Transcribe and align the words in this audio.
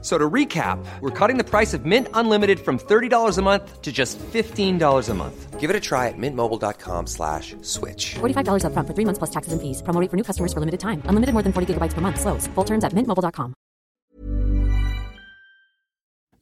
So 0.00 0.16
to 0.16 0.30
recap, 0.30 0.78
we're 1.00 1.10
cutting 1.10 1.38
the 1.38 1.44
price 1.44 1.74
of 1.74 1.84
Mint 1.84 2.06
Unlimited 2.14 2.60
from 2.60 2.78
$30 2.78 3.36
a 3.36 3.42
month 3.42 3.82
to 3.82 3.90
just 3.90 4.16
$15 4.32 5.08
a 5.10 5.14
month. 5.14 5.58
Give 5.58 5.70
it 5.70 5.74
a 5.76 5.80
try 5.80 6.06
at 6.06 6.14
mintmobile.com 6.16 7.08
slash 7.08 7.56
switch. 7.62 8.14
$45 8.20 8.62
upfront 8.62 8.86
for 8.86 8.94
three 8.94 9.04
months 9.04 9.18
plus 9.18 9.30
taxes 9.30 9.52
and 9.52 9.60
fees. 9.60 9.82
Promo 9.82 10.00
rate 10.00 10.08
for 10.10 10.16
new 10.16 10.22
customers 10.22 10.52
for 10.52 10.60
limited 10.60 10.78
time. 10.78 11.02
Unlimited 11.08 11.32
more 11.34 11.42
than 11.42 11.52
40 11.52 11.74
gigabytes 11.74 11.94
per 11.94 12.00
month. 12.00 12.20
Slows. 12.20 12.46
Full 12.54 12.64
terms 12.64 12.84
at 12.84 12.92
mintmobile.com. 12.94 13.54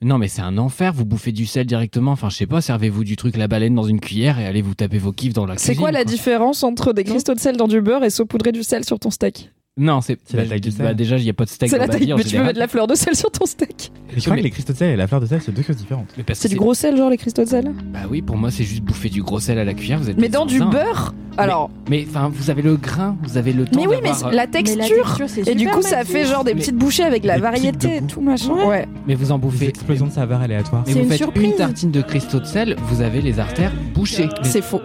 Non, 0.02 0.18
mais 0.18 0.28
c'est 0.28 0.42
un 0.42 0.58
enfer. 0.58 0.92
Vous 0.92 1.06
bouffez 1.06 1.32
du 1.32 1.46
sel 1.46 1.64
directement. 1.66 2.12
Enfin, 2.12 2.28
je 2.28 2.36
sais 2.36 2.46
pas, 2.46 2.60
servez-vous 2.60 3.02
du 3.04 3.16
truc 3.16 3.38
la 3.38 3.48
baleine 3.48 3.74
dans 3.74 3.84
une 3.84 4.00
cuillère 4.00 4.38
et 4.38 4.44
allez 4.46 4.60
vous 4.60 4.74
taper 4.74 4.98
vos 4.98 5.12
kiffs 5.12 5.32
dans 5.32 5.46
la 5.46 5.56
C'est 5.56 5.74
quoi 5.74 5.90
la 5.90 6.00
quoi. 6.04 6.12
différence 6.12 6.62
entre 6.62 6.92
des 6.92 7.04
cristaux 7.04 7.32
de 7.34 7.40
sel 7.40 7.56
dans 7.56 7.66
du 7.68 7.80
beurre 7.80 8.04
et 8.04 8.10
saupoudrer 8.10 8.52
du 8.52 8.62
sel 8.62 8.84
sur 8.84 8.98
ton 9.00 9.10
steak? 9.10 9.50
Non, 9.78 10.00
c'est 10.00 10.18
C'est 10.24 10.38
la 10.38 10.44
bah, 10.44 10.48
taille 10.48 10.60
du 10.62 10.70
bah, 10.70 10.86
sel. 10.86 10.96
déjà, 10.96 11.18
il 11.18 11.24
n'y 11.24 11.28
a 11.28 11.34
pas 11.34 11.44
de 11.44 11.50
steak 11.50 11.68
C'est 11.68 11.76
dans 11.76 11.82
la 11.82 11.88
taille, 11.88 12.10
mais 12.16 12.24
tu 12.24 12.34
peux 12.36 12.42
mettre 12.42 12.54
de 12.54 12.58
la 12.60 12.66
fleur 12.66 12.86
de 12.86 12.94
sel 12.94 13.14
sur 13.14 13.30
ton 13.30 13.44
steak. 13.44 13.92
Je 14.16 14.22
crois 14.24 14.36
que 14.36 14.40
les 14.40 14.48
cristaux 14.50 14.72
de 14.72 14.78
sel 14.78 14.90
et 14.94 14.96
la 14.96 15.06
fleur 15.06 15.20
de 15.20 15.26
sel, 15.26 15.42
c'est 15.44 15.52
deux 15.52 15.62
choses 15.62 15.76
différentes. 15.76 16.08
Mais 16.16 16.24
C'est 16.32 16.48
du 16.48 16.56
gros 16.56 16.72
sel, 16.72 16.96
genre 16.96 17.10
les 17.10 17.18
cristaux 17.18 17.44
de 17.44 17.48
sel 17.48 17.70
Bah 17.92 17.98
oui, 18.10 18.22
pour 18.22 18.38
moi, 18.38 18.50
c'est 18.50 18.64
juste 18.64 18.82
bouffer 18.82 19.10
du 19.10 19.22
gros 19.22 19.38
sel 19.38 19.58
à 19.58 19.64
la 19.64 19.74
cuillère. 19.74 19.98
Vous 19.98 20.08
êtes 20.08 20.16
Mais 20.16 20.30
dans 20.30 20.46
du 20.46 20.60
beurre 20.60 21.12
Alors, 21.36 21.68
Mais 21.90 22.06
enfin, 22.08 22.30
vous 22.32 22.48
avez 22.48 22.62
le 22.62 22.76
grain, 22.76 23.18
vous 23.22 23.36
avez 23.36 23.52
le 23.52 23.66
temps. 23.66 23.78
mais 23.78 23.86
oui, 23.86 23.96
mais 24.02 24.12
euh, 24.24 24.30
la 24.30 24.46
texture 24.46 25.14
c'est 25.26 25.46
Et 25.46 25.54
du 25.54 25.68
coup, 25.68 25.82
ça 25.82 26.04
fait 26.06 26.24
genre 26.24 26.42
des 26.42 26.54
Mais- 26.54 26.60
petites 26.60 26.76
bouchées 26.76 27.04
avec 27.04 27.26
la 27.26 27.38
variété 27.38 27.96
et 27.96 28.02
tout 28.02 28.22
machin. 28.22 28.54
Ouais. 28.54 28.66
Ouais. 28.66 28.88
Mais 29.06 29.14
vous 29.14 29.30
en 29.30 29.38
bouffez. 29.38 29.68
explosions 29.68 30.06
de 30.06 30.12
saveurs 30.12 30.40
aléatoires. 30.40 30.84
Mais 30.86 30.92
C'est 30.94 30.98
vous 31.00 31.04
une 31.04 31.10
faites 31.10 31.18
surprise. 31.18 31.44
une 31.50 31.56
tartine 31.56 31.90
de 31.90 32.00
cristaux 32.00 32.40
de 32.40 32.46
sel, 32.46 32.76
vous 32.88 33.02
avez 33.02 33.20
les 33.20 33.38
artères 33.38 33.72
bouchées. 33.94 34.28
Mais- 34.42 34.48
C'est 34.48 34.62
faux. 34.62 34.80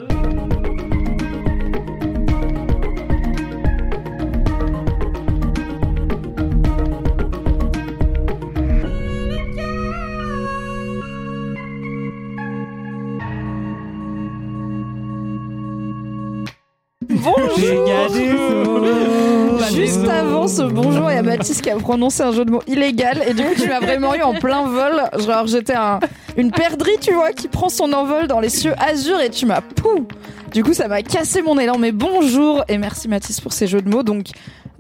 Bonjour, 20.59 21.11
y 21.11 21.15
a 21.15 21.21
Mathis 21.21 21.61
qui 21.61 21.69
a 21.69 21.75
prononcé 21.77 22.23
un 22.23 22.31
jeu 22.31 22.43
de 22.45 22.51
mots 22.51 22.63
illégal 22.67 23.21
et 23.27 23.33
du 23.33 23.43
coup 23.43 23.53
tu 23.55 23.67
m'as 23.67 23.79
vraiment 23.79 24.13
eu 24.15 24.21
en 24.21 24.33
plein 24.33 24.67
vol. 24.67 25.01
Genre 25.25 25.47
j'étais 25.47 25.75
un, 25.75 25.99
une 26.37 26.51
perdrix, 26.51 26.97
tu 26.99 27.13
vois, 27.13 27.31
qui 27.31 27.47
prend 27.47 27.69
son 27.69 27.93
envol 27.93 28.27
dans 28.27 28.39
les 28.39 28.49
cieux 28.49 28.73
azur 28.79 29.19
et 29.19 29.29
tu 29.29 29.45
m'as 29.45 29.61
pou 29.61 30.07
Du 30.53 30.63
coup 30.63 30.73
ça 30.73 30.87
m'a 30.87 31.01
cassé 31.01 31.41
mon 31.41 31.57
élan. 31.57 31.77
Mais 31.77 31.91
bonjour 31.91 32.63
et 32.67 32.77
merci 32.77 33.07
Mathis 33.07 33.39
pour 33.39 33.53
ces 33.53 33.67
jeux 33.67 33.81
de 33.81 33.89
mots. 33.89 34.03
Donc 34.03 34.27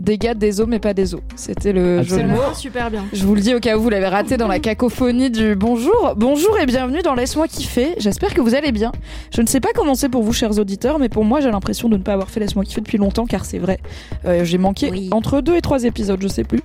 dégâts 0.01 0.33
des 0.33 0.59
eaux 0.59 0.65
mais 0.65 0.79
pas 0.79 0.93
des 0.93 1.13
eaux. 1.15 1.21
C'était 1.35 1.71
le 1.73 2.01
jeu 2.03 2.17
de 2.17 2.27
mots. 2.27 2.39
Ah, 2.51 2.53
super 2.53 2.89
bien. 2.91 3.05
Je 3.13 3.23
vous 3.25 3.35
le 3.35 3.41
dis 3.41 3.53
au 3.55 3.59
cas 3.59 3.77
où 3.77 3.81
vous 3.81 3.89
l'avez 3.89 4.07
raté 4.07 4.35
dans 4.37 4.47
la 4.47 4.59
cacophonie 4.71 5.29
du 5.29 5.55
bonjour. 5.55 6.13
Bonjour 6.17 6.57
et 6.59 6.65
bienvenue 6.65 7.01
dans 7.01 7.13
Laisse-moi 7.13 7.47
kiffer. 7.47 7.93
J'espère 7.97 8.33
que 8.33 8.41
vous 8.41 8.55
allez 8.55 8.71
bien. 8.71 8.91
Je 9.33 9.41
ne 9.41 9.47
sais 9.47 9.59
pas 9.59 9.69
comment 9.75 9.95
c'est 9.95 10.09
pour 10.09 10.23
vous, 10.23 10.33
chers 10.33 10.57
auditeurs, 10.59 10.99
mais 10.99 11.09
pour 11.09 11.23
moi, 11.23 11.39
j'ai 11.39 11.51
l'impression 11.51 11.87
de 11.89 11.97
ne 11.97 12.03
pas 12.03 12.13
avoir 12.13 12.29
fait 12.29 12.39
Laisse-moi 12.39 12.65
kiffer 12.65 12.81
depuis 12.81 12.97
longtemps, 12.97 13.25
car 13.25 13.45
c'est 13.45 13.59
vrai. 13.59 13.79
Euh, 14.25 14.43
j'ai 14.43 14.57
manqué 14.57 14.89
Oui. 14.91 15.09
entre 15.11 15.41
deux 15.41 15.55
et 15.55 15.61
trois 15.61 15.83
épisodes, 15.83 16.19
je 16.21 16.27
sais 16.27 16.43
plus. 16.43 16.61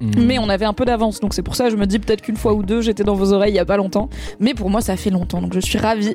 Mm. 0.00 0.10
Mais 0.24 0.38
on 0.38 0.48
avait 0.48 0.64
un 0.64 0.72
peu 0.72 0.84
d'avance, 0.84 1.20
donc 1.20 1.34
c'est 1.34 1.42
pour 1.42 1.56
ça 1.56 1.64
que 1.64 1.70
je 1.70 1.76
me 1.76 1.86
dis 1.86 1.98
peut-être 1.98 2.22
qu'une 2.22 2.36
fois 2.36 2.54
ou 2.54 2.62
deux, 2.62 2.80
j'étais 2.80 3.04
dans 3.04 3.14
vos 3.14 3.32
oreilles 3.32 3.52
il 3.52 3.56
y 3.56 3.60
a 3.60 3.64
pas 3.64 3.76
longtemps. 3.76 4.08
Mais 4.38 4.54
pour 4.54 4.70
moi, 4.70 4.80
ça 4.80 4.96
fait 4.96 5.10
longtemps, 5.10 5.40
donc 5.40 5.54
je 5.54 5.60
suis 5.60 5.78
ravie 5.78 6.14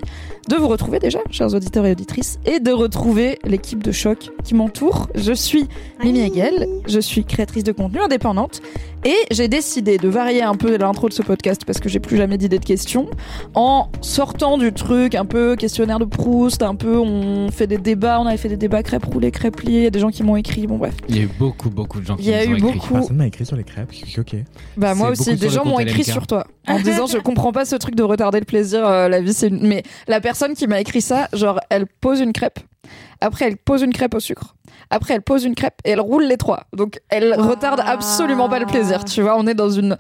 de 0.50 0.56
vous 0.56 0.68
retrouver 0.68 1.00
déjà, 1.00 1.20
chers 1.32 1.54
auditeurs 1.54 1.86
et 1.86 1.92
auditrices, 1.92 2.40
et 2.46 2.60
de 2.60 2.72
retrouver 2.72 3.40
l'équipe 3.44 3.84
de 3.84 3.92
choc 3.92 4.32
qui 4.44 4.56
m'entoure. 4.56 5.08
Je 5.16 5.34
suis 5.34 5.68
Mimi 6.04 6.22
Hegel, 6.22 6.68
je 6.88 7.00
suis 7.00 7.26
créatrice 7.26 7.64
de 7.64 7.72
contenu 7.72 8.00
indépendante, 8.00 8.62
et 9.06 9.16
j'ai 9.32 9.48
décidé 9.48 9.98
de 9.98 10.10
varier 10.10 10.42
un 10.42 10.56
peu 10.56 10.76
l'intro 10.78 11.08
de 11.08 11.14
ce 11.14 11.22
podcast 11.22 11.64
parce 11.66 11.80
que 11.80 11.88
j'ai 11.90 12.00
plus 12.00 12.18
jamais 12.18 12.38
d'idée 12.38 12.60
de 12.60 12.66
questions, 12.66 13.08
en 13.54 13.90
sortant 14.02 14.58
du 14.58 14.74
truc 14.74 15.16
un 15.16 15.26
peu 15.26 15.56
questionnaire 15.56 16.00
de 16.00 16.06
Proust, 16.06 16.64
un 16.64 16.76
peu 16.76 16.98
on 16.98 17.50
fait 17.52 17.68
des 17.68 17.78
débats, 17.78 18.20
on 18.20 18.26
avait 18.26 18.38
fait 18.38 18.50
des 18.50 18.58
débats 18.58 18.84
crêpes 18.84 19.06
roulées, 19.06 19.32
crêpes 19.32 19.56
il 19.64 19.72
y 19.84 19.86
a 19.86 19.90
des 19.90 20.00
gens 20.00 20.10
qui 20.10 20.24
m'ont 20.24 20.36
écrit, 20.36 20.68
bon 20.68 20.78
bref. 20.78 20.96
Il 21.08 21.18
y 21.18 21.20
a 21.20 21.24
eu 21.24 21.30
beaucoup, 21.40 21.70
beaucoup 21.70 22.00
de 22.00 22.06
gens 22.06 22.16
qui 22.16 22.24
Il 22.24 22.30
y 22.30 22.34
a 22.34 22.44
eu 22.44 22.56
écrit. 22.58 22.62
beaucoup. 22.62 22.94
Personne 22.94 23.18
m'a 23.18 23.28
écrit 23.28 23.46
sur 23.46 23.56
les 23.56 23.64
crêpes, 23.64 23.90
je 23.92 23.98
suis 23.98 24.10
choqué. 24.10 24.44
Bah 24.76 24.96
moi 24.96 25.10
aussi, 25.10 25.36
des 25.36 25.50
gens 25.50 25.66
m'ont 25.66 25.80
écrit 25.80 26.04
sur 26.04 26.28
toi 26.28 26.48
en 26.68 26.80
disant 26.80 27.06
je 27.06 27.18
comprends 27.18 27.52
pas 27.52 27.66
ce 27.66 27.76
truc 27.76 27.96
de 27.96 28.04
retarder 28.04 28.40
le 28.40 28.46
plaisir, 28.46 28.86
euh, 28.86 29.08
la 29.08 29.22
vie 29.22 29.34
c'est 29.34 29.48
une... 29.48 29.66
Mais 29.68 29.84
la 30.08 30.20
personne 30.20 30.54
qui 30.56 30.68
m'a 30.68 30.80
écrit 30.80 31.02
ça, 31.02 31.28
genre 31.34 31.60
elle 31.70 31.86
pose 31.86 32.22
une 32.22 32.34
crêpe, 32.34 32.60
après 33.22 33.46
elle 33.46 33.58
pose 33.58 33.82
une 33.84 33.94
crêpe 33.94 34.16
au 34.16 34.20
sucre, 34.20 34.56
après 34.90 35.14
elle 35.14 35.22
pose 35.22 35.44
une 35.46 35.56
crêpe 35.56 35.80
et 35.86 35.92
elle 35.92 36.00
roule 36.02 36.24
les 36.26 36.38
trois. 36.38 36.66
Donc 36.74 37.00
elle 37.10 37.34
retarde 37.34 37.82
absolument 37.86 38.50
pas 38.50 38.60
le 38.60 38.66
plaisir, 38.66 39.04
tu 39.06 39.22
vois, 39.22 39.38
on 39.38 39.48
est 39.48 39.54
dans 39.56 39.70
une, 39.70 39.98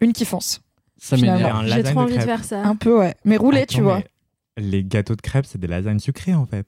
une 0.00 0.12
kiffance. 0.12 0.60
Ça 0.98 1.16
Finalement. 1.16 1.38
m'énerve. 1.38 1.58
Un 1.58 1.66
J'ai 1.76 1.82
trop 1.82 2.00
envie 2.00 2.12
de 2.14 2.18
crêpes. 2.18 2.28
faire 2.28 2.44
ça. 2.44 2.62
Un 2.62 2.74
peu 2.76 2.98
ouais, 2.98 3.14
mais 3.24 3.36
Attends, 3.36 3.50
tu 3.68 3.80
vois. 3.82 4.00
Les 4.56 4.82
gâteaux 4.82 5.14
de 5.14 5.20
crêpes, 5.20 5.44
c'est 5.46 5.58
des 5.60 5.66
lasagnes 5.66 5.98
sucrées 5.98 6.34
en 6.34 6.46
fait. 6.46 6.66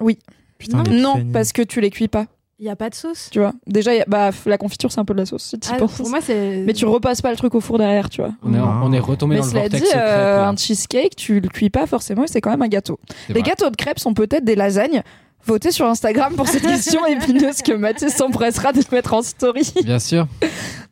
Oui. 0.00 0.18
Putain, 0.58 0.82
Non. 0.84 1.16
Non, 1.18 1.24
parce 1.32 1.52
que 1.52 1.62
tu 1.62 1.80
les 1.80 1.90
cuis 1.90 2.08
pas, 2.08 2.26
Il 2.58 2.66
y 2.66 2.68
a 2.68 2.76
pas 2.76 2.90
de 2.90 2.94
sauce? 2.94 3.28
tu 3.32 3.38
vois. 3.40 3.52
Déjà, 3.66 3.94
y 3.94 4.00
a- 4.00 4.04
bah, 4.06 4.30
la 4.46 4.58
confiture 4.58 4.90
c'est 4.92 5.00
un 5.00 5.04
peu 5.04 5.14
de 5.14 5.18
la 5.20 5.26
sauce, 5.26 5.42
si 5.44 5.56
Ah, 5.72 5.76
pour 5.76 6.08
moi, 6.08 6.20
c'est. 6.20 6.62
Mais 6.66 6.72
tu 6.72 6.84
repasses 6.86 7.20
pas 7.22 7.30
le 7.30 7.36
truc 7.36 7.54
au 7.54 7.60
four 7.60 7.78
derrière, 7.78 8.08
tu 8.10 8.20
vois. 8.20 8.32
On 8.42 8.52
est, 8.54 8.58
on 8.60 8.92
est 8.92 8.98
retombé 9.00 9.34
Mais 9.36 9.40
dans 9.40 9.46
le 9.46 9.50
cela 9.50 9.60
vortex 9.62 9.82
dit, 9.82 9.88
secret. 9.88 10.02
euh, 10.04 10.44
un 10.46 10.56
cheesecake, 10.56 11.16
tu 11.16 11.40
le 11.40 11.48
cuis 11.48 11.70
pas 11.70 11.86
forcément 11.86 12.24
et 12.24 12.28
c'est 12.28 12.40
quand 12.40 12.50
même 12.50 12.62
un 12.62 12.68
gâteau. 12.68 12.98
Les 13.28 13.34
vrai. 13.34 13.42
gâteaux 13.42 13.70
de 13.70 13.76
crêpes 13.76 13.98
sont 14.00 14.14
peut-être 14.14 14.44
des 14.44 14.54
lasagnes. 14.56 15.02
Votez 15.44 15.72
sur 15.72 15.86
Instagram 15.86 16.34
pour 16.36 16.46
cette 16.46 16.62
question 16.62 17.04
épineuse 17.06 17.62
que 17.62 17.72
Mathis 17.72 18.14
s'empressera 18.14 18.72
de 18.72 18.80
mettre 18.92 19.14
en 19.14 19.22
story. 19.22 19.72
Bien 19.84 19.98
sûr. 19.98 20.26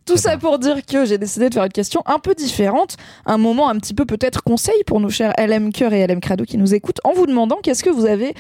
Tout 0.05 0.16
ça 0.16 0.37
pour 0.38 0.59
dire 0.59 0.84
que 0.84 1.05
j'ai 1.05 1.19
décidé 1.19 1.49
de 1.49 1.55
faire 1.55 1.65
une 1.65 1.72
question 1.72 2.03
un 2.06 2.19
peu 2.19 2.34
différente, 2.34 2.97
un 3.27 3.38
moment 3.38 3.69
un 3.69 3.77
petit 3.77 3.94
peu 3.94 4.05
peut-être 4.05 4.43
conseil 4.43 4.83
pour 4.87 4.99
nos 4.99 5.09
chers 5.11 5.33
LM 5.38 5.72
Cœur 5.72 5.93
et 5.93 6.05
LM 6.05 6.21
Crado 6.21 6.44
qui 6.44 6.59
nous 6.59 6.75
écoutent, 6.75 7.00
en 7.05 7.12
vous 7.12 7.27
demandant 7.27 7.59
qu'est-ce 7.62 7.84
que 7.84 7.91
vous 7.91 8.06
avez 8.06 8.34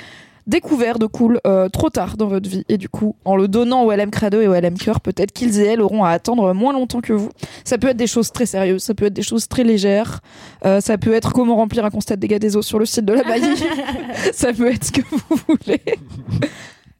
découvert 0.50 0.98
de 0.98 1.06
cool 1.06 1.40
euh, 1.46 1.68
trop 1.68 1.88
tard 1.88 2.16
dans 2.16 2.26
votre 2.26 2.48
vie. 2.48 2.64
Et 2.68 2.76
du 2.76 2.88
coup 2.88 3.16
en 3.24 3.36
le 3.36 3.48
donnant 3.48 3.84
au 3.84 3.92
LM 3.92 4.10
Crado 4.10 4.40
et 4.40 4.48
au 4.48 4.54
LM 4.54 4.76
Cœur 4.76 5.00
peut-être 5.00 5.32
qu'ils 5.32 5.60
et 5.60 5.64
elles 5.64 5.80
auront 5.80 6.04
à 6.04 6.10
attendre 6.10 6.52
moins 6.52 6.72
longtemps 6.72 7.00
que 7.00 7.12
vous. 7.12 7.30
Ça 7.64 7.78
peut 7.78 7.88
être 7.88 7.96
des 7.96 8.06
choses 8.06 8.30
très 8.32 8.46
sérieuses 8.46 8.82
ça 8.90 8.94
peut 8.94 9.06
être 9.06 9.14
des 9.14 9.22
choses 9.22 9.48
très 9.48 9.64
légères. 9.64 10.20
Euh, 10.64 10.80
ça 10.80 10.98
peut 10.98 11.14
être 11.14 11.32
comment 11.32 11.56
remplir 11.56 11.84
un 11.84 11.90
constat 11.90 12.16
de 12.16 12.20
dégâts 12.20 12.38
des 12.38 12.56
eaux 12.56 12.62
sur 12.62 12.78
le 12.78 12.86
site 12.86 13.04
de 13.04 13.12
la 13.12 13.22
Bailly. 13.22 13.56
Ça 14.32 14.52
peut 14.52 14.68
être 14.68 14.84
ce 14.84 14.92
que 14.92 15.02
vous 15.10 15.36
voulez. 15.48 15.80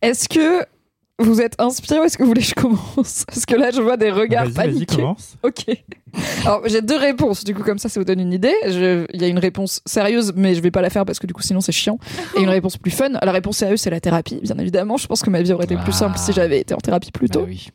Est-ce 0.02 0.28
que 0.28 0.64
vous 1.20 1.40
êtes 1.40 1.54
inspiré 1.60 2.00
ou 2.00 2.04
est-ce 2.04 2.16
que 2.18 2.22
vous 2.22 2.28
voulez 2.30 2.40
que 2.42 2.48
je 2.48 2.54
commence 2.54 3.24
Parce 3.26 3.46
que 3.46 3.54
là, 3.54 3.70
je 3.70 3.80
vois 3.80 3.96
des 3.96 4.10
regards 4.10 4.44
Vas-y, 4.46 4.54
vas-y, 4.54 4.72
paniqués. 4.72 4.96
commence. 4.96 5.36
Ok. 5.42 5.64
Alors, 6.44 6.62
j'ai 6.66 6.82
deux 6.82 6.96
réponses. 6.96 7.44
Du 7.44 7.54
coup, 7.54 7.62
comme 7.62 7.78
ça, 7.78 7.88
ça 7.88 8.00
vous 8.00 8.04
donne 8.04 8.20
une 8.20 8.32
idée. 8.32 8.54
Je- 8.66 9.06
Il 9.12 9.20
y 9.20 9.24
a 9.24 9.28
une 9.28 9.38
réponse 9.38 9.80
sérieuse, 9.86 10.32
mais 10.34 10.54
je 10.54 10.60
vais 10.60 10.70
pas 10.70 10.82
la 10.82 10.90
faire 10.90 11.04
parce 11.04 11.18
que 11.18 11.26
du 11.26 11.34
coup, 11.34 11.42
sinon, 11.42 11.60
c'est 11.60 11.72
chiant. 11.72 11.98
Et 12.36 12.40
une 12.42 12.48
réponse 12.48 12.76
plus 12.76 12.90
fun. 12.90 13.10
La 13.22 13.32
réponse 13.32 13.58
sérieuse, 13.58 13.80
c'est 13.80 13.90
la 13.90 14.00
thérapie, 14.00 14.40
bien 14.42 14.56
évidemment. 14.58 14.96
Je 14.96 15.06
pense 15.06 15.22
que 15.22 15.30
ma 15.30 15.42
vie 15.42 15.52
aurait 15.52 15.64
été 15.66 15.76
plus 15.76 15.92
simple 15.92 16.18
si 16.18 16.32
j'avais 16.32 16.60
été 16.60 16.74
en 16.74 16.78
thérapie 16.78 17.12
plus 17.12 17.28
tôt. 17.28 17.40
Bah 17.40 17.46
oui. 17.48 17.68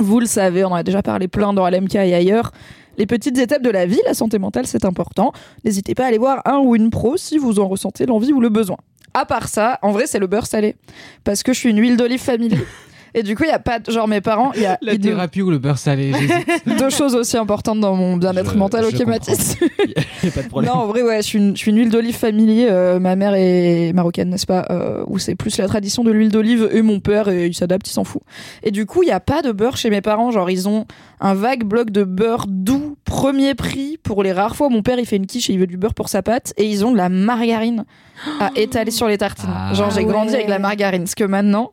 Vous 0.00 0.20
le 0.20 0.26
savez, 0.26 0.64
on 0.64 0.68
en 0.68 0.74
a 0.74 0.82
déjà 0.82 1.02
parlé 1.02 1.26
plein 1.28 1.52
dans 1.52 1.66
LMK 1.68 1.94
et 1.96 2.14
ailleurs. 2.14 2.52
Les 2.98 3.06
petites 3.06 3.36
étapes 3.38 3.62
de 3.62 3.68
la 3.70 3.84
vie, 3.86 4.00
la 4.06 4.14
santé 4.14 4.38
mentale, 4.38 4.66
c'est 4.66 4.84
important. 4.86 5.32
N'hésitez 5.64 5.94
pas 5.94 6.04
à 6.04 6.06
aller 6.08 6.18
voir 6.18 6.40
un 6.46 6.58
ou 6.58 6.76
une 6.76 6.88
pro 6.90 7.16
si 7.18 7.36
vous 7.36 7.58
en 7.60 7.68
ressentez 7.68 8.06
l'envie 8.06 8.32
ou 8.32 8.40
le 8.40 8.48
besoin. 8.48 8.76
À 9.18 9.24
part 9.24 9.48
ça, 9.48 9.78
en 9.80 9.92
vrai, 9.92 10.06
c'est 10.06 10.18
le 10.18 10.26
beurre 10.26 10.46
salé. 10.46 10.76
Parce 11.24 11.42
que 11.42 11.54
je 11.54 11.58
suis 11.58 11.70
une 11.70 11.80
huile 11.80 11.96
d'olive 11.96 12.20
familier. 12.20 12.58
Et 13.18 13.22
du 13.22 13.34
coup, 13.34 13.44
il 13.44 13.48
y 13.48 13.52
a 13.52 13.58
pas 13.58 13.78
de... 13.78 13.90
Genre, 13.90 14.06
mes 14.06 14.20
parents, 14.20 14.52
il 14.54 14.60
y 14.60 14.66
a 14.66 14.78
La 14.82 14.98
thérapie 14.98 15.40
ou 15.40 15.50
le 15.50 15.58
beurre 15.58 15.78
salé 15.78 16.12
deux 16.78 16.90
choses 16.90 17.14
aussi 17.14 17.38
importantes 17.38 17.80
dans 17.80 17.96
mon 17.96 18.18
bien-être 18.18 18.54
mental, 18.56 18.84
je 18.84 18.88
ok 18.88 18.92
comprends. 19.04 19.10
Mathis 19.12 19.56
Y 20.22 20.28
a 20.28 20.30
pas 20.32 20.42
de 20.42 20.48
problème. 20.48 20.70
Non, 20.70 20.80
en 20.80 20.86
vrai, 20.86 21.00
ouais, 21.00 21.16
je 21.22 21.26
suis 21.26 21.38
une, 21.38 21.56
je 21.56 21.62
suis 21.62 21.70
une 21.70 21.78
huile 21.78 21.88
d'olive 21.88 22.14
familier. 22.14 22.66
euh, 22.70 22.98
ma 23.00 23.16
mère 23.16 23.32
est 23.34 23.94
marocaine, 23.94 24.28
n'est-ce 24.28 24.44
pas 24.44 24.66
euh, 24.70 25.02
Où 25.06 25.18
c'est 25.18 25.34
plus 25.34 25.56
la 25.56 25.66
tradition 25.66 26.04
de 26.04 26.10
l'huile 26.10 26.30
d'olive 26.30 26.68
et 26.70 26.82
mon 26.82 27.00
père, 27.00 27.28
et 27.30 27.46
il 27.46 27.54
s'adapte, 27.54 27.88
il 27.88 27.92
s'en 27.92 28.04
fout. 28.04 28.20
Et 28.62 28.70
du 28.70 28.84
coup, 28.84 29.02
il 29.02 29.08
y 29.08 29.12
a 29.12 29.20
pas 29.20 29.40
de 29.40 29.50
beurre 29.50 29.78
chez 29.78 29.88
mes 29.88 30.02
parents. 30.02 30.30
Genre, 30.30 30.50
ils 30.50 30.68
ont 30.68 30.84
un 31.20 31.32
vague 31.32 31.64
bloc 31.64 31.90
de 31.90 32.04
beurre 32.04 32.44
doux, 32.46 32.98
premier 33.06 33.54
prix 33.54 33.96
pour 34.02 34.22
les 34.24 34.32
rares 34.32 34.56
fois 34.56 34.66
où 34.66 34.70
mon 34.70 34.82
père 34.82 34.98
il 34.98 35.06
fait 35.06 35.16
une 35.16 35.26
quiche 35.26 35.48
et 35.48 35.54
il 35.54 35.58
veut 35.58 35.66
du 35.66 35.78
beurre 35.78 35.94
pour 35.94 36.10
sa 36.10 36.20
pâte. 36.20 36.52
Et 36.58 36.66
ils 36.66 36.84
ont 36.84 36.92
de 36.92 36.98
la 36.98 37.08
margarine 37.08 37.86
à 38.40 38.50
étaler 38.56 38.90
sur 38.90 39.08
les 39.08 39.16
tartines. 39.16 39.48
Ah 39.50 39.72
Genre, 39.72 39.90
j'ai 39.90 40.04
grandi 40.04 40.32
ouais. 40.32 40.36
avec 40.36 40.48
la 40.48 40.58
margarine. 40.58 41.06
Ce 41.06 41.16
que 41.16 41.24
maintenant. 41.24 41.72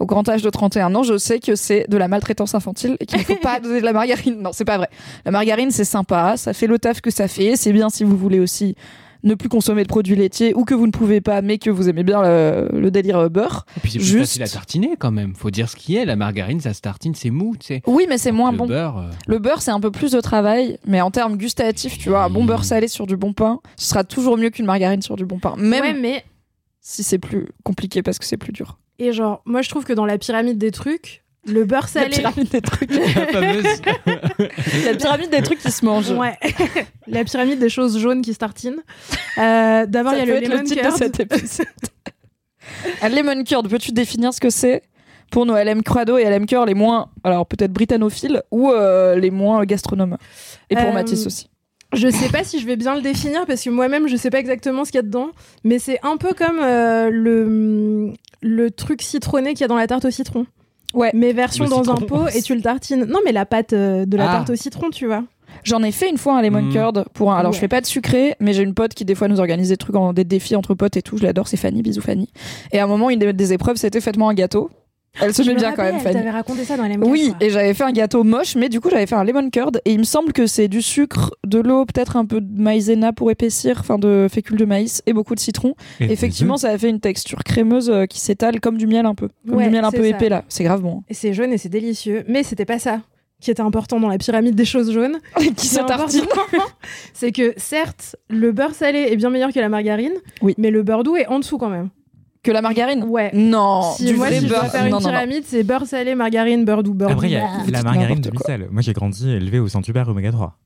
Au 0.00 0.06
grand 0.06 0.28
âge 0.28 0.42
de 0.42 0.50
31 0.50 0.94
ans, 0.96 1.02
je 1.02 1.16
sais 1.18 1.38
que 1.38 1.54
c'est 1.54 1.86
de 1.88 1.96
la 1.96 2.08
maltraitance 2.08 2.54
infantile 2.54 2.96
et 3.00 3.06
qu'il 3.06 3.18
ne 3.18 3.24
faut 3.24 3.36
pas 3.36 3.60
donner 3.62 3.80
de 3.80 3.84
la 3.84 3.92
margarine. 3.92 4.40
Non, 4.40 4.50
c'est 4.52 4.64
pas 4.64 4.78
vrai. 4.78 4.88
La 5.24 5.30
margarine, 5.30 5.70
c'est 5.70 5.84
sympa, 5.84 6.36
ça 6.36 6.52
fait 6.54 6.66
le 6.66 6.78
taf 6.78 7.00
que 7.00 7.10
ça 7.10 7.28
fait. 7.28 7.54
C'est 7.56 7.72
bien 7.72 7.90
si 7.90 8.02
vous 8.02 8.16
voulez 8.16 8.40
aussi 8.40 8.74
ne 9.22 9.34
plus 9.34 9.50
consommer 9.50 9.82
de 9.82 9.88
produits 9.88 10.16
laitiers 10.16 10.54
ou 10.54 10.64
que 10.64 10.72
vous 10.72 10.86
ne 10.86 10.92
pouvez 10.92 11.20
pas, 11.20 11.42
mais 11.42 11.58
que 11.58 11.68
vous 11.68 11.90
aimez 11.90 12.02
bien 12.04 12.22
le, 12.22 12.68
le 12.72 12.90
délire 12.90 13.28
beurre. 13.28 13.66
Et 13.76 13.80
puis 13.80 13.90
c'est 13.92 13.98
plus 13.98 14.06
Juste- 14.06 14.20
facile 14.20 14.42
à 14.44 14.48
tartiner 14.48 14.94
quand 14.98 15.10
même. 15.10 15.34
Faut 15.34 15.50
dire 15.50 15.68
ce 15.68 15.76
qui 15.76 15.94
est. 15.96 16.06
La 16.06 16.16
margarine, 16.16 16.58
ça 16.60 16.72
se 16.72 16.80
tartine, 16.80 17.14
c'est 17.14 17.28
mou, 17.28 17.54
tu 17.60 17.66
sais. 17.66 17.82
Oui, 17.86 18.06
mais 18.08 18.16
c'est 18.16 18.32
moins 18.32 18.50
le 18.52 18.56
bon. 18.56 18.66
beurre. 18.66 18.96
euh, 18.96 19.10
Le 19.26 19.38
beurre, 19.38 19.60
c'est 19.60 19.70
un 19.72 19.80
peu 19.80 19.90
plus 19.90 20.12
de 20.12 20.20
travail, 20.22 20.78
mais 20.86 21.02
en 21.02 21.10
termes 21.10 21.36
gustatifs, 21.36 21.98
tu 21.98 22.08
vois, 22.08 22.24
un 22.24 22.30
bon 22.30 22.46
beurre 22.46 22.64
salé 22.64 22.88
sur 22.88 23.06
du 23.06 23.18
bon 23.18 23.34
pain, 23.34 23.60
ce 23.76 23.90
sera 23.90 24.04
toujours 24.04 24.38
mieux 24.38 24.48
qu'une 24.48 24.64
margarine 24.64 25.02
sur 25.02 25.16
du 25.16 25.26
bon 25.26 25.38
pain. 25.38 25.54
Même 25.58 25.82
Ouais, 25.82 25.92
mais 25.92 26.24
si 26.80 27.02
c'est 27.02 27.18
plus 27.18 27.48
compliqué 27.62 28.02
parce 28.02 28.18
que 28.18 28.24
c'est 28.24 28.38
plus 28.38 28.52
dur. 28.52 28.78
Et 29.00 29.12
genre, 29.12 29.42
moi 29.44 29.62
je 29.62 29.68
trouve 29.68 29.84
que 29.84 29.92
dans 29.92 30.06
la 30.06 30.18
pyramide 30.18 30.58
des 30.58 30.70
trucs, 30.70 31.24
le 31.46 31.64
beurre 31.64 31.88
La 31.94 32.02
salé. 32.02 32.16
pyramide 32.16 32.50
des 32.50 32.60
trucs. 32.60 32.90
La 32.94 33.26
fameuse. 33.26 33.64
La 34.84 34.94
pyramide 34.94 35.30
des 35.30 35.42
trucs 35.42 35.58
qui 35.58 35.70
se 35.72 35.84
mangent. 35.84 36.10
Ouais, 36.10 36.36
la 37.06 37.24
pyramide 37.24 37.58
des 37.58 37.68
choses 37.70 37.98
jaunes 37.98 38.20
qui 38.22 38.34
se 38.34 38.38
tartinent. 38.38 38.82
Euh, 39.38 39.86
D'abord, 39.86 40.12
il 40.12 40.18
y 40.18 40.22
a 40.22 40.24
peut 40.26 40.30
le 40.32 40.36
être 40.36 40.48
lemon 40.48 40.60
le 40.62 40.64
titre 40.68 40.82
curd. 40.82 40.92
de 40.92 40.98
cet 40.98 41.20
épisode. 41.32 41.66
un 43.02 43.08
lemon 43.08 43.42
curd, 43.44 43.68
peux-tu 43.68 43.92
définir 43.92 44.32
ce 44.34 44.40
que 44.40 44.50
c'est 44.50 44.82
pour 45.30 45.46
nos 45.46 45.54
LM 45.56 45.82
Crado 45.82 46.18
et 46.18 46.24
LM 46.24 46.44
Cœur 46.46 46.66
les 46.66 46.74
moins, 46.74 47.08
alors 47.24 47.46
peut-être 47.46 47.72
britanophiles 47.72 48.42
ou 48.50 48.70
euh, 48.70 49.16
les 49.16 49.30
moins 49.30 49.64
gastronomes? 49.64 50.16
Et 50.68 50.74
pour 50.76 50.84
Euh, 50.86 50.92
Mathis 50.92 51.24
aussi. 51.26 51.48
Je 51.92 52.08
sais 52.08 52.28
pas 52.28 52.44
si 52.44 52.60
je 52.60 52.66
vais 52.66 52.76
bien 52.76 52.94
le 52.94 53.02
définir 53.02 53.46
parce 53.46 53.62
que 53.64 53.70
moi-même 53.70 54.06
je 54.08 54.14
sais 54.16 54.30
pas 54.30 54.38
exactement 54.38 54.84
ce 54.84 54.92
qu'il 54.92 54.98
y 54.98 55.00
a 55.00 55.02
dedans, 55.02 55.30
mais 55.64 55.78
c'est 55.80 55.98
un 56.04 56.16
peu 56.16 56.32
comme 56.34 56.60
euh, 56.62 57.10
le 57.10 58.12
le 58.42 58.70
truc 58.70 59.02
citronné 59.02 59.50
qu'il 59.54 59.62
y 59.62 59.64
a 59.64 59.68
dans 59.68 59.76
la 59.76 59.86
tarte 59.86 60.04
au 60.04 60.10
citron. 60.10 60.46
Ouais. 60.94 61.10
Mais 61.14 61.32
version 61.32 61.64
Le 61.64 61.70
dans 61.70 61.90
un 61.90 61.96
citron. 61.96 62.06
pot 62.06 62.28
et 62.34 62.42
tu 62.42 62.54
le 62.54 62.62
tartines. 62.62 63.04
Non, 63.04 63.18
mais 63.24 63.32
la 63.32 63.44
pâte 63.46 63.72
euh, 63.72 64.06
de 64.06 64.16
la 64.16 64.28
Ah. 64.30 64.32
tarte 64.36 64.50
au 64.50 64.56
citron, 64.56 64.90
tu 64.90 65.06
vois. 65.06 65.24
J'en 65.64 65.82
ai 65.82 65.90
fait 65.92 66.08
une 66.08 66.16
fois 66.16 66.38
un 66.38 66.42
lemon 66.42 66.62
Mm. 66.62 66.72
curd 66.72 67.04
pour 67.12 67.32
un. 67.32 67.36
Alors 67.38 67.52
je 67.52 67.56
Ouais. 67.56 67.60
fais 67.62 67.68
pas 67.68 67.80
de 67.80 67.86
sucré, 67.86 68.34
mais 68.40 68.52
j'ai 68.52 68.62
une 68.62 68.72
pote 68.74 68.94
qui 68.94 69.04
des 69.04 69.14
fois 69.16 69.26
nous 69.28 69.40
organise 69.40 69.68
des 69.68 69.76
trucs, 69.76 69.94
en, 69.96 70.12
des 70.12 70.24
défis 70.24 70.54
entre 70.56 70.74
potes 70.74 70.96
et 70.96 71.02
tout. 71.02 71.16
Je 71.18 71.22
l'adore, 71.24 71.48
c'est 71.48 71.56
Fanny, 71.56 71.82
bisous 71.82 72.00
Fanny. 72.00 72.28
Et 72.72 72.78
à 72.78 72.84
un 72.84 72.86
moment, 72.86 73.10
une 73.10 73.18
des, 73.18 73.32
des 73.32 73.52
épreuves, 73.52 73.76
c'était 73.76 74.00
faites-moi 74.00 74.30
un 74.30 74.34
gâteau. 74.34 74.70
Elle 75.20 75.34
se 75.34 75.42
Je 75.42 75.48
met 75.48 75.54
me 75.54 75.58
bien 75.60 75.72
quand 75.72 75.82
même, 75.82 75.98
Fanny. 76.00 76.14
T'avais 76.14 76.30
raconté 76.30 76.64
ça 76.64 76.76
dans 76.76 76.84
les 76.84 76.96
Oui, 76.96 77.32
et 77.40 77.50
j'avais 77.50 77.74
fait 77.74 77.84
un 77.84 77.92
gâteau 77.92 78.22
moche, 78.22 78.54
mais 78.54 78.68
du 78.68 78.80
coup 78.80 78.90
j'avais 78.90 79.06
fait 79.06 79.16
un 79.16 79.24
lemon 79.24 79.50
curd 79.50 79.80
et 79.84 79.92
il 79.92 79.98
me 79.98 80.04
semble 80.04 80.32
que 80.32 80.46
c'est 80.46 80.68
du 80.68 80.82
sucre, 80.82 81.32
de 81.44 81.58
l'eau, 81.58 81.84
peut-être 81.84 82.16
un 82.16 82.24
peu 82.24 82.40
de 82.40 82.60
maïzena 82.62 83.12
pour 83.12 83.30
épaissir, 83.30 83.78
enfin 83.80 83.98
de 83.98 84.28
fécule 84.30 84.56
de 84.56 84.64
maïs 84.64 85.02
et 85.06 85.12
beaucoup 85.12 85.34
de 85.34 85.40
citron. 85.40 85.74
Et 85.98 86.04
Effectivement, 86.12 86.56
ça 86.56 86.68
a 86.70 86.78
fait 86.78 86.88
une 86.88 87.00
texture 87.00 87.42
crémeuse 87.44 87.90
euh, 87.90 88.06
qui 88.06 88.20
s'étale 88.20 88.60
comme 88.60 88.78
du 88.78 88.86
miel 88.86 89.04
un 89.04 89.14
peu, 89.14 89.28
comme 89.46 89.56
Ouais, 89.58 89.64
du 89.64 89.70
miel 89.70 89.84
un 89.84 89.90
peu 89.90 90.02
ça. 90.02 90.08
épais 90.08 90.28
là. 90.28 90.44
C'est 90.48 90.64
grave 90.64 90.80
bon. 90.82 91.02
Et 91.08 91.14
c'est 91.14 91.32
jaune 91.34 91.52
et 91.52 91.58
c'est 91.58 91.68
délicieux, 91.68 92.24
mais 92.28 92.42
c'était 92.42 92.64
pas 92.64 92.78
ça 92.78 93.00
qui 93.40 93.50
était 93.50 93.62
important 93.62 93.98
dans 93.98 94.08
la 94.08 94.18
pyramide 94.18 94.54
des 94.54 94.66
choses 94.66 94.92
jaunes. 94.92 95.18
qui 95.56 95.74
tartine. 95.74 96.20
important, 96.24 96.64
c'est 97.14 97.32
que 97.32 97.54
certes, 97.56 98.14
le 98.28 98.52
beurre 98.52 98.74
salé 98.74 99.08
est 99.10 99.16
bien 99.16 99.30
meilleur 99.30 99.50
que 99.52 99.58
la 99.58 99.70
margarine, 99.70 100.12
Oui. 100.42 100.54
mais 100.58 100.70
le 100.70 100.82
beurre 100.82 101.02
doux 101.04 101.16
est 101.16 101.26
en 101.26 101.38
dessous 101.38 101.56
quand 101.58 101.70
même. 101.70 101.88
Que 102.42 102.50
la 102.52 102.62
margarine? 102.62 103.04
Ouais. 103.04 103.30
Non, 103.34 103.82
si 103.96 104.06
du 104.06 104.14
moi, 104.14 104.28
vrai 104.28 104.38
si 104.38 104.44
je 104.46 104.48
beurre. 104.50 104.60
dois 104.62 104.70
faire 104.70 104.84
une 104.86 104.92
non, 104.92 104.98
pyramide, 104.98 105.42
c'est 105.46 105.62
beurre 105.62 105.84
salé, 105.86 106.14
margarine, 106.14 106.64
beurre 106.64 106.82
doux, 106.82 106.94
beurre 106.94 107.10
Après, 107.10 107.28
il 107.28 107.32
y 107.32 107.36
a 107.36 107.46
la 107.70 107.82
margarine 107.82 108.20
de 108.20 108.30
micelle. 108.30 108.68
Moi, 108.70 108.80
j'ai 108.82 108.92
grandi 108.94 109.28
élevé 109.30 109.58
au 109.58 109.68
Saint-Hubert 109.68 110.08
oméga 110.08 110.32
3. 110.32 110.56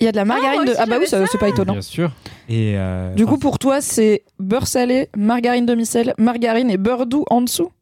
Il 0.00 0.04
y 0.04 0.08
a 0.08 0.12
de 0.12 0.16
la 0.16 0.24
margarine 0.24 0.62
moi 0.62 0.64
de. 0.66 0.74
Ah 0.78 0.86
bah 0.86 0.96
oui, 1.00 1.06
c'est 1.08 1.38
pas 1.38 1.48
étonnant. 1.48 1.72
Bien 1.72 1.82
sûr. 1.82 2.12
Et 2.48 2.74
euh, 2.78 3.12
Du 3.14 3.24
coup, 3.26 3.32
enfin, 3.32 3.40
pour 3.40 3.58
toi, 3.58 3.80
c'est 3.80 4.22
beurre 4.38 4.68
salé, 4.68 5.08
margarine 5.16 5.66
demi-sel, 5.66 6.14
margarine 6.18 6.70
et 6.70 6.76
beurre 6.76 7.04
doux 7.06 7.24
en 7.30 7.42
dessous? 7.42 7.72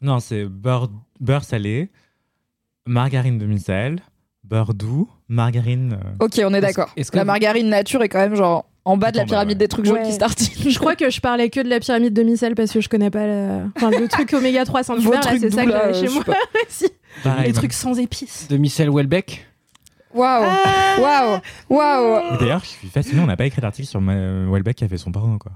Non, 0.00 0.20
c'est 0.20 0.44
beurre, 0.44 0.88
beurre 1.20 1.42
salé, 1.44 1.90
margarine 2.86 3.38
demi-sel, 3.38 4.00
beurre 4.44 4.72
doux, 4.74 5.08
margarine. 5.28 5.98
euh, 6.20 6.24
Ok, 6.24 6.40
on 6.44 6.54
est 6.54 6.60
d'accord. 6.60 6.90
est-ce 6.96 7.10
que 7.10 7.16
La 7.16 7.24
vous- 7.24 7.26
margarine 7.28 7.68
nature 7.68 8.02
est 8.02 8.08
quand 8.08 8.18
même 8.20 8.34
genre 8.36 8.64
en 8.84 8.96
bas 8.96 9.12
de 9.12 9.18
la 9.18 9.24
bas, 9.24 9.28
pyramide 9.28 9.56
ouais. 9.56 9.58
des 9.58 9.68
trucs 9.68 9.86
jaunes 9.86 10.02
qui 10.02 10.12
se 10.12 10.18
tartinent. 10.18 10.70
Je 10.70 10.78
crois 10.78 10.96
que 10.96 11.10
je 11.10 11.20
parlais 11.20 11.50
que 11.50 11.60
de 11.60 11.68
la 11.68 11.80
pyramide 11.80 12.12
de 12.12 12.22
micelle 12.22 12.54
parce 12.54 12.72
que 12.72 12.80
je 12.80 12.88
connais 12.88 13.10
pas 13.10 13.26
le, 13.26 13.60
enfin, 13.76 13.90
le 13.90 14.08
truc 14.08 14.32
oméga 14.36 14.64
3 14.64 14.82
sans 14.82 14.96
Vos 14.96 15.12
là, 15.12 15.20
c'est 15.22 15.50
ça 15.52 15.64
que 15.64 15.70
j'avais 15.70 15.94
euh, 15.94 16.00
chez 16.00 16.08
moi. 16.08 16.24
Les 17.24 17.30
même. 17.42 17.52
trucs 17.52 17.72
sans 17.72 17.98
épices. 17.98 18.48
De 18.48 18.56
Michel 18.56 18.90
Welbeck. 18.90 19.46
Waouh, 20.14 20.44
waouh, 20.98 21.40
waouh. 21.70 22.34
Et 22.34 22.38
D'ailleurs, 22.38 22.60
je 22.64 22.68
suis 22.68 22.88
fasciné, 22.88 23.20
on 23.20 23.26
n'a 23.26 23.36
pas 23.36 23.46
écrit 23.46 23.62
d'article 23.62 23.88
sur. 23.88 24.00
Welbeck 24.00 24.76
qui 24.76 24.84
a 24.84 24.88
fait 24.88 24.98
son 24.98 25.10
porno, 25.10 25.38
quoi. 25.38 25.52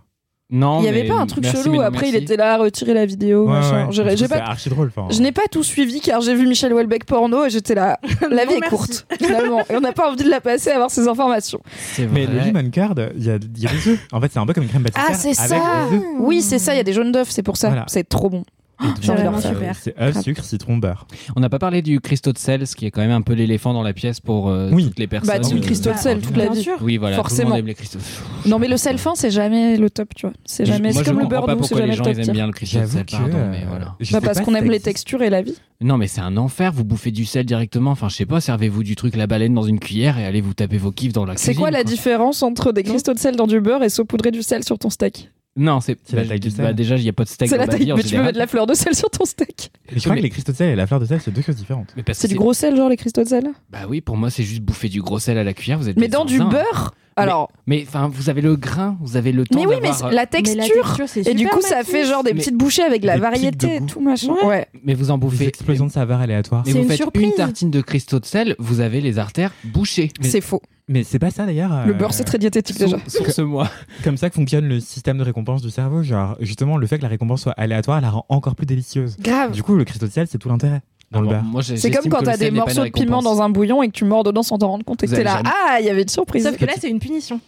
Non. 0.48 0.78
Il 0.80 0.84
y 0.84 0.88
avait 0.88 1.02
mais 1.02 1.08
pas 1.08 1.14
un 1.16 1.26
truc 1.26 1.42
merci, 1.42 1.64
chelou. 1.64 1.80
Après, 1.80 2.08
il 2.08 2.14
était 2.14 2.36
là 2.36 2.54
à 2.54 2.58
retirer 2.58 2.94
la 2.94 3.04
vidéo. 3.04 3.46
Ouais, 3.46 3.54
machin. 3.54 3.88
J'ai- 3.90 4.28
pas. 4.28 4.36
archi 4.36 4.68
drôle. 4.68 4.92
enfin. 4.96 5.08
Je 5.10 5.20
n'ai 5.20 5.32
pas 5.32 5.42
tout 5.50 5.64
suivi 5.64 6.00
car 6.00 6.20
j'ai 6.20 6.34
vu 6.36 6.46
Michel 6.46 6.72
Houellebecq 6.72 7.04
porno 7.04 7.44
et 7.46 7.50
j'étais 7.50 7.74
là. 7.74 7.98
La 8.30 8.44
Non, 8.44 8.50
vie 8.52 8.56
est 8.56 8.60
merci. 8.60 8.68
courte, 8.76 9.06
finalement. 9.18 9.60
Et 9.68 9.74
on 9.76 9.80
n'a 9.80 9.92
pas 9.92 10.10
envie 10.10 10.22
de 10.22 10.30
la 10.30 10.40
passer 10.40 10.70
à 10.70 10.74
avoir 10.76 10.90
ces 10.90 11.08
informations. 11.08 11.60
C'est 11.94 12.06
Mais 12.06 12.26
le 12.26 12.38
vrai. 12.38 12.52
lemon 12.52 12.70
curd, 12.70 13.12
il 13.16 13.24
y 13.24 13.30
a, 13.30 13.36
il 13.36 13.62
y 13.62 13.66
a 13.66 13.70
des 13.70 13.88
œufs. 13.88 13.98
En 14.12 14.20
fait, 14.20 14.30
c'est 14.32 14.38
un 14.38 14.46
peu 14.46 14.52
comme 14.52 14.62
une 14.62 14.68
crème 14.68 14.84
pâtissière. 14.84 15.06
Ah, 15.10 15.14
c'est 15.14 15.34
ça. 15.34 15.88
Oui, 16.20 16.42
c'est 16.42 16.58
ça, 16.60 16.74
il 16.74 16.76
y 16.76 16.80
a 16.80 16.84
des 16.84 16.92
jaunes 16.92 17.10
d'œufs, 17.12 17.28
c'est 17.30 17.42
pour 17.42 17.56
ça. 17.56 17.68
Voilà. 17.68 17.84
C'est 17.88 18.08
trop 18.08 18.30
bon. 18.30 18.44
C'est 19.00 19.10
œufs, 19.10 19.94
Grave. 19.96 20.22
sucre, 20.22 20.44
citron, 20.44 20.76
beurre. 20.76 21.06
On 21.34 21.40
n'a 21.40 21.48
pas 21.48 21.58
parlé 21.58 21.80
du 21.82 22.00
cristaux 22.00 22.32
de 22.32 22.38
sel, 22.38 22.66
ce 22.66 22.76
qui 22.76 22.84
est 22.86 22.90
quand 22.90 23.00
même 23.00 23.10
un 23.10 23.22
peu 23.22 23.32
l'éléphant 23.32 23.72
dans 23.72 23.82
la 23.82 23.92
pièce 23.92 24.20
pour 24.20 24.48
euh, 24.50 24.70
Oui. 24.72 24.84
toutes 24.84 24.98
les 24.98 25.06
personnes. 25.06 25.34
Bah, 25.34 25.40
team 25.40 25.58
euh, 25.58 25.60
cristaux 25.62 25.92
de 25.92 25.96
sel 25.98 26.20
toute 26.20 26.36
la 26.36 26.44
Bien 26.44 26.52
vie. 26.54 26.62
sûr. 26.62 26.76
Oui, 26.82 26.96
voilà. 26.98 27.16
Forcément. 27.16 27.36
Tout 27.36 27.46
le 27.46 27.50
monde 27.52 27.58
aime 27.60 27.66
les 27.66 27.74
cristaux. 27.74 27.98
Non, 28.44 28.58
mais 28.58 28.68
le 28.68 28.76
sel 28.76 28.98
fin, 28.98 29.14
c'est 29.14 29.30
jamais 29.30 29.76
le 29.78 29.88
top, 29.88 30.14
tu 30.14 30.26
vois. 30.26 30.34
C'est 30.44 30.66
jamais. 30.66 30.92
Moi, 30.92 30.92
C'est 30.92 31.00
je 31.00 31.04
comme 31.10 31.20
le 31.20 31.26
beurre 31.26 31.46
pas 31.46 31.54
doux, 31.54 31.62
c'est 31.62 31.68
pourquoi 31.70 31.78
jamais 31.78 31.92
les 31.92 31.98
le 31.98 32.04
gens 32.04 32.04
top 32.12 32.22
tier. 32.22 32.32
bien 32.32 32.46
le 32.46 32.52
cristaux 32.52 32.80
de 32.80 32.86
sel, 32.86 33.04
pardon, 33.10 33.38
mais 33.50 33.64
voilà. 33.68 33.96
je 34.00 34.12
Bah, 34.12 34.20
parce 34.22 34.40
qu'on 34.40 34.54
aime 34.54 34.70
les 34.70 34.80
textures 34.80 35.22
et 35.22 35.30
la 35.30 35.42
vie. 35.42 35.54
Non, 35.80 35.96
mais 35.96 36.06
c'est 36.06 36.20
un 36.20 36.36
enfer. 36.36 36.72
Vous 36.72 36.84
bouffez 36.84 37.10
du 37.10 37.24
sel 37.24 37.46
directement. 37.46 37.90
Enfin, 37.92 38.08
je 38.08 38.16
sais 38.16 38.26
pas. 38.26 38.40
Servez-vous 38.40 38.82
du 38.82 38.94
truc 38.96 39.16
la 39.16 39.26
baleine 39.26 39.54
dans 39.54 39.62
une 39.62 39.78
cuillère 39.80 40.18
et 40.18 40.24
allez 40.26 40.40
vous 40.40 40.54
taper 40.54 40.78
vos 40.78 40.90
kiffs 40.92 41.12
dans 41.12 41.24
la 41.24 41.36
C'est 41.36 41.48
cuisine. 41.48 41.60
quoi 41.60 41.70
la 41.70 41.84
différence 41.84 42.42
entre 42.42 42.72
des 42.72 42.82
cristaux 42.82 43.14
de 43.14 43.18
sel 43.18 43.36
dans 43.36 43.46
du 43.46 43.60
beurre 43.60 43.82
et 43.82 43.88
saupoudrer 43.88 44.30
du 44.30 44.42
sel 44.42 44.64
sur 44.64 44.78
ton 44.78 44.90
steak? 44.90 45.30
Non, 45.56 45.80
c'est 45.80 45.98
C'est 46.04 46.16
la 46.16 46.22
bah, 46.22 46.28
taille 46.28 46.40
du 46.40 46.50
bah, 46.50 46.56
sel. 46.66 46.74
déjà, 46.74 46.96
il 46.96 47.02
y 47.02 47.08
a 47.08 47.12
pas 47.12 47.24
de 47.24 47.28
steak 47.28 47.48
C'est 47.48 47.56
dans 47.56 47.62
la 47.62 47.66
ma 47.66 47.72
taille, 47.72 47.92
mais 47.96 48.02
tu 48.02 48.14
peux 48.14 48.22
mettre 48.22 48.34
de 48.34 48.38
la 48.38 48.46
fleur 48.46 48.66
de 48.66 48.74
sel 48.74 48.94
sur 48.94 49.10
ton 49.10 49.24
steak. 49.24 49.70
Mais 49.90 49.96
je 49.98 50.02
crois 50.02 50.12
Mais- 50.14 50.20
que 50.20 50.24
les 50.24 50.30
cristaux 50.30 50.52
de 50.52 50.56
sel 50.56 50.68
et 50.70 50.76
la 50.76 50.86
fleur 50.86 51.00
de 51.00 51.06
sel, 51.06 51.20
c'est 51.22 51.30
deux 51.30 51.42
choses 51.42 51.56
différentes. 51.56 51.94
C'est 52.12 52.28
du 52.28 52.34
gros 52.34 52.52
sel, 52.52 52.76
genre 52.76 52.88
les 52.90 52.96
cristaux 52.96 53.22
de 53.24 53.28
sel 53.28 53.48
Bah 53.70 53.80
oui, 53.88 54.00
pour 54.00 54.16
moi, 54.16 54.30
c'est 54.30 54.42
juste 54.42 54.62
bouffer 54.62 54.88
du 54.88 55.00
gros 55.00 55.18
sel 55.18 55.38
à 55.38 55.44
la 55.44 55.54
cuillère. 55.54 55.78
Vous 55.78 55.88
êtes 55.88 55.96
Mais 55.96 56.08
dans 56.08 56.24
du 56.24 56.38
beurre 56.38 56.92
Alors. 57.16 57.50
Mais 57.66 57.84
enfin, 57.88 58.08
vous 58.12 58.28
avez 58.30 58.42
le 58.42 58.56
grain, 58.56 58.96
vous 59.00 59.16
avez 59.16 59.32
le 59.32 59.44
temps. 59.44 59.58
Mais 59.58 59.66
oui, 59.66 59.76
mais 59.82 59.88
d'avoir, 59.88 59.96
c'est- 59.96 60.04
la 60.04 60.10
Mais 60.10 60.14
la 60.16 60.26
texture. 60.26 61.06
Et 61.26 61.34
du 61.34 61.48
coup, 61.48 61.60
ça 61.62 61.82
fait 61.82 62.04
genre 62.04 62.22
des 62.22 62.32
Mais- 62.34 62.40
petites 62.40 62.56
bouchées 62.56 62.82
avec 62.82 63.04
la 63.04 63.14
Des 63.14 63.20
variété 63.20 63.80
tout 63.86 64.00
machin. 64.00 64.32
Ouais. 64.34 64.46
Ouais. 64.46 64.66
Mais 64.84 64.94
vous 64.94 65.10
en 65.10 65.16
Des 65.18 65.22
bouffez. 65.26 65.46
explosions 65.48 65.86
de 65.86 65.92
saveurs 65.92 66.20
aléatoires. 66.20 66.62
Mais 66.66 66.72
C'est 66.72 66.78
vous 66.78 66.82
une 66.84 66.88
faites 66.90 66.96
surprise. 66.98 67.24
une 67.24 67.32
tartine 67.34 67.70
de 67.70 67.80
cristaux 67.80 68.20
de 68.20 68.26
sel, 68.26 68.54
vous 68.58 68.80
avez 68.80 69.00
les 69.00 69.18
artères 69.18 69.52
bouchées. 69.64 70.10
C'est 70.20 70.40
faux. 70.42 70.60
Mais 70.88 71.02
c'est 71.02 71.18
pas 71.18 71.30
ça 71.30 71.46
d'ailleurs. 71.46 71.84
Le 71.86 71.92
euh, 71.92 71.96
beurre, 71.96 72.14
c'est 72.14 72.22
très 72.22 72.38
diététique 72.38 72.78
déjà. 72.78 72.98
Source-moi. 73.08 73.68
Comme 74.04 74.16
ça 74.16 74.28
que 74.30 74.36
fonctionne 74.36 74.68
le 74.68 74.78
système 74.78 75.18
de 75.18 75.24
récompense 75.24 75.60
du 75.62 75.70
cerveau. 75.70 76.02
Genre, 76.04 76.36
justement, 76.40 76.76
le 76.76 76.86
fait 76.86 76.98
que 76.98 77.02
la 77.02 77.08
récompense 77.08 77.42
soit 77.42 77.54
aléatoire 77.56 78.00
la 78.00 78.10
rend 78.10 78.24
encore 78.28 78.54
plus 78.54 78.66
délicieuse. 78.66 79.16
Grave. 79.18 79.50
Du 79.50 79.64
coup, 79.64 79.74
le 79.74 79.84
cristaux 79.84 80.06
de 80.06 80.12
sel, 80.12 80.28
c'est 80.28 80.38
tout 80.38 80.48
l'intérêt 80.48 80.82
dans 81.10 81.20
le 81.20 81.28
Ah 81.30 81.42
C'est 81.62 81.90
comme 81.90 82.08
quand 82.10 82.22
t'as 82.22 82.36
des 82.36 82.50
morceaux 82.50 82.84
de 82.84 82.90
piment 82.90 83.22
dans 83.22 83.42
un 83.42 83.48
bouillon 83.48 83.82
et 83.82 83.88
que 83.88 83.92
tu 83.92 84.04
mords 84.04 84.24
dedans 84.24 84.42
sans 84.42 84.58
t'en 84.58 84.68
rendre 84.68 84.84
compte 84.84 85.02
et 85.02 85.06
que 85.06 85.14
t'es 85.14 85.24
là. 85.24 85.42
Ah, 85.44 85.78
il 85.80 85.86
y 85.86 85.90
avait 85.90 86.02
une 86.02 86.08
surprise. 86.08 86.44
Sauf 86.44 86.56
que 86.56 86.64
là, 86.64 86.74
c'est 86.78 86.90
une 86.90 86.98
punition. 87.00 87.40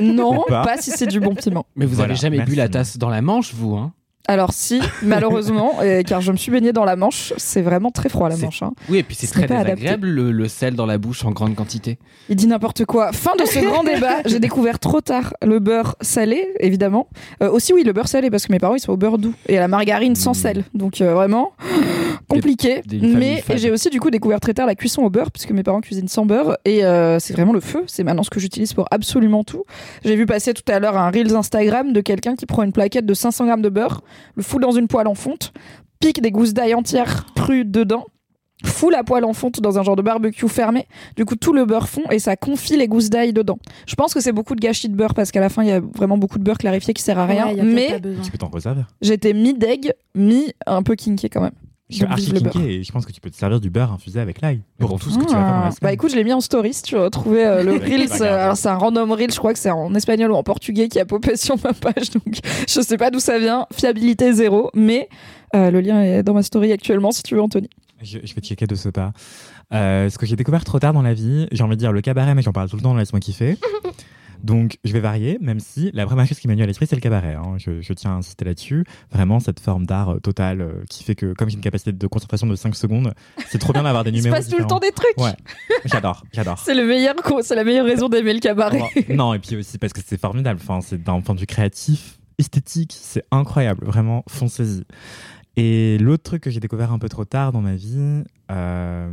Non, 0.00 0.44
pas. 0.48 0.64
pas 0.64 0.76
si 0.78 0.90
c'est 0.90 1.06
du 1.06 1.20
bon 1.20 1.34
piment. 1.34 1.66
Mais 1.76 1.84
vous 1.86 1.96
Voilà, 1.96 2.12
avez 2.12 2.20
jamais 2.20 2.40
bu 2.40 2.54
la 2.54 2.68
tasse 2.68 2.96
dans 2.96 3.10
la 3.10 3.20
manche, 3.20 3.52
vous 3.52 3.76
hein 3.76 3.92
Alors 4.28 4.52
si, 4.52 4.80
malheureusement, 5.02 5.80
et 5.82 6.02
car 6.04 6.20
je 6.20 6.32
me 6.32 6.36
suis 6.36 6.50
baignée 6.50 6.72
dans 6.72 6.84
la 6.84 6.96
Manche, 6.96 7.32
c'est 7.36 7.62
vraiment 7.62 7.90
très 7.90 8.08
froid 8.08 8.28
la 8.28 8.36
Manche. 8.36 8.62
hein. 8.62 8.72
Oui, 8.88 8.98
et 8.98 9.02
puis 9.02 9.14
c'est 9.14 9.26
Ce 9.26 9.32
très 9.32 9.46
désagréable 9.46 10.08
le, 10.08 10.32
le 10.32 10.48
sel 10.48 10.74
dans 10.74 10.86
la 10.86 10.98
bouche 10.98 11.24
en 11.24 11.30
grande 11.30 11.54
quantité. 11.54 11.98
Il 12.28 12.36
dit 12.36 12.46
n'importe 12.46 12.84
quoi. 12.84 13.12
Fin 13.12 13.36
de 13.38 13.44
ce 13.44 13.58
grand 13.60 13.84
débat. 13.94 14.16
J'ai 14.26 14.40
découvert 14.40 14.78
trop 14.78 15.00
tard 15.00 15.34
le 15.42 15.58
beurre 15.60 15.96
salé, 16.00 16.48
évidemment. 16.60 17.08
Euh, 17.42 17.50
aussi 17.50 17.72
oui, 17.72 17.84
le 17.84 17.92
beurre 17.92 18.08
salé 18.08 18.30
parce 18.30 18.46
que 18.46 18.52
mes 18.52 18.58
parents 18.58 18.74
ils 18.74 18.80
sont 18.80 18.92
au 18.92 18.96
beurre 18.96 19.18
doux 19.18 19.34
et 19.48 19.56
à 19.56 19.60
la 19.60 19.68
margarine 19.68 20.14
sans 20.16 20.32
Mm. 20.32 20.34
sel. 20.34 20.64
Donc 20.74 21.00
euh, 21.00 21.14
vraiment 21.14 21.52
compliqué. 22.28 22.82
des- 22.86 22.98
Mais 23.00 23.42
j'ai 23.56 23.70
aussi 23.70 23.90
du 23.90 24.00
coup 24.00 24.10
découvert 24.10 24.40
très 24.40 24.54
tard 24.54 24.66
la 24.66 24.74
cuisson 24.74 25.02
au 25.02 25.10
beurre 25.10 25.30
puisque 25.30 25.50
mes 25.52 25.62
parents 25.62 25.80
cuisinent 25.80 26.08
sans 26.08 26.26
beurre 26.26 26.56
et 26.64 26.84
euh, 26.84 27.18
c'est 27.18 27.32
vraiment 27.32 27.52
le 27.52 27.60
feu. 27.60 27.84
C'est 27.86 28.02
maintenant 28.04 28.22
ce 28.22 28.30
que 28.30 28.40
j'utilise 28.40 28.72
pour 28.74 28.86
absolument 28.90 29.44
tout. 29.44 29.64
J'ai 30.04 30.16
vu 30.16 30.26
passer 30.26 30.52
tout 30.54 30.62
à 30.70 30.78
l'heure 30.80 30.96
un 30.96 31.10
reels 31.10 31.34
Instagram 31.36 31.92
de 31.92 32.00
quelqu'un 32.00 32.34
qui 32.34 32.46
prend 32.46 32.62
une 32.62 32.72
plaquette 32.72 33.06
de 33.06 33.14
500 33.14 33.46
grammes 33.46 33.62
de 33.62 33.68
beurre, 33.68 34.02
le 34.34 34.42
fout 34.42 34.60
dans 34.60 34.72
une 34.72 34.88
poêle 34.88 35.06
en 35.06 35.14
fonte, 35.14 35.52
pique 36.00 36.20
des 36.20 36.30
gousses 36.30 36.54
d'ail 36.54 36.74
entières 36.74 37.26
crues 37.34 37.64
dedans. 37.64 38.04
Fout 38.64 38.90
la 38.90 39.04
poêle 39.04 39.24
en 39.24 39.34
fonte 39.34 39.60
dans 39.60 39.78
un 39.78 39.82
genre 39.82 39.96
de 39.96 40.02
barbecue 40.02 40.48
fermé. 40.48 40.86
Du 41.14 41.26
coup, 41.26 41.36
tout 41.36 41.52
le 41.52 41.66
beurre 41.66 41.88
fond 41.88 42.04
et 42.10 42.18
ça 42.18 42.36
confie 42.36 42.76
les 42.76 42.88
gousses 42.88 43.10
d'ail 43.10 43.34
dedans. 43.34 43.58
Je 43.86 43.94
pense 43.94 44.14
que 44.14 44.20
c'est 44.20 44.32
beaucoup 44.32 44.54
de 44.54 44.60
gâchis 44.60 44.88
de 44.88 44.96
beurre 44.96 45.12
parce 45.12 45.30
qu'à 45.30 45.40
la 45.40 45.50
fin, 45.50 45.62
il 45.62 45.68
y 45.68 45.72
a 45.72 45.80
vraiment 45.80 46.16
beaucoup 46.16 46.38
de 46.38 46.44
beurre 46.44 46.56
clarifié 46.56 46.94
qui 46.94 47.02
sert 47.02 47.18
à 47.18 47.26
rien. 47.26 47.48
Ouais, 47.48 47.62
mais. 47.62 48.00
Tu 48.22 48.30
peux 48.30 48.38
t'en 48.38 48.50
j'étais 49.02 49.34
mi-deg, 49.34 49.92
mi 50.14 50.52
un 50.66 50.82
peu 50.82 50.94
kinké 50.94 51.28
quand 51.28 51.42
même. 51.42 51.52
Je 51.88 51.96
suis 51.96 52.04
archi 52.04 52.32
et 52.66 52.82
je 52.82 52.90
pense 52.92 53.06
que 53.06 53.12
tu 53.12 53.20
peux 53.20 53.30
te 53.30 53.36
servir 53.36 53.60
du 53.60 53.70
beurre 53.70 53.92
infusé 53.92 54.18
avec 54.18 54.40
l'ail 54.40 54.60
pour 54.78 54.90
Bon. 54.90 54.98
tout 54.98 55.08
ce 55.10 55.18
que 55.18 55.24
tu 55.24 55.32
vas 55.32 55.38
faire 55.38 55.46
dans 55.54 55.60
la 55.60 55.66
Ah. 55.68 55.74
Bah 55.80 55.92
écoute, 55.92 56.10
je 56.10 56.16
l'ai 56.16 56.24
mis 56.24 56.32
en 56.32 56.40
story 56.40 56.74
si 56.74 56.82
tu 56.82 56.96
veux 56.96 57.02
retrouver 57.02 57.46
euh, 57.46 57.62
le 57.62 57.72
Reels. 57.74 58.22
euh, 58.22 58.42
alors 58.44 58.56
c'est 58.56 58.68
un 58.68 58.74
random 58.76 59.12
Reel, 59.12 59.30
je 59.30 59.38
crois 59.38 59.52
que 59.52 59.58
c'est 59.60 59.70
en 59.70 59.94
espagnol 59.94 60.32
ou 60.32 60.34
en 60.34 60.42
portugais 60.42 60.88
qui 60.88 60.98
a 60.98 61.04
popé 61.04 61.36
sur 61.36 61.54
ma 61.62 61.72
page. 61.72 62.10
Donc 62.10 62.38
je 62.68 62.80
sais 62.80 62.96
pas 62.96 63.10
d'où 63.12 63.20
ça 63.20 63.38
vient. 63.38 63.66
Fiabilité 63.72 64.32
zéro. 64.32 64.70
Mais 64.74 65.08
euh, 65.54 65.70
le 65.70 65.80
lien 65.80 66.02
est 66.02 66.22
dans 66.24 66.34
ma 66.34 66.42
story 66.42 66.72
actuellement 66.72 67.12
si 67.12 67.22
tu 67.22 67.36
veux, 67.36 67.42
Anthony. 67.42 67.70
Je, 68.02 68.18
je 68.24 68.34
vais 68.34 68.40
checker 68.42 68.66
de 68.66 68.74
ce 68.74 68.88
pas. 68.88 69.12
Ce 69.72 70.18
que 70.18 70.26
j'ai 70.26 70.36
découvert 70.36 70.64
trop 70.64 70.80
tard 70.80 70.92
dans 70.92 71.02
la 71.02 71.14
vie, 71.14 71.46
j'ai 71.52 71.62
envie 71.62 71.76
de 71.76 71.80
dire 71.80 71.92
le 71.92 72.00
cabaret, 72.00 72.34
mais 72.34 72.42
j'en 72.42 72.52
parle 72.52 72.68
tout 72.68 72.76
le 72.76 72.82
temps, 72.82 72.94
laisse-moi 72.94 73.20
kiffer. 73.20 73.56
Donc, 74.46 74.78
je 74.84 74.92
vais 74.92 75.00
varier, 75.00 75.38
même 75.40 75.58
si 75.58 75.90
la 75.92 76.06
première 76.06 76.24
chose 76.26 76.38
qui 76.38 76.46
m'a 76.46 76.54
venu 76.54 76.62
à 76.62 76.66
l'esprit, 76.66 76.86
c'est 76.86 76.94
le 76.94 77.00
cabaret. 77.00 77.34
hein. 77.34 77.56
Je, 77.58 77.80
je 77.80 77.92
tiens 77.92 78.12
à 78.12 78.14
insister 78.14 78.44
là-dessus. 78.44 78.84
Vraiment, 79.10 79.40
cette 79.40 79.58
forme 79.58 79.86
d'art 79.86 80.10
euh, 80.14 80.20
total 80.20 80.60
euh, 80.60 80.84
qui 80.88 81.02
fait 81.02 81.16
que, 81.16 81.32
comme 81.34 81.48
j'ai 81.50 81.56
une 81.56 81.60
capacité 81.62 81.90
de 81.92 82.06
concentration 82.06 82.46
de 82.46 82.54
5 82.54 82.74
secondes, 82.76 83.12
c'est 83.48 83.58
trop 83.58 83.72
bien 83.72 83.82
d'avoir 83.82 84.04
des 84.04 84.10
Il 84.10 84.18
se 84.18 84.22
numéros. 84.22 84.36
passe 84.36 84.48
tout 84.48 84.58
le 84.58 84.66
temps 84.66 84.78
des 84.78 84.92
trucs. 84.92 85.18
Ouais, 85.18 85.34
j'adore, 85.84 86.22
j'adore. 86.32 86.58
C'est 86.64 86.74
le 86.74 86.86
meilleur, 86.86 87.14
c'est 87.42 87.56
la 87.56 87.64
meilleure 87.64 87.86
raison 87.86 88.08
d'aimer 88.08 88.34
le 88.34 88.40
cabaret. 88.40 88.82
non, 89.08 89.34
et 89.34 89.40
puis 89.40 89.56
aussi 89.56 89.78
parce 89.78 89.92
que 89.92 90.00
c'est 90.06 90.20
formidable. 90.20 90.60
Enfin, 90.62 90.80
c'est 90.80 91.02
d'un 91.02 91.20
point 91.20 91.34
de 91.34 91.40
vue 91.40 91.46
créatif, 91.46 92.18
esthétique, 92.38 92.94
c'est 92.96 93.24
incroyable. 93.32 93.84
Vraiment, 93.84 94.24
foncez-y. 94.28 94.84
Et 95.58 95.96
l'autre 95.98 96.22
truc 96.22 96.42
que 96.42 96.50
j'ai 96.50 96.60
découvert 96.60 96.92
un 96.92 96.98
peu 96.98 97.08
trop 97.08 97.24
tard 97.24 97.50
dans 97.50 97.62
ma 97.62 97.74
vie, 97.74 98.22
euh... 98.50 99.08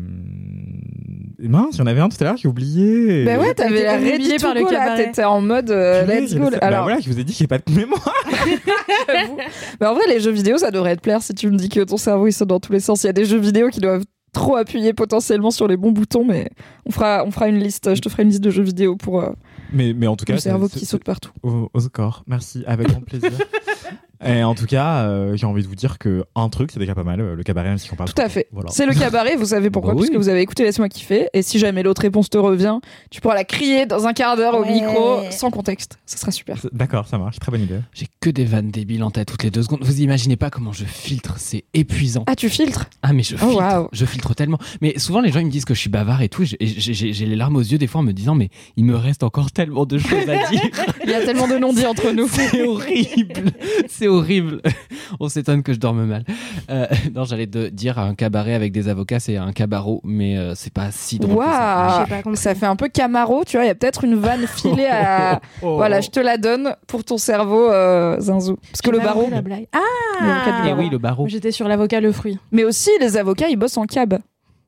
mince, 1.40 1.78
j'en 1.78 1.86
avais 1.86 2.02
un 2.02 2.10
tout 2.10 2.18
à 2.20 2.26
l'heure, 2.26 2.38
j'ai 2.38 2.50
oublié. 2.50 3.24
Bah 3.24 3.38
ouais, 3.40 3.54
t'avais 3.54 3.84
la 3.84 3.94
par 4.40 4.54
le 4.54 4.66
cabaret. 4.70 5.06
t'étais 5.06 5.24
en 5.24 5.40
mode 5.42 5.72
euh, 5.72 6.06
let's 6.06 6.36
go. 6.36 6.50
le- 6.50 6.52
Bah 6.52 6.68
Alors, 6.68 6.84
voilà, 6.84 7.00
je 7.00 7.10
vous 7.10 7.18
ai 7.20 7.24
dit 7.24 7.32
que 7.32 7.40
j'ai 7.40 7.48
pas 7.48 7.60
de 7.60 7.72
mémoire. 7.74 8.14
Mais 9.80 9.88
en 9.88 9.94
vrai, 9.94 10.04
les 10.10 10.20
jeux 10.20 10.32
vidéo, 10.32 10.58
ça 10.58 10.70
devrait 10.72 10.96
te 10.98 11.02
plaire 11.02 11.22
si 11.22 11.34
tu 11.34 11.50
me 11.50 11.56
dis 11.56 11.70
que 11.70 11.82
ton 11.82 11.98
cerveau 11.98 12.28
il 12.28 12.34
saute 12.34 12.50
dans 12.50 12.60
tous 12.60 12.74
les 12.74 12.80
sens. 12.82 13.04
Il 13.04 13.08
y 13.08 13.10
a 13.10 13.14
des 13.14 13.26
jeux 13.26 13.40
vidéo 13.40 13.70
qui 13.70 13.80
doivent 13.80 14.04
trop 14.34 14.56
appuyer 14.56 14.94
potentiellement 14.94 15.52
sur 15.52 15.68
les 15.68 15.78
bons 15.78 15.92
boutons, 15.92 16.26
mais 16.26 16.50
on 16.86 16.92
fera, 16.92 17.24
on 17.26 17.32
fera 17.32 17.48
une 17.48 17.60
liste. 17.60 17.96
Je 17.96 18.02
te 18.02 18.10
ferai 18.10 18.24
une 18.24 18.30
liste 18.30 18.44
de 18.44 18.50
jeux 18.50 18.64
vidéo 18.64 18.96
pour 18.98 19.22
euh, 19.22 19.30
Mais, 19.72 19.94
mais 19.94 20.08
en 20.08 20.16
tout 20.18 20.26
cas, 20.26 20.34
le 20.34 20.40
cerveau 20.40 20.68
qui 20.68 20.86
saute 20.86 21.04
partout. 21.04 21.32
Au, 21.44 21.70
au 21.74 21.80
score, 21.80 22.24
merci, 22.28 22.64
avec 22.68 22.88
grand 22.90 23.02
plaisir. 23.02 23.32
Et 24.26 24.44
en 24.44 24.56
tout 24.56 24.66
cas, 24.66 25.04
euh, 25.06 25.36
j'ai 25.36 25.46
envie 25.46 25.64
de 25.64 25.68
vous 25.68 25.76
dire 25.76 25.98
que 25.98 26.24
un 26.36 26.50
truc, 26.50 26.72
c'est 26.72 26.80
déjà 26.80 26.96
pas 26.96 27.04
mal, 27.04 27.20
euh, 27.22 27.36
le 27.36 27.44
cabaret, 27.44 27.70
même 27.70 27.78
si 27.78 27.92
on 27.92 27.96
parle. 27.96 28.12
Tout 28.14 28.22
à 28.22 28.30
fait. 28.30 28.48
Voilà. 28.52 28.70
C'est 28.72 28.86
le 28.86 28.94
cabaret, 28.94 29.36
vous 29.36 29.46
savez 29.48 29.70
pourquoi 29.70 29.92
Bah 29.94 29.98
Parce 29.98 30.08
oui. 30.10 30.14
que 30.14 30.18
vous 30.20 30.30
avez 30.30 30.42
écouté 30.42 30.64
Laisse-moi 30.64 30.90
kiffer. 30.90 31.28
Et 31.34 31.42
si 31.42 31.60
jamais 31.60 31.84
l'autre 31.84 32.02
réponse 32.02 32.30
te 32.30 32.38
revient, 32.38 32.80
tu 33.12 33.22
pourras 33.22 33.36
la 33.36 33.44
crier 33.44 33.86
dans 33.86 34.08
un 34.08 34.14
quart 34.14 34.36
d'heure 34.38 34.56
au 34.58 34.64
Ouais. 34.64 34.74
micro, 34.74 35.22
sans 35.32 35.52
contexte. 35.52 35.98
Ça 36.06 36.18
sera 36.18 36.32
super. 36.32 36.58
C'est- 36.62 36.74
D'accord, 36.74 37.08
ça 37.08 37.18
marche, 37.18 37.40
très 37.40 37.52
bonne 37.52 37.62
idée. 37.64 37.80
J'ai 37.94 38.08
que 38.20 38.30
des 38.30 38.46
vannes 38.46 38.70
débiles 38.72 39.04
en 39.04 39.12
tête 39.12 39.28
toutes 39.28 39.44
les 39.44 39.52
deux 39.52 39.64
secondes. 39.64 39.84
Vous 39.84 40.02
imaginez 40.02 40.36
pas 40.36 40.50
comment 40.50 40.72
je 40.72 40.86
filtre, 40.86 41.36
c'est 41.38 41.66
épuisant. 41.74 42.24
Ah, 42.28 42.36
tu 42.36 42.50
filtres? 42.50 42.86
Ah 43.02 43.14
mais 43.14 43.24
je 43.24 43.36
Oh, 43.36 43.40
filtre, 43.40 43.56
waouh. 43.58 43.88
je 43.92 44.06
filtre 44.06 44.34
tellement. 44.34 44.58
Mais 44.82 44.98
souvent 45.00 45.22
les 45.22 45.32
gens 45.32 45.40
ils 45.40 45.46
me 45.48 45.52
disent 45.52 45.66
que 45.66 45.74
je 45.74 45.80
suis 45.80 45.90
bavard 45.90 46.22
et 46.22 46.30
tout. 46.30 46.44
et 46.44 46.46
j'ai- 46.46 46.58
J'ai 46.84 46.94
j'ai- 46.94 47.14
j'ai 47.14 47.26
les 47.26 47.36
larmes 47.36 47.56
aux 47.56 47.62
yeux 47.62 47.78
des 47.78 47.88
fois 47.88 48.02
en 48.02 48.04
me 48.04 48.12
disant 48.14 48.36
mais 48.36 48.50
il 48.78 48.86
me 48.86 48.96
reste 48.96 49.24
encore 49.24 49.52
tellement 49.52 49.86
de 49.86 49.98
choses 49.98 50.30
à 50.30 50.50
dire. 50.50 50.62
Il 51.04 51.10
y 51.10 51.14
a 51.14 51.26
tellement 51.26 51.48
de 51.48 51.58
non-dits 51.58 51.86
entre 51.86 52.12
nous. 52.12 52.28
C'est 52.54 52.62
horrible, 52.68 53.52
c'est 53.88 54.08
horrible. 54.14 54.62
On 55.20 55.30
s'étonne 55.30 55.64
que 55.64 55.74
je 55.74 55.80
dorme 55.80 56.06
mal. 56.06 56.24
Euh, 56.70 56.86
non, 57.14 57.24
j'allais 57.26 57.48
te 57.48 57.70
dire 57.70 58.00
un 58.00 58.16
cabaret 58.16 58.54
avec 58.54 58.72
des 58.72 58.88
avocats, 58.88 59.20
c'est 59.20 59.38
un 59.38 59.52
cabarreau, 59.52 60.02
mais 60.04 60.38
euh, 60.38 60.54
c'est 60.56 60.74
pas 60.74 60.90
si 60.92 61.20
drôle. 61.20 61.44
que 61.44 62.36
ça. 62.36 62.50
Pas 62.54 62.56
fait 62.56 62.66
un 62.66 62.76
peu 62.76 62.90
Camaro, 62.90 63.44
tu 63.46 63.58
vois. 63.58 63.66
Il 63.66 63.68
y 63.68 63.72
a 63.72 63.76
peut-être 63.76 64.04
une 64.04 64.16
vanne 64.16 64.46
filée 64.48 64.88
à. 64.88 65.40
Oh. 65.62 65.76
Voilà, 65.78 66.02
je 66.02 66.10
te 66.10 66.20
la 66.20 66.38
donne 66.38 66.76
pour 66.88 67.04
ton 67.04 67.18
cerveau, 67.18 67.70
euh, 67.72 68.20
Zinzou. 68.20 68.58
Parce 68.72 68.82
que 68.82 68.88
J'ai 68.88 68.92
le 68.92 68.98
pas 68.98 69.06
barreau. 69.06 69.22
compris 69.22 69.36
la 69.36 69.42
blague. 69.42 69.68
Ah 69.72 70.68
Et 70.68 70.74
oui, 70.74 70.90
le 70.90 70.98
barreau. 70.98 71.28
J'étais 71.28 71.52
sur 71.52 71.68
l'avocat 71.68 72.02
le 72.02 72.12
fruit. 72.12 72.38
Mais 72.52 72.64
aussi, 72.64 72.90
les 73.00 73.16
avocats, 73.18 73.48
ils 73.50 73.56
bossent 73.56 73.78
en 73.78 73.86
cab. 73.86 74.18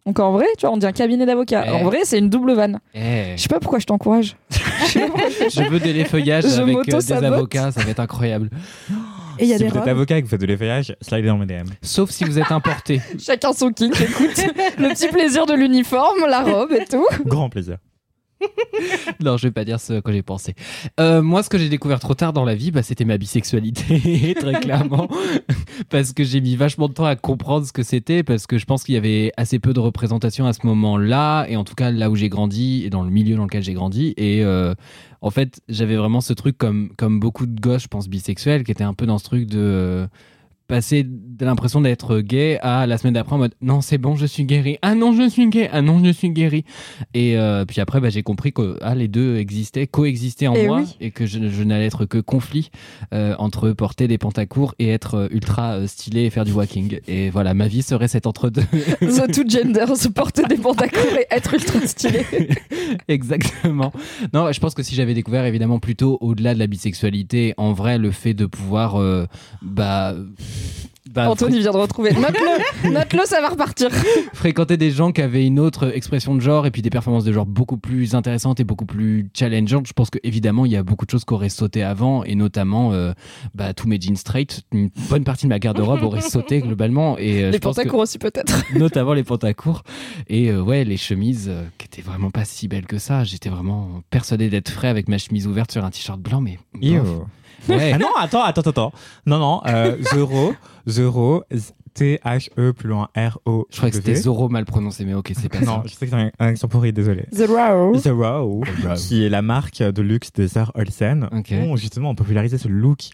Donc 0.06 0.20
en 0.20 0.32
vrai, 0.34 0.46
tu 0.58 0.66
vois, 0.68 0.76
on 0.76 0.78
dit 0.78 0.86
un 0.86 0.92
cabinet 0.92 1.26
d'avocats. 1.26 1.66
Eh. 1.68 1.72
En 1.72 1.84
vrai, 1.84 2.00
c'est 2.04 2.20
une 2.20 2.30
double 2.30 2.54
vanne. 2.54 2.80
Eh, 2.94 3.34
Je 3.36 3.42
sais 3.42 3.48
pas 3.50 3.60
pourquoi 3.60 3.80
je 3.80 3.86
t'encourage. 3.86 4.36
je 4.52 5.70
veux 5.70 5.80
des 5.80 5.94
l'effeuillage 5.94 6.44
Je 6.44 6.62
avec 6.62 6.78
euh, 6.94 7.00
des 7.00 7.14
avocats, 7.14 7.72
ça 7.72 7.82
va 7.82 7.90
être 7.90 8.00
incroyable. 8.00 8.50
Et 9.40 9.44
il 9.44 9.50
y 9.50 9.54
a 9.54 9.58
si 9.58 9.64
des 9.64 9.70
vous 9.70 9.78
êtes 9.78 9.88
avocat 9.88 10.18
et 10.18 10.22
que 10.22 10.26
vous 10.26 10.32
faites 10.32 10.42
de 10.42 10.46
l'effeuillage, 10.46 10.96
slidez 11.02 11.28
dans 11.28 11.38
mes 11.38 11.46
DM. 11.46 11.68
Sauf 11.82 12.10
si 12.10 12.24
vous 12.24 12.40
êtes 12.40 12.52
importé. 12.52 13.02
Chacun 13.20 13.54
son 13.54 13.72
kink, 13.72 14.00
écoute. 14.00 14.38
le 14.78 14.94
petit 14.94 15.08
plaisir 15.08 15.46
de 15.46 15.54
l'uniforme, 15.54 16.26
la 16.28 16.42
robe 16.42 16.72
et 16.72 16.86
tout. 16.86 17.08
Grand 17.26 17.50
plaisir. 17.50 17.78
Non, 19.24 19.38
je 19.38 19.48
vais 19.48 19.52
pas 19.52 19.66
dire 19.66 19.80
ce 19.80 20.00
que 20.02 20.12
j'ai 20.12 20.22
pensé. 20.22 20.56
Euh, 21.00 21.22
moi, 21.22 21.44
ce 21.44 21.50
que 21.50 21.58
j'ai 21.58 21.70
découvert 21.70 22.00
trop 22.00 22.14
tard 22.14 22.34
dans 22.34 22.44
la 22.44 22.56
vie, 22.56 22.72
bah, 22.72 22.84
c'était 22.84 23.06
ma 23.06 23.18
bisexualité, 23.18 24.36
très 24.40 24.60
clairement, 24.60 25.08
parce 25.90 26.14
que 26.14 26.24
j'ai 26.24 26.42
mis 26.42 26.56
vachement 26.56 26.88
de 26.88 26.94
temps 26.94 27.06
à 27.06 27.16
comprendre 27.16 27.66
ce 27.66 27.74
que 27.74 27.84
c'était, 27.84 28.24
parce 28.24 28.48
que 28.48 28.58
je 28.58 28.66
pense 28.66 28.84
qu'il 28.84 28.96
y 28.96 28.98
avait 28.98 29.32
assez 29.38 29.60
peu 29.60 29.74
de 29.74 29.80
représentation 29.80 30.46
à 30.46 30.54
ce 30.54 30.66
moment-là, 30.66 31.46
et 31.48 31.56
en 31.56 31.64
tout 31.64 31.76
cas 31.76 31.92
là 31.92 32.10
où 32.10 32.16
j'ai 32.16 32.30
grandi 32.30 32.84
et 32.86 32.90
dans 32.90 33.04
le 33.04 33.10
milieu 33.10 33.36
dans 33.36 33.44
lequel 33.44 33.64
j'ai 33.64 33.74
grandi, 33.74 34.14
et 34.18 34.44
euh, 34.44 34.74
en 35.22 35.32
fait, 35.32 35.62
j'avais 35.70 35.96
vraiment 35.96 36.22
ce 36.22 36.34
truc 36.34 36.58
comme 36.58 36.90
comme 36.98 37.20
beaucoup 37.20 37.46
de 37.46 37.60
gosses, 37.60 37.84
je 37.84 37.88
pense 37.88 38.08
bisexuels, 38.08 38.64
qui 38.64 38.72
étaient 38.72 38.84
un 38.84 38.94
peu 38.94 39.06
dans 39.06 39.18
ce 39.18 39.24
truc 39.24 39.48
de 39.48 39.60
euh, 39.60 40.08
passer 40.68 41.04
de 41.06 41.46
l'impression 41.46 41.82
d'être 41.82 42.20
gay 42.20 42.60
à 42.62 42.88
la 42.88 42.98
semaine 42.98 43.14
d'après 43.14 43.36
en 43.36 43.40
mode 43.40 43.54
non 43.62 43.82
c'est 43.82 43.98
bon 43.98 44.16
je 44.16 44.26
suis 44.26 44.46
guéri 44.46 44.78
ah 44.82 44.96
non 44.96 45.14
je 45.14 45.30
suis 45.30 45.48
gay 45.50 45.70
ah 45.72 45.82
non 45.82 46.04
je 46.04 46.12
suis 46.12 46.30
guéri 46.30 46.66
et 47.14 47.38
euh, 47.38 47.66
puis 47.66 47.82
après 47.82 48.00
bah, 48.00 48.10
j'ai 48.10 48.24
compris 48.24 48.54
que 48.54 48.78
ah, 48.82 48.96
les 48.96 49.08
deux 49.08 49.38
existaient 49.38 49.88
coexistaient 49.88 50.48
en 50.48 50.56
Et 50.56 50.68
moi 50.68 50.82
oui. 50.82 50.96
et 51.02 51.12
que 51.12 51.26
je, 51.26 51.40
je 51.50 51.64
n'allais 51.64 51.86
être 51.86 52.06
que 52.06 52.18
conflit 52.18 52.72
euh, 53.14 53.36
entre 53.38 53.72
porter 53.72 54.08
des 54.08 54.18
pantacours 54.18 54.76
et 54.80 54.90
être 54.90 55.16
euh, 55.16 55.28
ultra 55.32 55.88
stylé 55.88 56.24
et 56.24 56.30
faire 56.30 56.46
du 56.46 56.52
walking 56.52 57.00
et 57.08 57.30
voilà 57.30 57.54
ma 57.54 57.68
vie 57.68 57.82
serait 57.82 58.08
cet 58.08 58.28
entre 58.28 58.50
deux 58.50 58.64
The 59.02 59.32
two 59.32 59.44
gender, 59.48 59.86
se 59.96 60.08
porter 60.08 60.44
des 60.44 60.58
pantacours 60.58 61.18
et 61.18 61.28
être 61.32 61.54
ultra 61.54 61.80
stylé. 61.88 62.26
Exactement. 63.08 63.92
Non, 64.34 64.52
je 64.52 64.60
pense 64.60 64.74
que 64.74 64.84
si 64.84 64.96
j'avais 64.96 65.14
découvert 65.14 65.46
évidemment 65.46 65.80
plutôt 65.80 66.18
au-delà 66.22 66.54
de 66.54 66.60
la 66.60 66.68
bisexualité, 66.68 67.54
en 67.58 67.74
vrai, 67.74 67.98
le 67.98 68.12
fait 68.12 68.34
de 68.34 68.46
pouvoir, 68.46 68.96
euh, 69.00 69.26
bah, 69.62 70.16
bah, 71.16 71.30
Anthony 71.30 71.60
vient 71.60 71.72
de 71.72 71.78
retrouver. 71.78 72.12
Note-le, 72.14 72.92
note-le, 72.92 73.22
ça 73.26 73.40
va 73.40 73.50
repartir. 73.50 73.90
fréquenter 74.34 74.76
des 74.76 74.92
gens 74.92 75.12
qui 75.12 75.22
avaient 75.22 75.46
une 75.46 75.60
autre 75.60 75.96
expression 75.96 76.36
de 76.36 76.42
genre 76.42 76.66
et 76.66 76.72
puis 76.72 76.82
des 76.82 76.90
performances 76.90 77.24
de 77.24 77.32
genre 77.32 77.46
beaucoup 77.46 77.78
plus 77.78 78.16
intéressantes 78.16 78.60
et 78.60 78.66
beaucoup 78.66 78.86
plus 78.86 79.30
challengeantes. 79.34 79.88
Je 79.88 79.94
pense 79.94 80.10
que 80.10 80.20
évidemment 80.24 80.66
il 80.66 80.74
y 80.74 80.76
a 80.76 80.84
beaucoup 80.84 81.06
de 81.06 81.12
choses 81.12 81.24
qui 81.24 81.34
auraient 81.34 81.50
sauté 81.50 81.84
avant 81.84 82.24
et 82.26 82.36
notamment 82.36 82.92
euh, 82.92 83.14
bah, 83.54 83.74
tous 83.74 83.88
mes 83.88 84.00
jeans 84.00 84.18
straight, 84.18 84.64
une 84.74 84.90
bonne 85.10 85.24
partie 85.24 85.46
de 85.46 85.50
ma 85.50 85.60
garde-robe 85.60 86.04
aurait 86.04 86.22
sauté 86.36 86.60
globalement 86.60 87.18
et 87.18 87.46
euh, 87.46 87.52
Les 87.52 87.60
pantacours 87.60 88.00
aussi, 88.00 88.18
peut-être. 88.18 88.64
notamment 88.76 89.14
les 89.14 89.24
pantacours 89.24 89.84
et 90.28 90.50
euh, 90.50 90.62
ouais 90.62 90.84
les 90.84 90.98
chemises 90.98 91.48
euh, 91.50 91.64
qui 91.78 91.86
étaient 91.86 92.02
vraiment 92.02 92.30
pas 92.30 92.44
si 92.44 92.68
belles 92.68 92.88
que 92.88 92.98
ça. 92.98 93.24
J'étais 93.24 93.50
vraiment 93.50 94.02
persuadé 94.10 94.50
d'être 94.50 94.70
frais 94.70 94.90
avec 94.90 95.08
ma 95.08 95.18
chemise 95.18 95.48
ouverte 95.48 95.72
sur 95.72 95.86
un 95.86 95.92
t-shirt 95.92 96.20
blanc 96.20 96.42
mais 96.42 96.60
bof. 96.74 97.08
Ouais. 97.70 97.92
Ah 97.94 97.98
non, 97.98 98.10
attends, 98.18 98.44
attends, 98.44 98.62
attends. 98.62 98.92
Non, 99.26 99.40
non, 99.40 99.62
euh, 99.68 99.98
Zero, 100.14 100.54
Zero, 100.88 101.44
T-H-E 101.94 102.74
plus 102.74 102.90
loin 102.90 103.08
R-O. 103.16 103.68
Je 103.72 103.78
crois 103.78 103.90
que 103.90 103.96
c'était 103.96 104.16
Zoro 104.16 104.50
mal 104.50 104.66
prononcé 104.66 105.06
mais 105.06 105.14
ok 105.14 105.32
c'est 105.40 105.48
pas 105.48 105.62
Non, 105.62 105.82
je 105.86 105.94
sais 105.94 106.06
que 106.06 106.12
c'est 106.12 106.22
un, 106.22 106.30
un 106.40 106.48
accent 106.48 106.68
pourri, 106.68 106.92
désolé. 106.92 107.26
Raw. 107.34 107.96
Zero, 107.98 108.64
qui 108.98 109.24
est 109.26 109.30
la 109.30 109.42
marque 109.42 109.82
de 109.82 110.02
luxe 110.02 110.34
des 110.34 110.50
sœurs 110.50 110.72
Olsen, 110.76 111.30
Ok. 111.32 111.54
ont 111.54 111.78
justement 111.78 112.14
popularisé 112.14 112.58
ce 112.58 112.68
look 112.68 113.12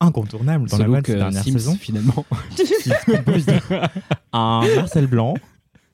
incontournable 0.00 0.68
dans 0.68 0.76
Ce 0.76 0.82
la 0.82 0.88
mode 0.88 1.06
ces 1.06 1.12
euh, 1.14 1.18
dernières 1.18 1.42
Sims 1.44 1.52
saisons. 1.52 1.76
finalement. 1.76 2.26
Un 4.32 4.62
Marcel 4.76 5.06
blanc, 5.06 5.34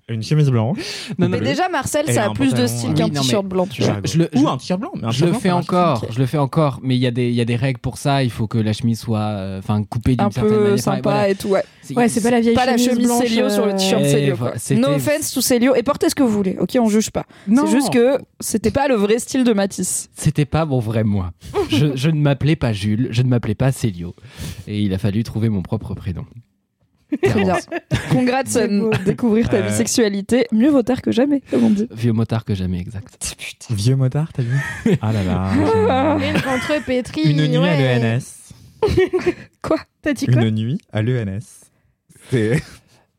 une 0.09 0.23
chemise 0.23 0.49
blanche, 0.51 0.79
Non, 1.19 1.29
Mais 1.29 1.41
déjà, 1.41 1.69
Marcel, 1.69 2.05
Et 2.09 2.13
ça 2.13 2.25
a 2.25 2.29
un 2.29 2.33
plus 2.33 2.47
de 2.47 2.51
pantalon, 2.53 2.67
style 2.69 2.91
euh, 2.91 2.95
qu'un 2.95 3.05
oui, 3.05 3.11
non, 3.13 3.21
t-shirt 3.23 3.47
blanc, 3.47 3.67
tu 3.67 3.83
vois. 3.83 3.97
Je 4.05 4.19
le- 4.19 4.31
ou 4.37 4.49
un 4.49 4.57
t-shirt 4.57 4.81
blanc. 4.81 4.91
mais 4.95 5.05
un 5.05 5.11
Je 5.11 5.25
t-shirt 5.25 5.27
le 5.27 5.31
blanc, 5.33 5.41
fais 5.41 5.49
ça 5.49 5.55
marche. 5.55 5.65
encore, 6.01 6.05
je 6.13 6.19
le 6.19 6.27
fais 6.27 6.39
encore, 6.39 6.81
mais 6.83 6.97
il 6.97 7.01
y 7.01 7.07
a 7.07 7.11
des 7.11 7.29
il 7.29 7.35
y 7.35 7.41
a 7.41 7.45
des 7.45 7.57
règles 7.57 7.81
pour 7.81 7.99
ça. 7.99 8.23
Il 8.23 8.31
faut 8.31 8.47
que 8.47 8.59
la 8.59 8.73
chemise 8.73 9.01
soit, 9.01 9.19
euh, 9.21 9.59
enfin, 9.59 9.83
coupée 9.85 10.17
d'une 10.17 10.27
Un 10.27 10.31
certaine 10.31 10.51
peu 10.53 10.59
manière. 10.61 10.73
Enfin, 10.75 10.81
sympa 10.97 11.01
voilà. 11.11 11.29
et 11.29 11.35
tout, 11.35 11.49
ouais. 11.49 11.63
Ouais, 11.97 12.09
c'est 12.09 12.21
pas 12.23 12.31
la 12.31 12.41
vieille 12.41 12.55
Pas 12.55 12.67
la 12.67 12.77
chemise 12.77 13.07
blanche, 13.07 13.23
Célio 13.23 13.49
sur 13.49 13.65
le 13.67 13.73
t-shirt 13.73 14.03
euh, 14.03 14.11
Célio. 14.11 14.29
quoi. 14.37 14.37
voilà, 14.47 14.59
c'était- 14.59 14.81
No 14.81 14.89
offense 14.89 15.33
to 15.33 15.41
Célio. 15.41 15.75
Et 15.75 15.83
portez 15.83 16.09
ce 16.11 16.15
que 16.15 16.23
vous 16.23 16.29
voulez, 16.31 16.57
ok 16.61 16.77
On 16.81 16.89
juge 16.89 17.11
pas. 17.11 17.25
Non. 17.47 17.65
C'est 17.67 17.73
juste 17.73 17.91
que 17.93 18.19
c'était 18.41 18.71
pas 18.71 18.89
le 18.89 18.95
vrai 18.95 19.19
style 19.19 19.45
de 19.45 19.53
Matisse. 19.53 20.09
C'était 20.15 20.45
pas 20.45 20.65
mon 20.67 20.81
vrai 20.81 21.05
moi. 21.05 21.33
je, 21.71 21.95
je 21.97 22.11
ne 22.11 22.21
m'appelais 22.21 22.57
pas 22.57 22.73
Jules, 22.73 23.09
je 23.11 23.23
ne 23.23 23.29
m'appelais 23.29 23.55
pas 23.55 23.73
Célio. 23.73 24.15
Et 24.67 24.81
il 24.83 24.93
a 24.95 24.99
fallu 24.99 25.23
trouver 25.23 25.49
mon 25.49 25.63
propre 25.63 25.95
prénom. 25.95 26.25
Très 27.23 27.43
bien. 27.43 27.57
Congrats 28.11 28.43
découvrir 29.05 29.49
ta 29.49 29.57
Euh. 29.59 29.63
bisexualité. 29.69 30.47
Mieux 30.53 30.69
vaut 30.71 30.83
tard 30.83 31.01
que 31.03 31.11
jamais, 31.11 31.41
comme 31.51 31.65
on 31.65 31.71
dit. 31.71 31.89
Vieux 31.91 32.13
motard 32.13 32.45
que 32.45 32.55
jamais, 32.55 32.81
exact. 32.81 33.37
Vieux 33.71 33.97
motard, 33.97 34.31
t'as 34.33 34.43
vu 34.43 34.59
Ah 35.03 35.13
là 35.13 35.23
là. 35.25 36.17
Une 36.19 36.35
contre 36.43 36.85
pétrie. 36.85 37.23
Une 37.31 37.47
nuit 37.47 37.57
à 37.69 37.99
l'ENS. 37.99 38.21
T'as 40.03 40.13
dit 40.13 40.27
quoi? 40.27 40.43
Une 40.43 40.51
nuit 40.55 40.79
à 40.93 41.03
l'ENS. 41.03 41.41
C'est. 42.31 42.63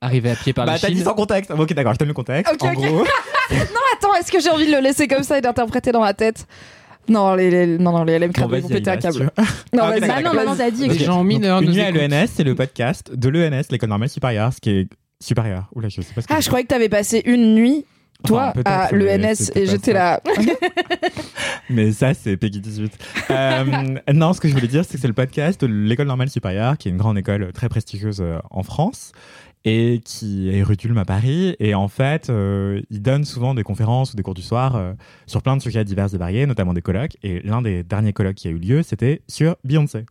Arrivé 0.01 0.31
à 0.31 0.35
pied 0.35 0.53
par 0.53 0.65
Bah, 0.65 0.73
la 0.73 0.79
t'as 0.79 0.87
dit 0.87 0.95
Chine. 0.95 1.03
sans 1.03 1.13
contexte. 1.13 1.51
Ok, 1.51 1.73
d'accord, 1.73 1.91
je 1.93 1.97
te 1.97 2.03
donne 2.03 2.07
le 2.09 2.13
contexte. 2.13 2.53
Ok, 2.53 2.63
en 2.63 2.71
ok. 2.73 2.85
gros, 2.87 3.03
Attends, 3.97 4.15
est-ce 4.15 4.31
que 4.31 4.39
j'ai 4.39 4.49
envie 4.49 4.65
de 4.67 4.71
le 4.71 4.79
laisser 4.79 5.07
comme 5.09 5.23
ça 5.23 5.37
et 5.37 5.41
d'interpréter 5.41 5.91
dans 5.91 5.99
ma 5.99 6.13
tête? 6.13 6.45
Non, 7.09 7.33
les, 7.35 7.49
les- 7.49 7.77
non, 7.77 7.91
non, 7.91 8.03
les 8.03 8.17
LM 8.19 8.31
Crado 8.31 8.55
vont 8.59 8.67
péter 8.67 8.89
un 8.91 8.97
câble. 8.97 9.31
Non, 9.73 9.83
Ah, 9.83 9.99
Bah 9.99 10.21
non, 10.21 10.33
non, 10.45 10.55
t'as 10.55 10.71
dit. 10.71 10.87
Les 10.87 10.99
gens 10.99 11.23
mineurs 11.23 11.61
nous 11.61 11.67
Une 11.67 11.73
nuit 11.73 11.81
à 11.81 11.89
écoutent. 11.89 12.01
l'ENS, 12.11 12.27
c'est 12.33 12.43
le 12.43 12.55
podcast 12.55 13.11
de 13.13 13.29
l'ENS, 13.29 13.63
l'école 13.71 13.89
normale 13.89 14.09
supérieure, 14.09 14.53
ce 14.53 14.59
qui 14.61 14.69
est 14.69 14.87
supérieur. 15.21 15.69
Oula, 15.75 15.89
je 15.89 16.01
sais 16.01 16.13
pas 16.13 16.21
ce 16.21 16.27
que 16.27 16.33
Ah, 16.33 16.39
je 16.39 16.47
croyais 16.47 16.63
que 16.63 16.69
t'avais 16.69 16.89
passé 16.89 17.21
une 17.25 17.55
nuit, 17.55 17.85
toi, 18.25 18.53
Enfin, 18.57 18.61
à 18.65 18.91
l'ENS 18.91 19.51
et 19.55 19.65
j'étais 19.65 19.93
là. 19.93 20.21
Mais 21.69 21.91
ça, 21.91 22.13
c'est 22.13 22.35
Peggy 22.37 22.59
18. 22.61 22.91
Euh, 23.31 23.63
non, 24.13 24.33
ce 24.33 24.41
que 24.41 24.47
je 24.47 24.53
voulais 24.53 24.67
dire, 24.67 24.83
c'est 24.85 24.95
que 24.95 25.01
c'est 25.01 25.07
le 25.07 25.13
podcast 25.13 25.61
de 25.61 25.67
l'école 25.67 26.07
normale 26.07 26.29
supérieure, 26.29 26.77
qui 26.77 26.87
est 26.87 26.91
une 26.91 26.97
grande 26.97 27.17
école 27.17 27.51
très 27.53 27.69
prestigieuse 27.69 28.21
euh, 28.21 28.39
en 28.49 28.63
France. 28.63 29.11
Et 29.65 30.01
qui 30.03 30.49
est 30.49 30.63
rue 30.63 30.75
d'Ulm 30.77 30.97
à 30.97 31.05
Paris. 31.05 31.55
Et 31.59 31.75
en 31.75 31.87
fait, 31.87 32.29
euh, 32.29 32.81
il 32.89 33.01
donne 33.01 33.25
souvent 33.25 33.53
des 33.53 33.63
conférences 33.63 34.13
ou 34.13 34.15
des 34.15 34.23
cours 34.23 34.33
du 34.33 34.41
soir 34.41 34.75
euh, 34.75 34.93
sur 35.27 35.41
plein 35.41 35.57
de 35.57 35.61
sujets 35.61 35.83
divers 35.83 36.13
et 36.13 36.17
variés, 36.17 36.45
notamment 36.45 36.73
des 36.73 36.81
colloques. 36.81 37.17
Et 37.23 37.41
l'un 37.41 37.61
des 37.61 37.83
derniers 37.83 38.13
colloques 38.13 38.35
qui 38.35 38.47
a 38.47 38.51
eu 38.51 38.57
lieu, 38.57 38.83
c'était 38.83 39.21
sur 39.27 39.55
Beyoncé. 39.63 40.05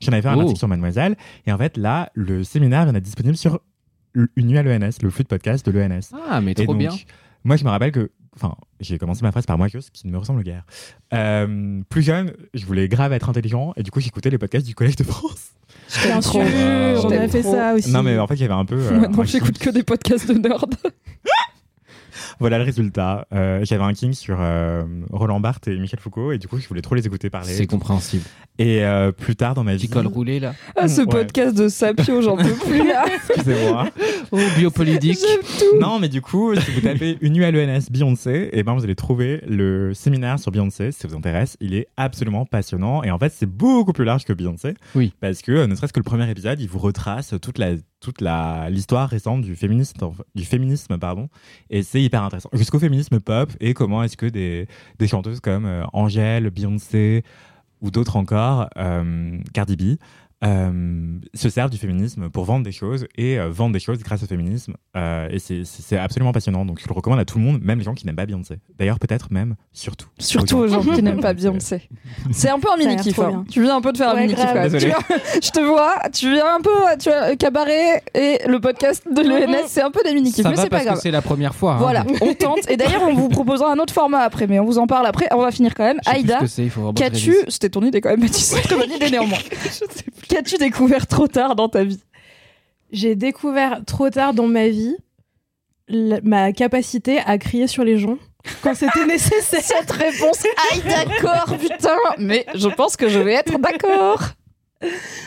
J'en 0.00 0.12
avais 0.12 0.22
fait 0.22 0.28
un 0.28 0.36
Oh. 0.36 0.40
article 0.40 0.58
sur 0.58 0.68
Mademoiselle. 0.68 1.16
Et 1.46 1.52
en 1.52 1.58
fait, 1.58 1.76
là, 1.76 2.10
le 2.14 2.44
séminaire 2.44 2.84
vient 2.84 2.92
d'être 2.92 3.04
disponible 3.04 3.36
sur 3.36 3.60
une 4.14 4.46
nuit 4.46 4.58
à 4.58 4.62
l'ENS, 4.62 4.90
le 5.02 5.10
flux 5.10 5.24
de 5.24 5.28
podcast 5.28 5.64
de 5.68 5.70
l'ENS. 5.78 6.12
Ah, 6.28 6.40
mais 6.40 6.54
trop 6.54 6.66
donc, 6.66 6.78
bien. 6.78 6.90
Moi, 7.44 7.56
je 7.56 7.64
me 7.64 7.70
rappelle 7.70 7.92
que, 7.92 8.10
enfin, 8.36 8.54
j'ai 8.80 8.98
commencé 8.98 9.22
ma 9.22 9.30
phrase 9.32 9.46
par 9.46 9.56
moi, 9.58 9.68
ce 9.68 9.90
qui 9.92 10.06
ne 10.06 10.12
me 10.12 10.18
ressemble 10.18 10.42
guère. 10.42 10.64
Euh, 11.12 11.80
plus 11.88 12.02
jeune, 12.02 12.32
je 12.54 12.66
voulais 12.66 12.88
grave 12.88 13.12
être 13.12 13.28
intelligent 13.28 13.72
et 13.76 13.82
du 13.82 13.90
coup, 13.90 14.00
j'écoutais 14.00 14.30
les 14.30 14.38
podcasts 14.38 14.66
du 14.66 14.74
Collège 14.74 14.96
de 14.96 15.04
France. 15.04 15.50
Bien 16.02 16.20
sûr, 16.20 16.40
Euh, 16.44 17.00
on 17.04 17.10
a 17.10 17.28
fait 17.28 17.42
trop. 17.42 17.52
ça 17.54 17.74
aussi. 17.74 17.90
Non, 17.90 18.02
mais 18.02 18.18
en 18.18 18.26
fait, 18.26 18.34
il 18.34 18.42
y 18.42 18.44
avait 18.44 18.54
un 18.54 18.64
peu. 18.64 18.76
euh, 18.76 19.00
Maintenant, 19.00 19.24
j'écoute 19.24 19.58
que 19.58 19.70
des 19.70 19.82
podcasts 19.82 20.28
de 20.30 20.34
nerds. 20.38 20.64
Voilà 22.40 22.58
le 22.58 22.64
résultat. 22.64 23.26
Euh, 23.32 23.60
j'avais 23.64 23.82
un 23.84 23.92
king 23.92 24.12
sur 24.12 24.36
euh, 24.40 24.84
Roland 25.10 25.40
Barthes 25.40 25.68
et 25.68 25.78
Michel 25.78 26.00
Foucault 26.00 26.32
et 26.32 26.38
du 26.38 26.48
coup, 26.48 26.58
je 26.58 26.68
voulais 26.68 26.82
trop 26.82 26.94
les 26.94 27.06
écouter 27.06 27.30
parler. 27.30 27.52
C'est 27.52 27.66
compréhensible. 27.66 28.24
Et 28.58 28.84
euh, 28.84 29.10
plus 29.12 29.34
tard 29.36 29.54
dans 29.54 29.64
ma 29.64 29.74
vie. 29.74 29.86
Petit 29.86 29.88
col 29.92 30.06
roulé 30.06 30.38
là. 30.40 30.54
Ah, 30.76 30.88
ce 30.88 31.00
Ouais. 31.00 31.06
podcast 31.08 31.56
de 31.56 31.68
Sapio, 31.68 32.22
j'en 32.22 32.36
peux 32.36 32.54
plus 32.54 32.86
là. 32.86 33.04
Excusez-moi. 33.30 33.88
Oh, 34.30 34.38
biopolitique. 34.56 35.18
Tout. 35.58 35.78
non, 35.80 35.98
mais 35.98 36.08
du 36.08 36.20
coup, 36.22 36.54
si 36.54 36.70
vous 36.70 36.80
tapez 36.80 37.18
une 37.20 37.32
nuit 37.34 37.44
à 37.44 37.50
l'ENS 37.50 37.90
Beyoncé, 37.90 38.48
et 38.52 38.62
ben 38.62 38.74
vous 38.74 38.84
allez 38.84 38.94
trouver 38.94 39.42
le 39.48 39.92
séminaire 39.94 40.38
sur 40.38 40.50
Beyoncé. 40.52 40.92
Si 40.92 41.00
ça 41.00 41.08
vous 41.08 41.16
intéresse, 41.16 41.56
il 41.60 41.74
est 41.74 41.88
absolument 41.96 42.46
passionnant. 42.46 43.02
Et 43.02 43.10
en 43.10 43.18
fait, 43.18 43.32
c'est 43.36 43.46
beaucoup 43.46 43.92
plus 43.92 44.04
large 44.04 44.24
que 44.24 44.32
Beyoncé. 44.32 44.74
Oui. 44.94 45.12
Parce 45.20 45.42
que, 45.42 45.66
ne 45.66 45.74
serait-ce 45.74 45.92
que 45.92 46.00
le 46.00 46.04
premier 46.04 46.30
épisode, 46.30 46.60
il 46.60 46.68
vous 46.68 46.78
retrace 46.78 47.34
toute 47.42 47.58
la 47.58 47.72
toute 48.04 48.20
l'histoire 48.20 49.08
récente 49.08 49.42
du 49.42 49.56
féminisme 50.44 50.98
et 51.70 51.82
c'est 51.82 52.02
hyper 52.02 52.22
intéressant. 52.22 52.50
Jusqu'au 52.52 52.78
féminisme 52.78 53.18
pop 53.18 53.50
et 53.60 53.74
comment 53.74 54.02
est-ce 54.02 54.16
que 54.16 54.26
des, 54.26 54.68
des 54.98 55.08
chanteuses 55.08 55.40
comme 55.40 55.64
euh, 55.64 55.84
Angèle 55.92 56.50
Beyoncé 56.50 57.24
ou 57.80 57.90
d'autres 57.90 58.16
encore 58.16 58.68
euh, 58.76 59.38
Cardi 59.52 59.76
B 59.76 59.98
euh, 60.42 61.18
se 61.34 61.48
servent 61.48 61.70
du 61.70 61.78
féminisme 61.78 62.28
pour 62.30 62.44
vendre 62.44 62.64
des 62.64 62.72
choses 62.72 63.06
et 63.16 63.38
euh, 63.38 63.48
vendre 63.50 63.72
des 63.72 63.78
choses 63.80 63.98
grâce 64.02 64.22
au 64.22 64.26
féminisme. 64.26 64.74
Euh, 64.96 65.28
et 65.30 65.38
c'est- 65.38 65.96
absolument 65.96 66.32
passionnant. 66.32 66.64
Donc 66.64 66.80
je 66.80 66.88
le 66.88 66.92
recommande 66.94 67.20
à 67.20 67.24
tout 67.24 67.38
le 67.38 67.44
monde, 67.44 67.60
même 67.62 67.78
les 67.78 67.84
gens 67.84 67.94
qui 67.94 68.04
n'aiment 68.06 68.16
pas 68.16 68.26
Beyoncé. 68.26 68.56
D'ailleurs, 68.78 68.98
peut-être 68.98 69.30
même, 69.32 69.54
surtout. 69.72 70.08
Surtout 70.18 70.56
aux 70.58 70.68
gens 70.68 70.82
qui 70.82 71.02
n'aiment 71.02 71.20
pas 71.20 71.32
Beyoncé. 71.34 71.88
C'est 72.32 72.50
un 72.50 72.58
peu 72.58 72.68
un 72.72 72.76
mini 72.76 72.96
kiff. 72.96 73.18
hein. 73.20 73.44
Tu 73.50 73.62
viens 73.62 73.76
un 73.76 73.80
peu 73.80 73.92
de 73.92 73.96
faire 73.98 74.10
un 74.10 74.14
Ouais, 74.14 74.22
mini 74.26 74.34
kiff. 74.34 74.44
Tu 74.50 75.46
je 75.46 75.50
te 75.50 75.60
vois, 75.60 75.94
tu 76.12 76.30
viens 76.32 76.56
un 76.56 76.60
peu, 76.60 76.70
tu 76.98 77.08
vois, 77.08 77.36
cabaret 77.36 78.02
et 78.14 78.38
le 78.46 78.58
podcast 78.60 79.04
de 79.10 79.20
l'ENS, 79.22 79.64
c'est 79.68 79.82
un 79.82 79.90
peu 79.90 80.00
des 80.04 80.12
mini 80.14 80.32
kiffs, 80.32 80.42
Ça 80.42 80.50
mais 80.50 80.56
va 80.56 80.62
c'est 80.62 80.68
pas 80.70 80.84
grave. 80.84 80.98
c'est 81.02 81.10
la 81.10 81.22
première 81.22 81.54
fois. 81.54 81.74
hein. 81.74 81.78
Voilà, 81.78 82.04
on 82.20 82.34
tente. 82.34 82.70
Et 82.70 82.76
d'ailleurs, 82.76 83.02
on 83.02 83.14
vous 83.14 83.28
proposera 83.28 83.72
un 83.72 83.78
autre 83.78 83.92
format 83.94 84.20
après, 84.20 84.46
mais 84.46 84.58
on 84.60 84.64
vous 84.64 84.78
en 84.78 84.86
parle 84.86 85.06
après. 85.06 85.28
On 85.32 85.40
va 85.40 85.50
finir 85.50 85.74
quand 85.74 85.84
même. 85.84 85.98
Je 86.04 86.10
sais 86.10 86.16
plus 86.22 86.32
Aïda, 86.32 86.38
je 86.46 86.92
qu'as-tu, 86.94 87.34
c'était 87.48 87.70
ton 87.70 87.82
idée 87.82 88.00
quand 88.00 88.10
même, 88.10 88.20
Mathis, 88.20 88.50
très 88.50 88.76
bonne 88.76 88.90
idée 88.90 89.10
néanmoins. 89.10 89.38
Qu'as-tu 90.34 90.56
découvert 90.56 91.06
trop 91.06 91.28
tard 91.28 91.54
dans 91.54 91.68
ta 91.68 91.84
vie? 91.84 92.00
J'ai 92.90 93.14
découvert 93.14 93.84
trop 93.86 94.10
tard 94.10 94.34
dans 94.34 94.48
ma 94.48 94.68
vie 94.68 94.96
ma 96.24 96.50
capacité 96.52 97.18
à 97.24 97.38
crier 97.38 97.68
sur 97.68 97.84
les 97.84 97.98
gens 97.98 98.18
quand 98.62 98.74
c'était 98.74 99.06
nécessaire. 99.06 99.60
Cette 99.62 99.92
réponse, 99.92 100.42
aïe 100.72 100.80
d'accord, 100.84 101.56
putain, 101.56 101.96
mais 102.18 102.46
je 102.56 102.68
pense 102.68 102.96
que 102.96 103.08
je 103.08 103.20
vais 103.20 103.34
être 103.34 103.58
d'accord. 103.60 104.22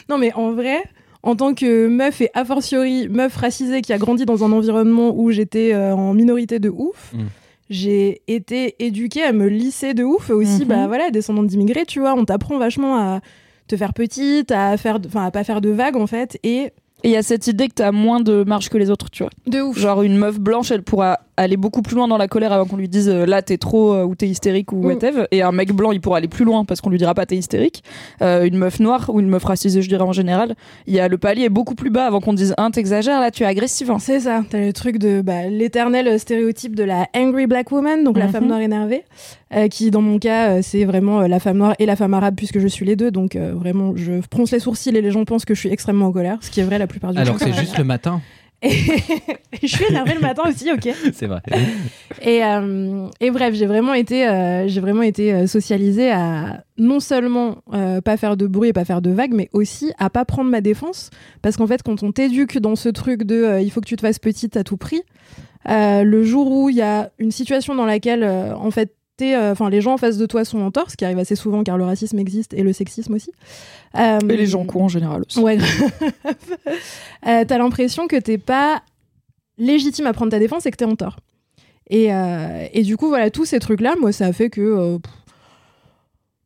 Non, 0.10 0.18
mais 0.18 0.34
en 0.34 0.52
vrai, 0.52 0.84
en 1.24 1.38
tant 1.38 1.54
que 1.54 1.88
meuf 1.88 2.20
et 2.20 2.30
a 2.34 2.44
fortiori 2.44 3.08
meuf 3.08 3.36
racisée 3.38 3.82
qui 3.82 3.94
a 3.94 3.98
grandi 3.98 4.26
dans 4.26 4.44
un 4.44 4.52
environnement 4.52 5.14
où 5.16 5.32
j'étais 5.32 5.74
euh, 5.74 5.96
en 5.96 6.14
minorité 6.14 6.60
de 6.60 6.70
ouf, 6.70 7.14
Mm. 7.14 7.28
j'ai 7.70 8.22
été 8.28 8.76
éduquée 8.86 9.24
à 9.24 9.32
me 9.32 9.48
lisser 9.48 9.94
de 9.94 10.04
ouf. 10.04 10.30
Aussi, 10.32 10.64
Mhm. 10.64 10.68
bah 10.68 10.88
voilà, 10.88 11.12
descendante 11.12 11.48
d'immigrés, 11.48 11.86
tu 11.86 12.02
vois, 12.02 12.14
on 12.14 12.26
t'apprend 12.26 12.58
vachement 12.58 12.98
à 12.98 13.22
te 13.68 13.76
faire 13.78 13.94
petite, 13.94 14.52
à 14.52 14.78
faire, 14.78 15.00
enfin, 15.06 15.26
à 15.26 15.32
pas 15.32 15.44
faire 15.44 15.62
de 15.62 15.70
vagues 15.70 15.98
en 15.98 16.08
fait, 16.08 16.40
et 16.44 16.72
Et 17.04 17.10
il 17.10 17.12
y 17.12 17.16
a 17.18 17.22
cette 17.22 17.46
idée 17.46 17.68
que 17.68 17.76
t'as 17.76 17.92
moins 17.92 18.20
de 18.22 18.44
marge 18.44 18.70
que 18.70 18.78
les 18.80 18.90
autres, 18.90 19.10
tu 19.12 19.22
vois. 19.24 19.30
de 19.46 19.62
ouf. 19.62 19.78
Genre 19.78 20.02
une 20.02 20.18
meuf 20.18 20.40
blanche, 20.40 20.72
elle 20.72 20.82
pourra 20.82 21.20
aller 21.40 21.56
beaucoup 21.56 21.84
plus 21.84 21.96
loin 21.96 22.08
dans 22.08 22.18
la 22.18 22.28
colère 22.28 22.52
avant 22.52 22.66
qu'on 22.66 22.78
lui 22.78 22.90
dise 22.90 23.08
euh, 23.10 23.28
là 23.28 23.44
t'es 23.44 23.60
trop 23.60 23.94
euh, 23.94 24.04
ou 24.04 24.16
t'es 24.16 24.28
hystérique 24.28 24.72
ou 24.74 24.78
Mm. 24.78 24.86
whatever. 24.88 25.26
Et 25.30 25.44
un 25.44 25.52
mec 25.52 25.72
blanc, 25.72 25.92
il 25.92 26.02
pourra 26.02 26.18
aller 26.18 26.28
plus 26.28 26.44
loin 26.44 26.66
parce 26.66 26.82
qu'on 26.82 26.90
lui 26.90 26.98
dira 26.98 27.14
pas 27.14 27.28
t'es 27.28 27.36
hystérique. 27.38 27.84
Euh, 28.24 28.44
une 28.46 28.58
meuf 28.58 28.80
noire 28.80 29.12
ou 29.14 29.20
une 29.20 29.30
meuf 29.30 29.44
racisée, 29.44 29.84
je 29.84 29.88
dirais 29.90 30.02
en 30.04 30.12
général, 30.14 30.56
il 30.88 30.96
y 30.96 31.00
a 31.00 31.08
le 31.08 31.20
palier 31.20 31.44
est 31.44 31.50
beaucoup 31.50 31.76
plus 31.76 31.92
bas 31.92 32.08
avant 32.08 32.20
qu'on 32.22 32.34
dise 32.34 32.56
un 32.58 32.72
t'exagères 32.72 33.20
là 33.22 33.30
tu 33.30 33.44
es 33.44 33.46
agressive. 33.46 33.92
hein. 33.92 34.00
C'est 34.00 34.22
ça, 34.22 34.42
t'as 34.50 34.58
le 34.60 34.74
truc 34.74 34.98
de 34.98 35.22
bah, 35.22 35.46
l'éternel 35.48 36.20
stéréotype 36.20 36.76
de 36.76 36.84
la 36.84 37.06
angry 37.16 37.46
black 37.46 37.72
woman, 37.72 38.04
donc 38.04 38.18
la 38.18 38.26
Mhm. 38.26 38.32
femme 38.32 38.48
noire 38.48 38.62
énervée, 38.62 39.04
euh, 39.54 39.68
qui 39.68 39.92
dans 39.92 40.02
mon 40.02 40.20
cas 40.20 40.50
euh, 40.50 40.60
c'est 40.62 40.84
vraiment 40.86 41.22
euh, 41.22 41.28
la 41.28 41.40
femme 41.40 41.58
noire 41.58 41.76
et 41.80 41.86
la 41.86 41.96
femme 41.96 42.14
arabe 42.14 42.36
puisque 42.36 42.60
je 42.60 42.68
suis 42.68 42.86
les 42.86 42.96
deux, 42.96 43.12
donc 43.12 43.36
vraiment 43.36 43.94
je 43.96 44.22
fronce 44.32 44.52
les 44.52 44.60
sourcils 44.60 44.96
et 44.96 45.02
les 45.02 45.12
gens 45.12 45.26
pensent 45.26 45.46
que 45.46 45.56
je 45.56 45.60
suis 45.60 45.70
extrêmement 45.70 46.08
en 46.08 46.12
colère, 46.12 46.38
ce 46.42 46.52
qui 46.52 46.60
est 46.60 46.64
vrai 46.64 46.78
la 46.78 46.88
plupart 46.88 47.14
du 47.14 47.20
Alors 47.20 47.38
temps. 47.38 47.46
que 47.46 47.52
c'est 47.52 47.60
juste 47.60 47.78
le 47.78 47.84
matin. 47.84 48.22
Et 48.64 48.70
je 49.62 49.68
suis 49.68 49.86
énervée 49.86 50.16
le 50.16 50.20
matin 50.20 50.44
aussi, 50.48 50.72
ok. 50.72 50.90
C'est 51.14 51.28
vrai. 51.28 51.42
Et, 52.22 52.44
euh, 52.44 53.08
et 53.20 53.30
bref, 53.30 53.54
j'ai 53.54 53.68
vraiment 53.68 53.94
été, 53.94 54.28
euh, 54.28 54.68
j'ai 54.68 54.82
vraiment 54.82 55.04
été 55.04 55.46
socialisée 55.46 56.12
à 56.12 56.64
non 56.78 57.00
seulement 57.00 57.58
euh, 57.74 58.02
pas 58.02 58.18
faire 58.18 58.36
de 58.36 58.48
bruit 58.48 58.70
et 58.70 58.74
pas 58.74 58.86
faire 58.86 59.02
de 59.04 59.12
vagues, 59.12 59.34
mais 59.34 59.50
aussi 59.54 59.92
à 60.00 60.10
pas 60.10 60.26
prendre 60.26 60.50
ma 60.50 60.62
défense. 60.62 61.12
Parce 61.44 61.56
qu'en 61.56 61.68
fait, 61.68 61.84
quand 61.84 62.02
on 62.02 62.12
t'éduque 62.12 62.58
dans 62.58 62.76
ce 62.76 62.90
truc 62.90 63.24
de 63.24 63.60
il 63.62 63.70
faut 63.70 63.80
que 63.80 63.88
tu 63.88 63.96
te 63.96 64.02
fasses 64.02 64.20
petite 64.20 64.58
à 64.58 64.64
tout 64.64 64.78
prix, 64.78 65.02
le 65.68 66.24
jour 66.24 66.52
où 66.52 66.70
il 66.70 66.78
y 66.78 66.82
a 66.82 67.12
une 67.20 67.32
situation 67.32 67.76
dans 67.76 67.86
laquelle, 67.86 68.24
en 68.24 68.72
fait, 68.72 68.97
enfin, 69.22 69.70
les 69.70 69.82
gens 69.82 69.94
en 69.94 69.98
face 69.98 70.18
de 70.18 70.26
toi 70.26 70.46
sont 70.46 70.60
en 70.62 70.72
tort, 70.72 70.90
ce 70.92 70.96
qui 70.98 71.06
arrive 71.06 71.18
assez 71.20 71.36
souvent 71.36 71.64
car 71.64 71.78
le 71.78 71.84
racisme 71.86 72.20
existe 72.20 72.54
et 72.54 72.62
le 72.64 72.74
sexisme 72.74 73.14
aussi. 73.16 73.32
Euh, 73.98 74.20
Et 74.30 74.38
les 74.38 74.46
gens 74.46 74.64
cons 74.66 74.84
en 74.86 74.88
général 74.88 75.24
aussi. 75.28 75.40
Ouais. 75.40 75.58
euh, 77.28 77.44
T'as 77.48 77.58
l'impression 77.58 78.08
que 78.08 78.16
t'es 78.16 78.38
pas 78.38 78.82
légitime 79.58 80.06
à 80.08 80.14
prendre 80.14 80.32
ta 80.32 80.40
défense 80.40 80.66
et 80.66 80.72
que 80.72 80.78
t'es 80.78 80.86
en 80.86 80.96
tort. 80.96 81.18
Et, 81.90 82.14
euh, 82.14 82.68
et 82.74 82.84
du 82.84 82.98
coup, 82.98 83.08
voilà, 83.08 83.30
tous 83.32 83.46
ces 83.46 83.60
trucs-là, 83.60 83.96
moi, 84.00 84.12
ça 84.12 84.26
a 84.26 84.34
fait 84.34 84.50
que. 84.50 84.62
euh, 84.62 85.00
pff, 85.00 85.12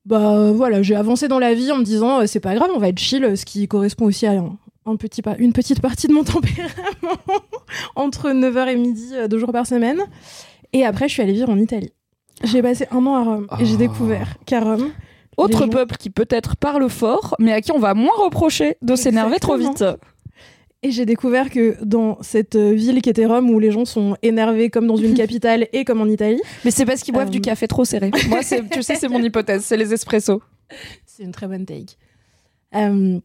bah 0.06 0.52
voilà, 0.52 0.82
j'ai 0.82 0.96
avancé 0.96 1.28
dans 1.28 1.40
la 1.40 1.54
vie 1.54 1.72
en 1.72 1.78
me 1.78 1.84
disant, 1.84 2.22
euh, 2.22 2.26
c'est 2.26 2.40
pas 2.40 2.56
grave, 2.56 2.70
on 2.76 2.80
va 2.80 2.90
être 2.90 3.00
chill, 3.00 3.38
ce 3.38 3.46
qui 3.46 3.68
correspond 3.68 4.06
aussi 4.06 4.26
à 4.26 4.32
un, 4.32 4.58
un 4.88 4.96
petit 4.96 5.22
pa- 5.22 5.36
une 5.38 5.54
petite 5.54 5.80
partie 5.80 6.08
de 6.08 6.14
mon 6.14 6.24
tempérament 6.26 6.72
entre 7.96 8.30
9h 8.32 8.68
et 8.70 8.76
midi, 8.78 9.10
euh, 9.14 9.28
deux 9.28 9.38
jours 9.40 9.52
par 9.52 9.68
semaine. 9.68 10.02
Et 10.74 10.86
après, 10.86 11.08
je 11.08 11.14
suis 11.14 11.22
allée 11.22 11.34
vivre 11.34 11.50
en 11.50 11.58
Italie. 11.60 11.92
J'ai 12.44 12.62
passé 12.62 12.86
un 12.92 13.06
an 13.06 13.16
à 13.16 13.24
Rome 13.24 13.48
et 13.60 13.66
j'ai 13.66 13.76
Oh. 13.76 13.78
découvert 13.78 14.36
qu'à 14.46 14.60
Rome, 14.62 14.92
Autre 15.38 15.60
gens- 15.60 15.70
peuple 15.70 15.96
qui 15.98 16.10
peut-être 16.10 16.56
parle 16.58 16.90
fort, 16.90 17.36
mais 17.40 17.52
à 17.54 17.62
qui 17.62 17.72
on 17.72 17.80
va 17.80 17.94
moins 17.94 18.14
reprocher 18.18 18.78
de 18.82 18.96
s'énerver 18.96 19.40
trop 19.40 19.58
vite. 19.58 19.84
Et 20.84 20.90
j'ai 20.92 21.06
découvert 21.06 21.50
que 21.52 21.78
dans 21.84 22.18
cette 22.22 22.56
euh, 22.56 22.72
ville 22.74 23.02
qui 23.04 23.10
était 23.12 23.26
Rome, 23.28 23.50
où 23.52 23.60
les 23.60 23.70
gens 23.72 23.86
sont 23.86 24.18
énervés 24.24 24.70
comme 24.72 24.88
dans 24.88 24.96
une 24.98 25.14
capitale 25.24 25.68
et 25.74 25.86
comme 25.86 26.02
en 26.02 26.08
Italie, 26.08 26.42
Mais 26.66 26.72
c'est 26.72 26.86
parce 26.86 27.02
qu'ils 27.02 27.14
boivent 27.14 27.28
Euh, 27.28 27.32
du 27.32 27.40
café 27.42 27.68
trop 27.68 27.86
serré. 27.86 28.10
Moi, 28.30 28.40
tu 28.72 28.82
sais, 28.82 28.96
c'est 28.96 29.08
mon 29.08 29.20
hypothèse, 29.24 29.64
c'est 29.64 29.78
les 29.78 29.94
espressos. 29.94 30.42
c'est 31.06 31.22
une 31.24 31.32
très 31.32 31.48
bonne 31.48 31.66
take. 31.68 31.98
Euh, 32.76 33.20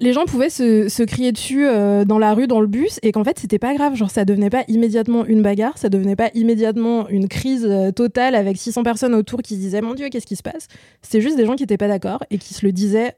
les 0.00 0.12
gens 0.12 0.24
pouvaient 0.24 0.50
se, 0.50 1.02
crier 1.04 1.32
dessus 1.32 1.66
euh, 1.66 2.04
dans 2.04 2.18
la 2.18 2.34
rue, 2.34 2.46
dans 2.46 2.60
le 2.60 2.66
bus, 2.66 2.98
et 3.02 3.12
qu'en 3.12 3.24
fait, 3.24 3.38
c'était 3.38 3.58
pas 3.58 3.74
grave. 3.74 3.94
Genre, 3.94 4.10
ça 4.10 4.24
devenait 4.24 4.50
pas 4.50 4.64
immédiatement 4.68 5.24
une 5.26 5.42
bagarre, 5.42 5.78
ça 5.78 5.88
devenait 5.88 6.16
pas 6.16 6.30
immédiatement 6.34 7.08
une 7.08 7.28
crise 7.28 7.66
euh, 7.68 7.90
totale 7.90 8.34
avec 8.34 8.56
600 8.56 8.82
personnes 8.82 9.14
autour 9.14 9.42
qui 9.42 9.54
se 9.54 9.60
disaient 9.60 9.80
Mon 9.80 9.94
Dieu, 9.94 10.08
qu'est-ce 10.08 10.26
qui 10.26 10.36
se 10.36 10.42
passe? 10.42 10.68
C'était 11.02 11.20
juste 11.20 11.36
des 11.36 11.46
gens 11.46 11.56
qui 11.56 11.62
étaient 11.62 11.76
pas 11.76 11.88
d'accord 11.88 12.22
et 12.30 12.38
qui 12.38 12.54
se 12.54 12.64
le 12.64 12.72
disaient 12.72 13.16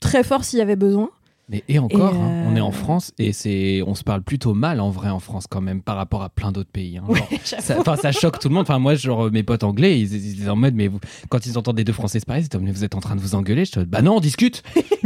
très 0.00 0.22
fort 0.22 0.44
s'il 0.44 0.58
y 0.58 0.62
avait 0.62 0.76
besoin. 0.76 1.10
Mais 1.52 1.62
et 1.68 1.78
encore, 1.78 2.14
Et, 2.14 2.16
hein, 2.16 2.44
euh, 2.46 2.48
on 2.50 2.56
est 2.56 2.60
en 2.60 2.72
France 2.72 3.12
et 3.18 3.34
c'est, 3.34 3.82
on 3.86 3.94
se 3.94 4.02
parle 4.02 4.22
plutôt 4.22 4.54
mal 4.54 4.80
en 4.80 4.88
vrai 4.88 5.10
en 5.10 5.20
France 5.20 5.44
quand 5.48 5.60
même 5.60 5.82
par 5.82 5.96
rapport 5.96 6.22
à 6.22 6.30
plein 6.30 6.50
d'autres 6.50 6.70
pays. 6.70 6.96
hein. 6.96 7.04
Genre, 7.06 7.98
ça, 8.00 8.10
choque 8.10 8.38
tout 8.38 8.48
le 8.48 8.54
monde. 8.54 8.62
Enfin, 8.62 8.78
moi, 8.78 8.94
genre 8.94 9.30
mes 9.30 9.42
potes 9.42 9.62
anglais, 9.62 10.00
ils, 10.00 10.14
ils 10.14 10.40
étaient 10.40 10.48
en 10.48 10.56
mode, 10.56 10.74
mais 10.74 10.88
vous, 10.88 10.98
quand 11.28 11.44
ils 11.44 11.58
entendent 11.58 11.76
des 11.76 11.84
deux 11.84 11.92
Français 11.92 12.20
se 12.20 12.26
parler, 12.26 12.42
c'est 12.42 12.50
comme, 12.50 12.64
mais 12.64 12.72
vous 12.72 12.84
êtes 12.84 12.94
en 12.94 13.00
train 13.00 13.16
de 13.16 13.20
vous 13.20 13.34
engueuler. 13.34 13.66
Je 13.66 13.72
te 13.72 13.80
dis, 13.80 13.86
bah 13.86 14.00
non, 14.00 14.16
on 14.16 14.20
discute. 14.20 14.62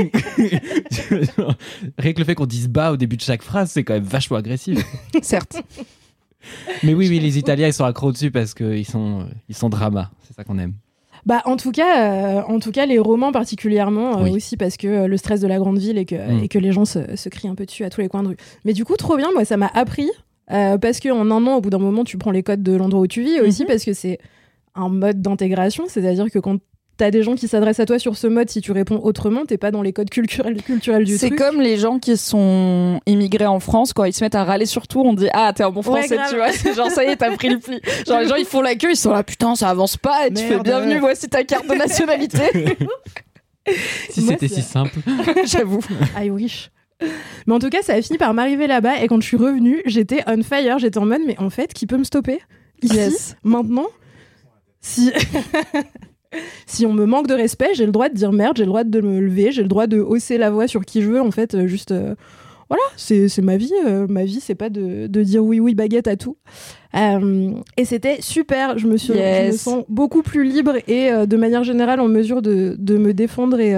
Rien 1.98 2.12
que 2.12 2.18
le 2.18 2.24
fait 2.24 2.35
qu'on 2.37 2.46
dise 2.46 2.68
bah 2.68 2.92
au 2.92 2.96
début 2.96 3.16
de 3.16 3.22
chaque 3.22 3.42
phrase, 3.42 3.70
c'est 3.72 3.82
quand 3.82 3.94
même 3.94 4.04
vachement 4.04 4.37
agressif. 4.37 4.78
Certes. 5.22 5.62
Mais 6.85 6.94
oui, 6.94 7.09
oui, 7.09 7.18
les 7.18 7.38
Italiens, 7.38 7.66
ils 7.66 7.72
sont 7.72 7.85
accros 7.85 8.12
dessus 8.12 8.30
parce 8.30 8.54
qu'ils 8.54 8.87
sont, 8.87 9.22
euh, 9.22 9.24
ils 9.48 9.56
sont 9.56 9.68
drama. 9.68 10.12
C'est 10.22 10.35
ça 10.35 10.44
qu'on 10.44 10.59
aime. 10.59 10.74
Bah, 11.27 11.43
en 11.45 11.57
tout 11.57 11.73
cas, 11.73 12.39
euh, 12.39 12.43
en 12.47 12.61
tout 12.61 12.71
cas, 12.71 12.87
les 12.87 12.99
romans 13.01 13.33
particulièrement 13.33 14.19
euh, 14.19 14.23
Oui. 14.25 14.31
aussi 14.31 14.57
parce 14.57 14.77
que 14.77 14.87
euh, 14.87 15.07
le 15.09 15.17
stress 15.17 15.41
de 15.41 15.49
la 15.49 15.59
grande 15.59 15.79
ville 15.79 15.99
et 15.99 16.05
que, 16.05 16.15
Mm. 16.15 16.45
et 16.45 16.49
que 16.49 16.59
les 16.59 16.71
gens 16.73 16.85
se, 16.85 17.17
se 17.17 17.29
crient 17.29 17.49
un 17.49 17.55
peu 17.57 17.67
dessus 17.67 17.85
à 17.85 17.91
tous 17.91 18.01
les 18.01 18.09
coins 18.09 18.23
de 18.23 18.29
rue. 18.29 18.37
Mais 18.65 18.73
du 18.73 18.85
coup, 18.85 18.95
trop 18.97 19.17
bien, 19.17 19.29
moi, 19.33 19.45
ça 19.45 19.57
m'a 19.57 19.71
appris 19.75 20.09
parce 20.49 21.01
que 21.01 21.09
en 21.11 21.29
un 21.33 21.47
an, 21.49 21.57
au 21.57 21.61
bout 21.61 21.71
d'un 21.71 21.79
moment, 21.81 22.05
tu 22.05 22.17
prends 22.19 22.31
les 22.31 22.45
codes 22.45 22.62
de 22.62 22.77
l'endroit 22.77 23.01
où 23.01 23.07
tu 23.09 23.23
vis 23.23 23.33
et 23.35 23.41
aussi 23.41 23.65
parce 23.65 23.85
que 23.85 23.93
c'est 23.93 24.19
un 24.77 24.89
mode 24.89 25.21
d'intégration, 25.21 25.85
c'est-à-dire 25.89 26.31
que 26.31 26.39
quand 26.39 26.59
t'as 26.96 27.11
des 27.11 27.22
gens 27.22 27.35
qui 27.35 27.46
s'adressent 27.48 27.80
à 27.80 27.87
toi 27.87 27.98
sur 27.98 28.16
ce 28.16 28.26
mode, 28.26 28.48
si 28.50 28.61
tu 28.61 28.72
réponds 28.72 29.00
autrement, 29.02 29.44
t'es 29.44 29.59
pas 29.59 29.70
dans 29.70 29.82
les 29.82 29.92
codes 29.92 30.11
culturels, 30.11 30.62
culturels 30.62 31.04
du 31.04 31.16
C'est 31.18 31.28
truc. 31.28 31.38
comme 31.38 31.61
les 31.61 31.76
gens 31.76 31.98
qui 31.98 32.16
sont 32.16 33.00
immigrés 33.06 33.46
en 33.46 33.61
France, 33.61 33.92
quand 33.92 34.04
ils 34.04 34.12
se 34.12 34.24
mettent 34.24 34.35
à 34.35 34.44
râler 34.44 34.66
sur 34.66 34.88
tout, 34.88 35.00
on 35.00 35.12
dit 35.12 35.28
Ah, 35.32 35.52
t'es 35.54 35.62
un 35.64 35.70
bon 35.70 35.82
français, 35.82 36.16
tu 36.30 36.37
vois. 36.37 36.52
C'est 36.52 36.74
genre, 36.74 36.90
ça 36.90 37.04
y 37.04 37.09
est, 37.09 37.16
t'as 37.16 37.35
pris 37.37 37.48
le 37.50 37.59
pli. 37.59 37.80
Genre, 38.06 38.20
les 38.20 38.28
gens, 38.28 38.37
ils 38.37 38.44
font 38.46 38.61
la 38.62 38.74
queue, 38.76 38.90
ils 38.92 38.96
sont 38.96 39.12
là, 39.12 39.22
putain, 39.22 39.54
ça 39.54 39.68
avance 39.68 39.96
pas, 39.96 40.26
et 40.26 40.32
tu 40.32 40.42
fais 40.42 40.59
bienvenue, 40.61 40.98
voici 40.98 41.28
ta 41.28 41.44
carte 41.44 41.68
de 41.68 41.74
nationalité. 41.74 42.76
Si 44.11 44.22
c'était 44.22 44.46
c'est- 44.46 44.54
si 44.56 44.62
simple. 44.62 45.00
J'avoue. 45.44 45.80
I 46.16 46.30
wish. 46.30 46.70
Mais 47.48 47.54
en 47.54 47.59
tout 47.59 47.68
cas, 47.68 47.82
ça 47.82 47.94
a 47.94 48.00
fini 48.00 48.16
par 48.16 48.32
m'arriver 48.32 48.68
là-bas 48.68 49.02
et 49.02 49.09
quand 49.09 49.20
je 49.20 49.26
suis 49.26 49.37
revenue, 49.37 49.82
j'étais 49.87 50.22
on 50.28 50.40
fire. 50.44 50.78
J'étais 50.78 50.98
en 50.98 51.04
mode, 51.06 51.22
mais 51.26 51.37
en 51.40 51.50
fait, 51.50 51.74
qui 51.74 51.87
peut 51.88 51.96
me 51.96 52.04
stopper? 52.04 52.38
Ici, 52.82 52.94
Yes. 52.94 53.37
maintenant 53.42 53.88
Si 54.80 55.11
si 56.66 56.87
on 56.87 56.92
me 56.92 57.05
manque 57.07 57.27
de 57.27 57.35
respect, 57.35 57.70
j'ai 57.75 57.87
le 57.87 57.92
droit 57.92 58.09
de 58.09 58.14
dire 58.14 58.33
merde, 58.33 58.57
j'ai 58.57 58.64
le 58.64 58.68
droit 58.68 58.85
de 58.85 59.01
me 59.01 59.20
lever, 59.20 59.53
j'ai 59.53 59.62
le 59.62 59.68
droit 59.68 59.87
de 59.87 59.99
hausser 60.01 60.38
la 60.38 60.51
voix 60.51 60.66
sur 60.68 60.85
qui 60.85 61.03
je 61.03 61.11
veux. 61.11 61.20
En 61.20 61.31
fait, 61.31 61.55
euh, 61.55 61.66
juste 61.66 61.92
euh, 61.92 62.14
voilà, 62.68 62.83
c'est 62.96 63.29
ma 63.42 63.57
vie. 63.57 63.72
euh, 63.87 64.07
ma 64.09 64.25
vie, 64.25 64.40
c'est 64.40 64.55
pas 64.55 64.70
de, 64.70 65.07
de 65.07 65.22
dire 65.22 65.44
oui 65.44 65.61
oui 65.61 65.75
baguette 65.75 66.09
à 66.09 66.16
tout. 66.16 66.37
Euh, 66.94 67.53
et 67.77 67.85
c'était 67.85 68.20
super. 68.20 68.79
Je 68.79 68.87
me 68.87 68.96
suis, 68.96 69.12
je 69.14 69.46
me 69.53 69.53
sens 69.53 69.85
beaucoup 69.88 70.22
plus 70.22 70.44
libre 70.44 70.77
et 70.88 71.11
de 71.27 71.37
manière 71.37 71.62
générale 71.62 72.01
en 72.01 72.09
mesure 72.09 72.42
de, 72.42 72.75
de 72.79 72.96
me 72.96 73.12
défendre 73.14 73.61
et 73.61 73.75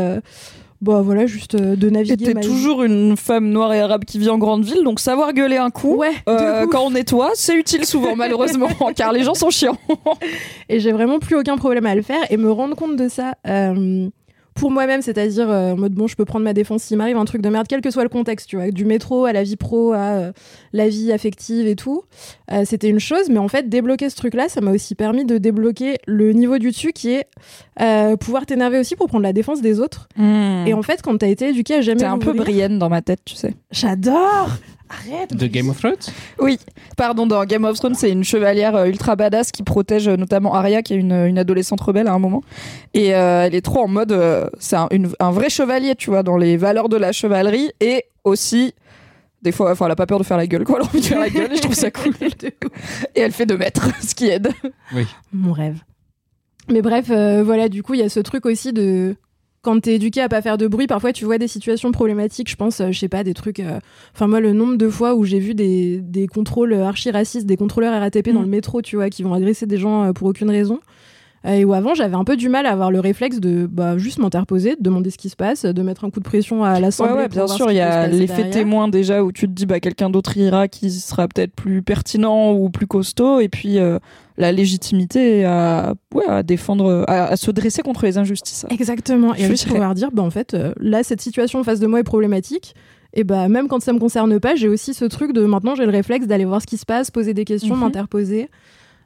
bah 0.80 1.02
voilà, 1.02 1.26
juste 1.26 1.56
euh, 1.56 1.74
de 1.74 1.88
Et 1.88 1.90
naviguer. 1.90 2.24
t'es 2.26 2.34
ma 2.34 2.40
vie. 2.40 2.46
toujours 2.46 2.84
une 2.84 3.16
femme 3.16 3.50
noire 3.50 3.72
et 3.72 3.80
arabe 3.80 4.04
qui 4.04 4.18
vit 4.18 4.28
en 4.30 4.38
grande 4.38 4.64
ville, 4.64 4.84
donc 4.84 5.00
savoir 5.00 5.32
gueuler 5.32 5.56
un 5.56 5.70
coup. 5.70 5.96
Ouais, 5.96 6.12
euh, 6.28 6.66
quand 6.68 6.86
on 6.86 6.90
nettoie, 6.90 7.32
c'est 7.34 7.56
utile 7.56 7.84
souvent, 7.84 8.14
malheureusement, 8.16 8.68
car 8.96 9.12
les 9.12 9.24
gens 9.24 9.34
sont 9.34 9.50
chiants. 9.50 9.76
Et 10.68 10.78
j'ai 10.78 10.92
vraiment 10.92 11.18
plus 11.18 11.36
aucun 11.36 11.56
problème 11.56 11.86
à 11.86 11.94
le 11.96 12.02
faire 12.02 12.20
et 12.30 12.36
me 12.36 12.50
rendre 12.50 12.76
compte 12.76 12.96
de 12.96 13.08
ça 13.08 13.32
euh, 13.48 14.08
pour 14.58 14.70
moi-même, 14.70 15.02
c'est-à-dire 15.02 15.48
euh, 15.50 15.72
en 15.72 15.76
mode 15.76 15.92
bon, 15.92 16.06
je 16.06 16.16
peux 16.16 16.24
prendre 16.24 16.44
ma 16.44 16.52
défense 16.52 16.82
s'il 16.82 16.98
m'arrive 16.98 17.16
un 17.16 17.24
truc 17.24 17.42
de 17.42 17.48
merde, 17.48 17.66
quel 17.68 17.80
que 17.80 17.90
soit 17.90 18.02
le 18.02 18.08
contexte, 18.08 18.48
tu 18.48 18.56
vois, 18.56 18.70
du 18.70 18.84
métro 18.84 19.24
à 19.24 19.32
la 19.32 19.42
vie 19.42 19.56
pro 19.56 19.92
à 19.92 19.98
euh, 19.98 20.32
la 20.72 20.88
vie 20.88 21.12
affective 21.12 21.66
et 21.66 21.76
tout. 21.76 22.02
Euh, 22.50 22.62
C'était 22.64 22.88
une 22.88 23.00
chose, 23.00 23.30
mais 23.30 23.38
en 23.38 23.48
fait, 23.48 23.68
débloquer 23.68 24.10
ce 24.10 24.16
truc-là, 24.16 24.48
ça 24.48 24.60
m'a 24.60 24.72
aussi 24.72 24.94
permis 24.94 25.24
de 25.24 25.38
débloquer 25.38 25.98
le 26.06 26.32
niveau 26.32 26.58
du 26.58 26.70
dessus 26.70 26.92
qui 26.92 27.10
est 27.10 27.26
pouvoir 28.20 28.46
t'énerver 28.46 28.78
aussi 28.78 28.96
pour 28.96 29.06
prendre 29.06 29.22
la 29.22 29.32
défense 29.32 29.60
des 29.60 29.80
autres. 29.80 30.08
Et 30.18 30.74
en 30.74 30.82
fait, 30.82 31.00
quand 31.02 31.16
t'as 31.18 31.28
été 31.28 31.48
éduqué 31.48 31.74
à 31.74 31.80
jamais 31.80 32.00
T'es 32.00 32.06
un 32.06 32.18
peu 32.18 32.32
Brienne 32.32 32.78
dans 32.78 32.88
ma 32.88 33.02
tête, 33.02 33.20
tu 33.24 33.34
sais. 33.34 33.54
J'adore. 33.70 34.50
Arrête. 34.90 35.34
De 35.34 35.46
Game 35.46 35.68
of 35.68 35.78
Thrones 35.78 35.96
Oui, 36.38 36.58
pardon, 36.96 37.26
dans 37.26 37.44
Game 37.44 37.64
of 37.64 37.76
Thrones, 37.78 37.94
c'est 37.94 38.10
une 38.10 38.24
chevalière 38.24 38.74
euh, 38.76 38.86
ultra 38.86 39.16
badass 39.16 39.52
qui 39.52 39.62
protège 39.62 40.08
euh, 40.08 40.16
notamment 40.16 40.54
Arya, 40.54 40.82
qui 40.82 40.94
est 40.94 40.96
une, 40.96 41.12
une 41.12 41.38
adolescente 41.38 41.80
rebelle 41.80 42.08
à 42.08 42.12
un 42.12 42.18
moment. 42.18 42.42
Et 42.94 43.14
euh, 43.14 43.44
elle 43.44 43.54
est 43.54 43.60
trop 43.62 43.80
en 43.82 43.88
mode. 43.88 44.12
euh, 44.12 44.48
c'est 44.58 44.76
un, 44.76 44.88
une- 44.90 45.10
un 45.20 45.30
vrai 45.30 45.50
chevalier, 45.50 45.94
tu 45.94 46.10
vois, 46.10 46.22
dans 46.22 46.36
les 46.36 46.56
valeurs 46.56 46.88
de 46.88 46.96
la 46.96 47.12
chevalerie. 47.12 47.70
Et 47.80 48.04
aussi. 48.24 48.74
Des 49.40 49.52
fois, 49.52 49.70
enfin, 49.70 49.86
elle 49.86 49.92
a 49.92 49.96
pas 49.96 50.06
peur 50.06 50.18
de 50.18 50.24
faire 50.24 50.36
la 50.36 50.48
gueule, 50.48 50.64
quoi. 50.64 50.78
Elle 50.80 50.86
a 50.86 50.88
envie 50.88 51.00
de 51.00 51.06
faire 51.06 51.20
la 51.20 51.30
gueule 51.30 51.52
et 51.52 51.56
je 51.56 51.62
trouve 51.62 51.74
ça 51.74 51.90
cool. 51.92 52.12
Et 53.14 53.20
elle 53.20 53.30
fait 53.30 53.46
2 53.46 53.56
mètres, 53.56 53.86
ce 54.02 54.14
qui 54.14 54.26
aide. 54.28 54.50
Mon 55.32 55.52
rêve. 55.52 55.78
Mais 56.70 56.82
bref, 56.82 57.06
euh, 57.10 57.42
voilà, 57.44 57.68
du 57.68 57.82
coup, 57.84 57.94
il 57.94 58.00
y 58.00 58.02
a 58.02 58.08
ce 58.08 58.18
truc 58.20 58.46
aussi 58.46 58.72
de. 58.72 59.14
Quand 59.62 59.80
t'es 59.80 59.96
éduqué 59.96 60.20
à 60.20 60.28
pas 60.28 60.40
faire 60.40 60.56
de 60.56 60.66
bruit, 60.68 60.86
parfois 60.86 61.12
tu 61.12 61.24
vois 61.24 61.36
des 61.38 61.48
situations 61.48 61.90
problématiques. 61.92 62.48
Je 62.48 62.56
pense, 62.56 62.80
euh, 62.80 62.92
je 62.92 62.98
sais 62.98 63.08
pas, 63.08 63.24
des 63.24 63.34
trucs. 63.34 63.60
euh, 63.60 63.80
Enfin, 64.14 64.26
moi, 64.28 64.40
le 64.40 64.52
nombre 64.52 64.76
de 64.76 64.88
fois 64.88 65.14
où 65.14 65.24
j'ai 65.24 65.40
vu 65.40 65.54
des, 65.54 66.00
des 66.00 66.26
contrôles 66.28 66.72
archi-racistes, 66.74 67.44
des 67.46 67.56
contrôleurs 67.56 67.98
RATP 68.00 68.28
dans 68.32 68.40
Mm. 68.40 68.44
le 68.44 68.48
métro, 68.48 68.82
tu 68.82 68.96
vois, 68.96 69.10
qui 69.10 69.22
vont 69.24 69.34
agresser 69.34 69.66
des 69.66 69.76
gens 69.76 70.04
euh, 70.04 70.12
pour 70.12 70.28
aucune 70.28 70.50
raison. 70.50 70.78
Euh, 71.46 71.52
et 71.52 71.64
où 71.64 71.72
avant, 71.72 71.94
j'avais 71.94 72.16
un 72.16 72.24
peu 72.24 72.36
du 72.36 72.48
mal 72.48 72.66
à 72.66 72.70
avoir 72.72 72.90
le 72.90 72.98
réflexe 73.00 73.38
de 73.38 73.66
bah, 73.70 73.96
juste 73.96 74.18
m'interposer, 74.18 74.70
de 74.76 74.82
demander 74.82 75.10
ce 75.10 75.18
qui 75.18 75.28
se 75.28 75.36
passe, 75.36 75.64
de 75.64 75.82
mettre 75.82 76.04
un 76.04 76.10
coup 76.10 76.18
de 76.18 76.24
pression 76.24 76.64
à 76.64 76.80
l'Assemblée. 76.80 77.14
ouais, 77.14 77.28
bien 77.28 77.46
sûr, 77.46 77.70
il 77.70 77.76
y 77.76 77.80
a 77.80 78.06
l'effet 78.08 78.50
témoin 78.50 78.88
déjà 78.88 79.22
où 79.22 79.30
tu 79.30 79.46
te 79.46 79.52
dis, 79.52 79.64
bah, 79.66 79.78
quelqu'un 79.80 80.10
d'autre 80.10 80.36
ira 80.36 80.66
qui 80.68 80.90
sera 80.90 81.28
peut-être 81.28 81.52
plus 81.54 81.82
pertinent 81.82 82.52
ou 82.52 82.70
plus 82.70 82.86
costaud. 82.88 83.38
Et 83.40 83.48
puis, 83.48 83.78
euh, 83.78 83.98
la 84.36 84.50
légitimité 84.52 85.44
à, 85.44 85.94
ouais, 86.14 86.26
à 86.28 86.42
défendre, 86.42 87.04
à, 87.08 87.26
à 87.26 87.36
se 87.36 87.50
dresser 87.52 87.82
contre 87.82 88.04
les 88.04 88.18
injustices. 88.18 88.66
Exactement. 88.70 89.34
Et 89.34 89.42
Je 89.44 89.46
juste 89.48 89.68
pouvoir 89.68 89.94
dire, 89.94 90.10
bah, 90.12 90.22
en 90.22 90.30
fait, 90.30 90.54
euh, 90.54 90.72
là, 90.80 91.02
cette 91.04 91.20
situation 91.20 91.60
en 91.60 91.64
face 91.64 91.80
de 91.80 91.86
moi 91.86 92.00
est 92.00 92.04
problématique. 92.04 92.74
Et 93.14 93.24
bah, 93.24 93.48
même 93.48 93.68
quand 93.68 93.80
ça 93.80 93.92
me 93.92 93.98
concerne 93.98 94.38
pas, 94.38 94.54
j'ai 94.54 94.68
aussi 94.68 94.92
ce 94.92 95.04
truc 95.06 95.32
de 95.32 95.42
maintenant, 95.44 95.74
j'ai 95.74 95.84
le 95.86 95.90
réflexe 95.92 96.26
d'aller 96.26 96.44
voir 96.44 96.60
ce 96.60 96.66
qui 96.66 96.76
se 96.76 96.84
passe, 96.84 97.10
poser 97.10 97.32
des 97.32 97.44
questions, 97.44 97.74
Mhm. 97.74 97.80
m'interposer. 97.82 98.48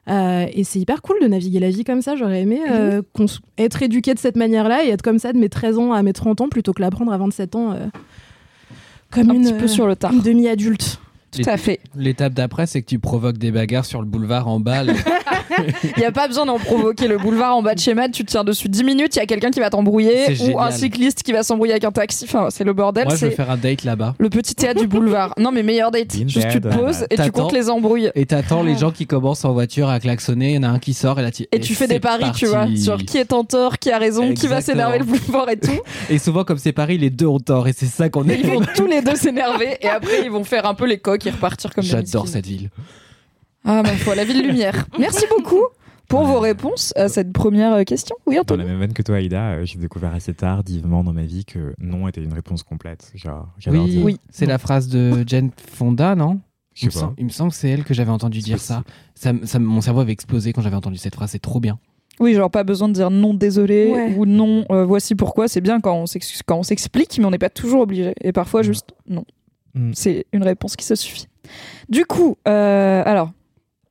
Euh, 0.09 0.45
et 0.51 0.63
c'est 0.65 0.79
hyper 0.79 1.01
cool 1.01 1.15
de 1.21 1.27
naviguer 1.27 1.59
la 1.59 1.69
vie 1.69 1.83
comme 1.85 2.01
ça. 2.01 2.15
J'aurais 2.17 2.41
aimé 2.41 2.59
euh, 2.69 3.01
qu'on 3.13 3.23
s- 3.25 3.39
être 3.57 3.81
éduqué 3.83 4.13
de 4.13 4.19
cette 4.19 4.35
manière-là 4.35 4.83
et 4.83 4.89
être 4.89 5.01
comme 5.01 5.17
ça 5.19 5.31
de 5.31 5.37
mes 5.37 5.47
13 5.49 5.77
ans 5.79 5.93
à 5.93 6.03
mes 6.03 6.11
30 6.13 6.41
ans 6.41 6.49
plutôt 6.49 6.73
que 6.73 6.81
l'apprendre 6.81 7.13
à 7.13 7.17
27 7.17 7.55
ans 7.55 7.71
euh, 7.71 7.87
comme 9.11 9.29
Un 9.31 9.35
une, 9.35 9.43
petit 9.43 9.53
peu 9.53 9.63
euh, 9.63 9.67
sur 9.67 9.87
le 9.87 9.95
tard. 9.95 10.11
une 10.11 10.21
demi-adulte. 10.21 10.99
Tout 11.31 11.41
à 11.49 11.57
fait. 11.57 11.79
L'étape 11.95 12.33
d'après, 12.33 12.67
c'est 12.67 12.81
que 12.81 12.87
tu 12.87 12.99
provoques 12.99 13.37
des 13.39 13.51
bagarres 13.51 13.85
sur 13.85 14.01
le 14.01 14.07
boulevard 14.07 14.47
en 14.47 14.59
balle. 14.59 14.93
Il 15.83 15.99
n'y 15.99 16.05
a 16.05 16.11
pas 16.11 16.27
besoin 16.27 16.45
d'en 16.45 16.59
provoquer. 16.59 17.07
Le 17.07 17.17
boulevard 17.17 17.57
en 17.57 17.61
bas 17.61 17.75
de 17.75 17.79
chez 17.79 17.93
Mad, 17.93 18.11
tu 18.11 18.23
te 18.23 18.31
tiens 18.31 18.43
dessus 18.43 18.69
10 18.69 18.83
minutes, 18.83 19.15
il 19.15 19.19
y 19.19 19.21
a 19.21 19.25
quelqu'un 19.25 19.51
qui 19.51 19.59
va 19.59 19.69
t'embrouiller 19.69 20.35
ou 20.49 20.59
un 20.59 20.71
cycliste 20.71 21.23
qui 21.23 21.31
va 21.31 21.43
s'embrouiller 21.43 21.73
avec 21.73 21.83
un 21.83 21.91
taxi. 21.91 22.25
Enfin, 22.25 22.47
c'est 22.49 22.63
le 22.63 22.73
bordel. 22.73 23.05
Moi, 23.05 23.15
je 23.15 23.29
faire 23.29 23.49
un 23.49 23.57
date 23.57 23.83
là-bas. 23.83 24.15
le 24.17 24.29
petit 24.29 24.55
théâtre 24.55 24.79
du 24.79 24.87
boulevard. 24.87 25.33
Non, 25.37 25.51
mais 25.51 25.63
meilleur 25.63 25.91
date. 25.91 26.15
Been 26.15 26.29
Juste 26.29 26.49
tu 26.49 26.61
te 26.61 26.67
poses 26.67 27.05
et 27.09 27.17
tu 27.17 27.31
comptes 27.31 27.53
les 27.53 27.69
embrouilles. 27.69 28.11
Et 28.15 28.25
t'attends 28.25 28.63
les 28.63 28.77
gens 28.77 28.91
qui 28.91 29.07
commencent 29.07 29.45
en 29.45 29.53
voiture 29.53 29.89
à 29.89 29.99
klaxonner, 29.99 30.51
il 30.51 30.55
y 30.55 30.57
en 30.59 30.63
a 30.63 30.69
un 30.69 30.79
qui 30.79 30.93
sort 30.93 31.19
et 31.19 31.23
là 31.23 31.31
tu... 31.31 31.45
Et 31.51 31.59
tu 31.59 31.75
fais 31.75 31.87
des 31.87 31.99
paris, 31.99 32.31
tu 32.35 32.45
vois, 32.45 32.67
sur 32.75 32.97
qui 32.97 33.17
est 33.17 33.33
en 33.33 33.43
tort, 33.43 33.79
qui 33.79 33.91
a 33.91 33.97
raison, 33.97 34.33
qui 34.33 34.47
va 34.47 34.61
s'énerver 34.61 34.99
le 34.99 35.05
boulevard 35.05 35.49
et 35.49 35.57
tout. 35.57 35.71
Et 36.09 36.17
souvent, 36.17 36.43
comme 36.43 36.57
c'est 36.57 36.73
Paris, 36.73 36.97
les 36.97 37.09
deux 37.09 37.25
ont 37.25 37.39
tort 37.39 37.67
et 37.67 37.73
c'est 37.73 37.85
ça 37.85 38.09
qu'on 38.09 38.27
est. 38.29 38.39
ils 38.39 38.47
vont 38.47 38.61
tous 38.75 38.85
les 38.85 39.01
deux 39.01 39.15
s'énerver 39.15 39.77
et 39.81 39.87
après 39.87 40.23
ils 40.23 40.31
vont 40.31 40.43
faire 40.43 40.65
un 40.65 40.73
peu 40.73 40.85
les 40.85 40.97
coqs 40.97 41.25
et 41.25 41.31
repartir 41.31 41.73
comme 41.73 41.83
J'adore 41.83 42.27
cette 42.27 42.45
ville. 42.45 42.69
Ah, 43.65 43.81
ma 43.83 43.89
foi, 43.95 44.15
la 44.15 44.25
ville 44.25 44.45
lumière. 44.45 44.85
Merci 44.99 45.25
beaucoup 45.29 45.63
pour 46.09 46.23
vos 46.25 46.39
réponses 46.39 46.93
à 46.95 47.07
cette 47.07 47.31
première 47.31 47.73
euh, 47.73 47.83
question. 47.83 48.15
Oui, 48.25 48.35
Dans 48.35 48.41
Anthony. 48.41 48.63
la 48.63 48.69
même 48.69 48.79
veine 48.79 48.93
que 48.93 49.01
toi, 49.01 49.15
Aïda, 49.17 49.51
euh, 49.53 49.65
j'ai 49.65 49.79
découvert 49.79 50.13
assez 50.13 50.33
tardivement 50.33 51.03
dans 51.03 51.13
ma 51.13 51.23
vie 51.23 51.45
que 51.45 51.73
non 51.79 52.07
était 52.07 52.21
une 52.21 52.33
réponse 52.33 52.61
complète. 52.63 53.11
Genre, 53.15 53.47
Oui. 53.67 54.01
Oui. 54.03 54.17
c'est 54.29 54.45
la 54.45 54.57
phrase 54.57 54.87
de 54.89 55.23
Jane 55.27 55.51
Fonda, 55.71 56.15
non? 56.15 56.39
Je 56.73 56.83
il 56.83 56.85
me, 56.87 56.91
sais 56.91 56.99
pas. 56.99 57.05
semble, 57.05 57.13
il 57.19 57.25
me 57.25 57.29
semble 57.29 57.51
que 57.51 57.57
c'est 57.57 57.69
elle 57.69 57.83
que 57.83 57.93
j'avais 57.93 58.09
entendu 58.11 58.39
dire 58.39 58.59
ça. 58.59 58.83
ça. 59.15 59.31
Mon 59.59 59.79
cerveau 59.81 60.01
avait 60.01 60.11
explosé 60.11 60.53
quand 60.53 60.61
j'avais 60.61 60.75
entendu 60.75 60.97
cette 60.97 61.15
phrase, 61.15 61.29
c'est 61.31 61.39
trop 61.41 61.59
bien. 61.59 61.77
Oui, 62.19 62.33
genre 62.33 62.49
pas 62.51 62.63
besoin 62.63 62.89
de 62.89 62.93
dire 62.93 63.09
non, 63.11 63.33
désolé 63.33 63.91
Ouais. 63.91 64.15
ou 64.17 64.25
non, 64.25 64.65
euh, 64.71 64.83
voici 64.85 65.15
pourquoi. 65.15 65.47
C'est 65.47 65.61
bien 65.61 65.79
quand 65.79 65.95
on 65.95 66.05
s'ex- 66.05 66.41
quand 66.45 66.57
on 66.57 66.63
s'explique, 66.63 67.17
mais 67.19 67.25
on 67.25 67.31
n'est 67.31 67.37
pas 67.39 67.49
toujours 67.49 67.81
obligé. 67.81 68.13
Et 68.21 68.31
parfois, 68.31 68.61
Mm. 68.61 68.65
juste 68.65 68.89
non. 69.07 69.23
Mm. 69.75 69.91
C'est 69.93 70.25
une 70.33 70.43
réponse 70.43 70.75
qui 70.75 70.85
se 70.85 70.95
suffit. 70.95 71.27
Du 71.89 72.05
coup, 72.05 72.37
euh, 72.47 73.03
alors, 73.05 73.31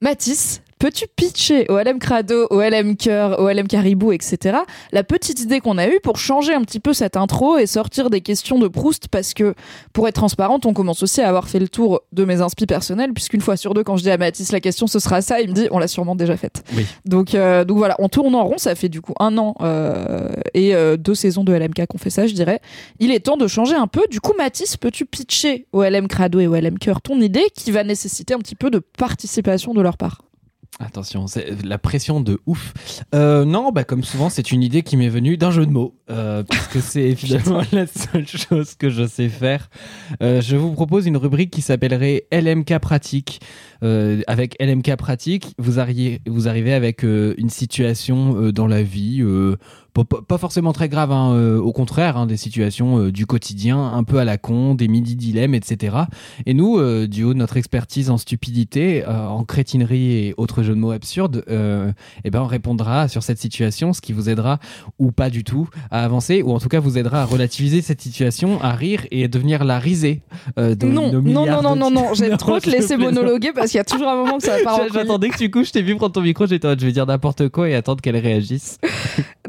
Mathis, 0.03 0.61
peux-tu 0.83 1.07
pitcher 1.15 1.67
au 1.69 1.79
LM 1.79 2.01
Crado, 2.01 2.49
au 2.51 2.61
LM 2.61 2.97
Cœur, 2.97 3.39
au 3.39 3.49
LM 3.49 3.69
Caribou, 3.69 4.11
etc. 4.11 4.59
la 4.91 5.05
petite 5.05 5.39
idée 5.39 5.61
qu'on 5.61 5.79
a 5.79 5.87
eue 5.87 6.01
pour 6.03 6.17
changer 6.17 6.55
un 6.55 6.63
petit 6.63 6.81
peu 6.81 6.93
cette 6.93 7.17
intro 7.17 7.57
et 7.57 7.67
sortir 7.67 8.11
des 8.11 8.21
questions 8.21 8.59
de 8.59 8.67
Proust? 8.67 9.07
Parce 9.07 9.33
que, 9.33 9.55
pour 9.93 10.09
être 10.09 10.17
transparente, 10.17 10.67
on 10.67 10.73
commence 10.73 11.05
aussi 11.05 11.21
à 11.21 11.29
avoir 11.29 11.49
fait 11.49 11.61
le 11.61 11.69
tour 11.69 12.03
de 12.11 12.25
mes 12.25 12.41
inspi 12.41 12.67
personnels 12.67 13.13
puisqu'une 13.13 13.43
fois 13.43 13.57
sur 13.57 13.75
deux, 13.75 13.85
quand 13.85 13.97
je 13.97 14.03
dis 14.03 14.11
à 14.11 14.19
Mathis 14.19 14.51
la 14.51 14.59
question 14.59 14.89
ce 14.89 14.99
sera 14.99 15.23
ça, 15.23 15.41
il 15.41 15.51
me 15.51 15.55
dit 15.55 15.69
on 15.71 15.79
l'a 15.79 15.87
sûrement 15.87 16.17
déjà 16.17 16.37
faite. 16.37 16.65
Oui. 16.77 16.85
Donc, 17.05 17.37
euh, 17.37 17.65
donc 17.65 17.79
voilà, 17.79 17.95
on 18.01 18.09
tourne 18.09 18.35
en 18.35 18.43
rond, 18.43 18.59
ça 18.59 18.75
fait 18.75 18.89
du 18.89 19.01
coup 19.01 19.15
un 19.21 19.39
an 19.39 19.55
euh, 19.61 20.31
et 20.53 20.75
euh, 20.75 20.97
deux 20.97 21.15
saisons 21.15 21.45
de 21.45 21.53
LMK 21.53 21.87
qu'on 21.87 21.99
fait 21.99 22.11
ça, 22.11 22.27
je 22.27 22.35
dirais. 22.35 22.59
Il 22.99 23.13
est 23.13 23.21
temps 23.21 23.37
de 23.37 23.47
changer 23.47 23.77
un 23.77 23.87
peu. 23.87 24.03
Du 24.11 24.21
coup, 24.21 24.33
Mathis, 24.37 24.77
peux-tu 24.77 25.07
pitcher 25.07 25.69
au 25.71 25.85
LM 25.85 26.09
Crado 26.09 26.41
et 26.41 26.49
au 26.49 26.57
LM 26.57 26.77
Cœur 26.81 27.03
ton 27.03 27.21
idée 27.21 27.47
qui 27.55 27.71
va 27.71 27.85
nécessiter 27.85 28.35
un 28.35 28.39
petit 28.39 28.57
peu 28.57 28.69
de 28.69 28.81
participation 28.81 29.75
de 29.75 29.81
leur 29.81 29.97
part? 29.97 30.23
Attention, 30.81 31.27
c'est 31.27 31.63
la 31.65 31.77
pression 31.77 32.23
de 32.23 32.41
ouf. 32.47 32.73
Euh, 33.15 33.45
non, 33.45 33.73
bah 33.73 33.85
comme 33.85 34.03
souvent, 34.03 34.31
c'est 34.31 34.53
une 34.53 34.63
idée 34.63 34.83
qui 34.83 34.97
m'est 34.97 35.11
venue 35.11 35.37
d'un 35.37 35.51
jeu 35.51 35.67
de 35.67 35.71
mots, 35.71 35.95
euh, 36.11 36.43
puisque 36.45 36.81
c'est 36.81 37.03
évidemment 37.11 37.61
la 37.73 37.87
seule 37.87 38.27
chose 38.27 38.75
que 38.75 38.89
je 38.89 39.07
sais 39.07 39.29
faire. 39.29 39.69
Euh, 40.23 40.41
je 40.41 40.57
vous 40.57 40.73
propose 40.73 41.07
une 41.07 41.19
rubrique 41.19 41.51
qui 41.51 41.61
s'appellerait 41.61 42.25
LMK 42.33 42.79
pratique. 42.79 43.41
Euh, 43.83 44.23
avec 44.27 44.57
LMK 44.61 44.97
pratique, 44.97 45.55
vous 45.59 45.79
arrivez, 45.79 46.23
vous 46.27 46.49
arrivez 46.49 46.73
avec 46.73 47.03
une 47.03 47.51
situation 47.51 48.51
dans 48.51 48.67
la 48.67 48.83
vie, 48.83 49.23
pas, 49.95 50.39
forcément 50.39 50.73
très 50.73 50.89
grave, 50.89 51.13
hein, 51.13 51.35
euh, 51.35 51.59
au 51.59 51.73
contraire, 51.73 52.17
hein, 52.17 52.27
des 52.27 52.39
situations 52.39 52.99
euh, 52.99 53.13
du 53.13 53.27
quotidien, 53.27 53.79
un 53.93 54.05
peu 54.05 54.19
à 54.19 54.25
la 54.25 54.39
con, 54.39 54.75
des 54.75 54.89
midi 54.89 55.17
dilemmes, 55.17 55.55
etc. 55.55 55.97
Et 56.47 56.55
nous, 56.55 56.79
euh, 56.79 57.07
du 57.07 57.25
haut 57.25 57.35
de 57.35 57.39
notre 57.39 57.59
expertise 57.59 58.09
en 58.09 58.17
stupidité, 58.17 59.05
euh, 59.07 59.27
en 59.27 59.45
crétinerie 59.45 60.13
et 60.29 60.35
autres 60.39 60.63
jeux 60.63 60.75
de 60.75 60.79
mots 60.79 60.93
absurdes, 60.93 61.45
euh, 61.51 61.93
eh 62.25 62.31
ben 62.31 62.41
on 62.41 62.47
répondra 62.47 63.09
sur 63.09 63.23
cette 63.23 63.39
situation, 63.39 63.93
ce 63.93 64.01
qui 64.01 64.13
vous 64.15 64.31
aidera 64.31 64.59
ou 64.99 65.13
pas 65.13 65.29
du 65.29 65.45
tout 65.45 65.69
à 65.91 66.05
avancer, 66.05 66.43
ou 66.43 66.53
en 66.53 66.59
tout 66.59 66.69
cas 66.69 66.81
vous 66.81 66.97
aidera 66.97 67.23
à 67.23 67.25
relativiser 67.27 67.83
cette 67.83 68.01
situation, 68.01 68.61
à 68.63 68.73
rire 68.73 69.07
et 69.11 69.25
à 69.25 69.29
devenir 69.29 69.65
la 69.65 69.79
risée. 69.79 70.23
euh, 70.59 70.75
de 70.75 70.87
Non, 70.87 71.13
nos 71.13 71.21
non, 71.21 71.45
non, 71.47 71.63
non, 71.63 71.75
de- 71.75 71.79
non, 71.81 71.91
non, 71.91 72.15
j'aime 72.15 72.37
trop 72.39 72.59
te 72.61 72.71
laisser 72.71 72.97
monologuer 72.97 73.53
parce 73.55 73.71
qu'il 73.71 73.77
y 73.79 73.81
a 73.81 73.85
toujours 73.85 74.09
un 74.09 74.17
moment 74.17 74.39
que 74.39 74.45
ça 74.45 74.57
va 74.57 74.65
pas 74.65 74.75
en 74.85 74.93
J'attendais 74.93 75.29
que 75.29 75.37
tu 75.39 75.51
couches, 75.51 75.69
je 75.69 75.73
t'ai 75.73 75.83
vu 75.83 75.95
prendre 75.97 76.13
ton 76.13 76.23
micro, 76.23 76.47
j'étais 76.47 76.67
en 76.67 76.71
mode, 76.71 76.81
je 76.81 76.87
vais 76.87 76.93
dire 76.93 77.05
n'importe 77.07 77.49
quoi 77.51 77.69
et 77.69 77.75
attendre 77.75 78.01
qu'elle 78.01 78.17
réagisse. 78.17 78.79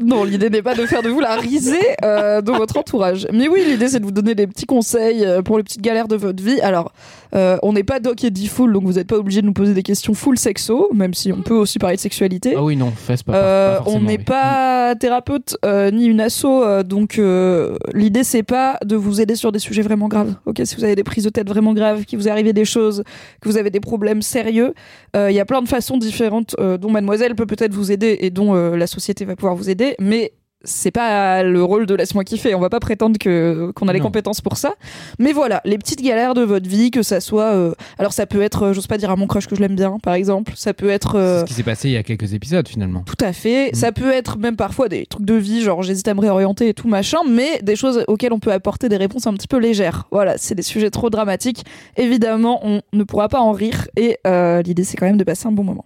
Non, 0.04 0.24
l'idée 0.34 0.50
n'est 0.50 0.62
pas 0.62 0.74
de 0.74 0.84
faire 0.84 1.02
de 1.02 1.08
vous 1.08 1.20
la 1.20 1.36
risée 1.36 1.94
euh, 2.02 2.40
de 2.40 2.50
votre 2.50 2.76
entourage. 2.76 3.28
Mais 3.32 3.46
oui, 3.46 3.62
l'idée 3.64 3.88
c'est 3.88 4.00
de 4.00 4.04
vous 4.04 4.10
donner 4.10 4.34
des 4.34 4.48
petits 4.48 4.66
conseils 4.66 5.24
euh, 5.24 5.42
pour 5.42 5.58
les 5.58 5.62
petites 5.62 5.80
galères 5.80 6.08
de 6.08 6.16
votre 6.16 6.42
vie. 6.42 6.60
Alors, 6.60 6.92
euh, 7.34 7.58
on 7.62 7.72
n'est 7.72 7.84
pas 7.84 8.00
Doc 8.00 8.22
et 8.24 8.30
dit 8.30 8.46
full, 8.46 8.72
donc 8.72 8.84
vous 8.84 8.92
n'êtes 8.92 9.06
pas 9.06 9.16
obligé 9.16 9.40
de 9.40 9.46
nous 9.46 9.52
poser 9.52 9.74
des 9.74 9.82
questions 9.82 10.14
full 10.14 10.38
sexo, 10.38 10.88
même 10.94 11.14
si 11.14 11.32
on 11.32 11.42
peut 11.42 11.54
aussi 11.54 11.78
parler 11.78 11.96
de 11.96 12.00
sexualité. 12.00 12.54
Ah 12.56 12.62
oui, 12.62 12.76
non, 12.76 12.90
fesse 12.90 13.22
pas. 13.22 13.34
Euh, 13.34 13.78
pas 13.78 13.84
on 13.86 14.00
n'est 14.00 14.18
oui. 14.18 14.24
pas 14.24 14.94
thérapeute 14.94 15.56
euh, 15.64 15.90
ni 15.90 16.06
une 16.06 16.20
asso, 16.20 16.46
donc 16.84 17.20
l'idée 17.92 18.24
c'est 18.24 18.42
pas 18.42 18.78
de 18.84 18.96
vous 18.96 19.20
aider 19.20 19.36
sur 19.36 19.52
des 19.52 19.58
sujets 19.58 19.82
vraiment 19.82 20.08
graves. 20.08 20.34
Ok, 20.46 20.60
si 20.64 20.76
vous 20.76 20.84
avez 20.84 20.96
des 20.96 21.04
prises 21.04 21.24
de 21.24 21.30
tête 21.30 21.48
vraiment 21.48 21.72
graves, 21.72 22.04
qu'il 22.04 22.18
vous 22.18 22.28
est 22.28 22.30
arrivé 22.30 22.52
des 22.52 22.64
choses, 22.64 23.02
que 23.40 23.48
vous 23.48 23.56
avez 23.56 23.70
des 23.70 23.80
problèmes 23.80 24.22
sérieux, 24.22 24.74
il 25.14 25.32
y 25.32 25.40
a 25.40 25.44
plein 25.44 25.62
de 25.62 25.68
façons 25.68 25.98
différentes 25.98 26.54
dont 26.58 26.90
Mademoiselle 26.90 27.34
peut 27.34 27.46
peut-être 27.46 27.74
vous 27.74 27.90
aider 27.90 28.18
et 28.20 28.30
dont 28.30 28.54
la 28.54 28.86
société 28.86 29.24
va 29.24 29.36
pouvoir 29.36 29.56
vous 29.56 29.70
aider, 29.70 29.94
mais 29.98 30.32
c'est 30.64 30.90
pas 30.90 31.42
le 31.42 31.62
rôle 31.62 31.86
de 31.86 31.94
laisse-moi 31.94 32.24
kiffer. 32.24 32.54
On 32.54 32.60
va 32.60 32.70
pas 32.70 32.80
prétendre 32.80 33.18
que 33.18 33.70
qu'on 33.74 33.88
a 33.88 33.92
les 33.92 33.98
Non. 34.00 34.06
compétences 34.06 34.40
pour 34.40 34.56
ça. 34.56 34.74
Mais 35.18 35.32
voilà, 35.32 35.60
les 35.64 35.78
petites 35.78 36.02
galères 36.02 36.34
de 36.34 36.42
votre 36.42 36.68
vie, 36.68 36.90
que 36.90 37.02
ça 37.02 37.20
soit, 37.20 37.54
euh, 37.54 37.72
alors 37.98 38.12
ça 38.12 38.26
peut 38.26 38.42
être, 38.42 38.62
euh, 38.64 38.72
j'ose 38.72 38.86
pas 38.86 38.98
dire 38.98 39.10
à 39.10 39.16
mon 39.16 39.26
crush 39.26 39.46
que 39.46 39.54
je 39.56 39.60
l'aime 39.60 39.76
bien, 39.76 39.98
par 40.02 40.14
exemple. 40.14 40.52
Ça 40.56 40.74
peut 40.74 40.88
être 40.90 41.16
euh, 41.16 41.40
ce 41.40 41.44
qui 41.44 41.54
s'est 41.54 41.62
passé 41.62 41.88
il 41.88 41.92
y 41.92 41.96
a 41.96 42.02
quelques 42.02 42.34
épisodes 42.34 42.66
finalement. 42.68 43.02
tout 43.06 43.22
à 43.24 43.32
fait. 43.32 43.70
Mm. 43.72 43.74
Ça 43.74 43.92
peut 43.92 44.10
être 44.12 44.38
même 44.38 44.56
parfois 44.56 44.88
des 44.88 45.06
trucs 45.06 45.24
de 45.26 45.34
vie, 45.34 45.62
genre 45.62 45.82
j'hésite 45.82 46.08
à 46.08 46.14
me 46.14 46.20
réorienter 46.20 46.68
et 46.68 46.74
tout 46.74 46.88
machin, 46.88 47.18
mais 47.28 47.60
des 47.62 47.76
choses 47.76 48.04
auxquelles 48.08 48.32
on 48.32 48.38
peut 48.40 48.52
apporter 48.52 48.88
des 48.88 48.96
réponses 48.96 49.26
un 49.26 49.34
petit 49.34 49.48
peu 49.48 49.58
légères. 49.58 50.06
Voilà, 50.10 50.38
c'est 50.38 50.54
des 50.54 50.62
sujets 50.62 50.90
trop 50.90 51.10
dramatiques. 51.10 51.64
Évidemment, 51.96 52.60
on 52.62 52.80
ne 52.92 53.04
pourra 53.04 53.28
pas 53.28 53.40
en 53.40 53.52
rire 53.52 53.88
et 53.96 54.18
euh, 54.26 54.62
l'idée 54.62 54.84
c'est 54.84 54.96
quand 54.96 55.06
même 55.06 55.16
de 55.16 55.24
passer 55.24 55.46
un 55.46 55.52
bon 55.52 55.64
moment. 55.64 55.84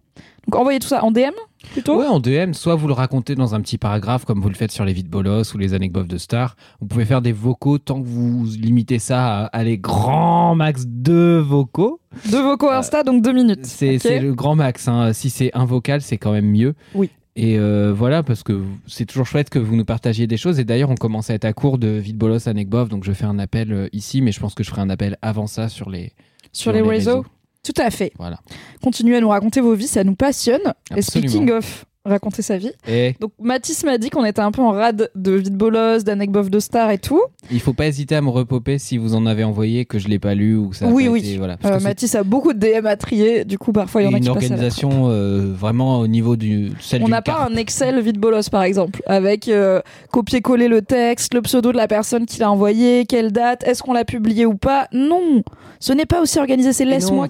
Donc 0.48 0.58
envoyez 0.60 0.78
tout 0.78 0.88
ça 0.88 1.04
en 1.04 1.10
DM 1.10 1.32
plutôt. 1.72 1.98
Ouais, 1.98 2.06
en 2.06 2.20
DM, 2.20 2.52
soit 2.54 2.74
vous 2.74 2.86
le 2.88 2.94
racontez 2.94 3.34
dans 3.34 3.54
un 3.54 3.60
petit 3.60 3.76
paragraphe 3.76 4.24
comme 4.24 4.40
vous 4.40 4.48
le 4.48 4.54
faites 4.54 4.72
sur 4.72 4.86
les 4.86 4.94
vides 4.94 5.10
bolos 5.10 5.52
ou 5.54 5.58
les 5.58 5.74
anecdotes 5.74 6.06
de 6.06 6.16
stars. 6.16 6.56
Vous 6.80 6.86
pouvez 6.86 7.04
faire 7.04 7.20
des 7.20 7.32
vocaux 7.32 7.76
tant 7.76 8.00
que 8.00 8.06
vous 8.06 8.46
limitez 8.58 8.98
ça 8.98 9.40
à, 9.40 9.44
à 9.46 9.62
les 9.64 9.76
grands 9.76 10.54
max 10.54 10.86
deux 10.86 11.38
vocaux. 11.38 12.00
Deux 12.30 12.42
vocaux 12.42 12.70
Insta, 12.70 13.02
donc 13.02 13.22
deux 13.22 13.32
minutes. 13.32 13.66
C'est 13.66 13.98
le 14.20 14.32
grand 14.34 14.54
max. 14.54 14.88
hein. 14.88 15.12
Si 15.12 15.28
c'est 15.28 15.50
un 15.54 15.66
vocal, 15.66 16.00
c'est 16.00 16.16
quand 16.16 16.32
même 16.32 16.50
mieux. 16.50 16.74
Oui. 16.94 17.10
Et 17.36 17.58
euh, 17.58 17.92
voilà, 17.94 18.22
parce 18.22 18.42
que 18.42 18.62
c'est 18.86 19.04
toujours 19.04 19.26
chouette 19.26 19.50
que 19.50 19.58
vous 19.58 19.76
nous 19.76 19.84
partagiez 19.84 20.26
des 20.26 20.38
choses. 20.38 20.58
Et 20.58 20.64
d'ailleurs, 20.64 20.90
on 20.90 20.94
commence 20.96 21.28
à 21.28 21.34
être 21.34 21.44
à 21.44 21.52
court 21.52 21.76
de 21.76 21.88
vide 21.88 22.16
bolos 22.16 22.48
donc 22.88 23.04
je 23.04 23.12
fais 23.12 23.26
un 23.26 23.38
appel 23.38 23.72
euh, 23.72 23.88
ici, 23.92 24.22
mais 24.22 24.32
je 24.32 24.40
pense 24.40 24.54
que 24.54 24.64
je 24.64 24.70
ferai 24.70 24.80
un 24.80 24.90
appel 24.90 25.18
avant 25.20 25.46
ça 25.46 25.68
sur 25.68 25.90
les 25.90 26.12
Sur 26.52 26.72
les 26.72 26.80
réseaux. 26.80 27.26
Tout 27.68 27.82
à 27.82 27.90
fait. 27.90 28.12
Voilà. 28.18 28.38
Continuez 28.82 29.16
à 29.16 29.20
nous 29.20 29.28
raconter 29.28 29.60
vos 29.60 29.74
vies, 29.74 29.88
ça 29.88 30.02
nous 30.02 30.14
passionne. 30.14 30.72
Et 30.96 31.02
speaking 31.02 31.50
of 31.50 31.84
raconter 32.04 32.42
sa 32.42 32.56
vie. 32.56 32.70
Et 32.88 33.14
Donc 33.20 33.32
Mathis 33.40 33.84
m'a 33.84 33.98
dit 33.98 34.08
qu'on 34.10 34.24
était 34.24 34.40
un 34.40 34.50
peu 34.50 34.62
en 34.62 34.70
rade 34.70 35.10
de 35.14 35.32
vide 35.32 35.54
bolos, 35.56 36.04
d'anecdotes 36.04 36.48
de 36.50 36.58
stars 36.60 36.90
et 36.90 36.98
tout. 36.98 37.20
il 37.50 37.60
faut 37.60 37.72
pas 37.74 37.86
hésiter 37.86 38.14
à 38.16 38.22
me 38.22 38.30
repoper 38.30 38.78
si 38.78 38.96
vous 38.98 39.14
en 39.14 39.26
avez 39.26 39.44
envoyé 39.44 39.84
que 39.84 39.98
je 39.98 40.08
l'ai 40.08 40.18
pas 40.18 40.34
lu 40.34 40.56
ou 40.56 40.68
que 40.70 40.76
ça 40.76 40.86
a 40.86 40.88
oui, 40.88 41.04
pas 41.06 41.10
oui. 41.10 41.18
été- 41.20 41.36
voilà. 41.36 41.56
Parce 41.58 41.72
Euh, 41.72 41.76
que 41.76 41.82
c'est 41.82 41.88
Mathis 41.88 42.14
a 42.14 42.22
beaucoup 42.22 42.52
de 42.54 42.58
DM 42.58 42.86
à 42.86 42.96
trier, 42.96 43.44
du 43.44 43.58
coup 43.58 43.72
parfois 43.72 44.02
il 44.02 44.06
y 44.06 44.08
en 44.08 44.14
a 44.14 44.16
une 44.16 44.22
qui 44.22 44.26
trappe. 44.28 44.36
organisation 44.42 45.10
euh, 45.10 45.52
vraiment 45.54 45.98
au 46.00 46.06
niveau 46.06 46.36
du 46.36 46.70
celle 46.80 47.02
On 47.02 47.08
n'a 47.08 47.20
pas 47.22 47.32
carte. 47.32 47.52
un 47.52 47.56
Excel 47.56 48.00
vide 48.00 48.18
bolos 48.18 48.48
par 48.50 48.62
exemple, 48.62 49.02
avec 49.06 49.48
euh, 49.48 49.80
copier-coller 50.10 50.68
le 50.68 50.82
texte, 50.82 51.34
le 51.34 51.42
pseudo 51.42 51.72
de 51.72 51.76
la 51.76 51.88
personne 51.88 52.24
qui 52.26 52.38
l'a 52.40 52.50
envoyé, 52.50 53.04
quelle 53.06 53.32
date, 53.32 53.64
est-ce 53.64 53.82
qu'on 53.82 53.92
l'a 53.92 54.04
publié 54.04 54.46
ou 54.46 54.54
pas? 54.54 54.88
Non, 54.92 55.42
ce 55.80 55.92
n'est 55.92 56.06
pas 56.06 56.20
aussi 56.22 56.38
organisé, 56.38 56.72
c'est 56.72 56.84
laisse-moi. 56.84 57.26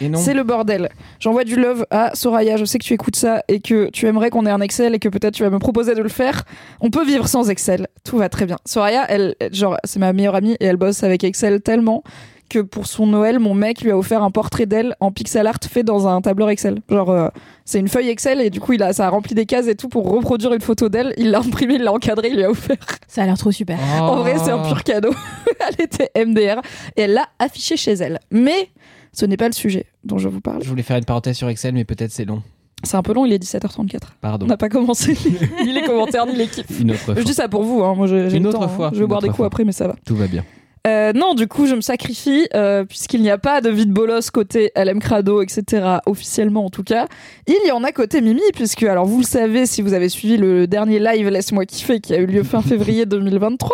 Et 0.00 0.08
non. 0.08 0.18
C'est 0.18 0.34
le 0.34 0.42
bordel. 0.42 0.88
J'envoie 1.20 1.44
du 1.44 1.56
love 1.56 1.86
à 1.90 2.10
Soraya, 2.14 2.56
je 2.56 2.64
sais 2.64 2.78
que 2.78 2.84
tu 2.84 2.94
écoutes 2.94 3.16
ça 3.16 3.42
et 3.48 3.60
que 3.60 3.88
tu 3.90 3.97
aimerais 4.06 4.30
qu'on 4.30 4.46
ait 4.46 4.50
un 4.50 4.60
Excel 4.60 4.94
et 4.94 4.98
que 4.98 5.08
peut-être 5.08 5.34
tu 5.34 5.42
vas 5.42 5.50
me 5.50 5.58
proposer 5.58 5.94
de 5.94 6.02
le 6.02 6.08
faire. 6.08 6.44
On 6.80 6.90
peut 6.90 7.04
vivre 7.04 7.26
sans 7.28 7.50
Excel, 7.50 7.86
tout 8.04 8.18
va 8.18 8.28
très 8.28 8.46
bien. 8.46 8.56
Soraya, 8.64 9.04
elle, 9.08 9.34
elle- 9.40 9.54
genre, 9.54 9.76
c'est 9.84 9.98
ma 9.98 10.12
meilleure 10.12 10.34
amie 10.34 10.56
et 10.60 10.64
elle 10.66 10.76
bosse 10.76 11.02
avec 11.02 11.24
Excel 11.24 11.60
tellement 11.60 12.02
que 12.50 12.60
pour 12.60 12.86
son 12.86 13.06
Noël, 13.06 13.38
mon 13.38 13.52
mec 13.52 13.82
lui 13.82 13.90
a 13.90 13.98
offert 13.98 14.22
un 14.22 14.30
portrait 14.30 14.64
d'elle 14.64 14.94
en 15.00 15.12
pixel 15.12 15.46
art 15.46 15.58
fait 15.68 15.82
dans 15.82 16.08
un 16.08 16.22
tableur 16.22 16.48
Excel. 16.48 16.78
Genre, 16.88 17.10
euh, 17.10 17.28
c'est 17.66 17.78
une 17.78 17.88
feuille 17.88 18.08
Excel 18.08 18.40
et 18.40 18.48
du 18.48 18.58
coup, 18.58 18.72
il 18.72 18.82
a, 18.82 18.94
ça 18.94 19.06
a 19.06 19.10
rempli 19.10 19.34
des 19.34 19.44
cases 19.44 19.66
et 19.66 19.74
tout 19.74 19.90
pour 19.90 20.10
reproduire 20.10 20.54
une 20.54 20.62
photo 20.62 20.88
d'elle. 20.88 21.12
Il 21.18 21.30
l'a 21.30 21.40
imprimé, 21.40 21.74
il 21.74 21.82
l'a 21.82 21.92
encadré, 21.92 22.28
il 22.30 22.36
lui 22.36 22.44
a 22.44 22.50
offert. 22.50 22.76
Ça 23.06 23.22
a 23.22 23.26
l'air 23.26 23.36
trop 23.36 23.52
super. 23.52 23.78
En 24.00 24.16
vrai, 24.16 24.36
c'est 24.38 24.50
un 24.50 24.62
pur 24.62 24.82
cadeau. 24.82 25.10
elle 25.68 25.84
était 25.84 26.10
MDR 26.24 26.62
et 26.96 27.02
elle 27.02 27.12
l'a 27.12 27.26
affiché 27.38 27.76
chez 27.76 27.92
elle. 27.92 28.18
Mais 28.30 28.70
ce 29.12 29.26
n'est 29.26 29.36
pas 29.36 29.48
le 29.48 29.52
sujet 29.54 29.84
dont 30.04 30.16
je 30.16 30.28
vous 30.30 30.40
parle. 30.40 30.62
Je 30.62 30.68
voulais 30.70 30.82
faire 30.82 30.96
une 30.96 31.04
parenthèse 31.04 31.36
sur 31.36 31.50
Excel, 31.50 31.74
mais 31.74 31.84
peut-être 31.84 32.12
c'est 32.12 32.24
long. 32.24 32.42
C'est 32.84 32.96
un 32.96 33.02
peu 33.02 33.12
long, 33.12 33.26
il 33.26 33.32
est 33.32 33.42
17h34. 33.42 33.98
Pardon. 34.20 34.46
On 34.46 34.48
n'a 34.48 34.56
pas 34.56 34.68
commencé 34.68 35.16
ni 35.64 35.72
les 35.72 35.82
commentaires 35.82 36.26
ni 36.26 36.36
l'équipe. 36.36 36.66
Une 36.80 36.92
autre 36.92 37.00
Je 37.08 37.12
fois. 37.14 37.22
dis 37.22 37.34
ça 37.34 37.48
pour 37.48 37.62
vous, 37.64 37.82
hein. 37.82 37.94
moi 37.94 38.06
j'ai 38.06 38.28
Une 38.36 38.44
le 38.44 38.48
autre 38.50 38.58
temps, 38.58 38.64
hein. 38.64 38.68
fois, 38.68 38.90
Je 38.94 39.00
vais 39.00 39.06
boire 39.06 39.20
des 39.20 39.28
coups 39.28 39.38
fois. 39.38 39.46
après, 39.46 39.64
mais 39.64 39.72
ça 39.72 39.88
va. 39.88 39.96
Tout 40.06 40.14
va 40.16 40.26
bien. 40.26 40.44
Euh, 40.86 41.12
non, 41.12 41.34
du 41.34 41.48
coup, 41.48 41.66
je 41.66 41.74
me 41.74 41.80
sacrifie, 41.80 42.46
euh, 42.54 42.84
puisqu'il 42.84 43.20
n'y 43.20 43.30
a 43.30 43.36
pas 43.36 43.60
de 43.60 43.68
vide 43.68 43.90
bolos 43.90 44.30
côté 44.32 44.70
LM 44.76 45.00
Crado, 45.00 45.42
etc., 45.42 45.96
officiellement 46.06 46.64
en 46.64 46.70
tout 46.70 46.84
cas. 46.84 47.08
Il 47.46 47.58
y 47.66 47.72
en 47.72 47.82
a 47.84 47.92
côté 47.92 48.20
Mimi, 48.20 48.40
puisque, 48.54 48.84
alors 48.84 49.04
vous 49.04 49.18
le 49.18 49.24
savez 49.24 49.66
si 49.66 49.82
vous 49.82 49.92
avez 49.92 50.08
suivi 50.08 50.36
le 50.36 50.66
dernier 50.66 50.98
live 51.00 51.28
Laisse-moi 51.28 51.66
kiffer 51.66 52.00
qui 52.00 52.14
a 52.14 52.18
eu 52.18 52.26
lieu 52.26 52.42
fin 52.44 52.62
février 52.62 53.04
2023. 53.06 53.70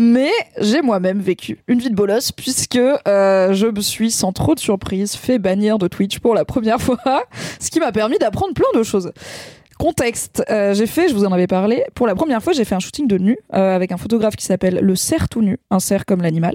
Mais 0.00 0.30
j'ai 0.60 0.80
moi-même 0.80 1.18
vécu 1.18 1.58
une 1.66 1.80
vie 1.80 1.90
de 1.90 1.96
bolos, 1.96 2.30
puisque 2.30 2.76
euh, 2.76 3.52
je 3.52 3.66
me 3.66 3.80
suis, 3.80 4.12
sans 4.12 4.32
trop 4.32 4.54
de 4.54 4.60
surprise, 4.60 5.16
fait 5.16 5.40
bannir 5.40 5.76
de 5.76 5.88
Twitch 5.88 6.20
pour 6.20 6.36
la 6.36 6.44
première 6.44 6.80
fois, 6.80 7.24
ce 7.58 7.68
qui 7.68 7.80
m'a 7.80 7.90
permis 7.90 8.16
d'apprendre 8.16 8.54
plein 8.54 8.78
de 8.78 8.84
choses. 8.84 9.10
Contexte, 9.76 10.44
euh, 10.50 10.72
j'ai 10.72 10.86
fait, 10.86 11.08
je 11.08 11.14
vous 11.14 11.24
en 11.24 11.32
avais 11.32 11.48
parlé, 11.48 11.82
pour 11.96 12.06
la 12.06 12.14
première 12.14 12.40
fois 12.40 12.52
j'ai 12.52 12.64
fait 12.64 12.76
un 12.76 12.80
shooting 12.80 13.08
de 13.08 13.18
nu 13.18 13.38
euh, 13.54 13.74
avec 13.74 13.90
un 13.90 13.96
photographe 13.96 14.36
qui 14.36 14.44
s'appelle 14.44 14.78
le 14.80 14.94
cerf 14.94 15.28
tout 15.28 15.42
nu, 15.42 15.58
un 15.70 15.80
cerf 15.80 16.04
comme 16.04 16.22
l'animal, 16.22 16.54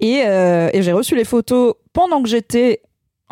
et 0.00 0.24
j'ai 0.74 0.92
reçu 0.92 1.14
les 1.14 1.24
photos 1.24 1.74
pendant 1.92 2.20
que 2.20 2.28
j'étais 2.28 2.82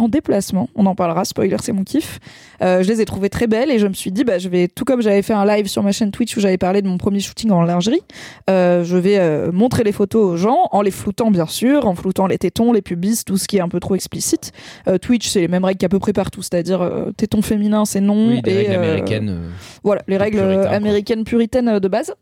en 0.00 0.08
déplacement, 0.08 0.68
on 0.74 0.86
en 0.86 0.94
parlera, 0.94 1.24
spoiler 1.24 1.56
c'est 1.62 1.72
mon 1.72 1.84
kiff, 1.84 2.18
Euh, 2.62 2.82
je 2.82 2.88
les 2.88 3.00
ai 3.00 3.04
trouvées 3.06 3.30
très 3.30 3.46
belles 3.46 3.70
et 3.70 3.78
je 3.78 3.86
me 3.86 3.94
suis 3.94 4.12
dit 4.12 4.22
bah 4.22 4.38
je 4.38 4.48
vais, 4.48 4.68
tout 4.68 4.84
comme 4.84 5.00
j'avais 5.00 5.22
fait 5.22 5.32
un 5.32 5.46
live 5.46 5.66
sur 5.66 5.82
ma 5.82 5.92
chaîne 5.92 6.10
Twitch 6.10 6.36
où 6.36 6.40
j'avais 6.40 6.58
parlé 6.58 6.82
de 6.82 6.88
mon 6.88 6.98
premier 6.98 7.20
shooting 7.20 7.50
en 7.50 7.62
lingerie, 7.62 8.02
euh, 8.50 8.84
je 8.84 8.96
vais 8.98 9.18
euh, 9.18 9.50
montrer 9.50 9.82
les 9.82 9.92
photos 9.92 10.22
aux 10.32 10.36
gens 10.36 10.68
en 10.70 10.82
les 10.82 10.90
floutant 10.90 11.30
bien 11.30 11.46
sûr, 11.46 11.86
en 11.86 11.94
floutant 11.94 12.26
les 12.26 12.36
tétons, 12.38 12.72
les 12.72 12.82
pubis, 12.82 13.24
tout 13.24 13.38
ce 13.38 13.48
qui 13.48 13.56
est 13.56 13.60
un 13.60 13.68
peu 13.68 13.80
trop 13.80 13.94
explicite. 13.94 14.52
Twitch 15.00 15.28
c'est 15.28 15.40
les 15.40 15.48
mêmes 15.48 15.64
règles 15.64 15.78
qu'à 15.78 15.88
peu 15.88 15.98
près 15.98 16.12
partout, 16.12 16.42
c'est-à-dire 16.42 16.86
tétons 17.16 17.42
féminins 17.42 17.84
c'est 17.86 18.00
non, 18.00 18.28
Oui, 18.28 18.42
des 18.42 18.50
et, 18.52 18.56
règles 18.58 18.74
américaines. 18.74 19.38
voilà, 19.82 20.02
les 20.06 20.16
règles 20.18 20.40
américaines 20.40 21.24
puritaines 21.24 21.78
de 21.78 21.88
base. 21.88 22.12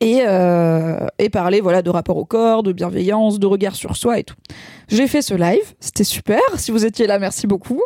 Et, 0.00 0.22
et 1.18 1.28
parler 1.30 1.60
voilà 1.60 1.80
de 1.80 1.90
rapport 1.90 2.16
au 2.16 2.24
corps, 2.24 2.62
de 2.62 2.72
bienveillance, 2.72 3.38
de 3.38 3.46
regard 3.46 3.74
sur 3.76 3.96
soi 3.96 4.18
et 4.18 4.24
tout. 4.24 4.34
J'ai 4.88 5.06
fait 5.08 5.20
ce 5.22 5.34
live, 5.34 5.62
c'était 5.80 6.04
super. 6.04 6.38
Si 6.56 6.70
vous 6.70 6.84
étiez 6.86 7.06
là, 7.06 7.18
merci 7.18 7.46
beaucoup. 7.46 7.82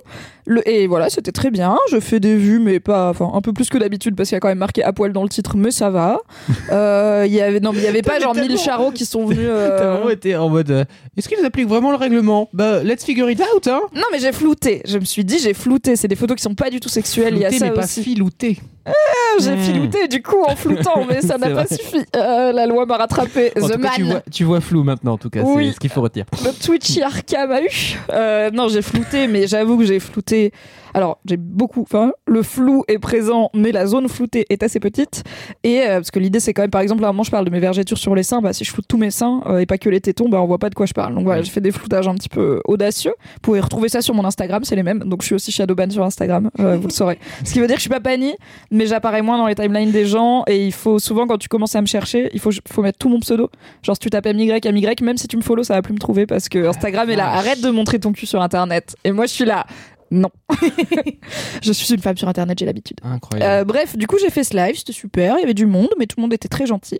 Le, 0.47 0.67
et 0.69 0.87
voilà, 0.87 1.09
c'était 1.11 1.33
très 1.33 1.51
bien. 1.51 1.77
Je 1.91 1.99
fais 2.01 2.21
des 2.21 2.37
vues, 2.37 2.59
mais 2.59 2.81
pas, 2.81 3.09
enfin 3.11 3.31
un 3.35 3.41
peu 3.41 3.53
plus 3.53 3.69
que 3.69 3.79
d'habitude 3.79 4.17
parce 4.17 4.29
qu'il 4.29 4.37
y 4.37 4.39
a 4.39 4.41
quand 4.41 4.49
même 4.49 4.59
marqué 4.59 4.83
à 4.83 4.93
poil 4.93 5.13
dans 5.13 5.23
le 5.23 5.29
titre, 5.29 5.57
mais 5.57 5.71
ça 5.71 5.91
va. 5.91 6.21
Euh, 6.73 7.25
Il 7.27 7.33
y 7.33 7.41
avait 7.41 7.59
non, 7.61 7.73
il 7.75 7.83
y 7.83 7.87
avait 7.87 8.03
pas 8.03 8.19
genre 8.21 8.35
mille 8.35 8.45
tellement- 8.47 8.61
charros 8.63 8.91
qui 8.93 9.05
sont 9.07 9.25
venus. 9.27 9.45
euh, 9.49 9.79
T'as 9.79 9.91
vraiment 9.93 10.11
été 10.11 10.37
en 10.37 10.49
mode. 10.49 10.71
euh, 10.71 10.85
Est-ce 11.17 11.29
qu'ils 11.29 11.45
appliquent 11.45 11.69
vraiment 11.69 11.91
le 11.91 11.97
règlement? 11.97 12.49
Bah, 12.53 12.83
let's 12.85 13.05
figure 13.05 13.29
it 13.31 13.41
out, 13.41 13.67
hein 13.67 13.81
Non, 13.95 14.03
mais 14.13 14.19
j'ai 14.19 14.33
flouté. 14.33 14.83
Je 14.87 14.99
me 14.99 15.05
suis 15.05 15.25
dit, 15.25 15.39
j'ai 15.39 15.55
flouté. 15.55 15.97
C'est 15.97 16.09
des 16.09 16.17
photos 16.17 16.37
qui 16.37 16.43
sont 16.43 16.55
pas 16.55 16.71
du 16.71 16.81
tout 16.81 16.89
sexuelles. 16.89 17.35
Il 17.35 17.41
y 17.41 17.45
a 17.45 17.51
ça 17.51 17.65
mais 17.67 17.73
pas 17.73 17.85
aussi. 17.85 18.03
filouté. 18.03 18.59
J'ai 19.41 19.55
Hmm. 19.55 19.59
filouté 19.61 20.09
du 20.09 20.23
coup 20.23 20.43
en 20.45 20.57
floutant, 20.57 21.05
mais 21.09 21.21
ça 21.21 21.39
n'a 21.39 21.51
pas 21.51 21.67
suffi. 21.67 21.99
Euh, 22.17 22.53
la 22.53 22.67
loi 22.67 22.87
m'a 22.87 22.97
rattrapé. 22.97 23.51
The 23.55 23.73
tu 23.73 23.79
man. 23.79 23.91
vois, 24.11 24.23
tu 24.31 24.45
vois 24.45 24.61
flou 24.61 24.83
maintenant, 24.85 25.13
en 25.13 25.19
tout 25.19 25.31
cas. 25.31 25.43
Oui. 25.45 25.69
C'est 25.69 25.75
ce 25.75 25.81
qu'il 25.81 25.91
faut 25.91 26.01
retenir. 26.03 26.25
Le 26.45 26.51
Euh, 28.11 28.50
non, 28.50 28.68
j'ai 28.68 28.83
flouté, 28.83 29.26
mais 29.26 29.46
j'avoue 29.46 29.79
que 29.79 29.85
j'ai 29.85 30.00
flouté. 30.00 30.53
Alors, 30.94 31.18
j'ai 31.24 31.37
beaucoup. 31.37 31.83
Enfin, 31.83 32.12
le 32.26 32.42
flou 32.42 32.85
est 32.88 32.98
présent, 32.98 33.50
mais 33.55 33.72
la 33.72 33.87
zone 33.87 34.09
floutée 34.09 34.46
est 34.50 34.62
assez 34.62 34.81
petite. 34.81 35.22
Et 35.64 35.81
euh, 35.81 35.96
parce 35.96 36.11
que 36.11 36.18
l'idée, 36.18 36.40
c'est 36.40 36.53
quand 36.53 36.62
même, 36.62 36.70
par 36.70 36.81
exemple, 36.81 37.05
à 37.05 37.09
un 37.09 37.12
moment, 37.12 37.22
je 37.22 37.31
parle 37.31 37.44
de 37.44 37.50
mes 37.50 37.61
vergetures 37.61 37.98
sur 37.98 38.14
les 38.14 38.22
seins. 38.22 38.40
Bah, 38.40 38.53
si 38.53 38.64
je 38.64 38.70
floute 38.70 38.87
tous 38.88 38.98
mes 38.98 39.11
seins 39.11 39.42
euh, 39.46 39.59
et 39.59 39.66
pas 39.66 39.79
que 39.79 39.88
les 39.88 40.00
tétons, 40.00 40.29
bah, 40.29 40.40
on 40.40 40.46
voit 40.46 40.59
pas 40.59 40.70
de 40.70 40.74
quoi 40.74 40.87
je 40.87 40.94
parle. 40.94 41.14
Donc 41.14 41.24
voilà, 41.24 41.42
j'ai 41.42 41.50
fait 41.50 41.61
des 41.61 41.72
floutages 41.72 42.09
un 42.09 42.14
petit 42.14 42.29
peu 42.29 42.61
audacieux. 42.64 43.14
Vous 43.35 43.40
pouvez 43.42 43.61
retrouver 43.61 43.88
ça 43.88 44.03
sur 44.03 44.14
mon 44.14 44.24
Instagram, 44.24 44.64
c'est 44.64 44.76
les 44.76 44.83
mêmes. 44.83 45.00
Donc, 45.00 45.22
je 45.22 45.26
suis 45.26 45.35
aussi 45.35 45.53
Shadowban 45.53 45.90
sur 45.90 46.05
Instagram, 46.05 46.50
euh, 46.61 46.76
vous 46.76 46.88
le 46.88 46.92
saurez. 46.92 47.18
Ce 47.44 47.53
qui 47.53 47.61
veut 47.61 47.66
dire 47.66 47.76
que 47.76 47.81
je 47.81 47.85
suis 47.85 47.90
pas 47.90 48.00
bannie, 48.00 48.35
mais 48.70 48.87
j'apparais 48.87 49.22
moins 49.22 49.38
dans 49.38 49.46
les 49.46 49.55
timelines 49.55 49.92
des 49.92 50.07
gens. 50.07 50.44
Et 50.46 50.66
il 50.66 50.72
faut 50.72 50.98
souvent, 50.98 51.26
quand 51.26 51.38
tu 51.38 51.48
commences 51.48 51.76
à 51.76 51.81
me 51.81 51.87
chercher, 51.87 52.31
il 52.33 52.40
faut, 52.40 52.50
faut 52.68 52.83
mettre 52.83 52.98
tout 52.98 53.09
mon 53.09 53.20
pseudo. 53.20 53.50
Genre, 53.83 53.96
si 53.96 54.00
tu 54.00 54.11
tapes 54.11 54.26
MY, 54.26 54.53
MY, 54.64 54.87
même 55.03 55.16
si 55.16 55.29
tu 55.29 55.37
me 55.37 55.42
follow, 55.42 55.62
ça 55.62 55.74
va 55.74 55.83
plus 55.83 55.94
me 55.94 55.98
trouver 55.98 56.26
parce 56.26 56.48
que 56.48 56.66
Instagram 56.68 57.09
est 57.11 57.16
là. 57.16 57.29
Arrête 57.31 57.61
de 57.61 57.70
montrer 57.70 57.98
ton 57.98 58.12
cul 58.12 58.26
sur 58.26 58.42
Internet. 58.42 58.96
Et 59.05 59.12
moi, 59.12 59.26
je 59.26 59.33
suis 59.33 59.44
là. 59.44 59.66
Non. 60.11 60.31
je 61.62 61.73
suis 61.73 61.94
une 61.94 62.01
femme 62.01 62.16
sur 62.16 62.29
Internet, 62.29 62.59
j'ai 62.59 62.66
l'habitude. 62.66 62.99
Incroyable. 63.03 63.51
Euh, 63.51 63.64
bref, 63.64 63.96
du 63.96 64.07
coup, 64.07 64.16
j'ai 64.20 64.31
fait 64.31 64.42
ce 64.44 64.57
live, 64.57 64.77
c'était 64.77 64.92
super, 64.92 65.37
il 65.38 65.40
y 65.40 65.44
avait 65.44 65.55
du 65.55 65.66
monde, 65.66 65.88
mais 65.99 66.07
tout 66.07 66.16
le 66.18 66.23
monde 66.23 66.33
était 66.33 66.49
très 66.49 66.66
gentil. 66.66 66.99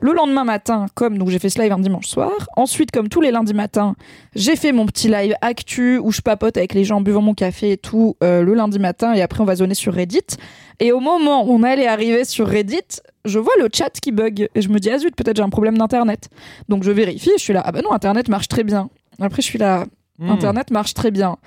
Le 0.00 0.12
lendemain 0.12 0.44
matin, 0.44 0.86
comme 0.94 1.16
donc 1.16 1.30
j'ai 1.30 1.38
fait 1.38 1.48
ce 1.48 1.60
live 1.60 1.72
un 1.72 1.78
dimanche 1.78 2.06
soir, 2.06 2.30
ensuite, 2.56 2.90
comme 2.90 3.08
tous 3.08 3.20
les 3.20 3.30
lundis 3.30 3.54
matins, 3.54 3.94
j'ai 4.34 4.56
fait 4.56 4.72
mon 4.72 4.86
petit 4.86 5.08
live 5.08 5.34
actu 5.40 5.98
où 5.98 6.12
je 6.12 6.20
papote 6.20 6.56
avec 6.56 6.74
les 6.74 6.84
gens 6.84 6.98
en 6.98 7.00
buvant 7.00 7.22
mon 7.22 7.34
café 7.34 7.72
et 7.72 7.76
tout 7.78 8.16
euh, 8.22 8.42
le 8.42 8.54
lundi 8.54 8.78
matin, 8.78 9.14
et 9.14 9.22
après 9.22 9.40
on 9.40 9.46
va 9.46 9.56
zoner 9.56 9.74
sur 9.74 9.94
Reddit. 9.94 10.36
Et 10.80 10.92
au 10.92 11.00
moment 11.00 11.46
où 11.46 11.52
on 11.52 11.62
allait 11.62 11.86
arriver 11.86 12.24
sur 12.24 12.46
Reddit, 12.46 13.00
je 13.24 13.38
vois 13.38 13.52
le 13.58 13.68
chat 13.72 13.90
qui 14.00 14.12
bug, 14.12 14.48
et 14.54 14.60
je 14.62 14.68
me 14.68 14.78
dis, 14.78 14.90
ah 14.90 14.98
zut, 14.98 15.14
peut-être 15.16 15.36
j'ai 15.36 15.42
un 15.42 15.50
problème 15.50 15.78
d'internet. 15.78 16.28
Donc 16.68 16.84
je 16.84 16.90
vérifie, 16.90 17.30
je 17.36 17.42
suis 17.42 17.52
là, 17.52 17.62
ah 17.64 17.72
bah 17.72 17.80
non, 17.82 17.92
internet 17.92 18.28
marche 18.28 18.48
très 18.48 18.64
bien. 18.64 18.90
Après, 19.18 19.42
je 19.42 19.46
suis 19.46 19.58
là, 19.58 19.84
Hmm. 20.20 20.30
Internet 20.30 20.70
marche 20.70 20.94
très 20.94 21.10
bien. 21.10 21.38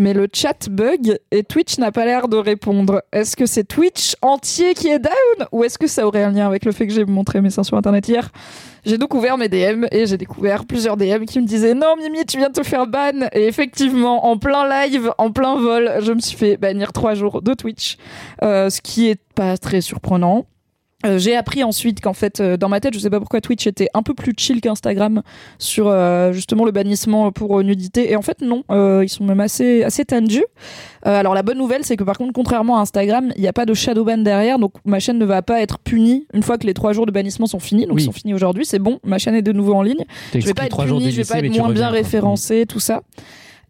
Mais 0.00 0.14
le 0.14 0.28
chat 0.32 0.68
bug 0.70 1.18
et 1.32 1.42
Twitch 1.42 1.76
n'a 1.78 1.90
pas 1.90 2.04
l'air 2.04 2.28
de 2.28 2.36
répondre. 2.36 3.02
Est-ce 3.12 3.36
que 3.36 3.46
c'est 3.46 3.64
Twitch 3.64 4.14
entier 4.22 4.74
qui 4.74 4.86
est 4.86 5.00
down 5.00 5.48
ou 5.50 5.64
est-ce 5.64 5.76
que 5.76 5.88
ça 5.88 6.06
aurait 6.06 6.22
un 6.22 6.30
lien 6.30 6.46
avec 6.46 6.64
le 6.64 6.70
fait 6.70 6.86
que 6.86 6.92
j'ai 6.92 7.04
montré 7.04 7.40
mes 7.40 7.50
seins 7.50 7.64
sur 7.64 7.76
Internet 7.76 8.06
hier? 8.08 8.30
J'ai 8.86 8.96
donc 8.96 9.12
ouvert 9.12 9.36
mes 9.36 9.48
DM 9.48 9.86
et 9.90 10.06
j'ai 10.06 10.16
découvert 10.16 10.66
plusieurs 10.66 10.96
DM 10.96 11.24
qui 11.24 11.40
me 11.40 11.46
disaient 11.46 11.74
non 11.74 11.96
Mimi 11.96 12.24
tu 12.24 12.38
viens 12.38 12.48
de 12.48 12.52
te 12.52 12.62
faire 12.62 12.86
ban 12.86 13.26
et 13.32 13.48
effectivement 13.48 14.26
en 14.26 14.38
plein 14.38 14.68
live, 14.86 15.10
en 15.18 15.32
plein 15.32 15.56
vol, 15.56 15.90
je 16.00 16.12
me 16.12 16.20
suis 16.20 16.36
fait 16.36 16.56
bannir 16.56 16.92
trois 16.92 17.14
jours 17.14 17.42
de 17.42 17.54
Twitch, 17.54 17.96
Euh, 18.42 18.70
ce 18.70 18.80
qui 18.80 19.08
est 19.08 19.20
pas 19.34 19.58
très 19.58 19.80
surprenant. 19.80 20.46
Euh, 21.06 21.16
j'ai 21.16 21.36
appris 21.36 21.62
ensuite 21.62 22.00
qu'en 22.00 22.12
fait, 22.12 22.40
euh, 22.40 22.56
dans 22.56 22.68
ma 22.68 22.80
tête, 22.80 22.92
je 22.92 22.98
sais 22.98 23.08
pas 23.08 23.20
pourquoi 23.20 23.40
Twitch 23.40 23.68
était 23.68 23.86
un 23.94 24.02
peu 24.02 24.14
plus 24.14 24.32
chill 24.36 24.60
qu'Instagram 24.60 25.22
sur 25.58 25.86
euh, 25.86 26.32
justement 26.32 26.64
le 26.64 26.72
bannissement 26.72 27.30
pour 27.30 27.60
euh, 27.60 27.62
nudité. 27.62 28.10
Et 28.10 28.16
en 28.16 28.22
fait, 28.22 28.40
non, 28.40 28.64
euh, 28.72 29.02
ils 29.04 29.08
sont 29.08 29.22
même 29.22 29.38
assez, 29.38 29.84
assez 29.84 30.04
tendus. 30.04 30.44
Euh, 31.06 31.14
alors 31.14 31.34
la 31.34 31.44
bonne 31.44 31.58
nouvelle, 31.58 31.84
c'est 31.84 31.96
que 31.96 32.02
par 32.02 32.18
contre, 32.18 32.32
contrairement 32.32 32.78
à 32.78 32.80
Instagram, 32.80 33.32
il 33.36 33.42
n'y 33.42 33.46
a 33.46 33.52
pas 33.52 33.64
de 33.64 33.74
shadow 33.74 34.02
ban 34.04 34.18
derrière, 34.18 34.58
donc 34.58 34.72
ma 34.84 34.98
chaîne 34.98 35.18
ne 35.18 35.24
va 35.24 35.40
pas 35.40 35.60
être 35.62 35.78
punie 35.78 36.26
une 36.34 36.42
fois 36.42 36.58
que 36.58 36.66
les 36.66 36.74
trois 36.74 36.92
jours 36.92 37.06
de 37.06 37.12
bannissement 37.12 37.46
sont 37.46 37.60
finis. 37.60 37.86
Donc 37.86 37.94
Oui. 37.94 38.02
ils 38.02 38.06
sont 38.06 38.12
finis 38.12 38.34
aujourd'hui, 38.34 38.66
c'est 38.66 38.80
bon, 38.80 38.98
ma 39.04 39.18
chaîne 39.18 39.36
est 39.36 39.42
de 39.42 39.52
nouveau 39.52 39.74
en 39.74 39.82
ligne. 39.82 40.04
Je 40.34 40.44
vais 40.44 40.52
pas 40.54 40.64
être 40.66 40.84
punie, 40.84 41.12
je 41.12 41.16
vais 41.18 41.24
pas 41.24 41.38
être 41.38 41.56
moins 41.56 41.70
bien 41.70 41.90
référencée, 41.90 42.66
tout 42.66 42.80
ça. 42.80 43.02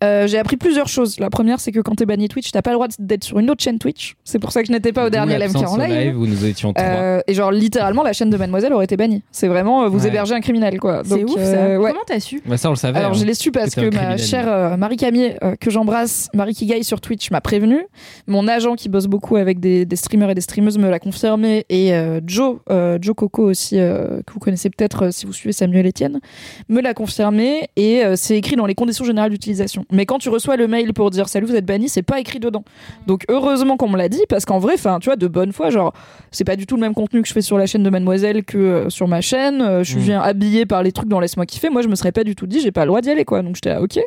Euh, 0.05 0.27
j'ai 0.27 0.39
appris 0.39 0.57
plusieurs 0.57 0.89
choses. 0.89 1.19
La 1.19 1.31
première, 1.31 1.59
c'est 1.61 1.73
que 1.73 1.81
quand 1.81 1.95
t'es 1.97 2.07
banni 2.07 2.29
Twitch, 2.29 2.51
t'as 2.53 2.63
pas 2.63 2.71
le 2.71 2.75
droit 2.77 2.87
d'être 2.99 3.25
sur 3.25 3.39
une 3.39 3.51
autre 3.51 3.63
chaîne 3.63 3.79
Twitch. 3.79 4.15
C'est 4.25 4.39
pour 4.39 4.53
ça 4.53 4.61
que 4.63 4.69
je 4.69 4.73
n'étais 4.73 4.93
pas 4.93 5.07
au 5.07 5.11
dernier 5.11 5.39
LMK 5.39 5.57
en 5.57 5.75
au 5.75 5.79
live. 5.85 6.17
où 6.19 6.27
nous 6.27 6.45
étions 6.45 6.73
trois. 6.73 6.87
Euh, 6.87 7.21
et 7.27 7.35
genre 7.35 7.51
littéralement 7.51 8.03
la 8.03 8.13
chaîne 8.13 8.31
de 8.31 8.37
Mademoiselle 8.37 8.73
aurait 8.73 8.85
été 8.85 8.97
bannie. 8.97 9.23
C'est 9.33 9.49
vraiment 9.49 9.83
euh, 9.85 9.89
vous 9.89 10.03
Ouais. 10.03 10.09
hébergez 10.09 10.35
un 10.35 10.41
criminel 10.41 10.79
quoi. 10.79 11.03
C'est 11.05 11.25
ouf 11.25 11.35
euh, 11.37 11.53
ça. 11.77 11.81
ouais. 11.81 11.91
Comment 11.91 12.05
t'as 12.07 12.21
su 12.21 12.41
Bah, 12.47 12.57
ça, 12.57 12.69
on 12.69 12.73
le 12.73 12.77
savait. 12.77 12.99
Alors 12.99 13.11
hein. 13.11 13.15
je 13.15 13.25
l'ai 13.25 13.35
su 13.35 13.51
parce 13.51 13.75
que 13.75 13.93
ma 13.95 14.17
chère 14.17 14.47
euh, 14.49 14.77
Marie 14.77 14.97
Camier 14.97 15.35
euh, 15.43 15.57
que 15.57 15.71
j'embrasse, 15.71 16.29
Marie 16.35 16.55
Kigaï 16.55 16.85
sur 16.85 17.01
Twitch 17.01 17.31
m'a 17.31 17.41
prévenu. 17.41 17.81
Mon 18.27 18.47
agent 18.49 18.75
qui 18.77 18.89
bosse 18.89 19.07
beaucoup 19.07 19.37
avec 19.37 19.59
des, 19.61 19.85
des 19.85 19.97
streamers 19.97 20.31
et 20.31 20.35
des 20.35 20.41
streameuses 20.41 20.79
me 20.79 20.89
l'a 20.91 20.99
confirmé 21.01 21.67
et 21.69 21.93
euh, 21.95 22.21
Joe 22.27 22.59
euh, 22.71 22.99
Joe 23.01 23.15
Coco 23.17 23.45
aussi 23.51 23.79
euh, 23.79 24.21
que 24.27 24.33
vous 24.33 24.39
connaissez 24.39 24.71
peut-être 24.71 25.07
euh, 25.07 25.11
si 25.11 25.27
vous 25.27 25.33
suivez 25.33 25.53
Samuel 25.53 25.87
Etienne 25.87 26.21
me 26.69 26.81
l'a 26.81 26.95
confirmé 26.95 27.69
et 27.77 28.05
euh, 28.05 28.15
c'est 28.17 28.37
écrit 28.37 28.57
dans 28.57 28.67
les 28.67 28.75
conditions 28.75 29.05
générales 29.05 29.31
d'utilisation. 29.31 29.85
Mais 29.91 30.05
quand 30.07 30.19
tu 30.19 30.29
reçois 30.29 30.57
le 30.57 30.69
mail 30.69 30.93
pour 30.93 31.11
dire 31.11 31.29
salut 31.29 31.47
vous 31.47 31.55
êtes 31.57 31.65
banni, 31.67 31.89
c'est 31.89 32.03
pas 32.03 32.21
écrit 32.21 32.41
dedans. 32.41 32.65
Donc 33.07 33.25
heureusement 33.29 33.77
qu'on 33.77 33.89
me 33.89 33.97
l'a 33.97 34.09
dit 34.09 34.23
parce 34.29 34.45
qu'en 34.45 34.59
vrai, 34.59 34.75
enfin 34.75 34.99
tu 35.01 35.07
vois 35.07 35.17
de 35.17 35.27
bonne 35.27 35.53
foi, 35.53 35.71
genre 35.71 35.93
c'est 36.31 36.45
pas 36.45 36.57
du 36.57 36.67
tout 36.67 36.75
le 36.77 36.81
même 36.83 36.95
contenu 36.95 37.23
que 37.23 37.29
je 37.29 37.33
fais 37.33 37.41
sur 37.43 37.57
la 37.59 37.67
chaîne 37.67 37.83
de 37.83 37.91
Mademoiselle 37.91 38.45
que 38.45 38.59
euh, 38.59 38.91
sur 38.91 39.09
ma 39.09 39.21
chaîne. 39.21 39.63
Euh, 39.63 39.83
je 39.85 39.97
Mm. 39.97 40.01
viens 40.01 40.21
habillée 40.21 40.67
par 40.67 40.83
les 40.83 40.93
trucs 40.93 41.09
dans 41.09 41.21
laisse-moi 41.21 41.47
kiffer. 41.47 41.71
Moi 41.71 41.83
je 41.83 41.89
me 41.89 41.95
serais 41.95 42.13
pas 42.13 42.25
du 42.25 42.37
tout 42.37 42.47
dit 42.47 42.61
j'ai 42.61 42.71
pas 42.73 42.83
le 42.85 42.89
droit 42.89 43.01
d'y 43.01 43.11
aller 43.11 43.25
quoi. 43.25 43.43
Donc 43.43 43.55
j'étais 43.57 43.71
là 43.71 43.81
ok. 43.83 43.99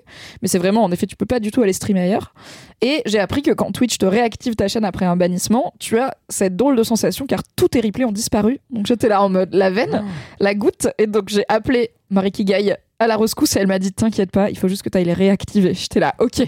Mais 0.42 0.48
c'est 0.48 0.60
vraiment 0.60 0.84
en 0.84 0.92
effet 0.92 1.06
tu 1.08 1.16
peux 1.16 1.26
pas 1.26 1.40
du 1.40 1.52
tout 1.52 1.62
aller 1.62 1.74
streamer 1.74 2.02
ailleurs. 2.02 2.34
Et 2.82 3.02
j'ai 3.06 3.20
appris 3.20 3.42
que 3.42 3.52
quand 3.52 3.72
Twitch 3.72 3.98
te 3.98 4.06
réactive 4.06 4.56
ta 4.56 4.68
chaîne 4.68 4.86
après 4.86 5.06
un 5.06 5.16
bannissement, 5.16 5.74
tu 5.80 6.00
as 6.00 6.16
cette 6.30 6.56
drôle 6.56 6.76
de 6.76 6.84
sensation 6.84 7.26
car 7.28 7.42
tous 7.56 7.68
tes 7.70 7.82
replays 7.82 8.06
ont 8.06 8.12
disparu. 8.12 8.60
Donc 8.70 8.86
j'étais 8.88 9.08
là 9.08 9.22
en 9.24 9.30
mode 9.30 9.50
la 9.54 9.70
veine, 9.70 10.04
la 10.40 10.56
goutte. 10.56 10.88
Et 10.98 11.08
donc 11.08 11.30
j'ai 11.30 11.44
appelé 11.50 11.92
Marie 12.10 12.32
Kigaï 12.32 12.76
à 13.02 13.08
la 13.08 13.18
rescousse 13.18 13.56
et 13.56 13.60
elle 13.60 13.68
m'a 13.68 13.80
dit 13.80 13.92
t'inquiète 13.92 14.30
pas, 14.30 14.52
il 14.52 14.58
faut 14.58 14.68
juste 14.68 14.84
que 14.84 14.90
tu 14.90 14.98
ailles 14.98 15.06
les 15.06 15.14
réactiver. 15.14 15.74
J'étais 15.74 16.00
là 16.00 16.14
ok. 16.20 16.48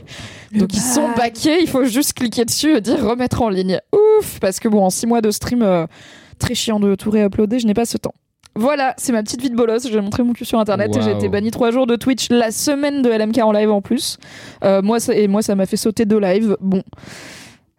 Donc 0.53 0.71
ils 0.73 0.79
sont 0.79 1.09
baqués, 1.17 1.61
il 1.61 1.67
faut 1.67 1.83
juste 1.83 2.13
cliquer 2.13 2.45
dessus 2.45 2.77
et 2.77 2.81
dire 2.81 3.03
remettre 3.03 3.41
en 3.41 3.49
ligne. 3.49 3.79
Ouf 3.91 4.39
Parce 4.39 4.59
que 4.59 4.67
bon, 4.67 4.83
en 4.83 4.91
six 4.91 5.07
mois 5.07 5.21
de 5.21 5.31
stream, 5.31 5.63
euh, 5.63 5.87
très 6.37 6.53
chiant 6.53 6.79
de 6.79 6.93
tout 6.93 7.09
réuploader, 7.09 7.57
je 7.57 7.65
n'ai 7.65 7.73
pas 7.73 7.85
ce 7.85 7.97
temps. 7.97 8.13
Voilà, 8.55 8.93
c'est 8.97 9.13
ma 9.13 9.23
petite 9.23 9.41
vie 9.41 9.49
de 9.49 9.55
bolos. 9.55 9.87
J'ai 9.89 9.99
montré 9.99 10.21
mon 10.21 10.33
cul 10.33 10.45
sur 10.45 10.59
internet 10.59 10.95
et 10.95 11.01
j'ai 11.01 11.11
été 11.11 11.27
banni 11.27 11.49
trois 11.49 11.71
jours 11.71 11.87
de 11.87 11.95
Twitch 11.95 12.29
la 12.29 12.51
semaine 12.51 13.01
de 13.01 13.09
LMK 13.09 13.39
en 13.39 13.51
live 13.51 13.71
en 13.71 13.81
plus. 13.81 14.17
Euh, 14.63 14.83
moi, 14.83 14.99
ça, 14.99 15.15
et 15.15 15.27
moi, 15.27 15.41
ça 15.41 15.55
m'a 15.55 15.65
fait 15.65 15.77
sauter 15.77 16.05
deux 16.05 16.19
lives. 16.19 16.55
Bon. 16.61 16.83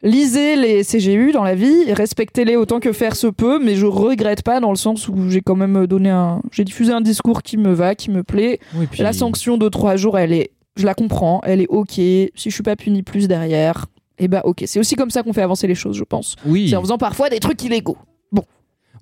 Lisez 0.04 0.56
les 0.56 0.84
CGU 0.84 1.32
dans 1.32 1.42
la 1.44 1.54
vie, 1.54 1.90
respectez-les 1.92 2.56
autant 2.56 2.78
que 2.78 2.92
faire 2.92 3.16
se 3.16 3.26
peut, 3.26 3.58
mais 3.58 3.74
je 3.74 3.86
regrette 3.86 4.42
pas 4.42 4.60
dans 4.60 4.68
le 4.70 4.76
sens 4.76 5.08
où 5.08 5.30
j'ai 5.30 5.40
quand 5.40 5.56
même 5.56 5.86
donné 5.86 6.10
un, 6.10 6.42
j'ai 6.52 6.62
diffusé 6.64 6.92
un 6.92 7.00
discours 7.00 7.42
qui 7.42 7.56
me 7.56 7.72
va, 7.72 7.94
qui 7.94 8.10
me 8.10 8.22
plaît. 8.22 8.60
Oui, 8.76 8.86
puis- 8.90 9.02
La 9.02 9.14
sanction 9.14 9.56
de 9.56 9.66
trois 9.70 9.96
jours, 9.96 10.18
elle 10.18 10.34
est, 10.34 10.50
je 10.76 10.84
la 10.84 10.92
comprends, 10.94 11.40
elle 11.44 11.62
est 11.62 11.68
ok. 11.68 11.92
Si 11.94 12.30
je 12.36 12.50
suis 12.50 12.62
pas 12.62 12.76
puni 12.76 13.02
plus 13.02 13.28
derrière, 13.28 13.86
et 14.18 14.28
bah 14.28 14.42
ok. 14.44 14.64
C'est 14.66 14.78
aussi 14.78 14.94
comme 14.94 15.08
ça 15.10 15.22
qu'on 15.22 15.32
fait 15.32 15.40
avancer 15.42 15.66
les 15.66 15.74
choses, 15.74 15.96
je 15.96 16.04
pense. 16.04 16.36
Oui. 16.44 16.68
C'est 16.68 16.76
en 16.76 16.82
faisant 16.82 16.98
parfois 16.98 17.30
des 17.30 17.40
trucs 17.40 17.62
illégaux. 17.64 17.96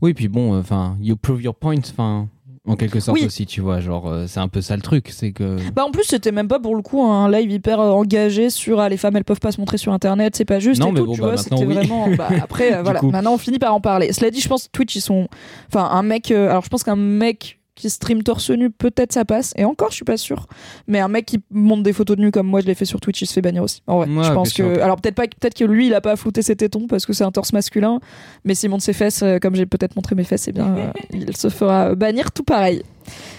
Oui, 0.00 0.14
puis 0.14 0.26
bon, 0.26 0.58
enfin, 0.58 0.96
you 1.00 1.14
prove 1.16 1.42
your 1.42 1.54
point, 1.54 1.76
enfin, 1.78 2.28
en 2.64 2.76
quelque 2.76 3.00
sorte 3.00 3.18
Oui. 3.18 3.26
aussi, 3.26 3.44
tu 3.44 3.60
vois, 3.60 3.80
genre, 3.80 4.08
euh, 4.08 4.26
c'est 4.28 4.38
un 4.38 4.46
peu 4.46 4.60
ça 4.60 4.76
le 4.76 4.82
truc, 4.82 5.08
c'est 5.10 5.32
que. 5.32 5.56
Bah 5.72 5.84
en 5.84 5.90
plus 5.90 6.04
c'était 6.04 6.30
même 6.30 6.46
pas 6.46 6.60
pour 6.60 6.76
le 6.76 6.82
coup 6.82 7.02
un 7.02 7.28
live 7.30 7.50
hyper 7.50 7.80
euh, 7.80 7.90
engagé 7.90 8.50
sur 8.50 8.78
ah, 8.78 8.88
les 8.88 8.96
femmes 8.96 9.16
elles 9.16 9.24
peuvent 9.24 9.40
pas 9.40 9.50
se 9.50 9.58
montrer 9.60 9.78
sur 9.78 9.92
internet 9.92 10.36
c'est 10.36 10.44
pas 10.44 10.60
juste 10.60 10.80
Non, 10.80 10.88
et 10.88 10.92
mais 10.92 11.00
tout 11.00 11.06
bon, 11.06 11.14
tu 11.14 11.20
bah, 11.22 11.26
vois 11.28 11.36
c'était 11.38 11.64
oui. 11.64 11.74
vraiment 11.74 12.08
bah, 12.16 12.28
après 12.42 12.74
euh, 12.74 12.82
voilà 12.82 13.00
coup. 13.00 13.10
maintenant 13.10 13.34
on 13.34 13.38
finit 13.38 13.58
par 13.58 13.74
en 13.74 13.80
parler 13.80 14.12
cela 14.12 14.30
dit 14.30 14.40
je 14.40 14.48
pense 14.48 14.64
que 14.66 14.70
Twitch 14.72 14.94
ils 14.94 15.00
sont 15.00 15.26
enfin 15.68 15.88
un 15.90 16.02
mec 16.02 16.30
euh, 16.30 16.50
alors 16.50 16.62
je 16.62 16.68
pense 16.68 16.84
qu'un 16.84 16.94
mec 16.96 17.58
qui 17.74 17.88
stream 17.88 18.22
torse 18.22 18.50
nu 18.50 18.68
peut-être 18.70 19.12
ça 19.12 19.24
passe 19.24 19.54
et 19.56 19.64
encore 19.64 19.90
je 19.90 19.96
suis 19.96 20.04
pas 20.04 20.18
sûr 20.18 20.46
mais 20.86 21.00
un 21.00 21.08
mec 21.08 21.24
qui 21.24 21.40
monte 21.50 21.82
des 21.82 21.92
photos 21.94 22.16
de 22.18 22.22
nu 22.22 22.30
comme 22.30 22.46
moi 22.46 22.60
je 22.60 22.66
l'ai 22.66 22.74
fait 22.74 22.84
sur 22.84 23.00
Twitch 23.00 23.22
il 23.22 23.26
se 23.26 23.32
fait 23.32 23.40
bannir 23.40 23.62
aussi 23.62 23.82
en 23.86 23.96
vrai 23.98 24.08
Ouais, 24.08 24.24
je 24.24 24.32
pense 24.32 24.52
que 24.52 24.74
sûr. 24.74 24.82
alors 24.84 25.00
peut-être 25.00 25.14
pas 25.14 25.22
peut-être 25.22 25.54
que 25.54 25.64
lui 25.64 25.86
il 25.86 25.94
a 25.94 26.00
pas 26.02 26.16
flouté 26.16 26.42
ses 26.42 26.54
tétons 26.54 26.86
parce 26.86 27.06
que 27.06 27.12
c'est 27.14 27.24
un 27.24 27.30
torse 27.32 27.52
masculin 27.54 28.00
mais 28.44 28.54
s'il 28.54 28.68
monte 28.68 28.82
ses 28.82 28.92
fesses 28.92 29.22
euh, 29.22 29.38
comme 29.38 29.54
j'ai 29.54 29.64
peut-être 29.66 29.96
montré 29.96 30.14
mes 30.14 30.24
fesses 30.24 30.48
eh 30.48 30.52
bien 30.52 30.76
euh, 30.76 30.86
il 31.12 31.34
se 31.36 31.48
fera 31.48 31.94
bannir 31.94 32.30
tout 32.32 32.44
pareil 32.44 32.82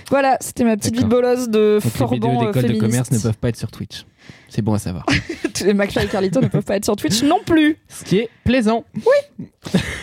voilà 0.09 0.37
c'était 0.41 0.63
ma 0.63 0.77
petite 0.77 0.95
vie 0.95 1.03
de 1.03 1.09
bolosse 1.09 1.49
de 1.49 1.79
Donc 1.99 2.11
les 2.11 2.15
vidéos 2.17 2.29
euh, 2.31 2.51
d'école 2.51 2.71
de 2.73 2.79
commerce 2.79 3.07
féministe 3.09 3.11
ne 3.13 3.19
peuvent 3.19 3.37
pas 3.37 3.49
être 3.49 3.57
sur 3.57 3.71
Twitch. 3.71 4.05
C'est 4.49 4.61
bon 4.61 4.73
à 4.73 4.79
savoir. 4.79 5.05
les 5.65 5.73
McFly 5.73 6.05
et 6.05 6.07
Carlito 6.07 6.39
ne 6.41 6.47
peuvent 6.47 6.63
pas 6.63 6.75
être 6.75 6.85
sur 6.85 6.95
Twitch 6.95 7.23
non 7.23 7.39
plus. 7.45 7.77
Ce 7.89 8.03
qui 8.05 8.19
est 8.19 8.29
plaisant. 8.45 8.83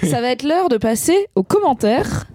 Ça 0.03 0.21
va 0.21 0.31
être 0.31 0.43
l'heure 0.43 0.69
de 0.69 0.77
passer 0.77 1.27
aux 1.37 1.43
commentaires. 1.43 2.27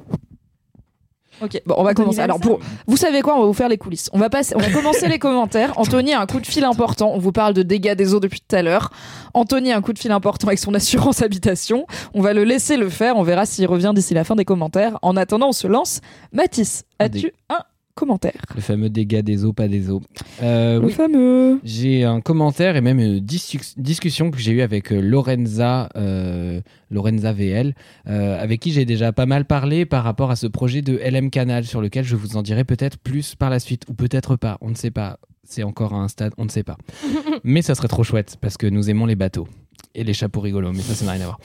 Ok, 1.42 1.62
bon, 1.66 1.76
on 1.78 1.84
va 1.84 1.94
commencer. 1.94 2.20
Alors, 2.20 2.40
pour, 2.40 2.60
vous 2.88 2.98
savez 2.98 3.22
quoi 3.22 3.36
On 3.36 3.42
va 3.42 3.46
vous 3.46 3.54
faire 3.54 3.70
les 3.70 3.78
coulisses. 3.78 4.10
On 4.14 4.20
va, 4.20 4.30
passer, 4.30 4.56
on 4.56 4.60
va 4.60 4.70
commencer 4.70 5.08
les 5.08 5.20
commentaires. 5.20 5.74
Anthony 5.78 6.14
a 6.14 6.22
un 6.22 6.26
coup 6.26 6.40
de 6.40 6.46
fil 6.46 6.64
important. 6.64 7.12
On 7.14 7.20
vous 7.20 7.32
parle 7.32 7.54
de 7.54 7.64
dégâts 7.64 7.94
des 7.94 8.14
eaux 8.14 8.20
depuis 8.20 8.42
tout 8.42 8.56
à 8.56 8.62
l'heure. 8.62 8.92
Anthony 9.34 9.72
a 9.72 9.78
un 9.78 9.82
coup 9.82 9.94
de 9.94 10.00
fil 10.00 10.12
important 10.12 10.48
avec 10.48 10.60
son 10.60 10.74
assurance 10.74 11.22
habitation. 11.22 11.86
On 12.14 12.22
va 12.22 12.34
le 12.34 12.44
laisser 12.44 12.78
le 12.78 12.90
faire. 12.90 13.18
On 13.18 13.24
verra 13.24 13.46
s'il 13.46 13.68
revient 13.68 13.92
d'ici 13.94 14.14
la 14.14 14.24
fin 14.24 14.36
des 14.36 14.46
commentaires. 14.46 14.98
En 15.02 15.18
attendant, 15.18 15.50
on 15.50 15.54
se 15.54 15.68
lance. 15.68 16.02
Mathis, 16.32 16.84
as-tu 17.00 17.34
un 17.50 17.60
commentaire 17.96 18.42
Le 18.54 18.62
fameux 18.62 18.90
dégât 18.90 19.22
des 19.22 19.46
eaux, 19.46 19.54
pas 19.54 19.68
des 19.68 19.90
eaux. 19.90 20.02
Euh, 20.44 20.80
Le 20.80 20.86
oui. 20.88 20.92
fameux. 20.94 21.60
J'ai 21.64 22.04
un 22.04 22.22
commentaire 22.22 22.76
et 22.76 22.82
même 22.82 23.00
une 23.00 23.20
discu- 23.20 23.74
discussion 23.78 24.32
que 24.32 24.38
j'ai 24.38 24.52
eue 24.52 24.62
avec 24.62 24.92
euh, 24.92 25.00
Lorenza, 25.02 25.90
euh, 25.96 26.62
Lorenza 26.92 27.34
VL, 27.34 27.74
euh, 28.08 28.40
avec 28.42 28.60
qui 28.60 28.72
j'ai 28.72 28.86
déjà 28.86 29.12
pas 29.14 29.26
mal 29.26 29.46
parlé 29.46 29.86
par 29.86 30.04
rapport 30.04 30.30
à 30.30 30.36
ce 30.36 30.48
projet 30.48 30.82
de 30.82 30.98
LM 30.98 31.30
Canal 31.30 31.64
sur 31.66 31.82
lequel 31.82 32.04
je 32.06 32.16
vous 32.16 32.38
en 32.38 32.42
dirai 32.44 32.64
peut-être 32.66 32.98
plus 32.98 33.36
par 33.36 33.50
la 33.50 33.60
suite 33.60 33.84
ou 33.90 33.94
peut-être 33.94 34.36
pas, 34.36 34.58
on 34.62 34.70
ne 34.70 34.76
sait 34.76 34.92
pas. 34.92 35.18
C'est 35.48 35.64
encore 35.64 35.94
à 35.94 35.98
un 35.98 36.08
stade, 36.08 36.34
on 36.38 36.46
ne 36.46 36.50
sait 36.50 36.64
pas. 36.64 36.78
mais 37.44 37.62
ça 37.62 37.76
serait 37.76 37.88
trop 37.88 38.04
chouette 38.04 38.38
parce 38.42 38.58
que 38.58 38.68
nous 38.68 38.90
aimons 38.90 39.06
les 39.06 39.16
bateaux 39.16 39.48
et 39.94 40.04
les 40.04 40.14
chapeaux 40.14 40.42
rigolos, 40.42 40.72
mais 40.74 40.82
ça, 40.82 40.94
ça 40.94 41.06
n'a 41.06 41.14
rien 41.14 41.22
à 41.22 41.26
voir. 41.26 41.40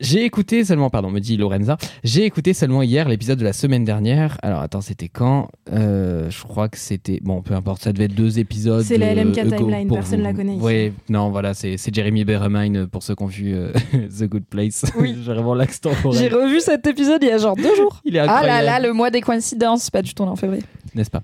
J'ai 0.00 0.24
écouté 0.24 0.64
seulement, 0.64 0.90
pardon, 0.90 1.10
me 1.10 1.18
dit 1.20 1.36
Lorenza, 1.36 1.76
j'ai 2.04 2.24
écouté 2.24 2.54
seulement 2.54 2.82
hier 2.82 3.08
l'épisode 3.08 3.38
de 3.38 3.44
la 3.44 3.52
semaine 3.52 3.84
dernière. 3.84 4.38
Alors 4.42 4.60
attends, 4.60 4.80
c'était 4.80 5.08
quand? 5.08 5.48
Euh, 5.72 6.30
Je 6.30 6.42
crois 6.44 6.68
que 6.68 6.78
c'était. 6.78 7.18
Bon, 7.22 7.42
peu 7.42 7.54
importe, 7.54 7.82
ça 7.82 7.92
devait 7.92 8.04
être 8.04 8.14
deux 8.14 8.38
épisodes. 8.38 8.84
C'est 8.84 8.98
la 8.98 9.06
euh, 9.08 9.24
LMK 9.24 9.38
ago 9.38 9.56
timeline, 9.56 9.88
personne 9.90 10.18
vous. 10.20 10.24
la 10.24 10.32
connaît. 10.32 10.56
Oui, 10.60 10.92
non, 11.08 11.30
voilà, 11.30 11.54
c'est 11.54 11.76
Jeremy 11.92 12.24
Beremine 12.24 12.86
pour 12.86 13.02
ceux 13.02 13.14
qui 13.14 13.22
ont 13.22 13.26
vu 13.26 13.54
euh, 13.54 13.72
The 13.92 14.24
Good 14.24 14.44
Place. 14.44 14.84
Oui. 14.98 15.16
J'ai 15.24 15.32
vraiment 15.32 15.56
temporel. 15.80 16.18
J'ai 16.18 16.28
revu 16.28 16.60
cet 16.60 16.86
épisode 16.86 17.22
il 17.22 17.28
y 17.28 17.32
a 17.32 17.38
genre 17.38 17.56
deux 17.56 17.74
jours. 17.74 18.00
Il 18.04 18.14
est 18.16 18.20
Ah 18.20 18.26
là 18.26 18.32
incroyable. 18.36 18.66
là, 18.66 18.80
le 18.80 18.92
mois 18.92 19.10
des 19.10 19.20
coïncidences. 19.20 19.90
Pas 19.90 20.02
du 20.02 20.14
tout, 20.14 20.22
on 20.22 20.26
est 20.26 20.30
en 20.30 20.36
février. 20.36 20.62
N'est-ce 20.94 21.10
pas? 21.10 21.22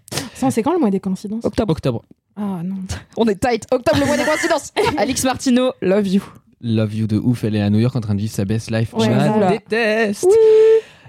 C'est 0.50 0.62
quand 0.62 0.72
le 0.72 0.78
mois 0.80 0.90
des 0.90 1.00
coïncidences? 1.00 1.44
Octobre. 1.44 1.72
Octobre. 1.72 2.02
Ah 2.36 2.60
non. 2.64 2.76
On 3.16 3.26
est 3.26 3.36
tight. 3.40 3.64
Octobre, 3.70 3.98
le 4.00 4.06
mois 4.06 4.16
des 4.16 4.24
coïncidences. 4.24 4.72
Alix 4.98 5.22
Martino, 5.24 5.72
love 5.80 6.06
you. 6.08 6.22
Love 6.64 6.94
You 6.94 7.06
de 7.06 7.18
ouf, 7.18 7.44
elle 7.44 7.54
est 7.54 7.60
à 7.60 7.70
New 7.70 7.78
York 7.78 7.94
en 7.94 8.00
train 8.00 8.14
de 8.14 8.20
vivre 8.20 8.32
sa 8.32 8.44
best 8.44 8.70
life. 8.70 8.92
Ouais, 8.94 9.04
je 9.04 9.10
la 9.10 9.50
déteste. 9.52 10.26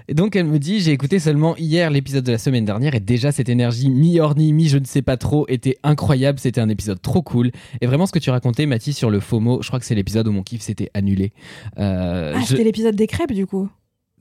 Et 0.08 0.14
donc 0.14 0.36
elle 0.36 0.44
me 0.46 0.60
dit 0.60 0.78
j'ai 0.78 0.92
écouté 0.92 1.18
seulement 1.18 1.56
hier 1.56 1.90
l'épisode 1.90 2.22
de 2.22 2.30
la 2.30 2.38
semaine 2.38 2.64
dernière 2.64 2.94
et 2.94 3.00
déjà 3.00 3.32
cette 3.32 3.48
énergie 3.48 3.90
mi-orni, 3.90 4.52
mi 4.52 4.68
je 4.68 4.78
ne 4.78 4.84
sais 4.84 5.02
pas 5.02 5.16
trop 5.16 5.46
était 5.48 5.78
incroyable, 5.82 6.38
c'était 6.38 6.60
un 6.60 6.68
épisode 6.68 7.02
trop 7.02 7.22
cool. 7.22 7.50
Et 7.80 7.86
vraiment 7.86 8.06
ce 8.06 8.12
que 8.12 8.20
tu 8.20 8.30
racontais 8.30 8.66
Mathis 8.66 8.96
sur 8.96 9.10
le 9.10 9.18
FOMO, 9.18 9.62
je 9.62 9.66
crois 9.66 9.80
que 9.80 9.84
c'est 9.84 9.96
l'épisode 9.96 10.28
où 10.28 10.32
mon 10.32 10.44
kiff 10.44 10.60
s'était 10.62 10.90
annulé. 10.94 11.32
Euh, 11.78 12.34
Ah, 12.36 12.40
je- 12.40 12.46
c'était 12.46 12.62
l'épisode 12.62 12.94
des 12.94 13.08
crêpes 13.08 13.32
du 13.32 13.46
coup. 13.46 13.68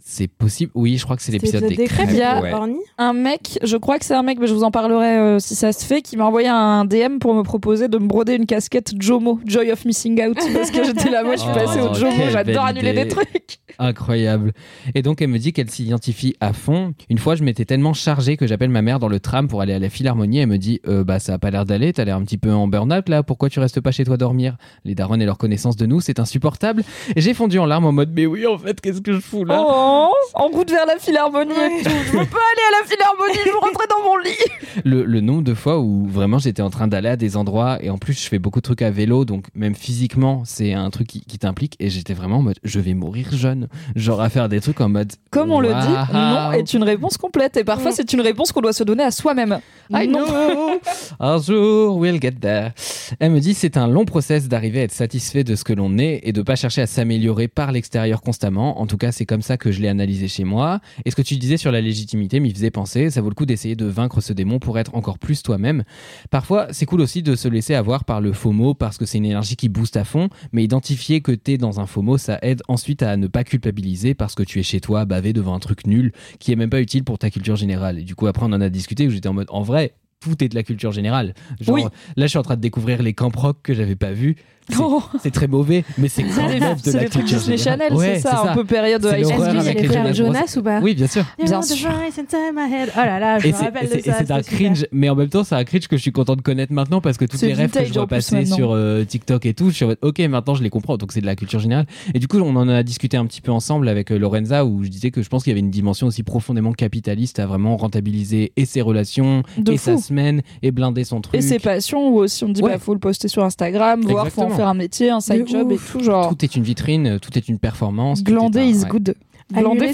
C'est 0.07 0.27
possible, 0.27 0.71
oui 0.75 0.97
je 0.99 1.03
crois 1.03 1.15
que 1.15 1.23
c'est 1.23 1.31
l'épisode 1.31 1.65
des 1.65 1.75
crêpes. 1.87 2.09
Il 2.11 2.17
y 2.17 2.21
a- 2.21 2.39
ouais. 2.39 2.53
Un 2.99 3.13
mec, 3.13 3.57
je 3.63 3.75
crois 3.75 3.97
que 3.97 4.05
c'est 4.05 4.13
un 4.13 4.21
mec, 4.21 4.37
mais 4.39 4.45
je 4.45 4.53
vous 4.53 4.63
en 4.63 4.69
parlerai 4.69 5.17
euh, 5.17 5.39
si 5.39 5.55
ça 5.55 5.73
se 5.73 5.83
fait, 5.83 6.03
qui 6.03 6.15
m'a 6.15 6.25
envoyé 6.25 6.47
un 6.47 6.85
DM 6.85 7.17
pour 7.19 7.33
me 7.33 7.41
proposer 7.41 7.87
de 7.87 7.97
me 7.97 8.05
broder 8.05 8.35
une 8.35 8.45
casquette 8.45 8.91
Jomo, 8.99 9.39
Joy 9.47 9.71
of 9.71 9.83
Missing 9.83 10.21
Out, 10.27 10.37
parce 10.53 10.69
que 10.69 10.83
j'étais 10.83 11.09
là, 11.09 11.23
moi 11.23 11.35
je 11.35 11.41
suis 11.41 11.49
Oh, 11.51 11.55
passée 11.57 11.81
au 11.81 11.91
Jomo, 11.95 12.23
j'adore 12.31 12.65
annuler 12.65 12.91
idée. 12.91 13.03
des 13.05 13.07
trucs. 13.09 13.57
Incroyable. 13.79 14.53
Et 14.93 15.01
donc 15.01 15.21
elle 15.21 15.27
me 15.29 15.37
dit 15.39 15.51
qu'elle 15.51 15.69
s'identifie 15.69 16.35
à 16.39 16.53
fond. 16.53 16.93
Une 17.09 17.17
fois, 17.17 17.35
je 17.35 17.43
m'étais 17.43 17.65
tellement 17.65 17.93
chargé 17.93 18.37
que 18.37 18.47
j'appelle 18.47 18.69
ma 18.69 18.81
mère 18.81 18.99
dans 18.99 19.09
le 19.09 19.19
tram 19.19 19.49
pour 19.49 19.59
aller 19.61 19.73
à 19.73 19.79
la 19.79 19.89
Philharmonie. 19.89 20.37
Elle 20.39 20.47
me 20.47 20.57
dit 20.57 20.79
euh, 20.87 21.03
bah 21.03 21.19
ça 21.19 21.33
a 21.33 21.37
pas 21.39 21.51
l'air 21.51 21.65
d'aller, 21.65 21.91
t'as 21.91 22.05
l'air 22.05 22.15
un 22.15 22.23
petit 22.23 22.37
peu 22.37 22.53
en 22.53 22.67
burn-out 22.69 23.09
là. 23.09 23.21
Pourquoi 23.23 23.49
tu 23.49 23.59
restes 23.59 23.81
pas 23.81 23.91
chez 23.91 24.05
toi 24.05 24.15
dormir? 24.15 24.55
Les 24.85 24.95
darons 24.95 25.15
et 25.19 25.25
leur 25.25 25.37
connaissance 25.37 25.75
de 25.75 25.85
nous, 25.87 25.99
c'est 25.99 26.19
insupportable. 26.21 26.83
Et 27.17 27.21
j'ai 27.21 27.33
fondu 27.33 27.59
en 27.59 27.65
larmes 27.65 27.85
en 27.85 27.91
mode 27.91 28.11
mais 28.13 28.25
oui 28.25 28.45
en 28.47 28.57
fait 28.57 28.79
qu'est-ce 28.79 29.01
que 29.01 29.11
je 29.11 29.19
fous 29.19 29.43
là? 29.43 29.61
Oh, 29.67 29.94
en 30.33 30.47
route 30.47 30.69
vers 30.69 30.85
la 30.85 30.97
Philharmonie 30.97 31.51
et 31.53 31.83
tout. 31.83 31.89
Je 32.07 32.11
veux 32.11 32.25
pas 32.25 32.37
aller 32.37 32.65
à 32.67 32.81
la 32.81 32.87
Philharmonie, 32.87 33.39
je 33.45 33.49
veux 33.51 33.57
rentrer 33.59 33.85
dans 33.89 34.03
mon 34.03 34.17
lit. 34.17 34.81
le, 34.83 35.03
le 35.05 35.21
nombre 35.21 35.43
de 35.43 35.53
fois 35.53 35.79
où 35.79 36.05
vraiment 36.07 36.37
j'étais 36.39 36.61
en 36.61 36.69
train 36.69 36.87
d'aller 36.87 37.09
à 37.09 37.15
des 37.15 37.37
endroits 37.37 37.77
et 37.81 37.89
en 37.89 37.97
plus 37.97 38.13
je 38.21 38.27
fais 38.27 38.39
beaucoup 38.39 38.59
de 38.59 38.63
trucs 38.65 38.81
à 38.81 38.91
vélo 38.91 39.25
donc 39.25 39.45
même 39.55 39.75
physiquement 39.75 40.43
c'est 40.45 40.73
un 40.73 40.89
truc 40.89 41.07
qui, 41.07 41.21
qui 41.21 41.37
t'implique 41.39 41.75
et 41.79 41.89
j'étais 41.89 42.13
vraiment 42.13 42.37
en 42.37 42.41
mode 42.41 42.57
je 42.63 42.79
vais 42.79 42.93
mourir 42.93 43.29
jeune. 43.33 43.67
Genre 43.95 44.21
à 44.21 44.29
faire 44.29 44.49
des 44.49 44.59
trucs 44.61 44.81
en 44.81 44.89
mode 44.89 45.13
Comme 45.31 45.51
on 45.51 45.59
le 45.59 45.69
dit, 45.69 46.13
non 46.13 46.51
est 46.51 46.73
une 46.73 46.83
réponse 46.83 47.17
complète. 47.17 47.57
Et 47.57 47.63
parfois, 47.63 47.91
Mm. 47.91 47.93
c'est 47.95 48.13
une 48.13 48.21
réponse 48.21 48.51
qu'on 48.51 48.61
doit 48.61 48.73
se 48.73 48.83
donner 48.83 49.03
à 49.03 49.11
soi-même. 49.11 49.59
I 49.93 50.07
Non. 50.07 50.25
know. 50.25 50.79
Un 51.19 51.39
jour, 51.41 51.97
we'll 51.97 52.19
get 52.21 52.31
there. 52.41 52.71
Elle 53.19 53.31
me 53.31 53.39
dit 53.39 53.53
c'est 53.53 53.77
un 53.77 53.87
long 53.87 54.05
process 54.05 54.47
d'arriver 54.47 54.81
à 54.81 54.83
être 54.83 54.91
satisfait 54.91 55.43
de 55.43 55.55
ce 55.55 55.63
que 55.63 55.73
l'on 55.73 55.97
est 55.97 56.21
et 56.23 56.33
de 56.33 56.41
pas 56.41 56.55
chercher 56.55 56.81
à 56.81 56.87
s'améliorer 56.87 57.47
par 57.47 57.71
l'extérieur 57.71 58.21
constamment. 58.21 58.79
En 58.81 58.87
tout 58.87 58.97
cas, 58.97 59.11
c'est 59.11 59.25
comme 59.25 59.41
ça 59.41 59.57
que 59.57 59.71
je 59.71 59.81
l'ai 59.85 59.89
analysé 59.89 60.27
chez 60.27 60.43
moi. 60.43 60.79
Et 61.05 61.11
ce 61.11 61.15
que 61.15 61.21
tu 61.21 61.35
disais 61.37 61.57
sur 61.57 61.71
la 61.71 61.81
légitimité 61.81 62.39
m'y 62.39 62.51
faisait 62.53 62.71
penser. 62.71 63.09
Ça 63.09 63.21
vaut 63.21 63.29
le 63.29 63.35
coup 63.35 63.45
d'essayer 63.45 63.75
de 63.75 63.85
vaincre 63.85 64.21
ce 64.21 64.33
démon 64.33 64.59
pour 64.59 64.77
être 64.79 64.95
encore 64.95 65.19
plus 65.19 65.43
toi-même. 65.43 65.83
Parfois, 66.31 66.67
c'est 66.71 66.85
cool 66.85 67.01
aussi 67.01 67.21
de 67.23 67.35
se 67.35 67.47
laisser 67.47 67.75
avoir 67.75 68.03
par 68.05 68.21
le 68.21 68.33
FOMO 68.33 68.73
parce 68.73 68.97
que 68.97 69.05
c'est 69.05 69.17
une 69.17 69.25
énergie 69.25 69.55
qui 69.55 69.69
booste 69.69 69.97
à 69.97 70.03
fond. 70.03 70.29
Mais 70.51 70.63
identifier 70.63 71.21
que 71.21 71.31
t'es 71.31 71.57
dans 71.57 71.79
un 71.79 71.85
FOMO, 71.85 72.17
ça 72.17 72.39
aide 72.41 72.61
ensuite 72.67 73.03
à 73.03 73.15
ne 73.17 73.27
pas 73.27 73.43
culpabiliser 73.43 74.13
parce 74.15 74.35
que 74.35 74.43
tu 74.43 74.59
es 74.59 74.63
chez 74.63 74.81
toi 74.81 75.05
bavé 75.05 75.33
devant 75.33 75.53
un 75.55 75.59
truc 75.59 75.85
nul 75.87 76.11
qui 76.39 76.51
est 76.51 76.55
même 76.55 76.69
pas 76.69 76.81
utile 76.81 77.03
pour 77.03 77.19
ta 77.19 77.29
culture 77.29 77.55
générale. 77.55 77.99
Et 77.99 78.03
du 78.03 78.15
coup, 78.15 78.27
après, 78.27 78.45
on 78.45 78.53
en 78.53 78.61
a 78.61 78.69
discuté 78.69 79.07
où 79.07 79.09
j'étais 79.11 79.29
en 79.29 79.33
mode 79.33 79.47
en 79.49 79.61
vrai, 79.61 79.93
tout 80.21 80.43
est 80.43 80.49
de 80.49 80.55
la 80.55 80.63
culture 80.63 80.91
générale. 80.91 81.33
Genre, 81.61 81.75
Oui. 81.75 81.83
là, 82.15 82.25
je 82.25 82.29
suis 82.29 82.39
en 82.39 82.43
train 82.43 82.55
de 82.55 82.61
découvrir 82.61 83.03
les 83.03 83.13
camps 83.13 83.29
rock 83.35 83.57
que 83.61 83.73
j'avais 83.73 83.95
pas 83.95 84.11
vus. 84.11 84.35
C'est- 84.69 84.75
Oh. 84.81 85.01
Très 85.31 85.47
mauvais, 85.47 85.83
mais 85.97 86.07
c'est 86.07 86.23
quand 86.35 86.47
même 86.47 86.59
de 86.59 86.91
la 86.91 87.05
culture 87.05 87.37
Disney 87.39 87.57
générale. 87.57 87.79
Channel, 87.89 87.93
Ouais, 87.93 88.15
c'est 88.15 88.21
ça, 88.21 88.51
un 88.51 88.53
peu 88.55 88.63
période 88.65 89.03
high 89.03 89.19
Est-ce 89.19 89.29
school. 89.29 89.37
l'horreur 89.37 89.47
qu'il 89.51 89.55
y 89.55 89.57
a 89.57 89.61
avec 89.61 89.75
les 89.75 89.81
les 89.81 89.87
frères 89.87 90.13
Jonas 90.13 90.55
ou 90.57 90.61
pas 90.63 90.79
Oui, 90.79 90.95
bien 90.95 91.07
sûr. 91.07 91.23
Bien 91.37 91.61
sûr. 91.61 91.87
Oh 91.91 93.05
là 93.05 93.19
là, 93.19 93.39
je 93.39 93.47
Et 93.47 93.51
me 93.51 93.57
rappelle 93.57 93.89
de 93.89 93.99
ça. 94.01 94.13
c'est 94.17 94.31
un 94.31 94.41
cringe, 94.41 94.85
mais 94.91 95.09
en 95.09 95.15
même 95.15 95.29
temps, 95.29 95.43
c'est 95.43 95.55
un 95.55 95.63
cringe 95.63 95.87
que 95.87 95.97
je 95.97 96.01
suis 96.01 96.11
content 96.11 96.35
de 96.35 96.41
connaître 96.41 96.73
maintenant 96.73 97.01
parce 97.01 97.17
que 97.17 97.25
toutes 97.25 97.39
C'est 97.39 97.47
les 97.47 97.53
rêves 97.53 97.71
que 97.71 97.85
je 97.85 97.93
vois 97.93 98.07
passer 98.07 98.45
sur 98.45 98.71
euh, 98.73 99.03
TikTok 99.03 99.45
et 99.45 99.53
tout, 99.53 99.69
je 99.69 99.75
suis 99.75 99.85
en 99.85 99.89
mode, 99.89 99.97
ok, 100.01 100.19
maintenant 100.19 100.55
je 100.55 100.63
les 100.63 100.69
comprends, 100.69 100.97
donc 100.97 101.11
c'est 101.11 101.21
de 101.21 101.25
la 101.25 101.35
culture 101.35 101.59
générale. 101.59 101.85
Et 102.13 102.19
du 102.19 102.27
coup, 102.27 102.37
on 102.39 102.55
en 102.55 102.67
a 102.69 102.83
discuté 102.83 103.17
un 103.17 103.25
petit 103.25 103.41
peu 103.41 103.51
ensemble 103.51 103.87
avec 103.87 104.11
euh, 104.11 104.17
Lorenza 104.17 104.65
où 104.65 104.83
je 104.83 104.89
disais 104.89 105.11
que 105.11 105.21
je 105.21 105.29
pense 105.29 105.43
qu'il 105.43 105.51
y 105.51 105.53
avait 105.53 105.59
une 105.59 105.71
dimension 105.71 106.07
aussi 106.07 106.23
profondément 106.23 106.71
capitaliste 106.73 107.39
à 107.39 107.45
vraiment 107.45 107.77
rentabiliser 107.77 108.51
et 108.55 108.65
ses 108.65 108.81
relations, 108.81 109.43
De 109.57 109.73
et 109.73 109.77
sa 109.77 109.97
semaine, 109.97 110.41
et 110.63 110.71
blinder 110.71 111.03
son 111.03 111.21
truc. 111.21 111.35
Et 111.35 111.41
ses 111.41 111.59
passions, 111.59 112.09
ou 112.09 112.17
aussi 112.19 112.43
on 112.43 112.49
dit, 112.49 112.61
bah, 112.61 112.79
faut 112.79 112.93
le 112.93 112.99
poster 112.99 113.27
sur 113.27 113.43
Instagram, 113.43 114.01
voir, 114.01 114.27
faut. 114.29 114.54
Faire 114.55 114.67
un 114.67 114.73
métier, 114.73 115.09
un 115.09 115.19
side 115.19 115.43
De 115.43 115.47
job 115.47 115.71
et 115.71 115.77
tout, 115.77 115.99
genre. 116.01 116.29
Tout 116.29 116.43
est 116.45 116.55
une 116.55 116.63
vitrine, 116.63 117.19
tout 117.19 117.37
est 117.37 117.47
une 117.47 117.59
performance. 117.59 118.23
tout 118.23 118.31
Glander 118.31 118.59
est 118.59 118.63
un- 118.63 118.65
is 118.65 118.83
ouais. 118.83 118.89
good. 118.89 119.15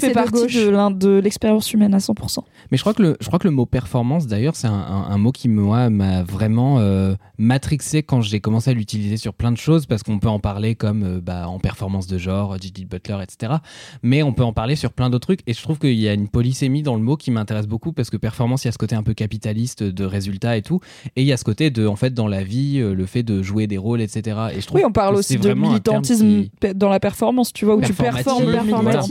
fait 0.00 0.08
de 0.08 0.12
partie 0.14 0.54
de 0.98 1.20
l'expérience 1.22 1.72
humaine 1.74 1.92
à 1.92 1.98
100%. 1.98 2.38
Mais 2.70 2.78
je 2.78 2.82
crois 2.82 2.94
que 2.94 3.02
le, 3.02 3.16
je 3.20 3.26
crois 3.26 3.38
que 3.38 3.46
le 3.46 3.52
mot 3.54 3.66
performance, 3.66 4.26
d'ailleurs, 4.26 4.56
c'est 4.56 4.66
un, 4.66 4.72
un- 4.72 5.10
un 5.10 5.18
mot 5.18 5.30
qui 5.30 5.48
moi 5.48 5.90
m'a 5.90 6.22
vraiment 6.22 6.78
euh, 6.78 7.14
matrixé 7.36 8.02
quand 8.02 8.22
j'ai 8.22 8.40
commencé 8.40 8.70
à 8.70 8.72
l'utiliser 8.72 9.18
sur 9.18 9.34
plein 9.34 9.52
de 9.52 9.58
choses, 9.58 9.84
parce 9.84 10.02
qu'on 10.02 10.18
peut 10.18 10.28
en 10.28 10.38
parler 10.38 10.74
comme 10.74 11.02
euh, 11.02 11.20
bah, 11.20 11.48
en 11.48 11.58
performance 11.58 12.06
de 12.06 12.16
genre, 12.16 12.56
Gigi 12.58 12.86
Butler, 12.86 13.18
etc. 13.22 13.54
Mais 14.02 14.22
on 14.22 14.32
peut 14.32 14.44
en 14.44 14.54
parler 14.54 14.74
sur 14.74 14.92
plein 14.92 15.10
d'autres 15.10 15.26
trucs. 15.26 15.40
Et 15.46 15.52
je 15.52 15.60
trouve 15.62 15.78
qu'il 15.78 15.92
y 16.00 16.08
a 16.08 16.14
une 16.14 16.28
polysémie 16.28 16.82
dans 16.82 16.94
le 16.94 17.02
mot 17.02 17.16
qui 17.16 17.30
m'intéresse 17.30 17.66
beaucoup, 17.66 17.92
parce 17.92 18.08
que 18.08 18.16
performance, 18.16 18.64
il 18.64 18.68
y 18.68 18.70
a 18.70 18.72
ce 18.72 18.78
côté 18.78 18.94
un 18.96 19.02
peu 19.02 19.12
capitaliste 19.12 19.82
de 19.82 20.04
résultats 20.06 20.56
et 20.56 20.62
tout, 20.62 20.80
et 21.16 21.20
il 21.22 21.26
y 21.26 21.32
a 21.32 21.36
ce 21.36 21.44
côté 21.44 21.70
de, 21.70 21.86
en 21.86 21.96
fait, 21.96 22.14
dans 22.14 22.26
la 22.26 22.42
vie, 22.42 22.78
euh, 22.78 22.94
le 22.94 23.04
fait 23.04 23.22
de 23.22 23.42
jouer 23.42 23.66
des 23.66 23.76
rôles, 23.78 24.00
etc. 24.00 24.36
Et 24.56 24.60
je 24.62 24.66
trouve 24.66 24.80
Oui, 24.80 24.84
on 24.86 24.92
parle 24.92 25.14
aussi 25.16 25.34
de 25.36 25.48
militantisme 25.68 26.26
qui- 26.70 26.74
dans 26.74 26.88
la 26.88 27.00
performance, 27.00 27.52
tu 27.52 27.66
vois, 27.66 27.74
où 27.74 27.80
tu 27.86 27.92
performes 28.14 28.44
le 28.46 28.52
voilà. 28.82 29.02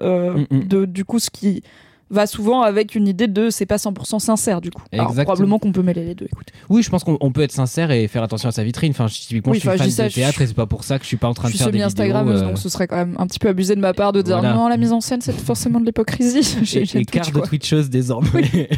Euh, 0.00 0.34
Mm, 0.50 0.56
mm. 0.56 0.64
de, 0.68 0.84
du 0.84 1.04
coup, 1.04 1.18
ce 1.18 1.30
qui 1.30 1.62
va 2.08 2.28
souvent 2.28 2.62
avec 2.62 2.94
une 2.94 3.08
idée 3.08 3.26
de 3.26 3.50
c'est 3.50 3.66
pas 3.66 3.78
100% 3.78 4.20
sincère, 4.20 4.60
du 4.60 4.70
coup. 4.70 4.80
Alors, 4.92 5.06
Exactement. 5.08 5.24
probablement 5.24 5.58
qu'on 5.58 5.72
peut 5.72 5.82
mêler 5.82 6.04
les 6.04 6.14
deux, 6.14 6.26
écoute. 6.26 6.46
Oui, 6.68 6.84
je 6.84 6.88
pense 6.88 7.02
qu'on 7.02 7.18
on 7.20 7.32
peut 7.32 7.40
être 7.40 7.50
sincère 7.50 7.90
et 7.90 8.06
faire 8.06 8.22
attention 8.22 8.48
à 8.48 8.52
sa 8.52 8.62
vitrine. 8.62 8.92
Enfin, 8.92 9.08
je- 9.08 9.14
typiquement, 9.14 9.50
Oui, 9.50 9.58
je 9.58 9.68
suis 9.68 9.76
fan 9.78 9.90
ça, 9.90 10.08
de 10.08 10.12
théâtre 10.14 10.40
et 10.40 10.46
c'est 10.46 10.54
pas 10.54 10.66
pour 10.66 10.84
ça 10.84 10.98
que 10.98 11.02
je 11.04 11.08
suis 11.08 11.16
pas 11.16 11.26
en 11.26 11.34
train 11.34 11.48
Je 11.48 11.54
de 11.54 11.58
faire 11.58 11.66
des 11.66 11.72
vidéos. 11.72 11.88
semi-Instagrammeuse, 11.90 12.42
euh, 12.42 12.46
donc 12.46 12.58
ce 12.58 12.68
serait 12.68 12.86
quand 12.86 12.94
même 12.96 13.16
un 13.18 13.26
petit 13.26 13.40
peu 13.40 13.48
abusé 13.48 13.74
de 13.74 13.80
ma 13.80 13.92
part 13.92 14.12
de 14.12 14.22
dire 14.22 14.38
Voilà. 14.38 14.54
non, 14.54 14.68
la 14.68 14.76
mise 14.76 14.92
en 14.92 15.00
scène, 15.00 15.20
c'est 15.20 15.32
forcément 15.36 15.80
de 15.80 15.84
l'hypocrisie. 15.86 16.58
J'ai 16.62 16.82
de. 16.84 17.40
Twitcheuse 17.46 17.90
désormais. 17.90 18.68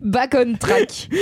Back 0.00 0.34
on 0.38 0.54
track. 0.56 1.10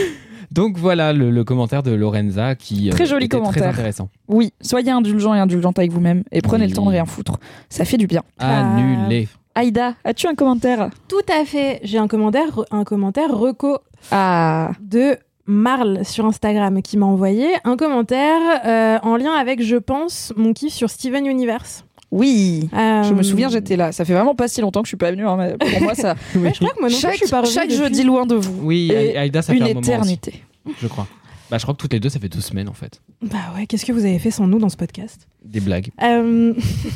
Donc 0.55 0.78
voilà 0.78 1.12
le, 1.12 1.30
le 1.30 1.44
commentaire 1.44 1.82
de 1.82 1.90
Lorenza 1.90 2.55
qui 2.55 2.88
Très 2.90 3.02
euh, 3.02 3.07
joli 3.07 3.26
était 3.26 3.36
commentaire. 3.36 3.62
très 3.64 3.70
intéressant. 3.72 4.09
Oui, 4.28 4.52
soyez 4.61 4.90
indulgents 4.92 5.34
et 5.34 5.38
indulgentes 5.40 5.78
avec 5.80 5.90
vous-même 5.90 6.22
et 6.30 6.40
prenez 6.42 6.64
Oui. 6.64 6.70
le 6.70 6.76
temps 6.76 6.84
de 6.84 6.90
rien 6.90 7.07
foutre. 7.07 7.38
Ça 7.68 7.84
fait 7.84 7.96
du 7.96 8.07
bien. 8.07 8.22
Annulé. 8.38 9.26
Aïda, 9.57 9.94
as-tu 10.05 10.26
un 10.28 10.34
commentaire? 10.34 10.90
Tout 11.09 11.16
à 11.32 11.44
fait. 11.44 11.80
J'ai 11.82 11.98
un 11.98 12.07
commentaire, 12.09 12.46
un 12.70 12.84
commentaire 12.84 13.30
reco 13.36 13.78
Ah, 14.11 14.70
de 14.80 15.16
Marl 15.46 16.05
sur 16.05 16.24
Instagram 16.26 16.82
qui 16.82 16.96
m'a 16.96 17.07
envoyé 17.07 17.46
un 17.64 17.76
commentaire 17.76 18.40
euh, 18.64 18.98
en 19.02 19.16
lien 19.16 19.32
avec, 19.32 19.62
je 19.62 19.76
pense, 19.76 20.32
mon 20.36 20.52
kiff 20.52 20.72
sur 20.72 20.88
Steven 20.90 21.26
Universe. 21.26 21.84
Oui. 22.18 22.68
Euh, 22.72 23.02
Je 23.02 23.12
me 23.14 23.22
souviens, 23.22 23.48
j'étais 23.48 23.76
là. 23.76 23.92
Ça 23.92 24.04
fait 24.04 24.14
vraiment 24.14 24.34
pas 24.34 24.48
si 24.48 24.60
longtemps 24.60 24.80
que 24.82 24.86
je 24.86 24.90
suis 24.90 24.96
pas 24.96 25.10
venue. 25.10 25.26
hein, 25.26 25.36
mais 25.36 25.56
pour 25.58 25.82
moi, 25.82 25.94
ça. 25.94 26.14
Ouais, 26.36 26.52
je 26.54 26.58
crois 26.58 26.70
que 26.74 26.80
moi 26.80 26.88
non 26.88 26.94
plus, 26.94 27.00
chaque 27.00 27.12
je 27.12 27.18
suis 27.18 27.28
pas 27.30 27.44
chaque 27.44 27.68
depuis. 27.68 27.76
jeudi 27.82 28.02
loin 28.04 28.24
de 28.26 28.34
vous. 28.36 28.60
Oui, 28.62 28.90
Et 28.92 29.16
Aïda, 29.16 29.42
ça 29.42 29.52
Une 29.52 29.58
fait 29.58 29.64
un 29.64 29.68
moment 29.68 29.80
aussi, 29.80 29.90
éternité. 29.90 30.42
je 30.80 30.86
crois. 30.86 31.06
Bah, 31.50 31.58
je 31.58 31.62
crois 31.64 31.74
que 31.74 31.80
toutes 31.80 31.92
les 31.92 32.00
deux, 32.00 32.08
ça 32.08 32.18
fait 32.18 32.28
deux 32.28 32.40
semaines 32.40 32.68
en 32.68 32.72
fait. 32.74 33.00
Bah 33.20 33.36
ouais, 33.54 33.66
qu'est-ce 33.66 33.84
que 33.84 33.92
vous 33.92 34.04
avez 34.04 34.18
fait 34.18 34.30
sans 34.30 34.46
nous 34.46 34.58
dans 34.58 34.70
ce 34.70 34.76
podcast? 34.76 35.28
Des 35.44 35.60
blagues. 35.60 35.90
Euh, 36.02 36.54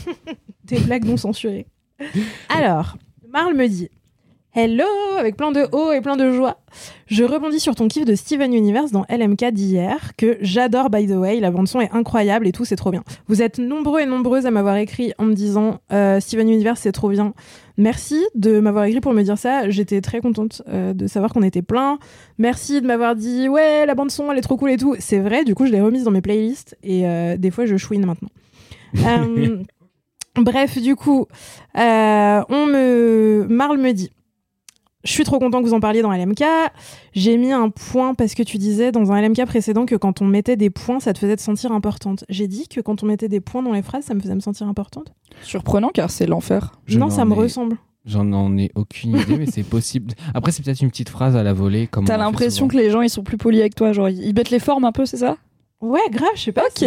Des 0.64 0.78
blagues 0.80 1.04
non 1.04 1.16
censurées. 1.16 1.66
Alors, 2.48 2.96
Marl 3.30 3.54
me 3.54 3.66
dit 3.68 3.88
Hello 4.60 4.82
avec 5.16 5.36
plein 5.36 5.52
de 5.52 5.68
hauts 5.70 5.92
et 5.92 6.00
plein 6.00 6.16
de 6.16 6.32
joie. 6.32 6.56
Je 7.06 7.22
rebondis 7.22 7.60
sur 7.60 7.76
ton 7.76 7.86
kiff 7.86 8.04
de 8.04 8.16
Steven 8.16 8.52
Universe 8.52 8.90
dans 8.90 9.04
LMK 9.08 9.52
d'hier, 9.52 10.16
que 10.16 10.36
j'adore 10.40 10.90
by 10.90 11.06
the 11.06 11.12
way. 11.12 11.38
La 11.38 11.52
bande 11.52 11.68
son 11.68 11.80
est 11.80 11.92
incroyable 11.92 12.44
et 12.44 12.50
tout, 12.50 12.64
c'est 12.64 12.74
trop 12.74 12.90
bien. 12.90 13.04
Vous 13.28 13.40
êtes 13.40 13.60
nombreux 13.60 14.00
et 14.00 14.06
nombreuses 14.06 14.46
à 14.46 14.50
m'avoir 14.50 14.74
écrit 14.74 15.12
en 15.18 15.26
me 15.26 15.34
disant 15.34 15.78
euh, 15.92 16.18
Steven 16.18 16.50
Universe, 16.50 16.80
c'est 16.80 16.90
trop 16.90 17.08
bien. 17.08 17.34
Merci 17.76 18.20
de 18.34 18.58
m'avoir 18.58 18.86
écrit 18.86 19.00
pour 19.00 19.12
me 19.12 19.22
dire 19.22 19.38
ça. 19.38 19.70
J'étais 19.70 20.00
très 20.00 20.20
contente 20.20 20.62
euh, 20.68 20.92
de 20.92 21.06
savoir 21.06 21.32
qu'on 21.32 21.44
était 21.44 21.62
plein. 21.62 22.00
Merci 22.38 22.80
de 22.80 22.86
m'avoir 22.88 23.14
dit 23.14 23.48
ouais, 23.48 23.86
la 23.86 23.94
bande 23.94 24.10
son, 24.10 24.32
elle 24.32 24.38
est 24.38 24.40
trop 24.40 24.56
cool 24.56 24.72
et 24.72 24.76
tout. 24.76 24.96
C'est 24.98 25.20
vrai. 25.20 25.44
Du 25.44 25.54
coup, 25.54 25.66
je 25.66 25.70
l'ai 25.70 25.80
remise 25.80 26.02
dans 26.02 26.10
mes 26.10 26.20
playlists 26.20 26.76
et 26.82 27.06
euh, 27.06 27.36
des 27.36 27.52
fois, 27.52 27.64
je 27.64 27.76
chouine 27.76 28.04
maintenant. 28.04 28.30
Bref, 30.36 30.78
du 30.78 30.96
coup, 30.96 31.26
on 31.76 32.66
me, 32.66 33.46
Marl 33.48 33.78
me 33.78 33.92
dit, 33.92 34.10
je 35.08 35.14
suis 35.14 35.24
trop 35.24 35.38
content 35.38 35.62
que 35.62 35.66
vous 35.66 35.72
en 35.72 35.80
parliez 35.80 36.02
dans 36.02 36.12
LMK. 36.12 36.44
J'ai 37.14 37.38
mis 37.38 37.50
un 37.50 37.70
point 37.70 38.12
parce 38.14 38.34
que 38.34 38.42
tu 38.42 38.58
disais 38.58 38.92
dans 38.92 39.10
un 39.10 39.20
LMK 39.22 39.46
précédent 39.46 39.86
que 39.86 39.96
quand 39.96 40.20
on 40.20 40.26
mettait 40.26 40.56
des 40.56 40.68
points, 40.68 41.00
ça 41.00 41.14
te 41.14 41.18
faisait 41.18 41.34
te 41.36 41.40
sentir 41.40 41.72
importante. 41.72 42.24
J'ai 42.28 42.46
dit 42.46 42.68
que 42.68 42.80
quand 42.82 43.02
on 43.02 43.06
mettait 43.06 43.28
des 43.28 43.40
points 43.40 43.62
dans 43.62 43.72
les 43.72 43.80
phrases, 43.80 44.04
ça 44.04 44.12
me 44.12 44.20
faisait 44.20 44.34
me 44.34 44.40
sentir 44.40 44.68
importante. 44.68 45.12
Surprenant 45.42 45.88
car 45.88 46.10
c'est 46.10 46.26
l'enfer. 46.26 46.72
Non, 46.90 47.08
ça 47.08 47.24
me 47.24 47.32
ai- 47.34 47.38
ressemble. 47.38 47.78
J'en 48.04 48.30
en 48.32 48.56
ai 48.58 48.70
aucune 48.74 49.16
idée, 49.16 49.38
mais 49.38 49.46
c'est 49.46 49.62
possible. 49.68 50.12
Après, 50.34 50.52
c'est 50.52 50.62
peut-être 50.62 50.82
une 50.82 50.90
petite 50.90 51.08
phrase 51.08 51.36
à 51.36 51.42
la 51.42 51.54
volée. 51.54 51.86
Comme 51.86 52.04
T'as 52.04 52.18
l'impression 52.18 52.68
que 52.68 52.76
les 52.76 52.90
gens 52.90 53.00
ils 53.00 53.10
sont 53.10 53.22
plus 53.22 53.38
polis 53.38 53.60
avec 53.60 53.74
toi, 53.74 53.92
genre 53.92 54.08
ils 54.10 54.34
mettent 54.34 54.50
les 54.50 54.58
formes 54.60 54.84
un 54.84 54.92
peu, 54.92 55.06
c'est 55.06 55.16
ça? 55.18 55.36
Ouais, 55.80 56.00
grave, 56.10 56.28
je 56.34 56.42
sais 56.42 56.52
pas. 56.52 56.64
Ok. 56.70 56.84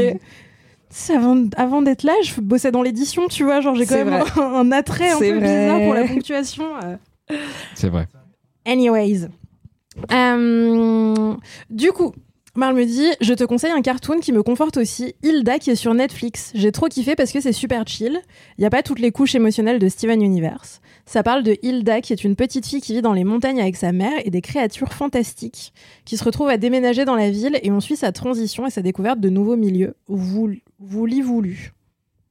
avant, 1.10 1.46
avant 1.58 1.82
d'être 1.82 2.04
là, 2.04 2.14
je 2.24 2.40
bossais 2.42 2.72
dans 2.72 2.82
l'édition, 2.82 3.28
tu 3.28 3.44
vois, 3.44 3.62
genre 3.62 3.76
j'ai 3.76 3.86
quand 3.86 4.04
même 4.04 4.14
un, 4.38 4.42
un 4.42 4.72
attrait 4.72 5.12
un 5.12 5.18
peu 5.20 5.38
vrai. 5.38 5.40
bizarre 5.40 5.80
pour 5.82 5.94
la 5.94 6.08
ponctuation. 6.08 6.66
euh. 6.84 6.98
C'est 7.76 7.90
vrai. 7.90 8.08
Anyways. 8.66 9.28
Euh, 10.12 11.34
du 11.70 11.92
coup, 11.92 12.14
Marl 12.56 12.76
me 12.76 12.86
dit 12.86 13.08
Je 13.22 13.34
te 13.34 13.44
conseille 13.44 13.72
un 13.72 13.82
cartoon 13.82 14.20
qui 14.20 14.32
me 14.32 14.44
conforte 14.44 14.78
aussi, 14.78 15.16
Hilda, 15.24 15.60
qui 15.60 15.70
est 15.72 15.76
sur 15.76 15.94
Netflix. 15.94 16.52
J'ai 16.56 16.72
trop 16.72 16.88
kiffé 16.88 17.16
parce 17.16 17.32
que 17.32 17.42
c'est 17.42 17.52
super 17.54 17.88
chill. 17.88 18.20
Il 18.58 18.62
n'y 18.62 18.66
a 18.66 18.70
pas 18.70 18.84
toutes 18.84 19.00
les 19.00 19.12
couches 19.12 19.36
émotionnelles 19.36 19.80
de 19.80 19.90
Steven 19.90 20.22
Universe. 20.22 20.82
Ça 21.06 21.24
parle 21.24 21.44
de 21.44 21.58
Hilda, 21.62 22.00
qui 22.02 22.14
est 22.14 22.24
une 22.24 22.36
petite 22.36 22.66
fille 22.66 22.80
qui 22.82 22.94
vit 22.94 23.02
dans 23.02 23.14
les 23.14 23.24
montagnes 23.24 23.60
avec 23.62 23.76
sa 23.76 23.92
mère 23.92 24.14
et 24.24 24.30
des 24.30 24.42
créatures 24.42 24.94
fantastiques 24.94 25.74
qui 26.06 26.16
se 26.18 26.24
retrouvent 26.24 26.50
à 26.50 26.58
déménager 26.58 27.04
dans 27.06 27.16
la 27.16 27.30
ville 27.30 27.60
et 27.64 27.72
on 27.72 27.80
suit 27.80 27.96
sa 27.98 28.12
transition 28.12 28.66
et 28.66 28.70
sa 28.70 28.82
découverte 28.82 29.20
de 29.20 29.30
nouveaux 29.30 29.58
milieux. 29.58 29.96
Voulu, 30.08 30.64
voulu, 30.80 31.22
voulu. 31.22 31.74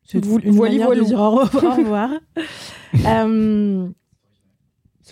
C'est 0.05 0.25
Voulu- 0.25 0.47
une 0.47 0.53
voili, 0.55 0.75
manière 0.79 0.87
voilou. 0.89 1.03
de 1.03 1.07
dire 1.09 1.21
au 1.21 1.31
revoir. 1.31 1.65
au 1.65 1.77
revoir. 1.77 2.11
Euh, 3.07 3.87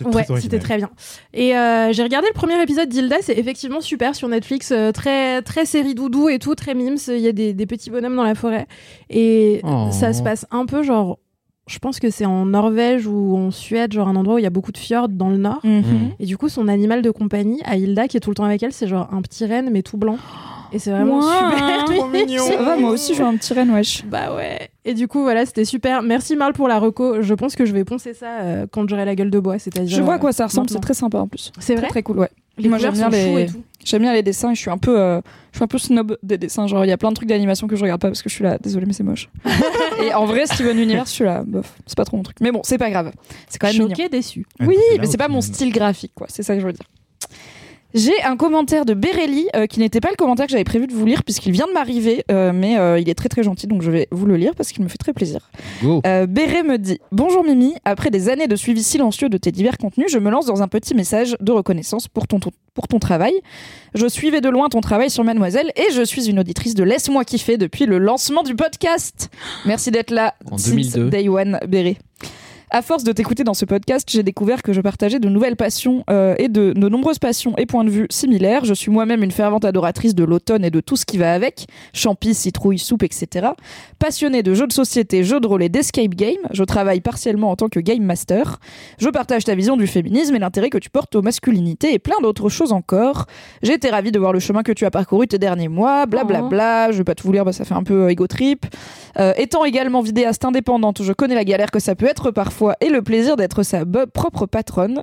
Ouais, 0.05 0.23
très 0.23 0.41
c'était 0.41 0.59
très 0.59 0.77
bien. 0.77 0.89
Et 1.33 1.55
euh, 1.57 1.91
j'ai 1.93 2.03
regardé 2.03 2.27
le 2.27 2.33
premier 2.33 2.61
épisode 2.61 2.89
d'Hilda, 2.89 3.17
c'est 3.21 3.37
effectivement 3.37 3.81
super 3.81 4.15
sur 4.15 4.27
Netflix, 4.27 4.71
euh, 4.71 4.91
très 4.91 5.41
très 5.41 5.65
série 5.65 5.95
doudou 5.95 6.29
et 6.29 6.39
tout, 6.39 6.55
très 6.55 6.73
mimes. 6.75 6.97
Il 7.07 7.19
y 7.19 7.27
a 7.27 7.31
des, 7.31 7.53
des 7.53 7.65
petits 7.65 7.89
bonhommes 7.89 8.15
dans 8.15 8.23
la 8.23 8.35
forêt 8.35 8.67
et 9.09 9.61
Oh. 9.63 9.89
ça 9.91 10.13
se 10.13 10.21
passe 10.23 10.45
un 10.51 10.65
peu 10.65 10.83
genre, 10.83 11.19
je 11.67 11.77
pense 11.79 11.99
que 11.99 12.09
c'est 12.09 12.25
en 12.25 12.45
Norvège 12.45 13.05
ou 13.07 13.35
en 13.37 13.51
Suède, 13.51 13.91
genre 13.93 14.07
un 14.07 14.15
endroit 14.15 14.35
où 14.35 14.37
il 14.39 14.43
y 14.43 14.47
a 14.47 14.51
beaucoup 14.51 14.71
de 14.71 14.77
fjords 14.77 15.09
dans 15.09 15.29
le 15.29 15.37
nord. 15.37 15.59
Mhm. 15.63 16.11
Et 16.19 16.25
du 16.25 16.37
coup, 16.37 16.49
son 16.49 16.67
animal 16.67 17.01
de 17.01 17.11
compagnie 17.11 17.61
à 17.65 17.75
Hilda 17.77 18.07
qui 18.07 18.17
est 18.17 18.19
tout 18.19 18.29
le 18.31 18.35
temps 18.35 18.45
avec 18.45 18.63
elle, 18.63 18.71
c'est 18.73 18.87
genre 18.87 19.07
un 19.11 19.21
petit 19.21 19.45
renne 19.45 19.69
mais 19.71 19.81
tout 19.83 19.97
blanc. 19.97 20.17
Et 20.71 20.79
c'est 20.79 20.91
vraiment 20.91 21.19
Ouah. 21.19 21.51
super. 21.51 21.85
Trop 21.85 22.07
mignon. 22.09 22.45
Ça 22.45 22.57
va, 22.57 22.77
moi 22.77 22.91
aussi, 22.91 23.13
je 23.13 23.19
veux 23.21 23.27
un 23.27 23.35
petit 23.35 23.53
renne, 23.53 23.71
wesh. 23.71 24.05
Bah 24.05 24.35
ouais. 24.35 24.69
Et 24.85 24.93
du 24.93 25.07
coup, 25.07 25.21
voilà, 25.21 25.45
c'était 25.45 25.65
super. 25.65 26.01
Merci 26.03 26.35
Marl 26.35 26.53
pour 26.53 26.67
la 26.67 26.79
reco. 26.79 27.21
Je 27.21 27.33
pense 27.33 27.55
que 27.55 27.65
je 27.65 27.73
vais 27.73 27.83
poncer 27.83 28.13
ça 28.13 28.39
euh, 28.41 28.67
quand 28.71 28.87
j'aurai 28.87 29.05
la 29.05 29.15
gueule 29.15 29.31
de 29.31 29.39
bois, 29.39 29.57
c'est-à-dire. 29.59 29.95
Je 29.97 30.01
vois 30.01 30.13
à 30.13 30.17
euh, 30.17 30.19
quoi 30.19 30.31
ça 30.31 30.45
ressemble, 30.45 30.69
c'est 30.69 30.79
très 30.79 30.93
sympa 30.93 31.19
en 31.19 31.27
plus. 31.27 31.51
C'est 31.59 31.73
Très 31.73 31.81
vrai. 31.81 31.89
très 31.89 32.03
cool, 32.03 32.19
ouais. 32.19 32.29
Les 32.57 32.67
Moi, 32.67 32.77
j'aime 32.77 32.93
bien 32.93 33.09
les-. 33.09 33.47
J'aime 33.85 34.01
bien 34.01 34.11
les 34.13 34.21
dessins 34.21 34.51
et 34.51 34.55
je 34.55 34.59
suis 34.59 34.69
un 34.69 34.77
peu, 34.77 34.99
euh, 34.99 35.21
je 35.53 35.57
suis 35.57 35.63
un 35.63 35.67
peu 35.67 35.77
snob 35.77 36.17
des 36.21 36.37
dessins. 36.37 36.67
Genre, 36.67 36.83
il 36.83 36.89
y 36.89 36.91
a 36.91 36.97
plein 36.97 37.09
de 37.09 37.15
trucs 37.15 37.29
d'animation 37.29 37.65
que 37.67 37.77
je 37.77 37.81
regarde 37.81 38.01
pas 38.01 38.09
parce 38.09 38.21
que 38.21 38.29
je 38.29 38.35
suis 38.35 38.43
là, 38.43 38.57
désolé, 38.59 38.85
mais 38.85 38.91
c'est 38.93 39.03
moche. 39.03 39.29
et 40.03 40.13
en 40.13 40.25
vrai, 40.25 40.45
Steven 40.45 40.77
Universe, 40.77 41.09
je 41.09 41.15
suis 41.15 41.23
là, 41.23 41.43
bof, 41.47 41.73
c'est 41.87 41.95
pas 41.97 42.03
trop 42.03 42.17
mon 42.17 42.23
truc. 42.23 42.37
Mais 42.41 42.51
bon, 42.51 42.59
c'est 42.63 42.77
pas 42.77 42.89
grave. 42.89 43.11
C'est 43.47 43.57
quand 43.57 43.67
même 43.67 43.75
mignon. 43.77 43.89
Choqué, 43.89 44.09
déçu. 44.09 44.45
Oui, 44.59 44.77
mais 44.99 45.07
c'est 45.07 45.17
pas 45.17 45.29
mon 45.29 45.41
style 45.41 45.71
graphique, 45.71 46.11
quoi. 46.13 46.27
C'est 46.29 46.43
ça 46.43 46.53
que 46.55 46.59
je 46.61 46.65
veux 46.67 46.73
dire. 46.73 46.85
J'ai 47.93 48.21
un 48.23 48.37
commentaire 48.37 48.85
de 48.85 48.93
Béréli 48.93 49.47
euh, 49.55 49.65
qui 49.65 49.79
n'était 49.79 49.99
pas 49.99 50.09
le 50.11 50.15
commentaire 50.15 50.45
que 50.45 50.51
j'avais 50.51 50.63
prévu 50.63 50.85
de 50.87 50.93
vous 50.93 51.05
lire 51.05 51.23
puisqu'il 51.23 51.51
vient 51.51 51.67
de 51.67 51.73
m'arriver, 51.73 52.23
euh, 52.31 52.51
mais 52.53 52.77
euh, 52.77 52.99
il 52.99 53.09
est 53.09 53.15
très 53.15 53.29
très 53.29 53.41
gentil 53.41 53.65
donc 53.67 53.81
je 53.81 53.89
vais 53.89 54.07
vous 54.11 54.25
le 54.27 54.35
lire 54.35 54.53
parce 54.55 54.71
qu'il 54.71 54.83
me 54.83 54.89
fait 54.89 54.97
très 54.97 55.11
plaisir. 55.13 55.49
Euh, 56.05 56.27
Béré 56.27 56.61
me 56.63 56.77
dit 56.77 56.99
Bonjour 57.11 57.43
Mimi, 57.43 57.73
après 57.85 58.11
des 58.11 58.29
années 58.29 58.47
de 58.47 58.55
suivi 58.55 58.83
silencieux 58.83 59.27
de 59.29 59.37
tes 59.37 59.51
divers 59.51 59.77
contenus, 59.77 60.07
je 60.11 60.19
me 60.19 60.29
lance 60.29 60.45
dans 60.45 60.61
un 60.61 60.67
petit 60.67 60.93
message 60.93 61.35
de 61.39 61.51
reconnaissance 61.51 62.07
pour 62.07 62.27
ton, 62.27 62.39
ton- 62.39 62.51
pour 62.75 62.87
ton 62.87 62.99
travail. 62.99 63.33
Je 63.95 64.07
suivais 64.07 64.41
de 64.41 64.49
loin 64.49 64.69
ton 64.69 64.81
travail 64.81 65.09
sur 65.09 65.23
Mademoiselle 65.23 65.71
et 65.75 65.91
je 65.91 66.03
suis 66.03 66.29
une 66.29 66.39
auditrice 66.39 66.75
de 66.75 66.83
Laisse-moi 66.83 67.25
kiffer 67.25 67.57
depuis 67.57 67.85
le 67.87 67.97
lancement 67.97 68.43
du 68.43 68.55
podcast. 68.55 69.29
Merci 69.65 69.89
d'être 69.91 70.11
là. 70.11 70.35
En 70.51 70.57
since 70.57 70.93
2002. 70.93 71.09
Day 71.09 71.27
One, 71.27 71.59
Béré. 71.67 71.97
À 72.71 72.83
force 72.83 73.03
de 73.03 73.11
t'écouter 73.11 73.43
dans 73.43 73.55
ce 73.55 73.65
podcast, 73.65 74.07
j'ai 74.11 74.21
découvert 74.21 74.61
que 74.61 74.73
je 74.73 74.81
partageais 74.81 75.17
de 75.17 75.27
nouvelles 75.27 75.55
passions 75.55 76.03
euh, 76.11 76.35
et 76.37 76.49
de, 76.49 76.73
de 76.73 76.89
nombreuses 76.89 77.17
passions 77.17 77.55
et 77.57 77.65
points 77.65 77.83
de 77.83 77.89
vue 77.89 78.05
similaires. 78.11 78.63
Je 78.63 78.75
suis 78.75 78.91
moi-même 78.91 79.23
une 79.23 79.31
fervente 79.31 79.65
adoratrice 79.65 80.13
de 80.13 80.23
l'automne 80.23 80.63
et 80.63 80.69
de 80.69 80.79
tout 80.79 80.95
ce 80.95 81.03
qui 81.03 81.17
va 81.17 81.33
avec, 81.33 81.65
champis, 81.93 82.35
citrouilles, 82.35 82.77
soupe, 82.77 83.01
etc. 83.01 83.47
Passionnée 83.97 84.43
de 84.43 84.53
jeux 84.53 84.67
de 84.67 84.71
société, 84.71 85.23
jeux 85.23 85.39
de 85.39 85.47
rôle 85.47 85.63
et 85.63 85.69
d'escape 85.69 86.13
game, 86.13 86.37
je 86.51 86.63
travaille 86.63 87.01
partiellement 87.01 87.49
en 87.49 87.55
tant 87.55 87.69
que 87.69 87.79
game 87.79 88.03
master. 88.03 88.59
Je 88.99 89.09
partage 89.09 89.45
ta 89.45 89.55
vision 89.55 89.75
du 89.75 89.87
féminisme 89.87 90.35
et 90.35 90.39
l'intérêt 90.39 90.69
que 90.69 90.77
tu 90.77 90.91
portes 90.91 91.15
aux 91.15 91.23
masculinités 91.23 91.95
et 91.95 91.99
plein 91.99 92.21
d'autres 92.21 92.49
choses 92.49 92.71
encore. 92.71 93.25
J'ai 93.63 93.73
été 93.73 93.89
ravie 93.89 94.11
de 94.11 94.19
voir 94.19 94.31
le 94.31 94.39
chemin 94.39 94.61
que 94.61 94.73
tu 94.73 94.85
as 94.85 94.91
parcouru 94.91 95.27
tes 95.27 95.39
derniers 95.39 95.69
mois, 95.69 96.05
blablabla. 96.05 96.91
Je 96.91 96.99
vais 96.99 97.03
pas 97.03 97.15
tout 97.15 97.31
lire, 97.31 97.45
bah, 97.45 97.51
ça 97.51 97.65
fait 97.65 97.73
un 97.73 97.83
peu 97.83 98.03
euh, 98.03 98.09
ego 98.09 98.27
trip. 98.27 98.67
Euh, 99.17 99.33
étant 99.37 99.65
également 99.65 100.01
vidéaste 100.01 100.45
indépendante, 100.45 101.01
je 101.01 101.13
connais 101.13 101.33
la 101.33 101.43
galère 101.43 101.71
que 101.71 101.79
ça 101.79 101.95
peut 101.95 102.05
être 102.05 102.29
parfois 102.29 102.58
et 102.81 102.89
le 102.89 103.01
plaisir 103.01 103.35
d'être 103.37 103.63
sa 103.63 103.83
propre 104.13 104.45
patronne. 104.45 105.01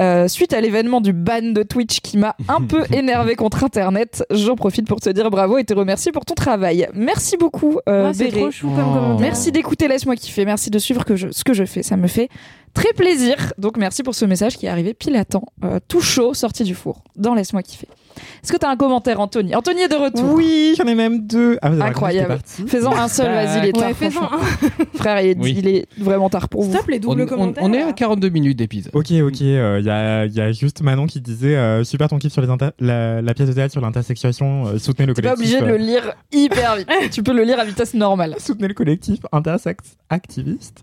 Euh, 0.00 0.26
suite 0.26 0.52
à 0.52 0.60
l'événement 0.60 1.00
du 1.00 1.12
ban 1.12 1.52
de 1.52 1.62
Twitch 1.62 2.00
qui 2.00 2.18
m'a 2.18 2.34
un 2.48 2.60
peu 2.60 2.82
énervé 2.92 3.36
contre 3.36 3.62
Internet, 3.62 4.24
j'en 4.28 4.56
profite 4.56 4.88
pour 4.88 4.98
te 4.98 5.08
dire 5.08 5.30
bravo 5.30 5.56
et 5.56 5.62
te 5.62 5.72
remercier 5.72 6.10
pour 6.10 6.24
ton 6.24 6.34
travail. 6.34 6.88
Merci 6.94 7.36
beaucoup, 7.36 7.78
euh, 7.88 8.08
Ouais, 8.08 8.12
c'est 8.12 8.24
Béré. 8.24 8.40
trop 8.40 8.50
chou 8.50 8.66
comme 8.70 8.80
Oh. 8.90 8.92
commentaire. 8.94 9.20
Merci 9.20 9.52
d'écouter 9.52 9.86
Laisse-moi 9.86 10.16
kiffer. 10.16 10.44
Merci 10.46 10.70
de 10.70 10.80
suivre 10.80 11.04
que 11.04 11.14
je, 11.14 11.28
ce 11.30 11.44
que 11.44 11.52
je 11.54 11.64
fais. 11.64 11.84
Ça 11.84 11.96
me 11.96 12.08
fait 12.08 12.28
très 12.74 12.92
plaisir. 12.92 13.36
Donc 13.56 13.76
merci 13.76 14.02
pour 14.02 14.16
ce 14.16 14.24
message 14.24 14.56
qui 14.56 14.66
est 14.66 14.68
arrivé 14.68 14.94
pile 14.94 15.14
à 15.14 15.24
temps, 15.24 15.44
euh, 15.64 15.78
tout 15.86 16.00
chaud, 16.00 16.34
sorti 16.34 16.64
du 16.64 16.74
four, 16.74 17.04
dans 17.14 17.34
Laisse-moi 17.34 17.62
kiffer. 17.62 17.86
Est-ce 18.42 18.52
que 18.52 18.58
tu 18.58 18.66
as 18.66 18.70
un 18.70 18.76
commentaire, 18.76 19.20
Anthony? 19.20 19.54
Anthony 19.54 19.82
est 19.82 19.88
de 19.88 19.94
retour. 19.94 20.34
Oui, 20.34 20.74
j'en 20.76 20.84
ai 20.86 20.94
même 20.94 21.26
deux. 21.26 21.58
Ah, 21.62 21.68
Incroyable. 21.68 22.28
parti. 22.28 22.62
un 22.96 23.08
seul, 23.08 23.32
vas-y, 23.32 23.58
il 23.60 23.64
est 23.68 23.72
tard. 23.72 23.88
Ouais, 23.88 23.94
fais-en 23.94 24.10
franchement. 24.10 24.38
un. 24.38 24.84
Frère, 24.98 25.20
il 25.20 25.30
est, 25.30 25.36
Oui. 25.38 25.54
il 25.58 25.68
est 25.68 25.86
vraiment 25.98 26.28
tard 26.30 26.48
pour 26.48 26.62
vous. 26.62 26.72
Stop 26.72 26.88
les 26.88 26.98
On, 26.98 27.00
doubles 27.10 27.22
on- 27.22 27.26
commentaires. 27.26 27.62
on 27.64 27.72
est 27.72 27.82
à 27.82 27.86
là. 27.86 27.92
42 27.92 28.28
minutes 28.28 28.58
d'épisode. 28.58 28.92
Ok, 28.94 29.10
ok. 29.10 29.40
Il 29.40 29.46
y, 29.52 29.58
a, 29.90 30.26
y 30.26 30.40
a 30.40 30.52
juste 30.52 30.82
Manon 30.82 31.06
qui 31.06 31.20
disait 31.20 31.56
euh, 31.56 31.84
super 31.84 32.08
ton 32.08 32.18
kiff 32.18 32.32
sur 32.32 32.42
les 32.42 32.50
inter- 32.50 32.70
la, 32.80 33.20
la 33.22 33.34
pièce 33.34 33.48
de 33.48 33.54
théâtre 33.54 33.72
sur 33.72 33.80
l'intersexuation. 33.80 34.66
euh, 34.66 34.78
soutenez 34.78 35.06
le 35.06 35.14
T'es 35.14 35.22
pas 35.22 35.34
collectif. 35.34 35.56
obligé 35.60 35.72
de 35.72 35.78
le 35.78 35.82
euh, 35.82 35.86
lire 35.86 36.12
hyper 36.32 36.76
vite. 36.76 36.88
tu 37.12 37.22
peux 37.22 37.32
le 37.34 37.42
lire 37.44 37.58
à 37.60 37.64
vitesse 37.64 37.94
normale. 37.94 38.34
soutenez 38.38 38.68
le 38.68 38.74
collectif 38.74 39.20
intersex 39.32 39.96
activiste. 40.10 40.82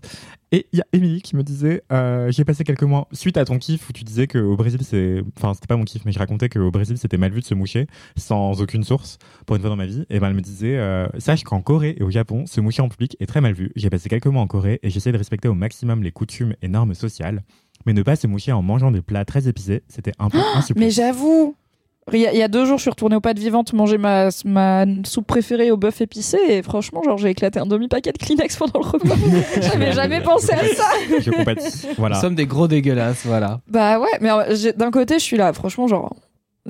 Et 0.54 0.66
il 0.74 0.78
y 0.78 0.82
a 0.82 0.86
Émilie 0.92 1.22
qui 1.22 1.34
me 1.34 1.42
disait 1.42 1.82
euh, 1.90 2.30
j'ai 2.30 2.44
passé 2.44 2.62
quelques 2.62 2.82
mois 2.82 3.08
suite 3.12 3.38
à 3.38 3.44
ton 3.46 3.58
kiff 3.58 3.88
où 3.88 3.92
tu 3.94 4.04
disais 4.04 4.26
qu'au 4.26 4.54
Brésil 4.54 4.80
c'est 4.82 5.22
enfin 5.38 5.54
c'était 5.54 5.66
pas 5.66 5.78
mon 5.78 5.84
kiff 5.84 6.04
mais 6.04 6.12
je 6.12 6.18
racontais 6.18 6.50
qu'au 6.50 6.70
Brésil 6.70 6.98
c'était 6.98 7.16
mal 7.16 7.32
vu 7.32 7.40
de 7.40 7.46
se 7.46 7.54
moucher 7.54 7.86
sans 8.16 8.60
aucune 8.60 8.84
source 8.84 9.16
pour 9.46 9.56
une 9.56 9.62
fois 9.62 9.70
dans 9.70 9.76
ma 9.76 9.86
vie. 9.86 10.04
Et 10.10 10.20
ben 10.20 10.28
elle 10.28 10.34
me 10.34 10.42
disait 10.42 10.76
euh, 10.76 11.08
sache 11.18 11.42
qu'en 11.42 11.62
Corée 11.62 11.96
et 11.98 12.02
au 12.02 12.10
Japon 12.10 12.44
se 12.44 12.60
moucher 12.60 12.82
en 12.82 12.90
public 12.90 13.16
est 13.18 13.24
très 13.24 13.40
mal 13.40 13.54
vu. 13.54 13.72
J'ai 13.76 13.88
passé 13.88 14.10
quelques 14.10 14.26
mois 14.26 14.42
en 14.42 14.46
Corée 14.46 14.78
et 14.82 14.90
j'essaie 14.90 15.10
de 15.10 15.16
respecter 15.16 15.48
au 15.48 15.54
maximum 15.54 16.02
les 16.02 16.12
coutumes 16.12 16.54
et 16.60 16.68
normes 16.68 16.94
sociales 16.94 17.42
mais 17.86 17.94
ne 17.94 18.02
pas 18.02 18.16
se 18.16 18.26
moucher 18.26 18.52
en 18.52 18.60
mangeant 18.60 18.90
des 18.90 19.00
plats 19.00 19.24
très 19.24 19.48
épicés 19.48 19.82
c'était 19.88 20.12
un 20.18 20.28
peu 20.28 20.38
supplice. 20.66 20.76
Mais 20.76 20.90
j'avoue, 20.90 21.56
il 22.12 22.18
y, 22.18 22.26
a, 22.26 22.32
il 22.32 22.38
y 22.38 22.42
a 22.42 22.48
deux 22.48 22.64
jours, 22.64 22.78
je 22.78 22.82
suis 22.82 22.90
retournée 22.90 23.14
aux 23.14 23.20
pâtes 23.20 23.38
vivantes 23.38 23.72
manger 23.72 23.96
ma, 23.96 24.28
ma 24.44 24.84
soupe 25.04 25.26
préférée 25.26 25.70
au 25.70 25.76
bœuf 25.76 26.00
épicé 26.00 26.36
et 26.48 26.62
franchement, 26.62 27.00
genre, 27.04 27.16
j'ai 27.16 27.30
éclaté 27.30 27.60
un 27.60 27.66
demi-paquet 27.66 28.12
de 28.12 28.18
Kleenex 28.18 28.56
pendant 28.56 28.80
le 28.80 28.86
repas. 28.86 29.14
J'avais 29.60 29.92
jamais 29.92 30.20
pensé 30.24 30.52
à 30.52 30.64
ça. 30.74 30.84
je 31.20 31.30
voilà 31.98 32.16
Nous 32.16 32.20
sommes 32.20 32.34
des 32.34 32.46
gros 32.46 32.66
dégueulasses, 32.66 33.24
voilà. 33.24 33.60
Bah 33.68 34.00
ouais, 34.00 34.08
mais 34.20 34.30
euh, 34.32 34.54
j'ai- 34.56 34.72
d'un 34.72 34.90
côté, 34.90 35.14
je 35.20 35.24
suis 35.24 35.36
là, 35.36 35.52
franchement, 35.52 35.86
genre. 35.86 36.14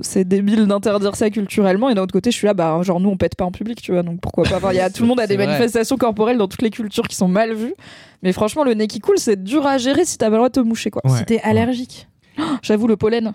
C'est 0.00 0.24
débile 0.26 0.66
d'interdire 0.66 1.14
ça 1.16 1.28
culturellement 1.28 1.90
et 1.90 1.94
d'un 1.94 2.00
autre 2.04 2.14
côté 2.14 2.30
je 2.30 2.36
suis 2.38 2.46
là 2.46 2.54
bah 2.54 2.80
genre 2.82 2.98
nous 2.98 3.10
on 3.10 3.18
pète 3.18 3.34
pas 3.36 3.44
en 3.44 3.52
public 3.52 3.82
tu 3.82 3.92
vois 3.92 4.02
donc 4.02 4.22
pourquoi 4.22 4.44
pas 4.44 4.56
Enfin, 4.56 4.70
il 4.72 4.76
y 4.76 4.80
a 4.80 4.88
tout 4.90 5.02
le 5.02 5.08
monde 5.10 5.20
a 5.20 5.26
des 5.26 5.36
vrai. 5.36 5.44
manifestations 5.46 5.98
corporelles 5.98 6.38
dans 6.38 6.48
toutes 6.48 6.62
les 6.62 6.70
cultures 6.70 7.06
qui 7.06 7.14
sont 7.14 7.28
mal 7.28 7.52
vues 7.52 7.74
mais 8.22 8.32
franchement 8.32 8.64
le 8.64 8.72
nez 8.72 8.86
qui 8.86 9.00
coule 9.00 9.18
c'est 9.18 9.44
dur 9.44 9.66
à 9.66 9.76
gérer 9.76 10.06
si 10.06 10.16
t'as 10.16 10.28
pas 10.28 10.30
le 10.30 10.36
droit 10.38 10.48
de 10.48 10.54
te 10.54 10.60
moucher 10.60 10.90
quoi 10.90 11.02
Ouais. 11.04 11.18
Si 11.18 11.24
t'es 11.26 11.42
allergique. 11.42 12.08
j'avoue 12.62 12.86
le 12.86 12.96
pollen 12.96 13.34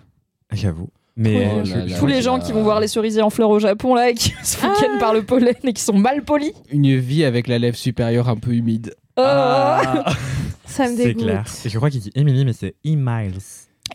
j'avoue 0.51 0.89
mais 1.17 1.49
Oh 1.51 1.57
euh, 1.59 1.63
là 1.65 1.85
là. 1.85 1.99
tous 1.99 2.05
les 2.05 2.21
gens 2.21 2.39
qui 2.39 2.53
vont 2.53 2.63
voir 2.63 2.79
les 2.79 2.87
cerisiers 2.87 3.21
en 3.23 3.29
fleurs 3.29 3.49
au 3.49 3.59
Japon 3.59 3.95
là 3.95 4.09
et 4.09 4.13
qui 4.13 4.29
se 4.43 4.55
font 4.55 4.69
ken 4.79 4.97
par 4.99 5.13
le 5.13 5.23
pollen 5.23 5.55
et 5.63 5.73
qui 5.73 5.81
sont 5.83 5.97
mal 5.97 6.23
polis 6.23 6.53
Une 6.71 6.97
vie 6.97 7.25
avec 7.25 7.47
la 7.47 7.57
lèvre 7.59 7.75
supérieure 7.75 8.29
un 8.29 8.37
peu 8.37 8.51
humide. 8.53 8.95
Ah. 9.17 10.05
Ça 10.65 10.83
me 10.89 10.95
c'est 10.95 11.05
dégoûte. 11.07 11.23
clair 11.23 11.43
et 11.65 11.69
je 11.69 11.77
crois 11.77 11.89
qu'il 11.89 11.99
dit 12.01 12.11
Émilie 12.15 12.45
mais 12.45 12.53
c'est 12.53 12.75
e-miles 12.85 13.39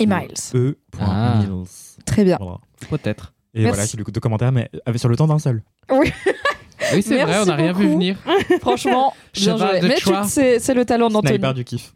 et 0.00 0.06
Miles 0.06 0.28
e. 0.54 0.76
Ah. 1.00 1.40
Miles. 1.46 1.64
très 2.04 2.24
bien 2.24 2.38
Voilà. 2.40 2.58
Peut-être. 2.90 3.32
Et 3.54 3.60
Merci. 3.62 3.74
voilà, 3.76 3.86
j'ai 3.86 3.98
lu 3.98 4.04
deux 4.10 4.20
commentaires, 4.20 4.50
mais 4.52 4.70
avec 4.86 4.98
sur 4.98 5.10
le 5.10 5.16
temps 5.16 5.26
d'un 5.26 5.38
seul. 5.38 5.62
Oui, 5.90 7.02
c'est 7.02 7.22
vrai, 7.22 7.38
on 7.42 7.44
n'a 7.46 7.54
rien 7.54 7.72
vu 7.72 7.86
venir. 7.86 8.16
franchement 8.60 9.14
bien 9.34 9.56
joué 9.56 9.80
de 9.80 9.86
mais 9.88 9.96
c'est 10.26 10.58
c'est 10.58 10.74
le 10.74 10.84
talent 10.84 11.08
d'Anthony 11.10 11.34
Sniper 11.34 11.54
du 11.54 11.64
kiff. 11.64 11.92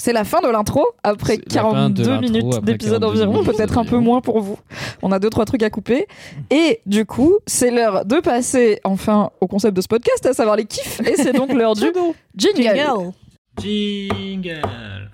C'est 0.00 0.14
la 0.14 0.24
fin 0.24 0.40
de 0.40 0.48
l'intro, 0.48 0.82
après 1.02 1.38
C'est 1.46 1.56
la 1.56 1.62
fin 1.62 1.90
de 1.90 2.02
42 2.02 2.08
l'intro, 2.08 2.22
minutes 2.22 2.64
d'épisode 2.64 3.02
42 3.02 3.22
environ, 3.22 3.44
peut-être 3.44 3.76
un 3.76 3.84
peu 3.84 3.98
moins 3.98 4.22
pour 4.22 4.40
vous. 4.40 4.58
On 5.02 5.12
a 5.12 5.18
deux, 5.18 5.28
trois 5.28 5.44
trucs 5.44 5.62
à 5.62 5.68
couper. 5.68 6.06
Et 6.50 6.80
du 6.86 7.04
coup, 7.04 7.36
c'est 7.46 7.70
l'heure 7.70 8.06
de 8.06 8.18
passer 8.20 8.80
enfin 8.84 9.30
au 9.42 9.46
concept 9.46 9.76
de 9.76 9.82
ce 9.82 9.88
podcast, 9.88 10.24
à 10.24 10.32
savoir 10.32 10.56
les 10.56 10.64
kiffs. 10.64 11.00
Et 11.06 11.16
c'est 11.16 11.34
donc 11.34 11.52
l'heure 11.52 11.74
du 11.74 11.92
jingle. 12.34 13.12
Jingle 13.60 15.10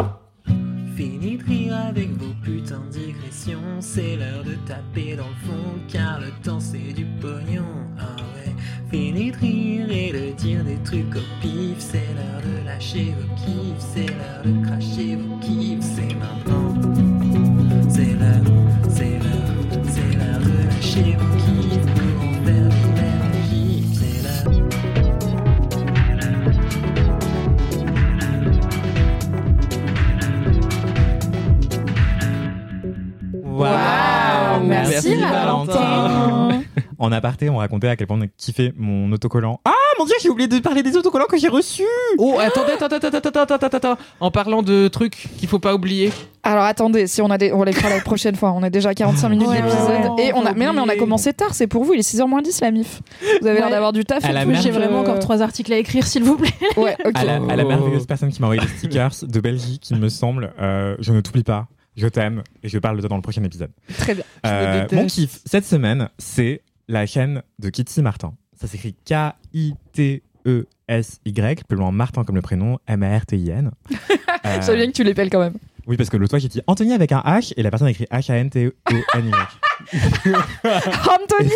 Fini 0.96 1.36
de 1.36 1.44
rire 1.44 1.76
avec 1.88 2.10
vos 2.10 2.32
putains 2.44 2.84
de 2.86 2.96
digressions 2.96 3.58
C'est 3.80 4.14
l'heure 4.16 4.44
de 4.44 4.54
taper 4.68 5.16
dans 5.16 5.26
le 5.26 5.46
fond 5.46 5.80
Car 5.92 6.20
le 6.20 6.30
temps 6.42 6.60
c'est 6.60 6.94
du 6.94 7.04
pognon 7.20 7.75
Rire 8.96 9.90
et 9.90 10.10
de 10.10 10.32
dire 10.34 10.64
des 10.64 10.78
trucs 10.78 11.14
au 11.16 11.20
pif. 11.42 11.76
C'est 11.78 11.98
l'heure 11.98 12.40
de 12.42 12.64
lâcher 12.64 13.14
vos 13.18 13.34
kiffs 13.34 13.86
C'est 13.92 14.06
l'heure 14.06 14.42
de 14.42 14.64
cracher 14.64 15.16
vos 15.16 15.36
kiffs. 15.36 15.82
C'est 15.82 16.14
maintenant 16.14 16.74
C'est 17.90 18.14
l'heure, 18.14 18.42
c'est 18.88 19.18
l'heure 19.18 19.82
C'est 19.84 20.16
l'heure 20.16 20.40
de 20.40 20.68
lâcher 20.68 21.16
vos 21.18 21.36
kiffs 21.36 21.85
En 36.98 37.12
aparté, 37.12 37.50
on 37.50 37.56
racontait 37.58 37.88
à 37.88 37.96
quel 37.96 38.06
point 38.06 38.18
on 38.18 38.22
a 38.22 38.26
kiffé 38.26 38.72
mon 38.76 39.10
autocollant. 39.12 39.60
Ah 39.64 39.72
mon 39.98 40.04
dieu, 40.04 40.14
j'ai 40.22 40.28
oublié 40.28 40.46
de 40.48 40.58
parler 40.58 40.82
des 40.82 40.96
autocollants 40.96 41.26
que 41.26 41.38
j'ai 41.38 41.48
reçus 41.48 41.82
Oh, 42.18 42.38
attendez, 42.38 42.72
attends, 42.72 42.86
attends, 42.86 42.96
attends, 43.08 43.18
attends, 43.18 43.40
attends, 43.40 43.54
attends, 43.66 43.76
attends. 43.76 43.98
En 44.20 44.30
parlant 44.30 44.62
de 44.62 44.88
trucs 44.88 45.28
qu'il 45.38 45.48
faut 45.48 45.58
pas 45.58 45.74
oublier. 45.74 46.12
Alors 46.42 46.64
attendez, 46.64 47.06
si 47.06 47.22
on 47.22 47.30
a 47.30 47.38
des... 47.38 47.52
on 47.52 47.62
les 47.64 47.72
fera 47.72 47.88
la 47.88 48.00
prochaine 48.00 48.36
fois. 48.36 48.52
On 48.52 48.62
est 48.62 48.70
déjà 48.70 48.90
à 48.90 48.94
45 48.94 49.28
minutes 49.30 49.48
Ouais, 49.48 49.56
d'épisode. 49.62 50.12
ouais, 50.16 50.26
et 50.26 50.32
on 50.34 50.44
a... 50.44 50.52
Mais 50.52 50.66
non, 50.66 50.72
mais 50.74 50.80
on 50.82 50.88
a 50.88 50.96
commencé 50.96 51.32
tard, 51.32 51.54
c'est 51.54 51.66
pour 51.66 51.84
vous, 51.84 51.94
il 51.94 52.00
est 52.00 52.08
6h 52.14 52.26
moins 52.28 52.42
10 52.42 52.60
la 52.60 52.70
mif. 52.70 53.00
Vous 53.40 53.46
avez 53.46 53.58
l'air 53.58 53.70
d'avoir 53.70 53.92
du 53.92 54.04
taf. 54.04 54.22
J'ai 54.62 54.70
vraiment 54.70 55.00
encore 55.00 55.18
trois 55.18 55.40
articles 55.42 55.72
à 55.72 55.78
écrire, 55.78 56.06
s'il 56.06 56.24
vous 56.24 56.36
plaît. 56.36 56.50
Ouais, 56.76 56.96
ok. 57.04 57.12
à 57.14 57.24
la, 57.24 57.36
à 57.36 57.56
la 57.56 57.64
Oh. 57.64 57.68
merveilleuse 57.68 58.06
personne 58.06 58.30
qui 58.30 58.40
m'a 58.40 58.46
envoyé 58.48 58.60
des 58.60 58.68
stickers 58.68 59.10
de 59.22 59.40
Belgique, 59.40 59.88
il 59.90 59.96
me 59.98 60.08
semble, 60.08 60.52
euh, 60.60 60.94
je 61.00 61.12
ne 61.12 61.20
t'oublie 61.20 61.42
pas, 61.42 61.66
je 61.96 62.06
t'aime 62.06 62.42
et 62.62 62.68
je 62.68 62.78
parle 62.78 62.96
de 62.96 63.00
toi 63.00 63.08
dans 63.08 63.16
le 63.16 63.22
prochain 63.22 63.42
épisode. 63.42 63.70
Très 63.98 64.14
bien. 64.14 64.24
Euh, 64.46 64.86
mon 64.92 65.06
kiff 65.06 65.40
cette 65.46 65.64
semaine, 65.64 66.08
c'est 66.18 66.60
la 66.88 67.06
chaîne 67.06 67.42
de 67.58 67.68
Kitty 67.70 68.02
Martin. 68.02 68.34
Ça 68.58 68.66
s'écrit 68.66 68.94
K-I-T-E-S-Y, 69.04 70.24
plus 71.66 71.76
loin 71.76 71.90
Martin 71.92 72.24
comme 72.24 72.36
le 72.36 72.42
prénom, 72.42 72.78
M-A-R-T-I-N. 72.86 73.70
Je 74.44 74.72
bien 74.72 74.86
que 74.86 74.92
tu 74.92 75.04
l'épelles 75.04 75.30
quand 75.30 75.40
même. 75.40 75.54
Oui, 75.86 75.96
parce 75.96 76.10
que 76.10 76.16
l'autre 76.16 76.30
fois 76.30 76.38
j'ai 76.38 76.48
dit 76.48 76.60
Anthony 76.66 76.92
avec 76.92 77.12
un 77.12 77.20
H 77.20 77.52
et 77.56 77.62
la 77.62 77.70
personne 77.70 77.88
a 77.88 77.90
écrit 77.90 78.06
H-A-N-T-O-N-Y. 78.10 79.32
Anthony 80.64 81.52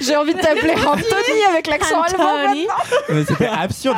J'ai 0.00 0.16
envie 0.16 0.34
de 0.34 0.40
t'appeler 0.40 0.72
Anthony 0.74 1.42
avec 1.48 1.66
l'accent 1.66 2.02
allemand. 2.02 2.34
Anthony. 2.46 2.66
Mais 3.08 3.24
c'était 3.24 3.46
absurde. 3.46 3.96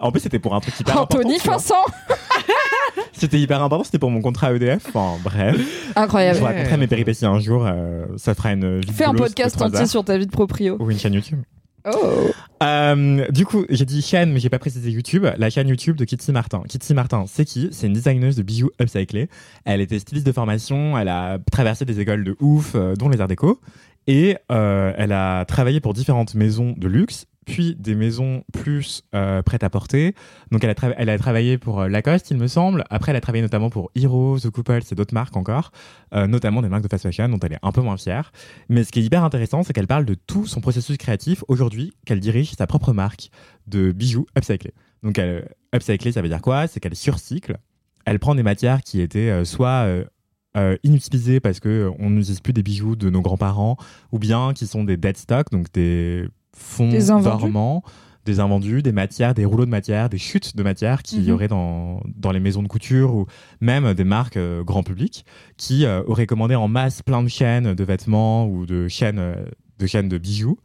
En 0.00 0.10
plus, 0.10 0.20
c'était 0.20 0.38
pour 0.38 0.54
un 0.54 0.60
truc 0.60 0.78
hyper 0.78 1.00
Anthony 1.00 1.36
important. 1.36 1.44
vois. 1.44 1.54
Vincent 1.54 1.84
C'était 3.12 3.38
hyper 3.38 3.62
important, 3.62 3.84
c'était 3.84 4.00
pour 4.00 4.10
mon 4.10 4.20
contrat 4.20 4.52
EDF. 4.52 4.86
Enfin, 4.88 5.16
bref. 5.22 5.56
Je 5.56 6.00
Incroyable. 6.00 6.38
vous 6.40 6.44
raconterai 6.44 6.76
mes 6.76 6.86
péripéties 6.88 7.24
un 7.24 7.38
jour. 7.38 7.64
euh, 7.66 8.04
ça 8.16 8.34
fera 8.34 8.52
une 8.52 8.80
vidéo. 8.80 8.94
Fais 8.94 9.04
un 9.04 9.14
podcast 9.14 9.60
entier 9.62 9.86
sur 9.86 10.04
ta 10.04 10.18
vie 10.18 10.26
de 10.26 10.32
proprio. 10.32 10.76
Ou 10.80 10.90
une 10.90 10.98
chaîne 10.98 11.14
YouTube. 11.14 11.40
Oh 11.84 12.30
Euh, 12.62 13.28
du 13.30 13.44
coup, 13.44 13.64
j'ai 13.68 13.84
dit 13.84 14.02
chaîne, 14.02 14.32
mais 14.32 14.38
j'ai 14.38 14.48
pas 14.48 14.58
précisé 14.60 14.90
YouTube. 14.90 15.26
La 15.36 15.50
chaîne 15.50 15.68
YouTube 15.68 15.96
de 15.96 16.04
Kitty 16.04 16.30
Martin. 16.30 16.62
Kitty 16.68 16.94
Martin, 16.94 17.24
c'est 17.26 17.44
qui? 17.44 17.68
C'est 17.72 17.88
une 17.88 17.92
designeuse 17.92 18.36
de 18.36 18.42
bijoux 18.42 18.70
upcyclés. 18.80 19.28
Elle 19.64 19.80
était 19.80 19.98
styliste 19.98 20.26
de 20.26 20.32
formation. 20.32 20.96
Elle 20.96 21.08
a 21.08 21.38
traversé 21.50 21.84
des 21.84 21.98
écoles 21.98 22.22
de 22.22 22.36
ouf, 22.40 22.74
euh, 22.74 22.94
dont 22.94 23.08
les 23.08 23.20
Arts 23.20 23.28
Déco. 23.28 23.60
Et 24.06 24.36
euh, 24.50 24.92
elle 24.96 25.12
a 25.12 25.44
travaillé 25.44 25.80
pour 25.80 25.94
différentes 25.94 26.34
maisons 26.34 26.74
de 26.76 26.88
luxe, 26.88 27.26
puis 27.46 27.74
des 27.76 27.94
maisons 27.94 28.44
plus 28.52 29.02
euh, 29.14 29.42
prêtes 29.42 29.64
à 29.64 29.70
porter. 29.70 30.14
Donc 30.50 30.64
elle 30.64 30.70
a, 31.10 31.18
travaillé 31.18 31.58
pour 31.58 31.80
euh, 31.80 31.88
Lacoste, 31.88 32.30
il 32.30 32.36
me 32.36 32.46
semble. 32.46 32.84
Après, 32.90 33.12
elle 33.12 33.16
a 33.16 33.20
travaillé 33.20 33.42
notamment 33.42 33.70
pour 33.70 33.90
Hero, 33.94 34.38
The 34.38 34.50
Couple 34.50 34.80
et 34.90 34.94
d'autres 34.94 35.14
marques 35.14 35.36
encore, 35.36 35.72
euh, 36.14 36.26
notamment 36.26 36.62
des 36.62 36.68
marques 36.68 36.82
de 36.82 36.88
fast 36.88 37.02
fashion 37.02 37.28
dont 37.28 37.38
elle 37.40 37.54
est 37.54 37.58
un 37.62 37.72
peu 37.72 37.80
moins 37.80 37.96
fière. 37.96 38.32
Mais 38.68 38.84
ce 38.84 38.92
qui 38.92 39.00
est 39.00 39.04
hyper 39.04 39.24
intéressant, 39.24 39.62
c'est 39.62 39.72
qu'elle 39.72 39.86
parle 39.86 40.04
de 40.04 40.14
tout 40.14 40.46
son 40.46 40.60
processus 40.60 40.96
créatif 40.96 41.44
aujourd'hui, 41.48 41.92
qu'elle 42.06 42.20
dirige 42.20 42.52
sa 42.52 42.66
propre 42.66 42.92
marque 42.92 43.30
de 43.66 43.92
bijoux 43.92 44.26
upcyclés. 44.36 44.74
Donc 45.02 45.18
elle, 45.18 45.48
upcyclé, 45.74 46.12
ça 46.12 46.22
veut 46.22 46.28
dire 46.28 46.42
quoi? 46.42 46.66
C'est 46.66 46.80
qu'elle 46.80 46.96
surcycle. 46.96 47.58
Elle 48.04 48.18
prend 48.18 48.34
des 48.34 48.42
matières 48.42 48.82
qui 48.82 49.00
étaient 49.00 49.44
soit 49.44 49.86
euh, 50.54 50.76
inutilisées 50.82 51.40
parce 51.40 51.60
que 51.60 51.68
euh, 51.70 51.90
on 51.98 52.10
n'utilise 52.10 52.40
plus 52.40 52.52
des 52.52 52.62
bijoux 52.62 52.94
de 52.94 53.08
nos 53.08 53.22
grands-parents, 53.22 53.78
ou 54.10 54.18
bien 54.18 54.52
qui 54.52 54.66
sont 54.66 54.84
des 54.84 54.98
dead 54.98 55.16
stock, 55.16 55.50
donc 55.50 55.72
des 55.72 56.28
fonds 56.56 56.88
dormants, 57.22 57.82
des 58.24 58.38
invendus, 58.38 58.82
des 58.82 58.92
matières, 58.92 59.34
des 59.34 59.44
rouleaux 59.44 59.64
de 59.64 59.70
matière, 59.70 60.08
des 60.08 60.18
chutes 60.18 60.56
de 60.56 60.62
matière 60.62 61.02
qu'il 61.02 61.22
y 61.24 61.28
Mhm. 61.28 61.34
aurait 61.34 61.48
dans, 61.48 62.00
dans 62.16 62.30
les 62.30 62.38
maisons 62.40 62.62
de 62.62 62.68
couture 62.68 63.14
ou 63.14 63.26
même 63.60 63.94
des 63.94 64.04
marques 64.04 64.36
euh, 64.36 64.62
grand 64.62 64.82
public 64.84 65.24
qui 65.56 65.84
euh, 65.86 66.02
auraient 66.06 66.26
commandé 66.26 66.54
en 66.54 66.68
masse 66.68 67.02
plein 67.02 67.22
de 67.22 67.28
chaînes 67.28 67.74
de 67.74 67.84
vêtements 67.84 68.46
ou 68.46 68.64
de 68.64 68.86
chaînes, 68.86 69.18
euh, 69.18 69.44
de, 69.80 69.86
chaînes 69.86 70.08
de 70.08 70.18
bijoux. 70.18 70.58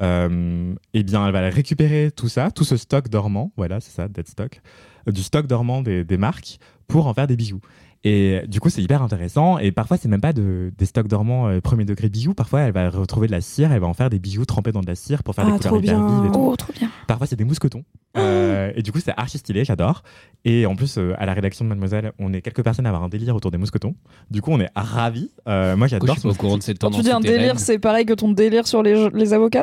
Euh, 0.00 0.74
eh 0.94 1.02
bien, 1.02 1.26
elle 1.26 1.32
va 1.32 1.40
récupérer 1.50 2.10
tout 2.10 2.28
ça, 2.28 2.50
tout 2.50 2.64
ce 2.64 2.76
stock 2.76 3.08
dormant, 3.08 3.52
voilà, 3.56 3.78
c'est 3.80 3.92
ça, 3.92 4.08
dead 4.08 4.26
stock, 4.26 4.60
du 5.06 5.22
stock 5.22 5.46
dormant 5.46 5.82
des, 5.82 6.02
des 6.04 6.16
marques 6.16 6.58
pour 6.88 7.06
en 7.06 7.14
faire 7.14 7.26
des 7.26 7.36
bijoux. 7.36 7.60
Et 8.04 8.40
du 8.48 8.58
coup, 8.58 8.68
c'est 8.68 8.82
hyper 8.82 9.00
intéressant. 9.02 9.58
Et 9.58 9.70
parfois, 9.70 9.96
c'est 9.96 10.08
même 10.08 10.20
pas 10.20 10.32
de, 10.32 10.72
des 10.76 10.86
stocks 10.86 11.06
dormants 11.06 11.48
euh, 11.48 11.60
premier 11.60 11.84
degré 11.84 12.08
bijoux. 12.08 12.34
Parfois, 12.34 12.62
elle 12.62 12.72
va 12.72 12.90
retrouver 12.90 13.28
de 13.28 13.32
la 13.32 13.40
cire, 13.40 13.70
elle 13.72 13.80
va 13.80 13.86
en 13.86 13.94
faire 13.94 14.10
des 14.10 14.18
bijoux 14.18 14.44
trempés 14.44 14.72
dans 14.72 14.80
de 14.80 14.86
la 14.88 14.96
cire 14.96 15.22
pour 15.22 15.34
faire 15.36 15.44
Ah, 15.46 15.52
des 15.52 15.58
couleurs 15.68 15.76
hyper 15.84 15.98
bien. 15.98 16.20
vives 16.20 16.30
et 16.30 16.32
tout. 16.32 16.40
Oh, 16.42 16.56
trop 16.56 16.72
bien. 16.72 16.90
Parfois, 17.06 17.26
c'est 17.28 17.36
des 17.36 17.44
mousquetons. 17.44 17.84
Euh, 18.16 18.72
et 18.74 18.82
du 18.82 18.90
coup, 18.90 18.98
c'est 18.98 19.12
archi 19.16 19.38
stylé, 19.38 19.64
j'adore. 19.64 20.02
Et 20.44 20.66
en 20.66 20.74
plus, 20.74 20.98
euh, 20.98 21.14
à 21.18 21.26
la 21.26 21.32
rédaction 21.34 21.64
de 21.64 21.68
Mademoiselle, 21.68 22.12
on 22.18 22.32
est 22.32 22.42
quelques 22.42 22.62
personnes 22.64 22.86
à 22.86 22.88
avoir 22.88 23.04
un 23.04 23.08
délire 23.08 23.36
autour 23.36 23.52
des 23.52 23.58
mousquetons. 23.58 23.94
Du 24.30 24.42
coup, 24.42 24.50
on 24.52 24.58
est 24.60 24.70
ravis. 24.74 25.30
Euh, 25.48 25.76
moi, 25.76 25.86
j'adore 25.86 26.18
ce 26.18 26.26
au 26.26 26.34
courant 26.34 26.58
de 26.58 26.62
cette 26.62 26.80
tendance. 26.80 26.98
tu 26.98 27.04
dis 27.04 27.12
un 27.12 27.20
délire, 27.20 27.60
c'est 27.60 27.78
pareil 27.78 28.04
que 28.04 28.14
ton 28.14 28.32
délire 28.32 28.66
sur 28.66 28.82
les, 28.82 29.10
les 29.10 29.32
avocats 29.32 29.62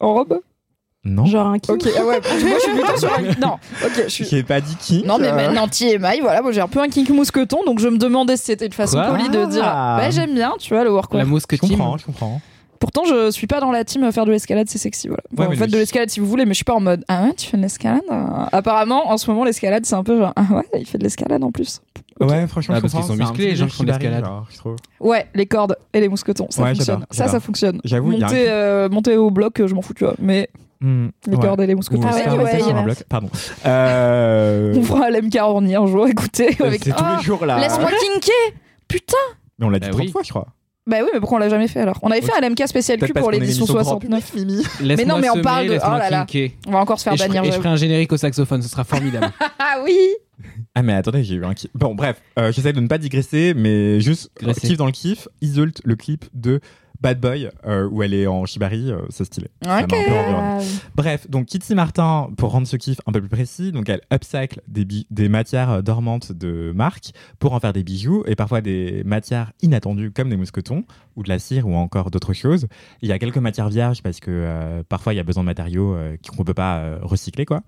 En 0.00 0.14
robe? 0.14 0.40
Non. 1.04 1.26
Genre 1.26 1.46
un 1.46 1.58
king. 1.58 1.74
Ok, 1.76 1.88
ah 1.96 2.04
ouais, 2.04 2.20
moi 2.44 2.56
je 2.56 2.60
suis 2.60 2.72
plutôt 2.72 2.96
sur 2.96 3.12
un. 3.12 3.22
Non, 3.40 3.54
ok, 3.84 4.02
je 4.04 4.08
suis. 4.08 4.24
J'ai 4.24 4.42
pas 4.42 4.60
dit 4.60 4.76
qui. 4.76 5.04
Non, 5.04 5.18
mais 5.18 5.28
euh, 5.28 5.34
maintenant, 5.34 5.68
TMI, 5.68 6.20
voilà, 6.20 6.42
moi 6.42 6.52
j'ai 6.52 6.60
un 6.60 6.68
peu 6.68 6.80
un 6.80 6.88
kink 6.88 7.08
mousqueton, 7.10 7.64
donc 7.64 7.78
je 7.78 7.88
me 7.88 7.98
demandais 7.98 8.36
si 8.36 8.44
c'était 8.44 8.66
une 8.66 8.72
façon 8.72 8.98
Quoi? 8.98 9.10
polie 9.10 9.28
de 9.28 9.44
dire 9.46 9.62
Ah. 9.64 9.96
Bah, 9.98 10.10
j'aime 10.10 10.34
bien, 10.34 10.54
tu 10.58 10.74
vois, 10.74 10.84
le 10.84 10.90
workwear. 10.92 11.22
La 11.24 11.28
mousque 11.28 11.54
Je 11.54 11.60
comprends, 11.60 11.96
je 11.96 12.04
comprends. 12.06 12.40
Pourtant, 12.80 13.04
je 13.04 13.30
suis 13.30 13.46
pas 13.46 13.60
dans 13.60 13.72
la 13.72 13.84
team 13.84 14.04
à 14.04 14.12
faire 14.12 14.24
de 14.24 14.30
l'escalade, 14.30 14.68
c'est 14.68 14.78
sexy, 14.78 15.08
voilà. 15.08 15.22
Enfin, 15.32 15.44
Ouais, 15.48 15.54
vous 15.54 15.60
faites 15.60 15.70
de 15.70 15.78
l'escalade 15.78 16.10
si 16.10 16.20
vous 16.20 16.26
voulez, 16.26 16.44
mais 16.44 16.52
je 16.52 16.56
suis 16.58 16.64
pas 16.64 16.74
en 16.74 16.80
mode 16.80 17.04
Ah 17.08 17.24
ouais, 17.24 17.34
tu 17.34 17.46
fais 17.48 17.56
de 17.56 17.62
l'escalade 17.62 18.02
Euh, 18.10 18.44
Apparemment, 18.52 19.10
en 19.10 19.16
ce 19.18 19.28
moment, 19.30 19.44
l'escalade, 19.44 19.84
c'est 19.84 19.94
un 19.96 20.04
peu 20.04 20.18
genre 20.18 20.32
Ah 20.36 20.46
ouais, 20.52 20.64
il 20.78 20.86
fait 20.86 20.98
de 20.98 21.02
l'escalade 21.04 21.42
en 21.42 21.50
plus. 21.50 21.80
Ouais, 22.20 22.46
franchement, 22.46 22.74
Ah, 22.74 22.78
je 22.78 22.82
parce 22.82 22.94
qu'ils 22.94 23.04
sont 23.04 23.16
musclés, 23.16 23.46
les 23.50 23.56
gens 23.56 23.66
qui 23.66 23.76
font 23.76 23.84
de 23.84 23.88
l'escalade. 23.88 24.24
Ouais, 25.00 25.26
les 25.34 25.46
cordes 25.46 25.76
et 25.92 26.00
les 26.00 26.08
mousquetons, 26.08 26.46
ça 26.50 26.62
Ouais, 26.62 26.74
fonctionne. 26.74 27.04
Ça, 27.10 27.28
ça 27.28 27.40
fonctionne. 27.40 27.80
J'avoue, 27.84 28.12
il 28.12 28.18
y 28.18 28.22
a 28.22 28.26
un 28.26 28.30
monter, 28.30 28.44
euh, 28.48 28.88
monter 28.88 29.16
au 29.16 29.30
bloc, 29.30 29.60
euh, 29.60 29.66
je 29.68 29.74
m'en 29.74 29.82
fous, 29.82 29.94
tu 29.94 30.04
vois. 30.04 30.14
Mais 30.18 30.48
Hmm, 30.80 31.08
les 31.26 31.34
ouais. 31.34 31.42
cordes 31.42 31.60
et 31.60 31.66
les 31.66 31.74
Ou 31.74 31.78
mousquetons. 31.78 32.02
Ah 32.08 32.14
ouais, 32.36 32.44
ouais, 32.44 32.60
sur 32.60 32.76
un 32.76 32.82
bloc. 32.84 33.02
Pardon. 33.08 33.28
Euh, 33.66 34.74
On 34.76 34.82
fera 34.82 35.10
LMK 35.10 35.36
Orny 35.40 35.74
un 35.74 35.86
jour, 35.86 36.06
écoutez, 36.06 36.56
avec 36.60 36.84
C'est 36.84 36.90
tous 36.92 36.96
Ah, 37.04 37.16
les 37.18 37.24
jours 37.24 37.44
là. 37.44 37.58
Laisse-moi 37.58 37.88
kinker 37.90 38.32
Putain 38.86 39.16
Mais 39.58 39.66
on 39.66 39.70
l'a 39.70 39.80
dit 39.80 39.86
Bah 39.88 39.92
30 39.94 40.04
oui. 40.06 40.12
fois, 40.12 40.22
je 40.24 40.30
crois. 40.30 40.46
Bah 40.88 40.96
oui, 41.02 41.10
mais 41.12 41.20
pourquoi 41.20 41.36
on 41.36 41.40
l'a 41.40 41.48
jamais 41.50 41.68
fait 41.68 41.80
alors? 41.80 41.98
On 42.02 42.10
avait 42.10 42.22
fait 42.22 42.32
un 42.32 42.40
LMK 42.48 42.66
spécial 42.66 42.98
Peut-être 42.98 43.08
Q 43.10 43.12
parce 43.14 43.22
pour 43.22 43.30
qu'on 43.30 43.36
est 43.36 43.40
l'édition 43.40 43.66
une 43.66 43.70
émission 43.72 43.82
grand 43.92 44.00
69. 44.00 44.30
public, 44.32 44.46
Mimi. 44.48 44.64
Laisse-moi 44.88 45.20
mais 45.20 45.28
on 45.30 45.42
parle 45.42 45.66
de- 45.68 45.74
oh 45.76 45.98
là 45.98 46.10
là. 46.10 46.26
On 46.66 46.70
va 46.72 46.78
encore 46.78 46.98
se 46.98 47.04
faire 47.04 47.12
Et 47.12 47.16
je, 47.18 47.22
bannir. 47.24 47.36
ferai, 47.42 47.48
et 47.48 47.50
je 47.50 47.52
j'avoue. 47.52 47.62
ferai 47.62 47.74
un 47.74 47.76
générique 47.76 48.12
au 48.12 48.16
saxophone, 48.16 48.62
ce 48.62 48.68
sera 48.68 48.84
formidable. 48.84 49.30
Ah 49.58 49.82
oui 49.84 49.98
Ah 50.74 50.82
mais 50.82 50.94
attendez, 50.94 51.22
j'ai 51.24 51.34
eu 51.34 51.44
un 51.44 51.52
kiff. 51.52 51.70
Bon 51.74 51.94
bref, 51.94 52.22
euh, 52.38 52.52
j'essaie 52.52 52.72
de 52.72 52.80
ne 52.80 52.86
pas 52.88 52.96
digresser, 52.98 53.52
mais 53.54 54.00
juste 54.00 54.30
kiff 54.60 54.76
dans 54.78 54.86
le 54.86 54.92
kiff. 54.92 55.28
Isult, 55.42 55.80
le 55.84 55.94
clip 55.94 56.24
de 56.32 56.60
Bad 57.00 57.20
Boy 57.20 57.48
euh, 57.64 57.88
où 57.88 58.02
elle 58.02 58.12
est 58.12 58.26
en 58.26 58.44
shibari, 58.44 58.90
euh, 58.90 59.02
c'est 59.10 59.24
stylé. 59.24 59.48
Ça 59.62 59.86
Bref, 60.96 61.30
donc 61.30 61.46
Kitty 61.46 61.74
Martin, 61.74 62.30
pour 62.36 62.50
rendre 62.50 62.66
ce 62.66 62.76
kiff 62.76 63.00
un 63.06 63.12
peu 63.12 63.20
plus 63.20 63.28
précis, 63.28 63.70
donc 63.70 63.88
elle 63.88 64.00
upcycle 64.12 64.60
des, 64.66 64.84
des 64.84 65.28
matières 65.28 65.70
euh, 65.70 65.82
dormantes 65.82 66.32
de 66.32 66.72
marque 66.74 67.12
pour 67.38 67.52
en 67.52 67.60
faire 67.60 67.72
des 67.72 67.84
bijoux 67.84 68.24
et 68.26 68.34
parfois 68.34 68.60
des 68.60 69.02
matières 69.04 69.52
inattendues 69.62 70.10
comme 70.10 70.28
des 70.28 70.36
mousquetons 70.36 70.84
ou 71.14 71.22
de 71.22 71.28
la 71.28 71.38
cire 71.38 71.68
ou 71.68 71.74
encore 71.74 72.10
d'autres 72.10 72.32
choses. 72.32 72.66
Il 73.00 73.08
y 73.08 73.12
a 73.12 73.18
quelques 73.18 73.38
matières 73.38 73.68
vierges 73.68 74.02
parce 74.02 74.18
que 74.18 74.30
euh, 74.30 74.82
parfois 74.88 75.14
il 75.14 75.16
y 75.16 75.20
a 75.20 75.24
besoin 75.24 75.44
de 75.44 75.46
matériaux 75.48 75.96
qu'on 76.28 76.42
ne 76.42 76.46
peut 76.46 76.54
pas 76.54 76.98
recycler 77.02 77.44
quoi. 77.44 77.62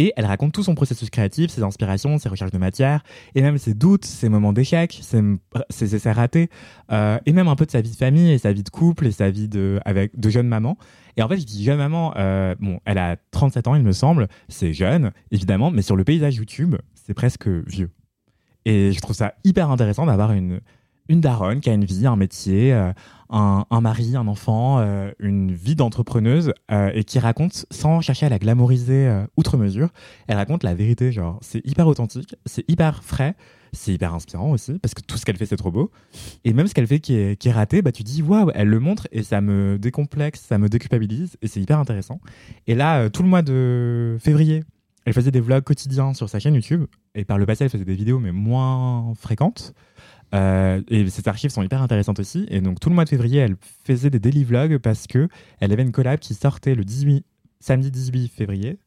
Et 0.00 0.14
elle 0.16 0.24
raconte 0.24 0.54
tout 0.54 0.62
son 0.62 0.74
processus 0.74 1.10
créatif, 1.10 1.50
ses 1.50 1.62
inspirations, 1.62 2.16
ses 2.16 2.30
recherches 2.30 2.52
de 2.52 2.56
matière, 2.56 3.02
et 3.34 3.42
même 3.42 3.58
ses 3.58 3.74
doutes, 3.74 4.06
ses 4.06 4.30
moments 4.30 4.54
d'échec, 4.54 4.98
ses, 5.02 5.94
essais 5.94 6.12
ratés, 6.12 6.48
euh, 6.90 7.18
et 7.26 7.34
même 7.34 7.48
un 7.48 7.54
peu 7.54 7.66
de 7.66 7.70
sa 7.70 7.82
vie 7.82 7.90
de 7.90 7.96
famille 7.96 8.32
et 8.32 8.38
sa 8.38 8.50
vie 8.54 8.62
de 8.62 8.70
couple 8.70 9.06
et 9.06 9.10
sa 9.12 9.28
vie 9.28 9.46
de, 9.46 9.78
avec, 9.84 10.18
de 10.18 10.30
jeune 10.30 10.48
maman. 10.48 10.78
Et 11.18 11.22
en 11.22 11.28
fait, 11.28 11.36
je 11.36 11.44
dis 11.44 11.62
jeune 11.64 11.76
maman, 11.76 12.14
euh, 12.16 12.54
bon, 12.60 12.80
elle 12.86 12.96
a 12.96 13.16
37 13.30 13.68
ans, 13.68 13.74
il 13.74 13.82
me 13.82 13.92
semble, 13.92 14.28
c'est 14.48 14.72
jeune, 14.72 15.12
évidemment, 15.32 15.70
mais 15.70 15.82
sur 15.82 15.96
le 15.96 16.04
paysage 16.04 16.36
YouTube, 16.36 16.76
c'est 16.94 17.12
presque 17.12 17.46
vieux. 17.46 17.90
Et 18.64 18.92
je 18.92 19.00
trouve 19.02 19.14
ça 19.14 19.34
hyper 19.44 19.70
intéressant 19.70 20.06
d'avoir 20.06 20.32
une, 20.32 20.62
une 21.10 21.20
daronne 21.20 21.60
qui 21.60 21.68
a 21.68 21.74
une 21.74 21.84
vie, 21.84 22.06
un 22.06 22.16
métier, 22.16 22.72
euh, 22.72 22.94
un, 23.30 23.80
mari, 23.80 24.16
un 24.16 24.26
enfant, 24.26 24.80
euh, 24.80 25.12
une 25.20 25.52
vie 25.52 25.76
d'entrepreneuse 25.76 26.52
euh, 26.72 26.90
et 26.94 27.04
qui 27.04 27.18
raconte 27.18 27.64
sans 27.70 28.00
chercher 28.00 28.26
à 28.26 28.28
la 28.28 28.38
glamouriser 28.38 29.06
euh, 29.06 29.24
outre 29.36 29.56
mesure. 29.56 29.90
Elle 30.26 30.36
raconte 30.36 30.64
la 30.64 30.74
vérité, 30.74 31.12
genre 31.12 31.38
c'est 31.40 31.64
hyper 31.66 31.86
authentique, 31.86 32.34
c'est 32.44 32.68
hyper 32.68 33.04
frais, 33.04 33.36
c'est 33.72 33.92
hyper 33.92 34.14
inspirant 34.14 34.50
aussi 34.50 34.78
parce 34.80 34.94
que 34.94 35.00
tout 35.00 35.16
ce 35.16 35.24
qu'elle 35.24 35.36
fait 35.36 35.46
c'est 35.46 35.56
trop 35.56 35.70
beau. 35.70 35.92
Et 36.44 36.52
même 36.52 36.66
ce 36.66 36.74
qu'elle 36.74 36.88
fait 36.88 36.98
qui 36.98 37.14
est, 37.14 37.40
qui 37.40 37.48
est 37.48 37.52
raté, 37.52 37.82
bah 37.82 37.92
tu 37.92 38.02
dis 38.02 38.20
waouh, 38.22 38.50
elle 38.54 38.68
le 38.68 38.80
montre 38.80 39.06
et 39.12 39.22
ça 39.22 39.40
me 39.40 39.78
décomplexe, 39.78 40.40
ça 40.40 40.58
me 40.58 40.68
déculpabilise 40.68 41.36
et 41.40 41.46
c'est 41.46 41.60
hyper 41.60 41.78
intéressant. 41.78 42.20
Et 42.66 42.74
là, 42.74 43.10
tout 43.10 43.22
le 43.22 43.28
mois 43.28 43.42
de 43.42 44.16
février, 44.20 44.64
elle 45.04 45.12
faisait 45.12 45.30
des 45.30 45.40
vlogs 45.40 45.64
quotidiens 45.64 46.14
sur 46.14 46.28
sa 46.28 46.40
chaîne 46.40 46.54
YouTube 46.54 46.86
et 47.14 47.24
par 47.24 47.38
le 47.38 47.46
passé 47.46 47.64
elle 47.64 47.70
faisait 47.70 47.84
des 47.84 47.94
vidéos 47.94 48.18
mais 48.18 48.32
moins 48.32 49.14
fréquentes. 49.14 49.72
Euh, 50.34 50.80
et 50.88 51.08
ces 51.10 51.26
archives 51.28 51.50
sont 51.50 51.62
hyper 51.62 51.82
intéressantes 51.82 52.20
aussi. 52.20 52.46
Et 52.48 52.60
donc 52.60 52.80
tout 52.80 52.88
le 52.88 52.94
mois 52.94 53.04
de 53.04 53.08
février, 53.08 53.40
elle 53.40 53.56
faisait 53.84 54.10
des 54.10 54.18
daily 54.18 54.44
vlogs 54.44 54.78
parce 54.78 55.06
que 55.06 55.28
elle 55.60 55.72
avait 55.72 55.82
une 55.82 55.92
collab 55.92 56.18
qui 56.18 56.34
sortait 56.34 56.74
le 56.74 56.84
18, 56.84 57.24
samedi 57.60 57.90
18 57.90 58.28
février 58.28 58.78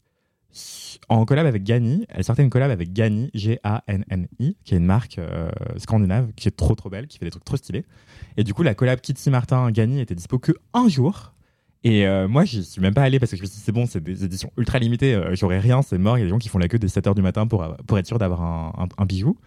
en 1.10 1.26
collab 1.26 1.46
avec 1.46 1.64
Gani. 1.64 2.06
Elle 2.10 2.24
sortait 2.24 2.44
une 2.44 2.50
collab 2.50 2.72
avec 2.72 2.94
Gani, 2.94 3.30
G-A-N-N-I, 3.34 4.58
qui 4.64 4.74
est 4.74 4.78
une 4.78 4.86
marque 4.86 5.18
euh, 5.18 5.50
scandinave 5.78 6.32
qui 6.36 6.48
est 6.48 6.52
trop 6.52 6.76
trop 6.76 6.90
belle, 6.90 7.08
qui 7.08 7.18
fait 7.18 7.26
des 7.26 7.32
trucs 7.32 7.46
trop 7.46 7.58
stylés. 7.58 7.86
Et 8.38 8.44
du 8.44 8.54
coup, 8.54 8.64
la 8.64 8.76
collab 8.76 9.00
Kitty 9.02 9.30
Martin 9.30 9.72
Gani 9.72 10.00
était 10.00 10.16
dispo 10.16 10.40
que 10.40 10.52
un 10.74 10.88
jour. 10.88 11.34
Et 11.84 12.08
euh, 12.08 12.28
moi, 12.30 12.46
j'y 12.46 12.64
suis 12.64 12.82
même 12.82 12.94
pas 12.94 13.04
allé 13.04 13.20
parce 13.20 13.32
que 13.32 13.38
je 13.38 13.42
me 13.42 13.48
suis 13.48 13.58
dit, 13.58 13.64
c'est 13.64 13.74
bon, 13.74 13.86
c'est 13.86 14.02
des 14.02 14.24
éditions 14.24 14.52
ultra 14.58 14.80
limitées, 14.80 15.16
euh, 15.16 15.36
j'aurais 15.36 15.60
rien, 15.60 15.82
c'est 15.82 15.98
mort. 15.98 16.18
Il 16.18 16.22
y 16.22 16.24
a 16.24 16.26
des 16.26 16.30
gens 16.30 16.38
qui 16.38 16.48
font 16.48 16.60
la 16.60 16.70
queue 16.70 16.80
dès 16.80 16.88
7h 16.88 17.14
du 17.14 17.22
matin 17.22 17.46
pour, 17.46 17.68
pour 17.86 17.98
être 17.98 18.08
sûr 18.08 18.20
d'avoir 18.20 18.42
un 18.42 19.06
bijou. 19.06 19.38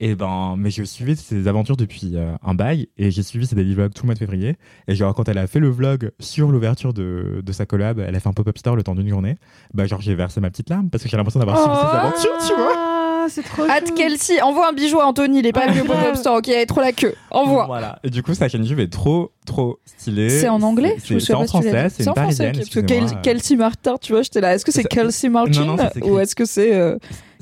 Et 0.00 0.14
ben, 0.16 0.56
mais 0.58 0.70
je 0.70 0.82
suivais 0.82 1.14
ses 1.14 1.46
aventures 1.46 1.76
depuis 1.76 2.12
euh, 2.14 2.32
un 2.44 2.54
bail 2.54 2.88
et 2.98 3.10
j'ai 3.12 3.22
suivi 3.22 3.46
ses 3.46 3.54
daily 3.54 3.74
vlogs 3.74 3.94
tout 3.94 4.02
le 4.02 4.06
mois 4.08 4.14
de 4.14 4.18
février. 4.18 4.56
Et 4.88 4.94
genre, 4.96 5.14
quand 5.14 5.28
elle 5.28 5.38
a 5.38 5.46
fait 5.46 5.60
le 5.60 5.68
vlog 5.70 6.10
sur 6.18 6.50
l'ouverture 6.50 6.92
de, 6.92 7.40
de 7.44 7.52
sa 7.52 7.64
collab, 7.64 8.00
elle 8.00 8.14
a 8.14 8.20
fait 8.20 8.28
un 8.28 8.32
pop-up 8.32 8.58
store 8.58 8.74
le 8.76 8.82
temps 8.82 8.94
d'une 8.96 9.08
journée. 9.08 9.36
Bah, 9.72 9.86
genre, 9.86 10.00
j'ai 10.00 10.14
versé 10.14 10.40
ma 10.40 10.50
petite 10.50 10.68
larme 10.68 10.90
parce 10.90 11.04
que 11.04 11.08
j'ai 11.08 11.16
l'impression 11.16 11.38
d'avoir 11.40 11.58
suivi 11.58 11.76
ses 11.76 11.96
aventures, 11.96 12.46
tu 12.48 12.54
vois. 12.60 12.72
Ah, 12.76 13.26
c'est 13.30 13.42
trop 13.42 13.62
At. 13.62 13.80
Kelsey, 13.96 14.42
envoie 14.42 14.68
un 14.68 14.72
bijou 14.74 15.00
à 15.00 15.06
Anthony, 15.06 15.38
il 15.38 15.46
est 15.46 15.52
pas 15.52 15.68
venu 15.68 15.80
au 15.82 15.84
pop-up 15.84 16.14
store, 16.16 16.38
ok, 16.38 16.48
il 16.48 16.52
est 16.54 16.66
trop 16.66 16.80
la 16.82 16.92
queue. 16.92 17.14
Envoie. 17.30 17.64
Voilà. 17.66 17.98
Et 18.04 18.10
du 18.10 18.22
coup, 18.22 18.34
sa 18.34 18.48
chaîne 18.48 18.62
YouTube 18.62 18.80
est 18.80 18.92
trop, 18.92 19.30
trop 19.46 19.78
stylée. 19.86 20.28
C'est 20.28 20.48
en 20.48 20.60
anglais 20.60 20.96
C'est 20.98 21.20
c'est 21.20 21.32
en 21.32 21.46
français, 21.46 21.88
c'est 21.88 22.02
une 22.02 22.08
en 22.10 22.14
français, 22.14 22.50
parisienne. 22.50 22.52
Parce 22.56 22.68
que 22.68 23.20
Kelsey 23.22 23.56
Martin, 23.56 23.94
tu 23.98 24.12
vois, 24.12 24.22
j'étais 24.22 24.40
là. 24.42 24.54
Est-ce 24.54 24.64
que 24.66 24.72
c'est 24.72 24.84
Kelsey 24.84 25.30
Martin 25.30 25.60
Non, 25.60 25.66
non, 25.68 25.76
ça 25.78 25.90
s'écrit- 25.92 26.10
ou 26.10 26.18
est-ce 26.18 26.34
que 26.34 26.44
c'est 26.44 26.72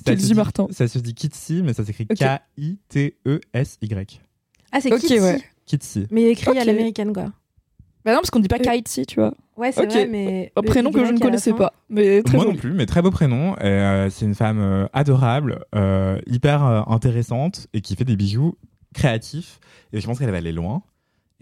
Ça 0.05 0.13
se 0.17 0.27
dit- 0.27 0.35
Martin 0.35 0.67
Ça 0.71 0.89
se 0.89 0.99
dit 0.99 1.15
Kitsy, 1.15 1.63
mais 1.63 1.73
ça 1.75 1.85
s'écrit. 1.85 2.07
K-I-T-E-S-Y. 2.95 4.21
Ah, 4.73 4.81
c'est 4.81 4.93
Ok, 4.93 5.01
Kitty. 5.01 5.21
ouais. 5.21 5.41
Kitsy. 5.67 6.07
Mais 6.11 6.31
écrit 6.31 6.59
à 6.59 6.65
l'américaine, 6.65 7.13
quoi. 7.13 7.27
Bah 8.05 8.13
non, 8.13 8.19
parce 8.19 8.31
qu'on 8.31 8.41
dit 8.41 8.49
pas 8.49 8.57
Euh, 8.57 8.59
Kitesy, 8.77 9.07
tu 9.07 9.21
vois. 9.21 9.33
Ouais, 9.57 9.71
c'est 9.71 9.87
vrai, 9.87 10.07
mais. 10.07 10.51
Un 10.57 10.63
le 10.63 10.67
prénom 10.67 10.91
que 10.91 11.05
je 11.05 11.13
ne 11.13 11.19
connaissais 11.19 11.53
pas. 11.53 11.73
Mais 11.89 12.23
très 12.23 12.37
Moi 12.37 12.45
joli. 12.45 12.57
non 12.57 12.61
plus, 12.61 12.73
mais 12.73 12.87
très 12.87 13.03
beau 13.03 13.11
prénom. 13.11 13.55
Euh, 13.63 14.09
c'est 14.11 14.25
une 14.25 14.35
femme 14.35 14.59
euh, 14.61 14.87
adorable, 14.93 15.65
euh, 15.75 16.19
hyper 16.27 16.65
euh, 16.65 16.81
intéressante 16.89 17.67
et 17.75 17.81
qui 17.81 17.95
fait 17.95 18.05
des 18.05 18.17
bijoux 18.17 18.57
créatifs. 18.95 19.61
Et 19.93 20.01
je 20.01 20.07
pense 20.07 20.19
qu'elle 20.19 20.31
va 20.31 20.39
aller 20.39 20.53
loin. 20.53 20.83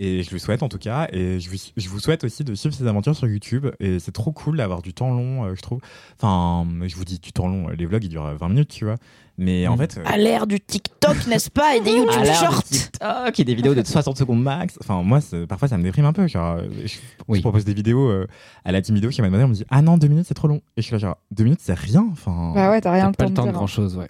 Et 0.03 0.23
je 0.23 0.31
lui 0.31 0.41
souhaite 0.41 0.63
en 0.63 0.69
tout 0.71 0.79
cas. 0.79 1.09
Et 1.13 1.39
je, 1.41 1.51
vous- 1.51 1.57
je 1.77 1.89
vous 1.91 2.01
souhaite 2.01 2.25
aussi 2.25 2.43
de 2.43 2.55
suivre 2.55 2.75
ses 2.75 2.87
aventures 2.87 3.15
sur 3.15 3.27
YouTube. 3.29 3.67
Et 3.81 3.99
c'est 3.99 4.13
trop 4.13 4.33
cool 4.33 4.57
d'avoir 4.57 4.81
du 4.81 4.95
temps 4.95 5.11
long, 5.13 5.45
euh, 5.45 5.55
je 5.55 5.61
trouve. 5.61 5.81
Enfin, 6.19 6.67
je 6.87 6.97
vous 6.97 7.05
dis 7.05 7.19
du 7.19 7.33
temps 7.33 7.47
long. 7.49 7.69
Les 7.69 7.85
vlogs, 7.85 8.03
ils 8.03 8.09
durent 8.09 8.35
20 8.35 8.49
minutes, 8.49 8.71
tu 8.71 8.87
vois. 8.87 8.97
Mais 9.37 9.67
en 9.69 9.75
Mm. 9.75 9.79
fait. 9.79 9.99
euh, 9.99 10.03
À 10.07 10.17
l'ère 10.17 10.47
du 10.47 10.59
TikTok, 10.59 11.17
n'est-ce 11.29 11.51
pas 11.51 11.77
Et 11.77 11.81
des 11.81 11.93
YouTube 11.93 12.21
de 12.23 12.33
Shorts. 12.33 12.63
TikTok 12.65 13.41
et 13.41 13.45
des 13.45 13.55
vidéos 13.55 13.75
de 13.75 13.85
60 13.87 14.17
secondes 14.17 14.43
max. 14.43 14.79
Enfin, 14.83 15.03
moi, 15.03 15.21
parfois, 15.49 15.69
ça 15.69 15.77
me 15.77 15.83
déprime 15.83 16.07
un 16.07 16.13
peu. 16.15 16.27
Genre, 16.27 16.57
euh, 16.59 16.69
je, 16.87 16.97
Oui. 17.29 17.37
je 17.39 17.43
propose 17.43 17.67
des 17.67 17.75
vidéos 17.75 18.09
euh, 18.09 18.27
à 18.65 18.73
la 18.73 18.81
team 18.81 18.95
vidéo 18.95 19.11
qui 19.11 19.21
m'a 19.21 19.29
demandé, 19.29 19.45
on 19.45 19.49
me 19.49 19.55
dit, 19.55 19.65
ah 19.69 19.83
non, 19.83 19.99
deux 19.99 20.09
minutes, 20.09 20.25
c'est 20.29 20.35
trop 20.35 20.49
long. 20.49 20.63
Et 20.79 20.81
je 20.81 20.87
suis 20.87 20.93
là, 20.93 20.99
genre, 20.99 21.17
deux 21.31 21.45
minutes, 21.45 21.61
c'est 21.63 21.79
rien. 21.79 22.07
Enfin, 22.13 22.53
Bah 22.55 22.71
ouais, 22.71 22.81
t'as 22.81 22.91
rien 22.93 23.05
T'as 23.05 23.09
le 23.11 23.17
pas 23.17 23.25
le 23.25 23.31
de 23.31 23.35
temps 23.37 23.43
de 23.43 23.49
dire. 23.49 23.55
grand 23.55 23.67
chose, 23.67 23.97
ouais. 23.99 24.09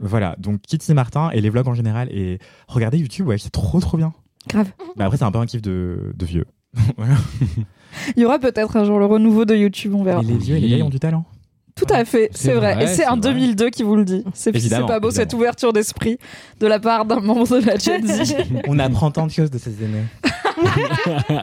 voilà. 0.00 0.34
Donc, 0.38 0.60
Kitty 0.62 0.94
Martin 0.94 1.30
et 1.30 1.40
les 1.40 1.50
vlogs 1.50 1.68
en 1.68 1.74
général. 1.74 2.08
Et 2.12 2.38
regardez 2.68 2.98
YouTube, 2.98 3.26
ouais, 3.28 3.38
c'est 3.38 3.50
trop, 3.50 3.78
trop 3.80 3.96
bien. 3.96 4.12
Grave. 4.48 4.68
Bah, 4.96 5.04
après, 5.06 5.16
c'est 5.18 5.24
un 5.24 5.30
peu 5.32 5.38
un 5.38 5.46
kiff 5.46 5.62
de, 5.62 6.12
de 6.14 6.26
vieux. 6.26 6.44
Voilà. 6.96 7.14
Il 8.16 8.22
y 8.22 8.24
aura 8.24 8.38
peut-être 8.38 8.76
un 8.76 8.84
jour 8.84 8.98
le 9.00 9.06
renouveau 9.06 9.44
de 9.44 9.56
YouTube, 9.56 9.94
on 9.94 10.04
verra. 10.04 10.22
Mais 10.22 10.28
les 10.32 10.38
vieux 10.38 10.56
et 10.56 10.60
les 10.60 10.66
vieilles 10.68 10.82
ont 10.82 10.90
du 10.90 11.00
talent. 11.00 11.24
Tout 11.74 11.86
à 11.88 12.04
fait, 12.04 12.28
C'est 12.32 12.52
vrai. 12.52 12.74
vrai, 12.74 12.84
Et 12.84 12.86
c'est 12.86 13.04
un 13.06 13.16
vrai. 13.16 13.32
2002 13.32 13.70
qui 13.70 13.82
vous 13.82 13.96
le 13.96 14.04
dit. 14.04 14.22
C'est 14.34 14.52
pas 14.52 14.58
beau 14.58 14.64
évidemment. 14.64 15.10
cette 15.10 15.32
ouverture 15.34 15.72
d'esprit 15.72 16.18
de 16.60 16.66
la 16.66 16.78
part 16.78 17.06
d'un 17.06 17.20
membre 17.20 17.58
de 17.58 17.66
la 17.66 17.76
Gen 17.76 18.06
Z. 18.06 18.34
On 18.68 18.78
apprend 18.78 19.10
tant 19.10 19.26
de 19.26 19.32
choses 19.32 19.50
de 19.50 19.58
ces 19.58 19.82
aînés. 19.82 20.04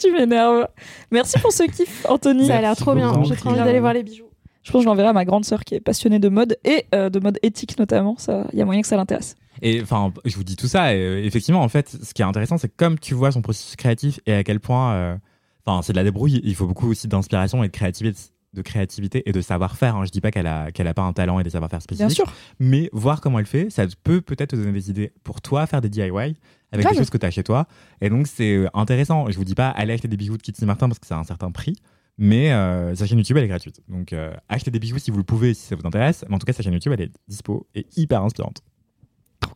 tu 0.00 0.12
m'énerves. 0.12 0.68
Merci 1.10 1.38
pour 1.38 1.52
ce 1.52 1.64
kiff, 1.64 2.06
Anthony. 2.08 2.46
Ça 2.46 2.56
a 2.56 2.60
l'air 2.60 2.76
trop 2.76 2.94
bien. 2.94 3.22
J'ai 3.24 3.36
trop 3.36 3.50
envie 3.50 3.58
d'aller 3.58 3.80
voir 3.80 3.92
les 3.92 4.02
bijoux. 4.02 4.24
Je 4.62 4.70
pense 4.72 4.80
que 4.80 4.84
je 4.84 4.88
l'enverrai 4.88 5.08
à 5.08 5.12
ma 5.12 5.24
grande 5.24 5.44
sœur 5.44 5.64
qui 5.64 5.74
est 5.74 5.80
passionnée 5.80 6.18
de 6.18 6.28
mode 6.28 6.56
et 6.64 6.86
euh, 6.94 7.08
de 7.10 7.20
mode 7.20 7.38
éthique 7.42 7.78
notamment. 7.78 8.16
Ça, 8.18 8.46
il 8.52 8.58
y 8.58 8.62
a 8.62 8.64
moyen 8.64 8.82
que 8.82 8.86
ça 8.88 8.96
l'intéresse. 8.96 9.34
Et 9.62 9.80
enfin, 9.82 10.12
je 10.24 10.36
vous 10.36 10.44
dis 10.44 10.56
tout 10.56 10.68
ça. 10.68 10.94
Et, 10.94 10.98
euh, 10.98 11.24
effectivement, 11.24 11.62
en 11.62 11.68
fait, 11.68 11.96
ce 12.02 12.14
qui 12.14 12.22
est 12.22 12.24
intéressant, 12.24 12.58
c'est 12.58 12.68
que 12.68 12.76
comme 12.76 12.98
tu 12.98 13.14
vois 13.14 13.32
son 13.32 13.42
processus 13.42 13.76
créatif 13.76 14.20
et 14.26 14.32
à 14.34 14.44
quel 14.44 14.60
point, 14.60 14.92
euh, 14.92 15.16
enfin, 15.64 15.82
c'est 15.82 15.92
de 15.92 15.98
la 15.98 16.04
débrouille. 16.04 16.40
Il 16.44 16.54
faut 16.54 16.66
beaucoup 16.66 16.88
aussi 16.90 17.08
d'inspiration 17.08 17.64
et 17.64 17.68
de 17.68 17.72
créativité, 17.72 18.18
de 18.54 18.62
créativité 18.62 19.28
et 19.28 19.32
de 19.32 19.40
savoir-faire. 19.40 19.96
Hein. 19.96 20.04
Je 20.04 20.10
dis 20.10 20.20
pas 20.20 20.30
qu'elle 20.30 20.46
a 20.46 20.70
qu'elle 20.72 20.88
a 20.88 20.94
pas 20.94 21.02
un 21.02 21.12
talent 21.12 21.40
et 21.40 21.42
des 21.42 21.50
savoir-faire 21.50 21.82
spécifiques. 21.82 22.08
Bien 22.08 22.14
sûr. 22.14 22.32
Mais 22.58 22.88
voir 22.92 23.20
comment 23.20 23.38
elle 23.38 23.46
fait, 23.46 23.70
ça 23.70 23.86
peut 24.04 24.20
peut-être 24.20 24.50
te 24.50 24.56
donner 24.56 24.72
des 24.72 24.90
idées 24.90 25.12
pour 25.24 25.40
toi 25.40 25.66
faire 25.66 25.80
des 25.80 25.88
DIY 25.88 26.36
avec 26.72 26.88
des 26.88 26.96
choses 26.96 27.10
que 27.10 27.18
tu 27.18 27.26
as 27.26 27.30
chez 27.30 27.42
toi. 27.42 27.66
Et 28.00 28.10
donc, 28.10 28.26
c'est 28.26 28.54
euh, 28.54 28.68
intéressant. 28.74 29.30
Je 29.30 29.36
vous 29.36 29.44
dis 29.44 29.54
pas 29.54 29.68
allez 29.68 29.94
acheter 29.94 30.08
des 30.08 30.16
bijoux 30.16 30.36
de 30.36 30.42
Kitty 30.42 30.64
Martin 30.64 30.88
parce 30.88 30.98
que 30.98 31.06
c'est 31.06 31.14
un 31.14 31.24
certain 31.24 31.50
prix. 31.50 31.76
Mais 32.20 32.52
euh, 32.52 32.96
sa 32.96 33.06
chaîne 33.06 33.18
YouTube, 33.18 33.36
elle 33.36 33.44
est 33.44 33.48
gratuite. 33.48 33.80
Donc, 33.88 34.12
euh, 34.12 34.34
achetez 34.48 34.72
des 34.72 34.80
bijoux 34.80 34.98
si 34.98 35.12
vous 35.12 35.18
le 35.18 35.24
pouvez, 35.24 35.54
si 35.54 35.66
ça 35.66 35.76
vous 35.76 35.86
intéresse. 35.86 36.24
Mais 36.28 36.34
en 36.34 36.38
tout 36.38 36.46
cas, 36.46 36.52
sa 36.52 36.62
chaîne 36.62 36.72
YouTube, 36.72 36.92
elle 36.92 37.02
est 37.02 37.12
dispo 37.28 37.68
et 37.74 37.86
hyper 37.96 38.22
inspirante. 38.22 38.62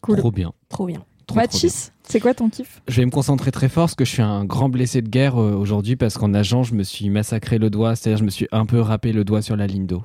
Cool. 0.03 0.18
Trop 0.18 0.30
bien. 0.30 0.53
Trop 0.68 0.86
bien. 0.86 1.03
Mathis, 1.34 1.92
c'est 2.03 2.20
quoi 2.20 2.34
ton 2.34 2.50
kiff? 2.50 2.82
Je 2.88 3.00
vais 3.00 3.07
me 3.07 3.11
concentrer 3.11 3.50
très 3.53 3.70
fort 3.70 3.84
parce 3.84 3.94
que 3.94 4.05
je 4.05 4.11
suis 4.11 4.22
un 4.22 4.44
grand 4.44 4.68
blessé 4.68 5.00
de 5.00 5.09
guerre 5.09 5.40
euh, 5.40 5.55
aujourd'hui 5.55 5.96
parce 5.96 6.18
qu'en 6.18 6.28
nageant, 6.28 6.62
je 6.62 6.74
me 6.74 6.82
suis 6.82 7.09
massacré 7.09 7.57
le 7.59 7.70
doigt, 7.70 7.96
c'est-à-dire 7.96 8.18
je 8.18 8.24
me 8.24 8.30
suis 8.30 8.48
un 8.53 8.66
peu 8.66 8.80
râpé 8.80 9.12
le 9.12 9.24
doigt 9.24 9.40
sur 9.40 9.57
la 9.57 9.66
ligne 9.66 9.86
d'eau. 9.86 10.03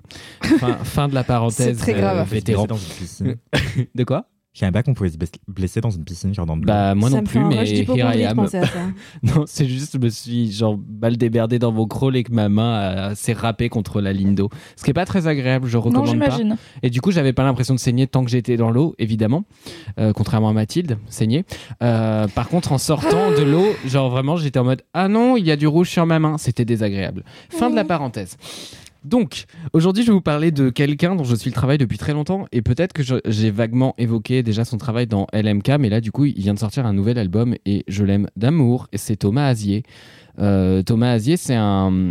Fin, 0.60 0.74
fin 0.84 1.08
de 1.10 1.16
la 1.16 1.26
parenthèse. 1.26 1.76
C'est 1.78 1.92
très 1.92 1.94
grave. 2.00 2.20
euh, 2.20 2.26
se 2.26 2.30
vétéran. 2.30 2.66
dans 2.68 2.78
une. 3.20 3.36
De 3.96 4.04
quoi? 4.06 4.30
Je 4.58 4.62
savais 4.62 4.72
pas 4.72 4.82
qu'on 4.82 4.96
pouvait 4.96 5.12
se 5.12 5.18
bless- 5.20 5.30
blesser 5.48 5.82
dans 5.82 5.92
une 5.92 6.04
piscine, 6.04 6.34
genre 6.34 6.48
dans 6.48 6.56
l'eau. 6.56 6.64
Bah 6.66 6.96
moi 6.96 7.12
Ça 7.12 7.18
non 7.18 7.24
plus, 7.24 7.40
mais 7.44 7.58
here 7.70 8.12
I 8.18 8.24
am. 8.26 8.38
penser 8.38 8.58
à 8.58 8.66
ça. 8.66 8.80
Non, 9.22 9.44
c'est 9.46 9.68
juste 9.68 9.94
je 9.94 10.00
me 10.00 10.10
suis 10.10 10.52
genre 10.52 10.80
mal 11.00 11.16
déberdé 11.16 11.60
dans 11.60 11.72
mon 11.72 11.86
crawl 11.86 12.16
et 12.18 12.24
que 12.24 12.32
ma 12.32 12.50
main 12.50 12.74
euh, 13.12 13.12
s'est 13.16 13.34
râpée 13.34 13.70
contre 13.70 14.02
la 14.02 14.14
ligne 14.14 14.34
d'eau. 14.34 14.50
Ce 14.76 14.84
qui 14.84 14.90
est 14.90 14.96
pas 14.96 15.06
très 15.06 15.28
agréable, 15.28 15.68
je 15.68 15.78
Non, 15.78 15.84
recommande 15.84 16.06
pas. 16.08 16.12
j'imagine. 16.32 16.58
Et 16.82 16.90
du 16.90 17.02
coup, 17.02 17.12
j'avais 17.12 17.34
pas 17.34 17.44
l'impression 17.44 17.76
de 17.76 17.80
saigner 17.80 18.08
tant 18.08 18.26
que 18.26 18.32
j'étais 18.32 18.58
dans 18.58 18.72
l'eau, 18.72 18.96
évidemment, 18.98 19.44
Euh, 20.00 20.12
contrairement 20.12 20.50
à 20.50 20.54
Mathilde, 20.54 20.98
saigner. 21.08 21.46
Euh, 21.84 22.28
par 22.28 22.48
contre, 22.50 22.72
en 22.72 22.80
sortant 22.80 23.30
de 23.38 23.44
l'eau, 23.44 23.68
genre 23.86 24.10
vraiment, 24.10 24.38
j'étais 24.38 24.58
en 24.58 24.64
mode 24.64 24.82
ah 24.96 25.08
non, 25.08 25.38
il 25.38 25.46
y 25.46 25.52
a 25.52 25.56
du 25.56 25.68
rouge 25.68 25.92
sur 25.92 26.08
ma 26.08 26.18
main. 26.18 26.40
C'était 26.40 26.66
désagréable. 26.66 27.24
Fin 27.50 27.70
de 27.70 27.76
la 27.76 27.84
parenthèse. 27.84 28.38
Donc, 29.08 29.46
aujourd'hui, 29.72 30.04
je 30.04 30.08
vais 30.08 30.14
vous 30.14 30.22
parler 30.22 30.52
de 30.52 30.70
quelqu'un 30.70 31.16
dont 31.16 31.24
je 31.24 31.34
suis 31.34 31.50
le 31.50 31.56
travail 31.56 31.78
depuis 31.78 31.98
très 31.98 32.12
longtemps 32.12 32.46
et 32.52 32.62
peut-être 32.62 32.92
que 32.92 33.04
j'ai 33.04 33.52
vaguement 33.52 33.96
évoqué 33.98 34.44
déjà 34.44 34.66
son 34.66 34.78
travail 34.78 35.08
dans 35.08 35.28
LMK, 35.32 35.78
mais 35.80 35.88
là, 35.88 36.02
du 36.02 36.12
coup, 36.12 36.26
il 36.26 36.38
vient 36.38 36.54
de 36.54 36.60
sortir 36.60 36.86
un 36.86 36.92
nouvel 36.92 37.18
album 37.18 37.56
et 37.66 37.86
je 37.88 38.04
l'aime 38.04 38.28
d'amour 38.36 38.88
et 38.92 38.98
c'est 38.98 39.16
Thomas 39.16 39.48
Azier. 39.48 39.84
Euh, 40.40 40.84
Thomas 40.84 41.12
Azier, 41.12 41.38
c'est 41.38 41.56
un, 41.56 42.02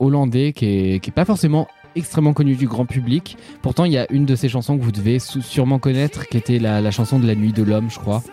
Hollandais 0.00 0.52
qui 0.52 0.66
est, 0.66 1.00
qui 1.00 1.10
est 1.10 1.14
pas 1.14 1.24
forcément 1.24 1.68
extrêmement 1.94 2.32
connu 2.32 2.56
du 2.56 2.66
grand 2.66 2.86
public. 2.86 3.36
Pourtant, 3.62 3.84
il 3.84 3.92
y 3.92 3.98
a 3.98 4.10
une 4.10 4.26
de 4.26 4.34
ses 4.34 4.48
chansons 4.48 4.76
que 4.76 4.82
vous 4.82 4.92
devez 4.92 5.20
sûrement 5.20 5.78
connaître, 5.78 6.26
qui 6.26 6.38
était 6.38 6.58
la 6.58 6.90
chanson 6.90 7.20
de 7.20 7.26
la 7.26 7.36
nuit 7.36 7.52
de 7.52 7.62
l'homme, 7.62 7.88
je 7.88 8.00
crois. 8.00 8.24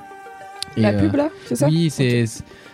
Et, 0.77 0.81
La 0.81 0.89
euh, 0.89 0.99
pub 0.99 1.15
là, 1.15 1.29
c'est 1.45 1.55
ça 1.55 1.67
Oui, 1.67 1.89
c'est, 1.89 2.25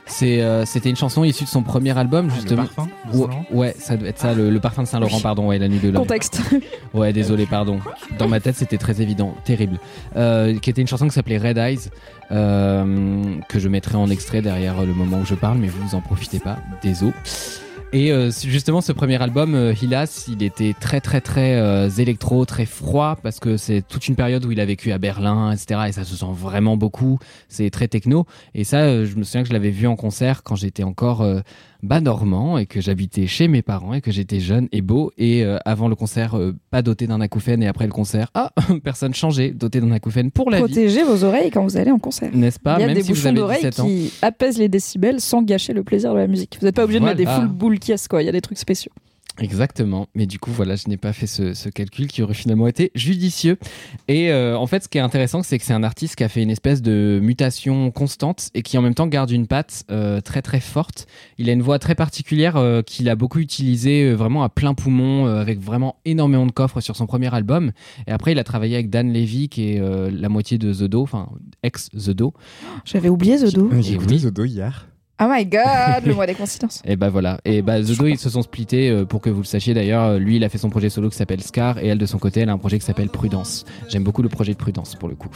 c'est, 0.06 0.41
euh, 0.41 0.66
c'était 0.66 0.89
une 0.89 0.95
chanson 0.95 1.24
issue 1.24 1.43
de 1.43 1.50
son 1.50 1.62
premier 1.62 1.97
album, 1.97 2.30
Ah, 2.32 2.36
justement. 2.36 2.64
Le 2.64 2.68
parfum 2.68 2.89
de 3.14 3.56
Ouais, 3.56 3.76
ça 3.78 3.95
doit 3.95 4.10
être 4.10 4.20
ça, 4.20 4.34
le, 4.34 4.50
le 4.50 4.60
parfum 4.60 4.84
de 4.84 4.88
Saint-Laurent, 4.88 5.20
pardon, 5.22 5.47
ouais, 5.47 5.60
la 5.60 5.68
nuit 5.68 5.80
de 5.80 5.89
l'homme. 5.89 6.02
Contexte. 6.02 6.41
Ouais, 6.93 7.14
désolé, 7.14 7.45
pardon. 7.45 7.80
Dans 8.18 8.28
ma 8.28 8.39
tête, 8.39 8.56
c'était 8.56 8.80
très 8.80 9.00
évident, 9.02 9.36
terrible. 9.45 9.80
Euh, 10.16 10.58
qui 10.58 10.72
était 10.72 10.82
une 10.82 10.88
chanson 10.88 11.08
qui 11.08 11.14
s'appelait 11.14 11.38
Red 11.38 11.58
Eyes, 11.58 11.89
euh, 12.32 13.36
que 13.47 13.60
je 13.60 13.70
mettrai 13.70 13.95
en 13.95 14.10
extrait 14.10 14.41
derrière 14.41 14.82
le 14.84 14.93
moment 14.93 15.20
où 15.20 15.26
je 15.26 15.36
parle, 15.36 15.60
mais 15.60 15.68
vous 15.68 15.93
en 15.93 16.02
profitez 16.02 16.39
pas, 16.39 16.58
désolé. 16.82 17.14
Et 17.91 18.11
euh, 18.11 18.29
justement, 18.29 18.81
ce 18.81 18.91
premier 18.91 19.19
album, 19.19 19.55
euh, 19.55 19.73
Hilas, 19.73 20.27
il 20.27 20.43
était 20.43 20.75
très 20.79 21.01
très 21.01 21.21
très 21.21 21.55
euh, 21.55 21.89
électro, 21.89 22.45
très 22.45 22.67
froid, 22.67 23.17
parce 23.23 23.39
que 23.39 23.57
c'est 23.57 23.81
toute 23.81 24.07
une 24.07 24.15
période 24.15 24.45
où 24.45 24.51
il 24.51 24.59
a 24.59 24.65
vécu 24.65 24.91
à 24.91 24.99
Berlin, 24.99 25.51
etc. 25.51 25.81
Et 25.87 25.91
ça 25.91 26.03
se 26.03 26.15
sent 26.15 26.31
vraiment 26.31 26.77
beaucoup. 26.77 27.17
C'est 27.47 27.71
très 27.71 27.87
techno. 27.87 28.27
Et 28.53 28.63
ça, 28.63 28.81
euh, 28.81 29.05
je 29.07 29.15
me 29.15 29.23
souviens 29.23 29.41
que 29.41 29.47
je 29.47 29.53
l'avais 29.53 29.71
vu 29.71 29.87
en 29.87 29.95
concert 29.95 30.43
quand 30.43 30.55
j'étais 30.55 30.83
encore 30.83 31.23
euh, 31.23 31.39
bas 31.84 32.01
normand 32.01 32.57
et 32.57 32.65
que 32.65 32.82
j'habitais 32.82 33.27
chez 33.27 33.47
mes 33.47 33.61
parents 33.61 33.93
et 33.93 34.01
que 34.01 34.11
j'étais 34.11 34.39
jeune 34.39 34.67
et 34.71 34.82
beau 34.82 35.11
et 35.17 35.43
euh, 35.43 35.57
avant 35.65 35.88
le 35.88 35.95
concert 35.95 36.38
euh, 36.38 36.55
pas 36.71 36.82
doté 36.82 37.07
d'un 37.07 37.21
acouphène 37.21 37.63
et 37.63 37.67
après 37.67 37.86
le 37.86 37.91
concert 37.91 38.30
ah 38.34 38.51
personne 38.84 39.13
changé 39.13 39.51
doté 39.51 39.80
d'un 39.80 39.91
acouphène 39.91 40.32
pour 40.32 40.49
la 40.49 40.57
vie 40.57 40.63
Protégez 40.63 41.03
vos 41.03 41.23
oreilles 41.23 41.51
quand 41.51 41.63
vous 41.63 41.77
allez 41.77 41.91
en 41.91 41.99
concert. 41.99 42.36
n'est-ce 42.36 42.59
pas? 42.59 42.77
Il 42.77 42.82
y 42.82 42.84
a 42.84 42.88
même 42.88 42.95
des 42.95 43.03
si 43.03 43.09
bouchons 43.09 43.34
d'oreilles 43.34 43.57
17 43.61 43.80
ans 43.80 43.86
qui 43.86 44.11
apaisent 44.21 44.57
les 44.57 44.69
décibels 44.69 45.21
sans 45.21 45.41
gâcher 45.41 45.73
le 45.73 45.84
plaisir 45.84 46.13
de 46.13 46.19
la 46.19 46.27
musique. 46.27 46.57
Vous 46.59 46.65
n'êtes 46.65 46.75
pas 46.75 46.84
obligé 46.84 46.99
de 46.99 47.05
mettre 47.05 47.17
des 47.17 47.25
full 47.25 47.47
boules 47.47 47.80
qui 47.80 47.93
quoi. 48.09 48.21
Il 48.21 48.25
y 48.25 48.30
a 48.30 48.32
des 48.32 48.41
trucs 48.41 48.57
spéciaux. 48.57 48.91
Exactement. 49.39 50.07
Mais 50.15 50.25
du 50.25 50.39
coup, 50.39 50.51
voilà, 50.51 50.75
je 50.75 50.87
n'ai 50.87 50.97
pas 50.97 51.13
fait 51.13 51.27
ce, 51.27 51.53
ce 51.53 51.69
calcul 51.69 52.07
qui 52.07 52.21
aurait 52.21 52.33
finalement 52.33 52.67
été 52.67 52.91
judicieux. 52.95 53.57
Et 54.07 54.31
euh, 54.31 54.57
en 54.57 54.67
fait, 54.67 54.83
ce 54.83 54.89
qui 54.89 54.97
est 54.97 55.01
intéressant, 55.01 55.43
c'est 55.43 55.57
que 55.57 55.63
c'est 55.63 55.73
un 55.73 55.83
artiste 55.83 56.15
qui 56.15 56.23
a 56.23 56.29
fait 56.29 56.43
une 56.43 56.49
espèce 56.49 56.81
de 56.81 57.19
mutation 57.21 57.91
constante 57.91 58.49
et 58.53 58.61
qui 58.61 58.77
en 58.77 58.81
même 58.81 58.95
temps 58.95 59.07
garde 59.07 59.31
une 59.31 59.47
patte 59.47 59.83
euh, 59.91 60.21
très 60.21 60.41
très 60.41 60.59
forte. 60.59 61.07
Il 61.37 61.49
a 61.49 61.53
une 61.53 61.61
voix 61.61 61.79
très 61.79 61.95
particulière 61.95 62.57
euh, 62.57 62.81
qu'il 62.81 63.09
a 63.09 63.15
beaucoup 63.15 63.39
utilisée 63.39 64.03
euh, 64.03 64.15
vraiment 64.15 64.43
à 64.43 64.49
plein 64.49 64.73
poumon, 64.73 65.27
euh, 65.27 65.39
avec 65.39 65.59
vraiment 65.59 65.95
énormément 66.05 66.45
de 66.45 66.51
coffres 66.51 66.81
sur 66.81 66.95
son 66.95 67.05
premier 67.05 67.33
album. 67.33 67.71
Et 68.07 68.11
après, 68.11 68.33
il 68.33 68.39
a 68.39 68.43
travaillé 68.43 68.75
avec 68.75 68.89
Dan 68.89 69.11
Levy, 69.13 69.49
qui 69.49 69.71
est 69.71 69.79
euh, 69.79 70.11
la 70.11 70.29
moitié 70.29 70.57
de 70.57 70.73
The 70.73 70.83
Do, 70.83 71.01
enfin 71.01 71.29
ex 71.63 71.89
The 71.89 72.11
Do. 72.11 72.33
J'avais 72.85 73.09
oublié 73.09 73.37
The 73.37 73.53
Do. 73.53 73.69
J'ai 73.79 73.93
écouté 73.93 74.15
oui. 74.15 74.19
Zodo 74.19 74.43
hier. 74.43 74.87
Oh 75.22 75.26
my 75.30 75.45
god, 75.45 76.05
le 76.05 76.13
mois 76.13 76.26
des 76.26 76.34
coïncidences. 76.34 76.82
Et 76.86 76.95
bah 76.95 77.09
voilà. 77.09 77.39
Et 77.43 77.61
bah 77.61 77.82
The 77.82 77.89
ils 78.07 78.17
se 78.17 78.30
sont 78.30 78.41
splittés 78.41 78.89
euh, 78.89 79.03
pour 79.03 79.20
que 79.20 79.30
vous 79.30 79.41
le 79.41 79.45
sachiez 79.45 79.74
d'ailleurs. 79.74 80.03
euh, 80.05 80.17
Lui, 80.17 80.38
il 80.38 80.43
a 80.45 80.49
fait 80.49 80.57
son 80.57 80.70
projet 80.70 80.89
solo 80.89 81.09
qui 81.09 81.17
s'appelle 81.17 81.41
Scar 81.41 81.78
et 81.80 81.88
elle, 81.88 81.97
de 81.97 82.05
son 82.05 82.20
côté, 82.20 82.39
elle 82.39 82.49
a 82.49 82.53
un 82.53 82.57
projet 82.57 82.80
qui 82.80 82.86
s'appelle 82.86 83.09
Prudence. 83.09 83.65
J'aime 83.89 84.03
beaucoup 84.05 84.22
le 84.22 84.30
projet 84.30 84.53
de 84.53 84.57
Prudence 84.57 84.95
pour 84.95 85.09
le 85.09 85.15
coup. 85.15 85.28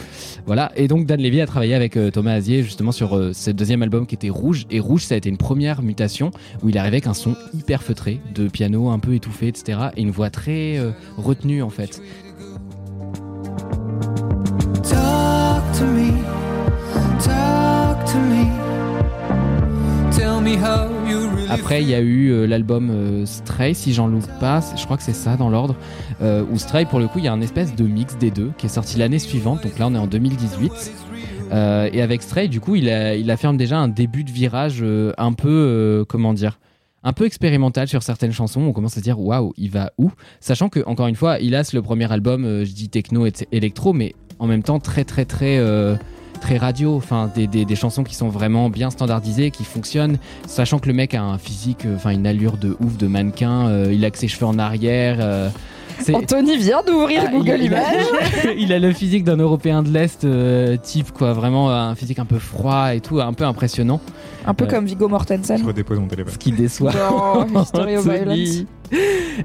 Voilà. 0.46 0.72
Et 0.76 0.88
donc 0.88 1.04
Dan 1.04 1.20
Levy 1.20 1.42
a 1.42 1.46
travaillé 1.46 1.74
avec 1.74 1.98
euh, 1.98 2.10
Thomas 2.10 2.32
Azier 2.32 2.62
justement 2.62 2.92
sur 2.92 3.20
ce 3.34 3.50
deuxième 3.50 3.82
album 3.82 4.06
qui 4.06 4.14
était 4.14 4.30
Rouge. 4.30 4.64
Et 4.70 4.80
Rouge, 4.80 5.04
ça 5.04 5.16
a 5.16 5.18
été 5.18 5.28
une 5.28 5.36
première 5.36 5.82
mutation 5.82 6.30
où 6.62 6.70
il 6.70 6.78
arrivait 6.78 6.94
avec 6.94 7.08
un 7.08 7.14
son 7.14 7.34
hyper 7.52 7.82
feutré, 7.82 8.20
de 8.36 8.46
piano 8.46 8.88
un 8.90 9.00
peu 9.00 9.14
étouffé, 9.14 9.48
etc. 9.48 9.88
Et 9.96 10.02
une 10.02 10.12
voix 10.12 10.30
très 10.30 10.78
retenue 11.16 11.60
en 11.60 11.70
fait. 11.70 12.00
Après, 21.48 21.82
il 21.82 21.88
y 21.88 21.94
a 21.94 22.00
eu 22.00 22.28
euh, 22.28 22.46
l'album 22.46 22.90
euh, 22.90 23.24
Stray, 23.24 23.74
si 23.74 23.94
j'en 23.94 24.08
loupe 24.08 24.28
pas, 24.40 24.60
je 24.76 24.84
crois 24.84 24.98
que 24.98 25.02
c'est 25.02 25.14
ça 25.14 25.36
dans 25.36 25.48
l'ordre, 25.48 25.74
euh, 26.20 26.44
où 26.50 26.58
Stray, 26.58 26.84
pour 26.84 26.98
le 26.98 27.08
coup, 27.08 27.18
il 27.18 27.24
y 27.24 27.28
a 27.28 27.32
un 27.32 27.40
espèce 27.40 27.74
de 27.74 27.84
mix 27.84 28.18
des 28.18 28.30
deux 28.30 28.52
qui 28.58 28.66
est 28.66 28.70
sorti 28.70 28.98
l'année 28.98 29.18
suivante, 29.18 29.62
donc 29.62 29.78
là 29.78 29.86
on 29.86 29.94
est 29.94 29.98
en 29.98 30.06
2018. 30.06 30.92
Euh, 31.52 31.88
et 31.92 32.02
avec 32.02 32.22
Stray, 32.22 32.48
du 32.48 32.60
coup, 32.60 32.74
il, 32.74 32.90
affirme 33.30 33.56
déjà 33.56 33.78
un 33.78 33.88
début 33.88 34.22
de 34.22 34.30
virage 34.30 34.84
un 35.16 35.32
peu, 35.32 36.04
comment 36.08 36.34
dire, 36.34 36.58
un 37.04 37.14
peu 37.14 37.24
expérimental 37.24 37.88
sur 37.88 38.02
certaines 38.02 38.32
chansons. 38.32 38.60
On 38.60 38.72
commence 38.72 38.98
à 38.98 39.00
se 39.00 39.04
dire, 39.04 39.18
waouh, 39.18 39.54
il 39.56 39.70
va 39.70 39.92
où? 39.96 40.10
Sachant 40.40 40.68
que, 40.68 40.80
encore 40.86 41.06
une 41.06 41.16
fois, 41.16 41.38
il 41.38 41.54
a 41.54 41.62
le 41.72 41.80
premier 41.80 42.10
album, 42.12 42.64
je 42.64 42.72
dis 42.72 42.90
techno 42.90 43.26
et 43.26 43.32
électro, 43.50 43.94
mais 43.94 44.14
en 44.38 44.46
même 44.46 44.62
temps 44.62 44.78
très, 44.78 45.04
très, 45.04 45.24
très. 45.24 45.58
Euh, 46.44 46.48
très 46.48 46.58
radio, 46.58 46.96
enfin 46.96 47.30
des, 47.34 47.46
des, 47.46 47.76
chansons 47.76 48.04
qui 48.04 48.14
sont 48.14 48.28
vraiment 48.28 48.70
bien 48.70 48.90
standardisées, 48.90 49.50
qui 49.50 49.64
fonctionnent, 49.64 50.18
sachant 50.46 50.78
que 50.78 50.88
le 50.88 50.94
mec 50.94 51.14
a 51.14 51.22
un 51.22 51.38
physique, 51.38 51.86
euh, 51.86 51.96
enfin 51.96 52.10
une 52.10 52.26
allure 52.26 52.56
de 52.56 52.76
ouf 52.80 52.96
de 52.96 53.06
mannequin, 53.06 53.68
euh, 53.68 53.92
il 53.92 54.04
a 54.04 54.10
que 54.10 54.18
ses 54.18 54.28
cheveux 54.28 54.46
en 54.46 54.58
arrière. 54.58 55.50
Euh, 56.08 56.12
Anthony 56.14 56.56
vient 56.56 56.82
d'ouvrir 56.86 57.22
Ah, 57.26 57.30
Google 57.30 57.50
a, 57.50 57.56
il 57.56 57.74
a- 57.74 57.78
Images. 57.94 58.54
il 58.58 58.72
a 58.72 58.78
le 58.78 58.92
physique 58.92 59.24
d'un 59.24 59.36
Européen 59.36 59.82
de 59.82 59.90
l'Est 59.90 60.24
euh, 60.24 60.76
type, 60.76 61.10
quoi, 61.12 61.32
vraiment 61.32 61.70
un 61.70 61.94
physique 61.94 62.18
un 62.18 62.24
peu 62.24 62.38
froid 62.38 62.94
et 62.94 63.00
tout, 63.00 63.20
un 63.20 63.32
peu 63.32 63.44
impressionnant, 63.44 64.00
Un 64.46 64.54
peu 64.54 64.64
Ouais. 64.64 64.70
comme 64.70 64.86
Viggo 64.86 65.06
Je 65.06 65.10
Mortensen. 65.10 65.62
redépose 65.66 65.98
mon 65.98 66.08
téléphone. 66.08 66.32
ce 66.32 66.38
qui 66.38 66.52
déçoit. 66.52 66.92
History 67.62 67.96
of 67.96 68.04
Violence. 68.04 68.20
Anthony. 68.38 68.66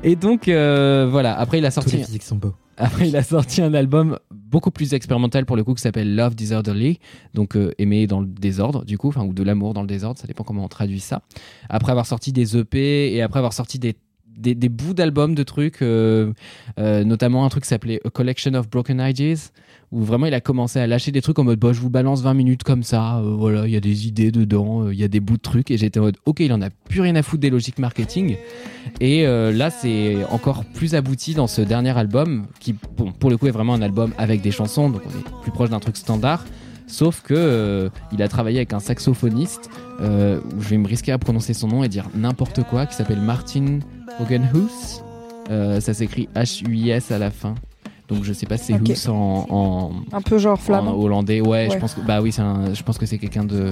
Et 0.04 0.16
donc 0.16 0.48
euh, 0.48 1.08
voilà, 1.10 1.38
après 1.40 1.58
il 1.60 1.66
a 1.66 1.72
Tous 1.72 1.80
les 1.80 1.90
sorti 1.92 1.98
physiques 2.06 2.24
sont 2.24 2.36
beaux. 2.36 2.54
après, 2.78 3.08
il 3.10 3.16
a 3.16 3.24
sorti 3.24 3.62
un 3.62 3.74
album 3.74 4.18
beaucoup 4.32 4.72
plus 4.72 4.94
expérimental 4.94 5.46
pour 5.46 5.56
le 5.56 5.64
coup 5.64 5.74
qui 5.74 5.82
s'appelle 5.82 6.16
Love 6.16 6.36
Disorderly, 6.36 7.00
donc 7.34 7.56
euh, 7.56 7.72
aimer 7.80 8.06
dans 8.08 8.20
le 8.20 8.28
désordre 8.28 8.86
du 8.86 8.98
coup, 8.98 9.08
enfin 9.08 9.24
ou 9.24 9.34
de 9.34 9.42
l'amour 9.44 9.74
dans 9.74 9.82
le 9.82 9.88
désordre, 9.88 10.20
ça 10.20 10.28
dépend 10.28 10.44
comment 10.44 10.64
on 10.66 10.68
traduit 10.68 11.00
ça. 11.00 11.22
Après 11.70 11.92
avoir 11.92 12.06
sorti 12.06 12.32
des 12.32 12.58
EP 12.58 13.14
et 13.14 13.22
après 13.22 13.40
avoir 13.40 13.54
sorti 13.54 13.80
des 13.80 13.96
des, 14.40 14.70
bouts 14.70 14.94
d'albums 14.94 15.36
de 15.36 15.44
trucs, 15.44 15.82
euh, 15.82 16.32
euh, 16.80 17.04
notamment 17.04 17.46
un 17.46 17.50
truc 17.50 17.64
qui 17.64 17.70
s'appelait 17.70 18.00
A 18.06 18.10
Collection 18.10 18.54
of 18.54 18.70
Broken 18.70 19.00
Ideas, 19.02 19.52
où 19.92 20.04
vraiment 20.04 20.28
il 20.28 20.34
a 20.34 20.42
commencé 20.42 20.80
à 20.80 20.88
lâcher 20.88 21.12
des 21.12 21.22
trucs 21.22 21.40
en 21.40 21.44
mode 21.44 21.60
bah, 21.60 21.74
je 21.74 21.82
vous 21.82 21.90
balance 21.90 22.22
20 22.22 22.34
minutes 22.34 22.64
comme 22.64 22.84
ça, 22.84 23.18
euh, 23.18 23.36
voilà, 23.38 23.68
il 23.68 23.72
y 23.72 23.76
a 23.76 23.80
des 23.80 24.08
idées 24.08 24.32
dedans, 24.32 24.90
il 24.90 25.00
y 25.00 25.04
a 25.04 25.08
des 25.08 25.20
bouts 25.20 25.38
de 25.38 25.42
trucs, 25.42 25.72
et 25.72 25.78
j'étais 25.78 26.00
en 26.00 26.04
mode 26.04 26.18
ok, 26.26 26.40
il 26.42 26.54
en 26.54 26.62
a 26.62 26.70
plus 26.70 27.02
rien 27.02 27.16
à 27.16 27.24
foutre 27.24 27.42
des 27.42 27.50
logiques 27.50 27.80
marketing. 27.80 28.38
Et 29.02 29.24
là, 29.24 29.70
c'est 29.70 30.24
encore 30.32 30.66
plus 30.66 30.96
abouti 30.96 31.34
dans 31.34 31.48
ce 31.48 31.62
dernier 31.62 31.96
album, 31.98 32.48
qui, 32.60 32.76
bon, 32.98 33.12
pour 33.12 33.30
le 33.30 33.38
coup, 33.38 33.48
est 33.48 33.52
vraiment 33.52 33.74
un 33.74 33.82
album 33.82 34.14
avec 34.18 34.42
des 34.42 34.52
chansons, 34.52 34.90
donc 34.90 35.02
on 35.06 35.10
est 35.10 35.42
plus 35.44 35.52
proche 35.52 35.70
d'un 35.70 35.80
truc 35.80 35.98
standard. 35.98 36.46
Sauf 36.88 37.22
que 37.22 37.92
il 38.12 38.22
a 38.24 38.28
travaillé 38.28 38.58
avec 38.58 38.74
un 38.74 38.80
saxophoniste, 38.80 39.70
où 40.00 40.62
je 40.62 40.70
vais 40.70 40.78
me 40.78 40.88
risquer 40.88 41.12
à 41.12 41.20
prononcer 41.20 41.54
son 41.54 41.68
nom 41.68 41.84
et 41.84 41.88
dire 41.88 42.10
n'importe 42.16 42.64
quoi, 42.64 42.88
qui 42.88 42.96
s'appelle 42.96 43.22
Martin 43.22 43.80
Hogenhuis. 44.20 45.02
Euh, 45.50 45.80
ça 45.80 45.94
s'écrit 45.94 46.30
H-U-I-S 46.36 47.12
à 47.12 47.18
la 47.18 47.32
fin. 47.32 47.56
Donc 48.08 48.24
je 48.24 48.34
sais 48.34 48.46
pas 48.46 48.58
si 48.58 48.66
c'est 48.66 48.74
Ok. 48.74 48.90
Huss 48.90 49.08
en, 49.08 49.46
en, 49.50 49.92
Un 50.12 50.22
peu 50.22 50.38
genre 50.38 50.54
en 50.54 50.58
flamand. 50.58 50.96
hollandais. 51.00 51.42
Ouais, 51.42 51.68
Ouais. 51.68 51.70
je 51.72 51.78
pense 51.78 51.94
que 51.94 52.02
bah 52.02 52.22
oui, 52.22 52.34
un- 52.40 52.74
je 52.74 52.84
pense 52.84 52.98
que 52.98 53.06
c'est 53.06 53.18
quelqu'un 53.20 53.44
de 53.44 53.72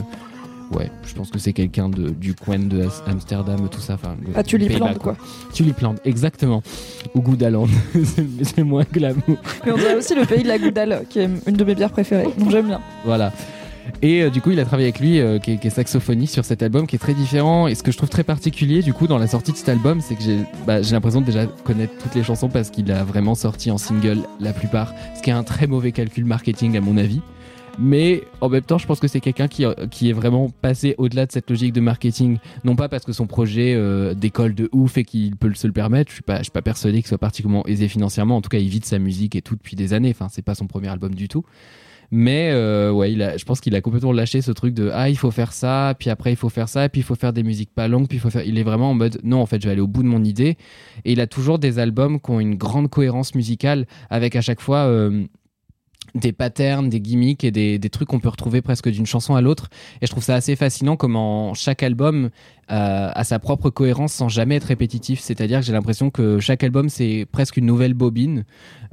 ouais, 0.73 0.91
je 1.05 1.13
pense 1.15 1.29
que 1.31 1.39
c'est 1.39 1.53
quelqu'un 1.53 1.89
de 1.89 2.09
du 2.09 2.35
coin 2.35 2.59
de 2.59 2.87
Amsterdam 3.07 3.67
tout 3.69 3.79
ça 3.79 3.93
enfin 3.95 4.15
Ah, 4.35 4.43
Tulipland, 4.43 4.79
Pays-Bas, 4.89 4.99
quoi. 4.99 5.15
Tulipland, 5.53 5.95
exactement. 6.05 6.61
Ou 7.15 7.21
Goudaland, 7.21 7.67
c'est 8.43 8.63
moins 8.63 8.83
glamour. 8.91 9.23
Mais 9.65 9.71
on 9.71 9.77
dirait 9.77 9.95
aussi 9.95 10.13
le 10.13 10.25
pays 10.25 10.43
de 10.43 10.47
la 10.49 10.59
Goudale, 10.59 11.03
qui 11.09 11.19
est 11.19 11.29
une 11.47 11.55
de 11.55 11.63
mes 11.63 11.73
bières 11.75 11.91
préférées. 11.91 12.27
Donc 12.37 12.51
j'aime 12.51 12.67
bien. 12.67 12.81
Voilà. 13.05 13.31
Et 14.01 14.23
euh, 14.23 14.29
du 14.29 14.41
coup, 14.41 14.51
il 14.51 14.59
a 14.59 14.65
travaillé 14.65 14.87
avec 14.87 14.99
lui, 14.99 15.19
euh, 15.19 15.39
qui, 15.39 15.53
est, 15.53 15.57
qui 15.57 15.67
est 15.67 15.71
saxophoniste 15.71 16.33
sur 16.33 16.45
cet 16.45 16.61
album, 16.63 16.87
qui 16.87 16.95
est 16.95 16.99
très 16.99 17.13
différent. 17.13 17.67
Et 17.67 17.75
ce 17.75 17.83
que 17.83 17.91
je 17.91 17.97
trouve 17.97 18.09
très 18.09 18.23
particulier, 18.23 18.81
du 18.81 18.93
coup, 18.93 19.07
dans 19.07 19.17
la 19.17 19.27
sortie 19.27 19.51
de 19.51 19.57
cet 19.57 19.69
album, 19.69 20.01
c'est 20.01 20.15
que 20.15 20.23
j'ai 20.23 20.39
bah, 20.65 20.79
l'impression 20.79 21.21
de 21.21 21.25
déjà 21.25 21.45
connaître 21.45 21.93
toutes 21.97 22.15
les 22.15 22.23
chansons 22.23 22.49
parce 22.49 22.69
qu'il 22.69 22.91
a 22.91 23.03
vraiment 23.03 23.35
sorti 23.35 23.71
en 23.71 23.77
single 23.77 24.19
la 24.39 24.53
plupart, 24.53 24.93
ce 25.15 25.21
qui 25.21 25.29
est 25.29 25.33
un 25.33 25.43
très 25.43 25.67
mauvais 25.67 25.91
calcul 25.91 26.25
marketing 26.25 26.77
à 26.77 26.81
mon 26.81 26.97
avis. 26.97 27.21
Mais 27.79 28.23
en 28.41 28.49
même 28.49 28.63
temps, 28.63 28.79
je 28.79 28.87
pense 28.87 28.99
que 28.99 29.07
c'est 29.07 29.19
quelqu'un 29.19 29.47
qui, 29.47 29.63
euh, 29.63 29.73
qui 29.91 30.09
est 30.09 30.13
vraiment 30.13 30.49
passé 30.49 30.95
au-delà 30.97 31.25
de 31.25 31.31
cette 31.31 31.49
logique 31.49 31.73
de 31.73 31.81
marketing. 31.81 32.39
Non 32.63 32.75
pas 32.75 32.89
parce 32.89 33.05
que 33.05 33.13
son 33.13 33.27
projet 33.27 33.75
euh, 33.75 34.15
décolle 34.15 34.55
de 34.55 34.67
ouf 34.71 34.97
et 34.97 35.03
qu'il 35.03 35.35
peut 35.35 35.53
se 35.53 35.67
le 35.67 35.73
permettre. 35.73 36.09
Je 36.09 36.15
suis 36.15 36.23
je 36.27 36.43
suis 36.43 36.51
pas 36.51 36.63
persuadé 36.63 36.97
qu'il 36.97 37.07
soit 37.07 37.19
particulièrement 37.19 37.65
aisé 37.67 37.87
financièrement. 37.87 38.37
En 38.37 38.41
tout 38.41 38.49
cas, 38.49 38.57
il 38.57 38.67
vit 38.67 38.79
de 38.79 38.85
sa 38.85 38.97
musique 38.97 39.35
et 39.35 39.41
tout 39.41 39.55
depuis 39.55 39.75
des 39.75 39.93
années. 39.93 40.09
Enfin, 40.09 40.27
c'est 40.31 40.41
pas 40.41 40.55
son 40.55 40.65
premier 40.65 40.87
album 40.87 41.13
du 41.13 41.27
tout. 41.27 41.45
Mais 42.11 42.51
euh, 42.51 42.91
ouais, 42.91 43.11
je 43.37 43.43
pense 43.43 43.59
qu'il 43.59 43.75
a 43.75 43.81
complètement 43.81 44.13
lâché 44.13 44.41
ce 44.41 44.51
truc 44.51 44.73
de 44.73 44.89
ah 44.93 45.09
il 45.09 45.17
faut 45.17 45.31
faire 45.31 45.51
ça, 45.51 45.93
puis 45.99 46.09
après 46.09 46.31
il 46.31 46.35
faut 46.37 46.49
faire 46.49 46.69
ça, 46.69 46.87
puis 46.87 47.01
il 47.01 47.03
faut 47.03 47.15
faire 47.15 47.33
des 47.33 47.43
musiques 47.43 47.73
pas 47.73 47.87
longues, 47.87 48.07
puis 48.07 48.17
il 48.17 48.21
faut 48.21 48.29
faire. 48.29 48.43
Il 48.45 48.57
est 48.57 48.63
vraiment 48.63 48.91
en 48.91 48.93
mode 48.93 49.19
non 49.23 49.41
en 49.41 49.45
fait 49.45 49.61
je 49.61 49.67
vais 49.67 49.73
aller 49.73 49.81
au 49.81 49.87
bout 49.87 50.03
de 50.03 50.07
mon 50.07 50.23
idée. 50.23 50.57
Et 51.03 51.11
il 51.13 51.19
a 51.19 51.27
toujours 51.27 51.59
des 51.59 51.79
albums 51.79 52.19
qui 52.19 52.31
ont 52.31 52.39
une 52.39 52.55
grande 52.55 52.89
cohérence 52.89 53.35
musicale 53.35 53.87
avec 54.09 54.35
à 54.35 54.41
chaque 54.41 54.61
fois 54.61 54.85
euh, 54.85 55.25
des 56.15 56.31
patterns, 56.31 56.89
des 56.89 56.99
gimmicks 56.99 57.43
et 57.43 57.51
des, 57.51 57.79
des 57.79 57.89
trucs 57.89 58.07
qu'on 58.07 58.19
peut 58.19 58.29
retrouver 58.29 58.61
presque 58.61 58.89
d'une 58.89 59.05
chanson 59.05 59.35
à 59.35 59.41
l'autre. 59.41 59.69
Et 60.01 60.07
je 60.07 60.11
trouve 60.11 60.23
ça 60.23 60.35
assez 60.35 60.55
fascinant 60.55 60.95
comment 60.95 61.53
chaque 61.53 61.83
album 61.83 62.29
euh, 62.71 63.11
a 63.13 63.23
sa 63.23 63.39
propre 63.39 63.69
cohérence 63.69 64.13
sans 64.13 64.29
jamais 64.29 64.55
être 64.55 64.65
répétitif. 64.65 65.19
C'est-à-dire 65.19 65.59
que 65.59 65.65
j'ai 65.65 65.73
l'impression 65.73 66.09
que 66.09 66.39
chaque 66.39 66.63
album 66.63 66.89
c'est 66.89 67.25
presque 67.31 67.57
une 67.57 67.65
nouvelle 67.65 67.93
bobine 67.93 68.45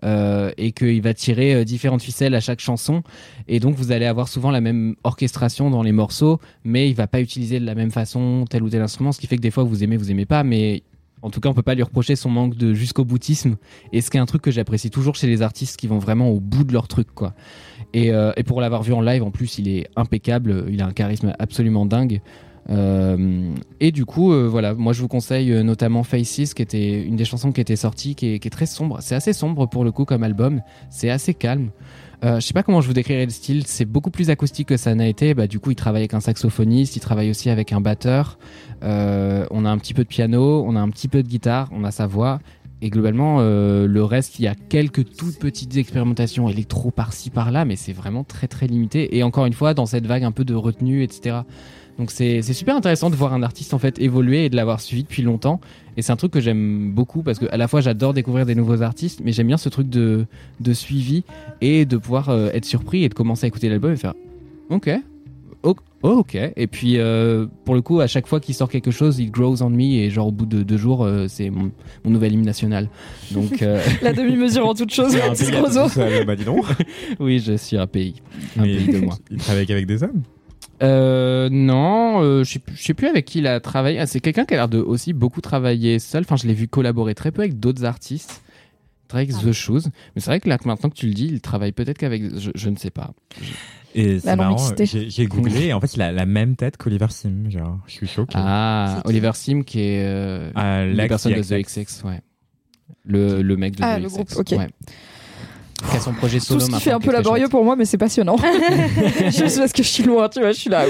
euh, 0.04 0.50
et 0.58 0.72
qu'il 0.72 1.02
va 1.02 1.14
tirer 1.14 1.54
euh, 1.54 1.64
différentes 1.64 2.02
ficelles 2.02 2.34
à 2.34 2.40
chaque 2.40 2.60
chanson. 2.60 3.02
Et 3.48 3.60
donc 3.60 3.74
vous 3.74 3.92
allez 3.92 4.06
avoir 4.06 4.28
souvent 4.28 4.50
la 4.50 4.60
même 4.60 4.96
orchestration 5.04 5.70
dans 5.70 5.82
les 5.82 5.92
morceaux, 5.92 6.40
mais 6.64 6.88
il 6.88 6.94
va 6.94 7.06
pas 7.06 7.20
utiliser 7.20 7.58
de 7.58 7.66
la 7.66 7.74
même 7.74 7.90
façon 7.90 8.44
tel 8.48 8.62
ou 8.62 8.70
tel 8.70 8.82
instrument, 8.82 9.12
ce 9.12 9.20
qui 9.20 9.26
fait 9.26 9.36
que 9.36 9.42
des 9.42 9.50
fois 9.50 9.64
vous 9.64 9.82
aimez, 9.82 9.96
vous 9.96 10.10
aimez 10.10 10.26
pas, 10.26 10.44
mais 10.44 10.82
en 11.24 11.30
tout 11.30 11.40
cas, 11.40 11.48
on 11.48 11.54
peut 11.54 11.62
pas 11.62 11.74
lui 11.74 11.82
reprocher 11.82 12.16
son 12.16 12.28
manque 12.28 12.54
de 12.54 12.74
jusqu'au 12.74 13.06
boutisme. 13.06 13.56
Et 13.94 14.02
ce 14.02 14.10
qui 14.10 14.18
est 14.18 14.20
un 14.20 14.26
truc 14.26 14.42
que 14.42 14.50
j'apprécie 14.50 14.90
toujours 14.90 15.14
chez 15.14 15.26
les 15.26 15.40
artistes 15.40 15.78
qui 15.78 15.86
vont 15.86 15.98
vraiment 15.98 16.28
au 16.28 16.38
bout 16.38 16.64
de 16.64 16.72
leur 16.74 16.86
truc, 16.86 17.08
quoi. 17.14 17.32
Et, 17.94 18.12
euh, 18.12 18.32
pour 18.44 18.60
l'avoir 18.60 18.82
vu 18.82 18.92
en 18.92 19.00
live, 19.00 19.22
en 19.22 19.30
plus, 19.30 19.56
il 19.56 19.68
est 19.68 19.88
impeccable. 19.96 20.66
Il 20.68 20.82
a 20.82 20.86
un 20.86 20.92
charisme 20.92 21.32
absolument 21.38 21.86
dingue. 21.86 22.20
Euh, 22.68 23.54
et 23.80 23.90
du 23.90 24.04
coup, 24.04 24.32
euh, 24.32 24.46
voilà, 24.48 24.74
moi 24.74 24.92
je 24.92 25.00
vous 25.00 25.08
conseille 25.08 25.50
notamment 25.64 26.02
Faces, 26.02 26.52
qui 26.54 26.62
était 26.62 27.02
une 27.02 27.16
des 27.16 27.24
chansons 27.24 27.52
qui 27.52 27.60
était 27.60 27.76
sortie, 27.76 28.14
qui 28.14 28.34
est, 28.34 28.38
qui 28.38 28.48
est 28.48 28.50
très 28.50 28.66
sombre. 28.66 28.98
C'est 29.00 29.14
assez 29.14 29.32
sombre 29.32 29.66
pour 29.66 29.84
le 29.84 29.92
coup 29.92 30.04
comme 30.04 30.24
album. 30.24 30.60
C'est 30.90 31.08
assez 31.08 31.32
calme. 31.32 31.70
Je 32.22 32.40
sais 32.40 32.54
pas 32.54 32.62
comment 32.62 32.80
je 32.80 32.86
vous 32.86 32.94
décrirais 32.94 33.26
le 33.26 33.30
style. 33.30 33.66
C'est 33.66 33.84
beaucoup 33.84 34.10
plus 34.10 34.30
acoustique 34.30 34.68
que 34.68 34.78
ça 34.78 34.94
n'a 34.94 35.06
été. 35.06 35.34
Bah, 35.34 35.46
du 35.46 35.58
coup, 35.58 35.70
il 35.72 35.76
travaille 35.76 36.02
avec 36.02 36.14
un 36.14 36.20
saxophoniste, 36.20 36.96
il 36.96 37.00
travaille 37.00 37.28
aussi 37.28 37.50
avec 37.50 37.70
un 37.72 37.82
batteur. 37.82 38.38
Euh, 38.82 39.46
on 39.50 39.64
a 39.64 39.70
un 39.70 39.78
petit 39.78 39.94
peu 39.94 40.02
de 40.02 40.08
piano, 40.08 40.64
on 40.66 40.76
a 40.76 40.80
un 40.80 40.90
petit 40.90 41.08
peu 41.08 41.22
de 41.22 41.28
guitare, 41.28 41.68
on 41.72 41.84
a 41.84 41.90
sa 41.90 42.06
voix. 42.06 42.40
et 42.82 42.90
globalement, 42.90 43.38
euh, 43.40 43.86
le 43.86 44.04
reste, 44.04 44.38
il 44.38 44.42
y 44.42 44.48
a 44.48 44.54
quelques 44.54 45.16
toutes 45.16 45.38
petites 45.38 45.76
expérimentations 45.76 46.48
électro 46.48 46.90
par-ci 46.90 47.30
par-là, 47.30 47.64
mais 47.64 47.76
c'est 47.76 47.94
vraiment 47.94 48.24
très 48.24 48.46
très 48.46 48.66
limité. 48.66 49.16
Et 49.16 49.22
encore 49.22 49.46
une 49.46 49.54
fois, 49.54 49.72
dans 49.72 49.86
cette 49.86 50.06
vague 50.06 50.24
un 50.24 50.32
peu 50.32 50.44
de 50.44 50.54
retenue, 50.54 51.02
etc. 51.02 51.42
Donc 51.98 52.10
c'est 52.10 52.42
super 52.42 52.74
intéressant 52.74 53.08
de 53.08 53.14
voir 53.14 53.32
un 53.34 53.42
artiste 53.42 53.72
en 53.72 53.78
fait 53.78 54.00
évoluer 54.00 54.46
et 54.46 54.50
de 54.50 54.56
l'avoir 54.56 54.80
suivi 54.80 55.04
depuis 55.04 55.22
longtemps. 55.22 55.60
Et 55.96 56.02
c'est 56.02 56.10
un 56.10 56.16
truc 56.16 56.32
que 56.32 56.40
j'aime 56.40 56.92
beaucoup 56.92 57.22
parce 57.22 57.38
que 57.38 57.46
à 57.52 57.56
la 57.56 57.68
fois 57.68 57.80
j'adore 57.80 58.14
découvrir 58.14 58.46
des 58.46 58.56
nouveaux 58.56 58.82
artistes, 58.82 59.20
mais 59.24 59.32
j'aime 59.32 59.46
bien 59.46 59.56
ce 59.56 59.68
truc 59.68 59.88
de, 59.88 60.26
de 60.60 60.72
suivi 60.72 61.22
et 61.60 61.84
de 61.84 61.96
pouvoir 61.96 62.30
euh, 62.30 62.50
être 62.52 62.64
surpris 62.64 63.04
et 63.04 63.08
de 63.08 63.14
commencer 63.14 63.44
à 63.44 63.48
écouter 63.48 63.68
l'album 63.68 63.92
et 63.92 63.96
faire 63.96 64.14
ok, 64.70 64.90
oh, 65.64 65.74
oh, 66.02 66.08
ok. 66.18 66.36
Et 66.56 66.66
puis 66.66 66.98
euh, 66.98 67.46
pour 67.64 67.74
le 67.74 67.82
coup, 67.82 68.00
à 68.00 68.06
chaque 68.06 68.26
fois 68.26 68.38
qu'il 68.40 68.54
sort 68.54 68.68
quelque 68.68 68.90
chose, 68.90 69.18
il 69.18 69.30
grows 69.30 69.62
on 69.62 69.70
me 69.70 69.80
et 69.82 70.10
genre 70.10 70.28
au 70.28 70.32
bout 70.32 70.46
de 70.46 70.62
deux 70.62 70.76
jours, 70.76 71.04
euh, 71.04 71.26
c'est 71.28 71.50
mon, 71.50 71.72
mon 72.04 72.10
nouvel 72.10 72.32
hymne 72.34 72.44
national. 72.44 72.88
Donc 73.32 73.62
euh, 73.62 73.82
La 74.02 74.12
demi-mesure 74.12 74.66
en 74.68 74.74
toute 74.74 74.90
chose, 74.94 75.16
C'est 75.34 75.50
Grosso. 75.50 75.88
bah 76.26 76.36
dis 76.36 76.44
donc. 76.44 76.64
oui, 77.18 77.40
je 77.40 77.56
suis 77.56 77.76
un 77.76 77.86
pays, 77.86 78.14
un 78.56 78.62
Mais 78.62 78.76
pays 78.76 78.92
de 78.92 78.98
moi. 79.04 79.16
Il 79.30 79.38
travaille 79.38 79.70
avec 79.70 79.86
des 79.86 80.02
hommes. 80.02 80.22
Euh, 80.82 81.48
non, 81.50 82.20
euh, 82.22 82.42
je 82.44 82.52
sais 82.52 82.58
plus- 82.58 82.76
je 82.76 82.82
sais 82.82 82.94
plus 82.94 83.06
avec 83.06 83.24
qui 83.24 83.38
il 83.38 83.46
a 83.46 83.60
travaillé. 83.60 83.98
Ah, 84.00 84.06
c'est 84.06 84.20
quelqu'un 84.20 84.44
qui 84.44 84.54
a 84.54 84.56
l'air 84.58 84.68
de 84.68 84.78
aussi 84.78 85.12
beaucoup 85.12 85.40
travailler 85.40 85.98
seul. 85.98 86.22
Enfin, 86.22 86.36
je 86.36 86.46
l'ai 86.46 86.54
vu 86.54 86.68
collaborer 86.68 87.14
très 87.14 87.30
peu 87.30 87.42
avec 87.42 87.60
d'autres 87.60 87.84
artistes. 87.84 88.42
Travaille 89.06 89.30
avec 89.30 89.40
The 89.44 89.52
Shoes. 89.52 89.82
Mais 90.14 90.20
c'est 90.20 90.30
vrai 90.30 90.40
que 90.40 90.48
là, 90.48 90.58
maintenant 90.64 90.90
que 90.90 90.96
tu 90.96 91.06
le 91.06 91.14
dis, 91.14 91.26
il 91.26 91.40
travaille 91.40 91.70
peut-être 91.72 91.96
qu'avec. 91.98 92.22
Je, 92.38 92.50
je 92.54 92.68
ne 92.70 92.76
sais 92.76 92.90
pas. 92.90 93.12
Et 93.94 94.18
c'est 94.20 94.26
La 94.26 94.36
marrant, 94.36 94.56
j'ai 94.82 95.26
googlé 95.26 95.66
et 95.66 95.72
en 95.72 95.80
fait 95.80 95.94
il 95.94 96.02
a 96.02 96.10
la 96.12 96.26
même 96.26 96.56
tête 96.56 96.76
qu'Oliver 96.76 97.06
Sim. 97.10 97.48
Genre, 97.48 97.78
je 97.86 97.92
suis 97.92 98.06
choqué. 98.08 98.34
Ah, 98.36 99.00
Oliver 99.04 99.30
Sim 99.34 99.62
qui 99.62 99.80
est 99.80 100.04
euh, 100.04 100.50
Ah, 100.54 100.84
l'ex 100.84 101.08
personne 101.08 101.32
de. 101.34 101.40
The 101.42 101.64
XX, 101.64 102.02
ouais. 102.04 102.20
Le, 103.04 103.42
le 103.42 103.56
mec 103.56 103.76
de 103.76 103.82
Ah, 103.84 103.98
The 103.98 104.02
le 104.02 104.08
XX, 104.08 104.14
groupe, 104.16 104.32
ok. 104.52 104.58
ouais. 104.58 104.68
Qui 105.90 105.96
a 105.96 106.00
son 106.00 106.12
projet 106.14 106.38
Tout 106.38 106.44
solo 106.46 106.60
ce 106.60 106.70
qui 106.70 106.80
fait 106.80 106.92
un 106.92 107.00
peu 107.00 107.12
laborieux 107.12 107.42
chouette. 107.42 107.50
pour 107.50 107.64
moi, 107.64 107.76
mais 107.76 107.84
c'est 107.84 107.98
passionnant. 107.98 108.36
Juste 109.26 109.58
parce 109.58 109.72
que 109.72 109.82
je 109.82 109.88
suis 109.88 110.02
loin, 110.04 110.28
tu 110.28 110.40
vois, 110.40 110.52
je 110.52 110.58
suis 110.58 110.70
là. 110.70 110.86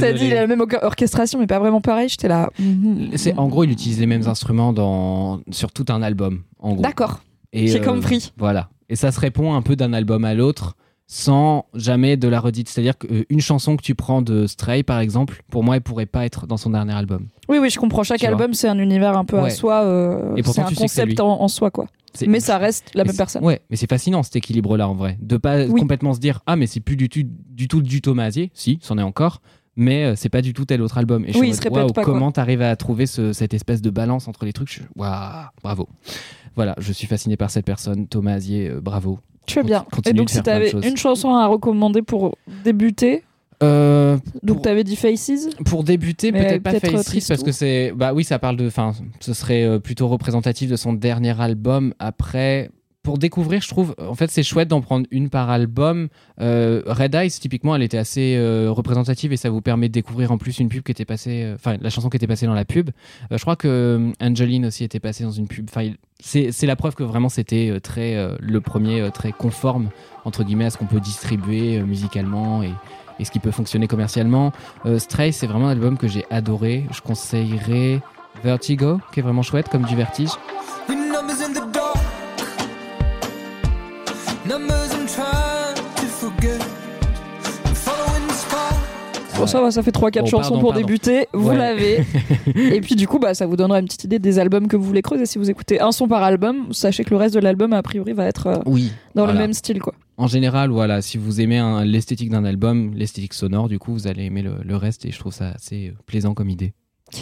T'as 0.00 0.12
dit 0.12 0.30
la 0.30 0.46
même 0.46 0.60
or- 0.60 0.68
orchestration, 0.82 1.38
mais 1.38 1.46
pas 1.46 1.58
vraiment 1.58 1.80
pareil. 1.80 2.08
J'étais 2.08 2.28
là. 2.28 2.50
mhm. 2.58 3.10
C'est 3.16 3.36
en 3.36 3.48
gros, 3.48 3.64
il 3.64 3.70
utilise 3.72 4.00
les 4.00 4.06
mêmes 4.06 4.26
instruments 4.26 4.72
dans 4.72 5.40
sur 5.50 5.70
tout 5.72 5.84
un 5.90 6.02
album. 6.02 6.42
En 6.60 6.72
gros. 6.74 6.82
D'accord. 6.82 7.20
J'ai 7.52 7.80
euh, 7.80 7.84
compris. 7.84 8.32
Voilà. 8.38 8.70
Et 8.88 8.96
ça 8.96 9.12
se 9.12 9.20
répond 9.20 9.54
un 9.54 9.62
peu 9.62 9.76
d'un 9.76 9.92
album 9.92 10.24
à 10.24 10.34
l'autre 10.34 10.76
sans 11.12 11.66
jamais 11.74 12.16
de 12.16 12.28
la 12.28 12.38
redite. 12.38 12.68
C'est-à-dire 12.68 12.96
qu'une 12.96 13.40
chanson 13.40 13.76
que 13.76 13.82
tu 13.82 13.96
prends 13.96 14.22
de 14.22 14.46
Stray, 14.46 14.84
par 14.84 15.00
exemple, 15.00 15.42
pour 15.50 15.64
moi, 15.64 15.74
elle 15.74 15.82
pourrait 15.82 16.06
pas 16.06 16.24
être 16.24 16.46
dans 16.46 16.56
son 16.56 16.70
dernier 16.70 16.92
album. 16.92 17.26
Oui, 17.48 17.58
oui, 17.58 17.68
je 17.68 17.80
comprends. 17.80 18.04
Chaque 18.04 18.20
Tu 18.20 18.26
album, 18.26 18.54
c'est 18.54 18.68
un 18.68 18.78
univers 18.78 19.18
un 19.18 19.24
peu 19.24 19.36
à 19.36 19.42
Ouais. 19.42 19.50
soi. 19.50 19.82
euh, 19.82 20.36
Et 20.36 20.42
pourtant, 20.44 20.62
c'est 20.62 20.66
un 20.68 20.70
tu 20.70 20.76
concept 20.76 21.18
en, 21.18 21.40
en 21.42 21.48
soi, 21.48 21.72
quoi. 21.72 21.86
Mais 22.28 22.38
ça 22.38 22.58
reste 22.58 22.92
la 22.94 23.02
Mais 23.02 23.08
même 23.08 23.16
personne. 23.16 23.44
Ouais, 23.44 23.60
mais 23.70 23.76
c'est 23.76 23.90
fascinant 23.90 24.22
cet 24.22 24.36
équilibre-là 24.36 24.88
en 24.88 24.94
vrai. 24.94 25.18
De 25.20 25.36
pas 25.36 25.64
Oui. 25.64 25.80
complètement 25.80 26.14
se 26.14 26.20
dire 26.20 26.42
Ah, 26.46 26.54
mais 26.54 26.68
c'est 26.68 26.78
plus 26.80 26.96
du 26.96 27.08
tout 27.08 27.22
du, 27.24 27.66
tout 27.66 27.82
du 27.82 28.00
Thomas 28.02 28.26
Azier. 28.26 28.52
Si, 28.54 28.78
c'en 28.80 28.96
est 28.96 29.02
encore. 29.02 29.42
Mais 29.74 30.04
euh, 30.04 30.14
c'est 30.16 30.28
pas 30.28 30.42
du 30.42 30.52
tout 30.52 30.64
tel 30.64 30.80
autre 30.80 30.96
album. 30.98 31.24
Et 31.26 31.32
je 31.32 31.38
Oui, 31.38 31.54
se 31.54 31.60
répète 31.62 31.76
waouh, 31.76 31.92
pas. 31.92 32.02
Comment 32.04 32.30
t'arrives 32.30 32.62
à 32.62 32.74
trouver 32.76 33.06
ce- 33.06 33.32
cette 33.32 33.52
espèce 33.54 33.82
de 33.82 33.90
balance 33.90 34.28
entre 34.28 34.44
les 34.44 34.52
trucs? 34.52 34.72
Je 34.72 34.82
bravo. 35.62 35.88
Voilà, 36.54 36.74
je 36.78 36.92
suis 36.92 37.06
fasciné 37.08 37.36
par 37.36 37.50
cette 37.50 37.64
personne, 37.66 38.06
Thomas 38.06 38.34
Azier, 38.34 38.68
euh, 38.68 38.80
bravo. 38.80 39.18
Tu 39.50 39.54
fais 39.54 39.62
bien. 39.62 39.84
Continue 39.92 40.10
Et 40.10 40.16
donc, 40.16 40.26
de 40.26 40.30
si 40.30 40.34
faire 40.36 40.42
plein 40.44 40.52
de 40.54 40.58
t'avais 40.58 40.70
choses. 40.70 40.86
une 40.86 40.96
chanson 40.96 41.34
à 41.34 41.46
recommander 41.46 42.02
pour 42.02 42.36
débuter, 42.64 43.22
Euh, 43.62 44.16
donc 44.42 44.56
Pour- 44.56 44.62
t'avais 44.62 44.84
dit 44.84 44.96
Faces. 44.96 45.50
Pour 45.66 45.84
débuter, 45.84 46.32
Mais 46.32 46.40
peut-être 46.46 46.62
pas 46.62 46.70
peut-être, 46.70 46.84
euh, 46.88 46.96
Face 46.96 47.04
Tristou. 47.04 47.28
parce 47.32 47.42
que 47.42 47.52
c'est 47.52 47.92
bah 47.94 48.14
oui, 48.14 48.24
ça 48.24 48.38
parle 48.38 48.56
de 48.56 48.66
enfin 48.66 48.92
ce 49.20 49.34
serait 49.34 49.64
euh, 49.64 49.78
plutôt 49.78 50.08
représentatif 50.08 50.70
de 50.70 50.76
son 50.76 50.94
dernier 50.94 51.38
album 51.38 51.92
après 51.98 52.70
pour 53.02 53.18
découvrir, 53.18 53.62
je 53.62 53.68
trouve 53.68 53.94
en 53.98 54.14
fait 54.14 54.30
c'est 54.30 54.42
chouette 54.42 54.68
d'en 54.68 54.80
prendre 54.80 55.06
une 55.10 55.30
par 55.30 55.50
album. 55.50 56.08
Euh, 56.40 56.82
Red 56.86 57.14
Eyes 57.14 57.30
typiquement, 57.30 57.74
elle 57.74 57.82
était 57.82 57.98
assez 57.98 58.36
euh, 58.36 58.70
représentative 58.70 59.32
et 59.32 59.36
ça 59.36 59.48
vous 59.48 59.62
permet 59.62 59.88
de 59.88 59.92
découvrir 59.92 60.32
en 60.32 60.38
plus 60.38 60.58
une 60.58 60.68
pub 60.68 60.82
qui 60.82 60.92
était 60.92 61.04
passée 61.04 61.44
euh, 61.44 61.54
enfin 61.54 61.76
la 61.80 61.90
chanson 61.90 62.10
qui 62.10 62.16
était 62.16 62.26
passée 62.26 62.46
dans 62.46 62.54
la 62.54 62.64
pub. 62.64 62.90
Je 63.30 63.40
crois 63.40 63.56
que 63.56 64.12
Angeline 64.20 64.66
aussi 64.66 64.84
était 64.84 65.00
passée 65.00 65.24
dans 65.24 65.30
une 65.30 65.48
pub. 65.48 65.66
Enfin 65.70 65.90
c'est 66.20 66.66
la 66.66 66.76
preuve 66.76 66.94
que 66.94 67.02
vraiment 67.02 67.30
c'était 67.30 67.80
très 67.82 68.16
le 68.38 68.60
premier 68.60 69.10
très 69.12 69.32
conforme 69.32 69.88
entre 70.26 70.44
guillemets 70.44 70.66
à 70.66 70.70
ce 70.70 70.76
qu'on 70.76 70.86
peut 70.86 71.00
distribuer 71.00 71.80
musicalement 71.82 72.62
et 72.62 72.72
et 73.18 73.24
ce 73.24 73.30
qui 73.30 73.38
peut 73.38 73.50
fonctionner 73.50 73.86
commercialement. 73.86 74.52
Stray, 74.96 75.32
c'est 75.32 75.46
vraiment 75.46 75.68
un 75.68 75.72
album 75.72 75.98
que 75.98 76.08
j'ai 76.08 76.24
adoré. 76.30 76.86
Je 76.90 77.02
conseillerais 77.02 78.00
Vertigo, 78.42 79.00
qui 79.12 79.20
est 79.20 79.22
vraiment 79.22 79.42
chouette, 79.42 79.68
comme 79.68 79.84
du 79.84 79.96
vertige. 79.96 80.30
Bon, 89.36 89.46
ça 89.46 89.60
va, 89.62 89.70
ça 89.70 89.82
fait 89.82 89.90
3-4 89.90 90.20
Bon, 90.20 90.26
chansons 90.26 90.40
pardon, 90.50 90.60
pour 90.60 90.70
pardon. 90.72 90.86
débuter. 90.86 91.26
Vous 91.32 91.48
Ouais. 91.50 91.56
l'avez. 91.56 92.04
Et 92.56 92.80
puis, 92.80 92.94
du 92.94 93.06
coup, 93.08 93.18
bah, 93.18 93.32
ça 93.32 93.46
vous 93.46 93.56
donnera 93.56 93.78
une 93.80 93.86
petite 93.86 94.04
idée 94.04 94.18
des 94.18 94.38
albums 94.38 94.68
que 94.68 94.76
vous 94.76 94.82
voulez 94.84 95.02
creuser. 95.02 95.24
Si 95.24 95.38
vous 95.38 95.48
écoutez 95.50 95.80
un 95.80 95.92
son 95.92 96.08
par 96.08 96.22
album, 96.22 96.72
sachez 96.72 97.04
que 97.04 97.10
le 97.10 97.16
reste 97.16 97.34
de 97.34 97.40
l'album, 97.40 97.72
a 97.72 97.82
priori, 97.82 98.12
va 98.12 98.26
être 98.26 98.48
euh, 98.48 98.58
Oui. 98.66 98.92
dans 99.14 99.22
voilà. 99.24 99.32
le 99.34 99.38
même 99.38 99.52
style, 99.54 99.80
quoi. 99.80 99.94
En 100.18 100.26
général, 100.26 100.70
voilà, 100.70 101.00
si 101.00 101.16
vous 101.16 101.40
aimez 101.40 101.62
l'esthétique 101.86 102.28
d'un 102.28 102.44
album, 102.44 102.92
l'esthétique 102.94 103.32
sonore, 103.32 103.68
du 103.68 103.78
coup, 103.78 103.92
vous 103.92 104.06
allez 104.08 104.24
aimer 104.24 104.42
le, 104.42 104.56
le 104.62 104.76
reste 104.76 105.06
et 105.06 105.10
je 105.12 105.18
trouve 105.18 105.32
ça 105.32 105.50
assez 105.52 105.88
euh, 105.88 105.92
plaisant 106.06 106.34
comme 106.34 106.50
idée. 106.50 106.74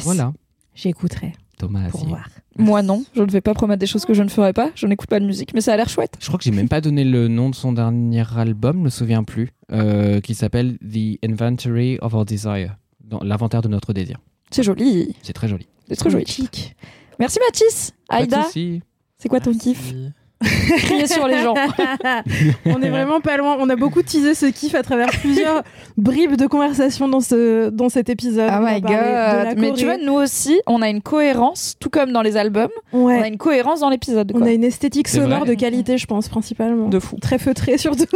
Voilà, 0.02 0.32
J'écouterai 0.74 1.32
Thomas 1.58 1.88
pour 1.90 2.06
voir. 2.06 2.28
Moi, 2.56 2.82
non. 2.82 3.04
Je 3.14 3.22
ne 3.22 3.30
vais 3.30 3.40
pas 3.40 3.54
promettre 3.54 3.80
des 3.80 3.86
choses 3.86 4.04
que 4.04 4.14
je 4.14 4.22
ne 4.22 4.28
ferai 4.28 4.52
pas. 4.52 4.70
Je 4.74 4.86
n'écoute 4.86 5.08
pas 5.08 5.20
de 5.20 5.26
musique, 5.26 5.52
mais 5.54 5.60
ça 5.60 5.74
a 5.74 5.76
l'air 5.76 5.88
chouette. 5.88 6.14
Je 6.20 6.26
crois 6.26 6.38
que 6.38 6.44
j'ai 6.44 6.50
même 6.50 6.68
pas 6.68 6.80
donné 6.80 7.04
le 7.04 7.28
nom 7.28 7.50
de 7.50 7.54
son 7.54 7.72
dernier 7.72 8.24
album, 8.36 8.78
je 8.78 8.82
me 8.84 8.88
souviens 8.90 9.24
plus, 9.24 9.50
euh, 9.72 10.20
qui 10.20 10.34
s'appelle 10.34 10.78
The 10.78 11.18
Inventory 11.24 11.98
of 12.00 12.14
Our 12.14 12.24
Desire, 12.24 12.76
dans 13.04 13.20
l'inventaire 13.20 13.62
de 13.62 13.68
notre 13.68 13.92
désir. 13.92 14.18
C'est 14.50 14.62
joli. 14.62 15.14
C'est 15.22 15.32
très 15.34 15.48
joli. 15.48 15.68
C'est 15.88 15.96
très 15.96 16.10
joli. 16.10 16.26
Chic. 16.26 16.74
Merci, 17.18 17.38
Mathis. 17.46 17.92
Aïda, 18.08 18.46
c'est 18.52 19.28
quoi 19.28 19.40
ton 19.40 19.52
kiff? 19.52 19.92
Crier 20.78 21.06
sur 21.06 21.26
les 21.26 21.42
gens. 21.42 21.54
on 22.66 22.80
est 22.80 22.90
vraiment 22.90 23.20
pas 23.20 23.36
loin. 23.36 23.56
On 23.58 23.68
a 23.68 23.76
beaucoup 23.76 24.02
teasé 24.02 24.34
ce 24.34 24.46
kiff 24.46 24.74
à 24.74 24.82
travers 24.82 25.08
plusieurs 25.08 25.62
bribes 25.96 26.36
de 26.36 26.46
conversation 26.46 27.08
dans, 27.08 27.20
ce, 27.20 27.70
dans 27.70 27.88
cet 27.88 28.08
épisode. 28.08 28.50
Oh 28.52 28.64
my 28.64 28.80
god. 28.80 29.58
Mais 29.58 29.72
tu 29.72 29.84
vois, 29.84 29.96
nous 29.96 30.14
aussi, 30.14 30.60
on 30.66 30.80
a 30.80 30.88
une 30.88 31.02
cohérence, 31.02 31.74
tout 31.80 31.90
comme 31.90 32.12
dans 32.12 32.22
les 32.22 32.36
albums, 32.36 32.70
on 32.92 33.08
a 33.08 33.20
ouais. 33.20 33.28
une 33.28 33.38
cohérence 33.38 33.80
dans 33.80 33.90
l'épisode. 33.90 34.30
on 34.34 34.42
a 34.42 34.50
une 34.50 34.64
esthétique 34.64 35.08
sonore 35.08 35.44
de 35.44 35.54
qualité, 35.54 35.98
je 35.98 36.06
pense, 36.06 36.28
principalement. 36.28 36.88
De 36.88 37.00
fou. 37.00 37.16
Très 37.20 37.38
feutrée, 37.38 37.78
surtout. 37.78 38.06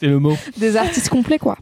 C'est 0.00 0.06
le 0.06 0.18
mot. 0.18 0.36
Des 0.56 0.76
artistes 0.76 1.10
complets, 1.10 1.38
quoi. 1.38 1.58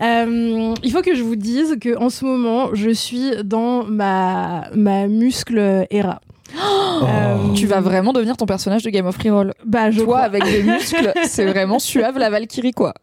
Euh, 0.00 0.74
il 0.82 0.92
faut 0.92 1.02
que 1.02 1.14
je 1.14 1.22
vous 1.22 1.36
dise 1.36 1.76
que 1.78 1.98
en 1.98 2.08
ce 2.08 2.24
moment, 2.24 2.74
je 2.74 2.90
suis 2.90 3.32
dans 3.44 3.84
ma, 3.84 4.70
ma 4.74 5.06
muscle 5.08 5.86
era. 5.90 6.20
Euh, 6.54 7.52
Tu 7.54 7.66
vas 7.66 7.80
vraiment 7.80 8.12
devenir 8.12 8.36
ton 8.36 8.46
personnage 8.46 8.82
de 8.82 8.90
Game 8.90 9.06
of 9.06 9.16
Reroll. 9.16 9.52
Bah, 9.64 9.90
je 9.90 9.98
Toi, 9.98 10.04
crois. 10.06 10.18
avec 10.20 10.44
des 10.44 10.62
muscles, 10.62 11.12
c'est 11.24 11.44
vraiment 11.46 11.78
suave 11.78 12.18
la 12.18 12.30
Valkyrie, 12.30 12.72
quoi. 12.72 12.94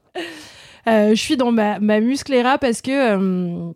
Euh, 0.87 1.09
je 1.09 1.15
suis 1.21 1.35
dans 1.37 1.51
ma, 1.51 1.79
ma 1.79 1.99
musclera 1.99 2.57
parce 2.57 2.81
que 2.81 2.91
euh, 3.17 3.71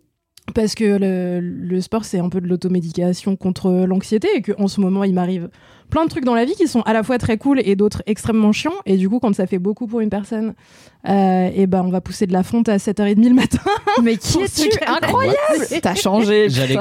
parce 0.55 0.75
que 0.75 0.97
le, 0.97 1.39
le 1.41 1.81
sport 1.81 2.05
c'est 2.05 2.19
un 2.19 2.29
peu 2.29 2.39
de 2.41 2.47
l'automédication 2.47 3.35
contre 3.35 3.69
l'anxiété 3.85 4.27
et 4.35 4.41
que 4.41 4.53
en 4.57 4.67
ce 4.67 4.79
moment 4.81 5.03
il 5.03 5.13
m'arrive 5.13 5.49
plein 5.91 6.05
de 6.05 6.09
trucs 6.09 6.25
dans 6.25 6.33
la 6.33 6.45
vie 6.45 6.55
qui 6.55 6.67
sont 6.67 6.81
à 6.81 6.93
la 6.93 7.03
fois 7.03 7.19
très 7.19 7.37
cool 7.37 7.61
et 7.63 7.75
d'autres 7.75 8.01
extrêmement 8.07 8.51
chiants 8.51 8.73
et 8.87 8.97
du 8.97 9.07
coup 9.09 9.19
quand 9.19 9.35
ça 9.35 9.45
fait 9.45 9.59
beaucoup 9.59 9.85
pour 9.85 9.99
une 9.99 10.09
personne 10.09 10.53
et 11.05 11.65
ben 11.67 11.83
on 11.85 11.89
va 11.89 11.99
pousser 12.01 12.25
de 12.27 12.33
la 12.33 12.41
fonte 12.43 12.69
à 12.69 12.77
7h30 12.77 13.27
le 13.27 13.33
matin 13.35 13.57
Mais 14.03 14.17
qui 14.17 14.39
es-tu. 14.39 14.69
Incroyable 14.87 15.35
T'as 15.81 15.95
changé, 15.95 16.47
J'allais 16.49 16.75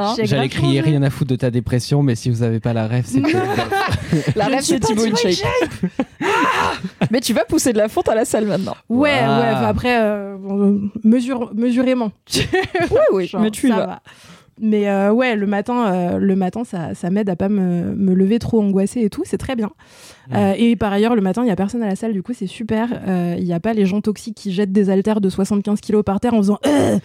crier 0.48 0.78
changé. 0.78 0.80
rien 0.80 1.02
à 1.02 1.10
foutre 1.10 1.30
de 1.30 1.36
ta 1.36 1.50
dépression, 1.50 2.02
mais 2.02 2.14
si 2.14 2.30
vous 2.30 2.42
avez 2.42 2.60
pas 2.60 2.72
la 2.72 2.86
rêve, 2.86 3.04
c'est 3.06 3.20
que- 3.22 4.38
La 4.38 4.46
rêve, 4.46 4.60
c'est 4.62 4.78
Thibaut 4.80 5.04
InShape. 5.06 5.48
mais 7.10 7.20
tu 7.20 7.32
vas 7.32 7.44
pousser 7.44 7.72
de 7.72 7.78
la 7.78 7.88
fonte 7.88 8.08
à 8.08 8.14
la 8.14 8.24
salle 8.24 8.46
maintenant. 8.46 8.76
ouais 8.88 9.10
Wow. 9.20 9.38
ouais 9.40 9.66
après 9.66 10.00
euh, 10.00 10.36
mesure 11.04 11.50
mesurément 11.54 12.12
Oui, 12.34 12.98
oui, 13.12 13.26
Genre, 13.28 13.40
mais 13.40 13.50
tu 13.50 13.66
y 13.68 13.70
ça 13.70 13.76
vas. 13.76 13.86
va. 13.86 14.02
Mais 14.62 14.88
euh, 14.88 15.10
ouais, 15.12 15.36
le 15.36 15.46
matin, 15.46 15.86
euh, 15.92 16.18
le 16.18 16.36
matin, 16.36 16.64
ça, 16.64 16.94
ça 16.94 17.08
m'aide 17.10 17.28
à 17.30 17.36
pas 17.36 17.48
me, 17.48 17.94
me 17.94 18.12
lever 18.14 18.38
trop 18.38 18.60
angoissée 18.60 19.00
et 19.00 19.10
tout. 19.10 19.22
C'est 19.24 19.38
très 19.38 19.56
bien. 19.56 19.70
Euh, 20.34 20.52
et 20.56 20.76
par 20.76 20.92
ailleurs, 20.92 21.14
le 21.14 21.22
matin, 21.22 21.42
il 21.44 21.48
y 21.48 21.50
a 21.50 21.56
personne 21.56 21.82
à 21.82 21.88
la 21.88 21.96
salle. 21.96 22.12
Du 22.12 22.22
coup, 22.22 22.32
c'est 22.34 22.46
super. 22.46 22.88
Euh, 23.08 23.34
Il 23.38 23.44
n'y 23.44 23.52
a 23.52 23.58
pas 23.60 23.72
les 23.72 23.86
gens 23.86 24.00
toxiques 24.00 24.36
qui 24.36 24.52
jettent 24.52 24.70
des 24.72 24.90
haltères 24.90 25.20
de 25.20 25.28
75 25.30 25.80
kilos 25.80 26.04
par 26.04 26.20
terre 26.20 26.34
en 26.34 26.38
faisant 26.38 26.58
Euh 26.66 26.98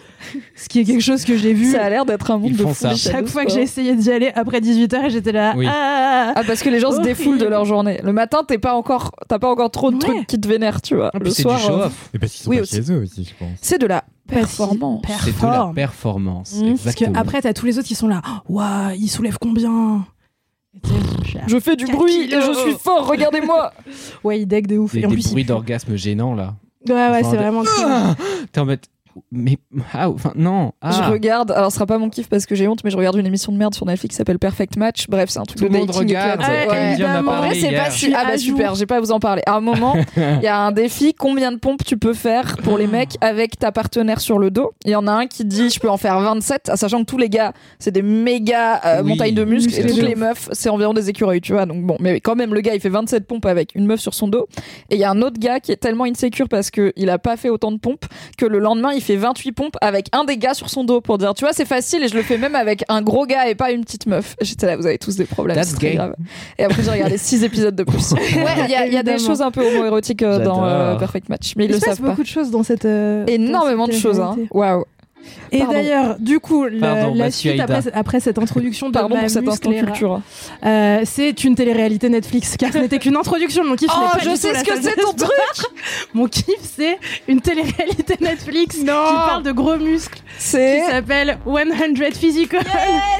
ce 0.54 0.68
qui 0.68 0.80
est 0.80 0.84
quelque 0.84 1.00
chose 1.02 1.24
que 1.24 1.36
j'ai 1.36 1.52
vu 1.52 1.72
Ça 1.72 1.82
a 1.84 1.90
l'air 1.90 2.04
d'être 2.04 2.30
un 2.30 2.38
monde 2.38 2.50
Ils 2.50 2.56
de 2.56 2.72
ça. 2.72 2.94
chaque 2.94 3.26
fois 3.26 3.44
que 3.44 3.50
j'ai 3.52 3.62
essayé 3.62 3.94
d'y 3.96 4.10
aller 4.12 4.30
après 4.34 4.60
18h 4.60 5.06
et 5.06 5.10
j'étais 5.10 5.32
là. 5.32 5.54
Oui. 5.56 5.66
Ah 5.68 6.32
Ah 6.36 6.42
parce 6.46 6.62
que 6.62 6.68
les 6.68 6.78
gens 6.78 6.92
se 6.92 7.00
défoulent 7.00 7.38
de 7.38 7.46
leur 7.46 7.64
journée. 7.64 8.00
Le 8.04 8.12
matin, 8.12 8.40
t'es 8.46 8.58
pas 8.58 8.74
encore, 8.74 9.12
t'as 9.28 9.38
pas 9.38 9.50
encore 9.50 9.70
trop 9.70 9.90
de 9.90 9.96
Ouais. 9.96 10.00
trucs 10.02 10.26
qui 10.26 10.38
te 10.40 10.46
vénèrent, 10.46 10.82
tu 10.82 10.94
vois. 10.94 11.10
Ah, 11.14 11.18
Le 11.20 11.30
soir, 11.30 11.56
du 11.58 11.64
euh, 11.64 11.66
show-off. 11.68 12.10
Et 12.14 12.18
parce 12.18 12.32
qu'ils 12.32 12.42
sont 12.44 12.50
Oui, 12.50 12.56
pas 12.58 12.62
aussi. 12.62 12.76
chez 12.76 12.92
eux 12.92 13.00
aussi, 13.02 13.24
je 13.24 13.34
pense. 13.38 13.48
c'est 13.62 13.78
de 13.80 13.86
la 13.86 14.04
performance. 14.26 15.02
C'est 15.20 15.40
de 15.40 15.46
la 15.46 15.72
performance. 15.74 16.52
Mmh, 16.54 16.60
parce 16.60 16.66
que 16.66 16.70
exactement. 17.04 17.18
après, 17.20 17.42
t'as 17.42 17.52
tous 17.52 17.66
les 17.66 17.78
autres 17.78 17.88
qui 17.88 17.94
sont 17.94 18.08
là. 18.08 18.22
Waouh, 18.48 18.90
il 18.98 19.08
soulève 19.08 19.38
combien? 19.40 20.04
Je 21.46 21.58
fais 21.58 21.76
du 21.76 21.86
4 21.86 21.96
bruit 21.96 22.32
et 22.32 22.40
je 22.40 22.52
suis 22.52 22.74
fort, 22.78 23.06
regardez-moi. 23.08 23.72
Ouais, 24.24 24.40
il 24.40 24.46
deck 24.46 24.66
de 24.66 24.76
ouf. 24.78 24.92
Des, 24.92 25.00
et 25.00 25.06
en 25.06 25.08
des 25.08 25.14
plus, 25.14 25.26
il- 25.26 25.30
bruits 25.32 25.44
d'orgasme 25.44 25.96
gênants 25.96 26.34
là. 26.34 26.54
Ouais, 26.88 26.94
ouais, 26.94 27.20
Enfin, 27.20 27.30
c'est 27.30 27.36
vraiment. 27.36 27.62
Ah 27.84 28.14
T'es 28.52 28.60
en 28.60 28.66
mode. 28.66 28.80
Mais. 29.30 29.58
Ah, 29.92 30.10
enfin, 30.10 30.32
non. 30.34 30.72
Ah. 30.80 30.90
Je 30.92 31.10
regarde, 31.10 31.50
alors 31.50 31.70
ce 31.70 31.76
sera 31.76 31.86
pas 31.86 31.98
mon 31.98 32.08
kiff 32.08 32.28
parce 32.28 32.46
que 32.46 32.54
j'ai 32.54 32.68
honte, 32.68 32.84
mais 32.84 32.90
je 32.90 32.96
regarde 32.96 33.16
une 33.16 33.26
émission 33.26 33.52
de 33.52 33.58
merde 33.58 33.74
sur 33.74 33.86
Netflix 33.86 34.14
qui 34.14 34.16
s'appelle 34.16 34.38
Perfect 34.38 34.76
Match. 34.76 35.06
Bref, 35.08 35.30
c'est 35.30 35.38
un 35.38 35.44
truc 35.44 35.58
Tout 35.58 35.68
de 35.68 35.72
monde 35.76 35.86
dating 35.86 36.02
regarde. 36.02 36.40
Ouais, 36.40 37.04
en 37.04 37.22
vrai, 37.22 37.54
c'est 37.54 37.72
pas 37.72 37.90
si. 37.90 38.12
Ah 38.14 38.24
bah 38.24 38.38
super, 38.38 38.74
j'ai 38.74 38.86
pas 38.86 38.96
à 38.96 39.00
vous 39.00 39.12
en 39.12 39.20
parler. 39.20 39.42
À 39.46 39.56
un 39.56 39.60
moment, 39.60 39.94
il 40.16 40.42
y 40.42 40.46
a 40.46 40.58
un 40.58 40.72
défi 40.72 41.14
combien 41.14 41.52
de 41.52 41.58
pompes 41.58 41.84
tu 41.84 41.96
peux 41.96 42.14
faire 42.14 42.56
pour 42.58 42.78
les 42.78 42.86
mecs 42.86 43.16
avec 43.20 43.58
ta 43.58 43.72
partenaire 43.72 44.20
sur 44.20 44.38
le 44.38 44.50
dos? 44.50 44.72
Il 44.84 44.90
y 44.90 44.96
en 44.96 45.06
a 45.06 45.12
un 45.12 45.26
qui 45.26 45.44
dit 45.44 45.70
je 45.70 45.80
peux 45.80 45.90
en 45.90 45.96
faire 45.96 46.18
27, 46.20 46.68
à 46.68 46.76
sachant 46.76 47.00
que 47.00 47.06
tous 47.06 47.18
les 47.18 47.28
gars, 47.28 47.52
c'est 47.78 47.92
des 47.92 48.02
méga 48.02 48.80
euh, 48.84 49.02
Oui, 49.02 49.10
montagnes 49.10 49.34
de 49.34 49.44
muscles 49.44 49.74
et 49.78 49.86
toutes 49.86 49.96
de 49.96 50.06
les 50.06 50.14
meufs, 50.14 50.48
c'est 50.52 50.68
environ 50.68 50.94
des 50.94 51.08
écureuils, 51.10 51.40
tu 51.40 51.52
vois. 51.52 51.66
Donc 51.66 51.84
bon, 51.84 51.96
mais 52.00 52.20
quand 52.20 52.34
même, 52.34 52.54
le 52.54 52.60
gars, 52.60 52.74
il 52.74 52.80
fait 52.80 52.88
27 52.88 53.26
pompes 53.26 53.46
avec 53.46 53.74
une 53.74 53.86
meuf 53.86 54.00
sur 54.00 54.14
son 54.14 54.28
dos. 54.28 54.46
Et 54.90 54.96
il 54.96 55.00
y 55.00 55.04
a 55.04 55.10
un 55.10 55.22
autre 55.22 55.38
gars 55.38 55.60
qui 55.60 55.72
est 55.72 55.76
tellement 55.76 56.04
insécure 56.04 56.48
parce 56.48 56.70
que 56.70 56.92
il 56.96 57.10
a 57.10 57.18
pas 57.18 57.36
fait 57.36 57.48
autant 57.48 57.72
de 57.72 57.78
pompes 57.78 58.06
que 58.38 58.46
le 58.46 58.58
lendemain, 58.58 58.92
il 58.92 59.02
fait 59.06 59.16
28 59.16 59.52
pompes 59.52 59.76
avec 59.80 60.08
un 60.12 60.24
des 60.24 60.36
gars 60.36 60.54
sur 60.54 60.68
son 60.68 60.84
dos 60.84 61.00
pour 61.00 61.18
dire 61.18 61.32
tu 61.34 61.44
vois, 61.44 61.52
c'est 61.52 61.64
facile 61.64 62.02
et 62.02 62.08
je 62.08 62.14
le 62.14 62.22
fais 62.22 62.36
même 62.38 62.54
avec 62.54 62.84
un 62.88 63.00
gros 63.02 63.24
gars 63.26 63.48
et 63.48 63.54
pas 63.54 63.70
une 63.70 63.84
petite 63.84 64.06
meuf. 64.06 64.36
J'étais 64.40 64.66
là, 64.66 64.76
vous 64.76 64.86
avez 64.86 64.98
tous 64.98 65.16
des 65.16 65.24
problèmes. 65.24 65.56
That's 65.56 65.68
c'est 65.70 65.76
très 65.76 65.90
gay. 65.90 65.94
grave. 65.96 66.14
Et 66.58 66.64
après, 66.64 66.82
j'ai 66.82 66.90
regardé 66.90 67.16
6 67.18 67.44
épisodes 67.44 67.74
de 67.74 67.82
plus. 67.84 68.12
Ouais, 68.36 68.52
il 68.64 68.70
y 68.70 68.74
a, 68.74 68.86
il 68.86 68.92
y 68.92 68.96
a 68.98 69.02
des 69.02 69.18
choses 69.18 69.40
un 69.40 69.50
peu 69.50 69.62
homo-érotiques 69.66 70.22
euh, 70.22 70.38
dans 70.44 70.64
euh. 70.64 70.96
Perfect 70.96 71.28
Match, 71.28 71.54
mais 71.56 71.64
ils 71.64 71.70
Il 71.70 71.74
le 71.74 71.80
se 71.80 71.84
passe 71.86 71.96
savent 71.96 72.04
pas. 72.04 72.10
beaucoup 72.10 72.22
de 72.22 72.28
choses 72.28 72.50
dans 72.50 72.62
cette. 72.62 72.84
euh, 72.84 73.24
Énormément 73.26 73.86
dans 73.86 73.92
de 73.92 73.98
choses, 73.98 74.20
hein. 74.20 74.36
Waouh. 74.50 74.84
Et 75.52 75.60
d'ailleurs, 75.64 76.16
du 76.18 76.40
coup, 76.40 76.66
Pardon, 76.80 77.14
la 77.14 77.30
suite 77.30 77.60
après, 77.60 77.82
après 77.92 78.20
cette 78.20 78.38
introduction 78.38 78.88
de 78.88 78.92
Pardon 78.92 79.16
pour 79.16 79.28
cet 79.30 79.46
instant 79.48 79.70
musclera, 79.70 79.92
culture. 79.92 80.20
euh, 80.64 81.00
c'est 81.04 81.44
une 81.44 81.54
télé-réalité 81.54 82.08
Netflix, 82.08 82.56
car 82.56 82.72
ce 82.72 82.78
n'était 82.78 82.98
qu'une 82.98 83.16
introduction. 83.16 83.64
Mon 83.64 83.76
kiff 83.76 83.90
Oh, 83.94 84.00
n'est 84.00 84.18
pas 84.20 84.30
je 84.30 84.36
sais 84.36 84.48
ce 84.48 84.54
la 84.54 84.62
que 84.62 84.82
c'est 84.82 84.96
de 84.96 85.02
ton 85.02 85.12
truc 85.12 85.66
Mon 86.14 86.26
kiff, 86.26 86.44
c'est 86.62 86.98
une 87.28 87.40
télé-réalité 87.40 88.16
Netflix 88.20 88.76
qui 88.78 88.84
parle 88.84 89.42
de 89.42 89.52
gros 89.52 89.76
muscles, 89.76 90.20
qui 90.38 90.44
s'appelle 90.44 91.38
100 91.46 92.12
Physical. 92.14 92.60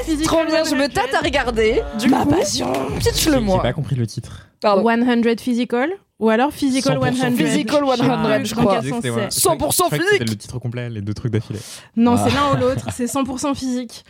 Physical 0.04 0.26
trop 0.26 0.44
bien, 0.46 0.64
je 0.64 0.74
me 0.74 0.84
100. 0.84 0.88
tâte 0.88 1.14
à 1.14 1.20
regarder. 1.20 1.80
Du 1.98 2.08
Ma 2.08 2.22
coup, 2.22 2.30
passion. 2.30 2.72
pitch-le 2.98 3.34
J'ai 3.34 3.40
moi. 3.40 3.62
pas 3.62 3.72
compris 3.72 3.96
le 3.96 4.06
titre. 4.06 4.48
Pardon. 4.60 4.84
100 4.88 5.40
Physical 5.40 5.90
ou 6.18 6.28
alors 6.30 6.52
Physical 6.52 6.98
100% 6.98 7.14
100. 7.16 7.32
Physical 7.36 7.84
100, 7.84 7.90
Ah, 8.00 8.44
je 8.44 8.54
crois. 8.54 8.80
quel 8.80 8.88
sens 8.90 8.96
C'était- 9.02 9.10
ouais. 9.10 9.26
c'est 9.30 9.40
100% 9.40 9.70
Je 9.70 9.76
crois 9.76 9.88
que 9.90 9.94
physique. 9.96 10.12
C'était 10.12 10.24
le 10.30 10.36
titre 10.36 10.58
complet, 10.58 10.88
les 10.90 11.02
deux 11.02 11.14
trucs 11.14 11.32
d'affilée. 11.32 11.58
Non, 11.96 12.14
Ah. 12.16 12.26
c'est 12.28 12.34
l'un 12.34 12.54
ou 12.54 12.60
l'autre. 12.60 12.86
C'est 12.92 13.06
100% 13.06 13.54
physique. 13.54 14.04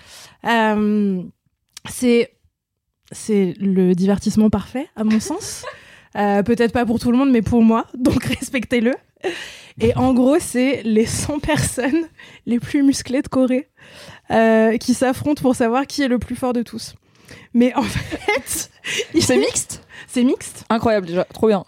Euh, 0.47 1.23
c'est 1.89 2.33
c'est 3.13 3.55
le 3.61 3.95
divertissement 3.95 4.51
parfait, 4.51 4.89
à 4.97 5.05
mon 5.05 5.21
sens. 5.21 5.65
Euh, 6.17 6.43
Peut-être 6.43 6.73
pas 6.73 6.85
pour 6.87 6.99
tout 6.99 7.11
le 7.13 7.17
monde, 7.19 7.31
mais 7.31 7.43
pour 7.43 7.63
moi. 7.63 7.87
Donc 7.97 8.25
respectez-le. 8.25 8.93
Et 9.81 9.95
en 9.97 10.15
gros, 10.15 10.39
c'est 10.41 10.83
les 10.85 11.07
100 11.07 11.39
personnes 11.39 12.07
les 12.47 12.59
plus 12.59 12.83
musclées 12.83 13.21
de 13.23 13.29
Corée 13.29 13.69
euh, 14.31 14.77
qui 14.79 14.95
s'affrontent 14.95 15.41
pour 15.43 15.55
savoir 15.55 15.87
qui 15.87 16.03
est 16.03 16.09
le 16.09 16.19
plus 16.19 16.35
fort 16.37 16.53
de 16.53 16.63
tous. 16.63 16.95
Mais 17.55 17.75
en 17.75 17.83
fait, 17.83 18.71
C'est 19.21 19.37
mixte? 19.37 19.83
C'est 20.09 20.25
mixte. 20.25 20.65
Incroyable 20.71 21.07
déjà, 21.07 21.25
trop 21.25 21.49
bien. 21.49 21.65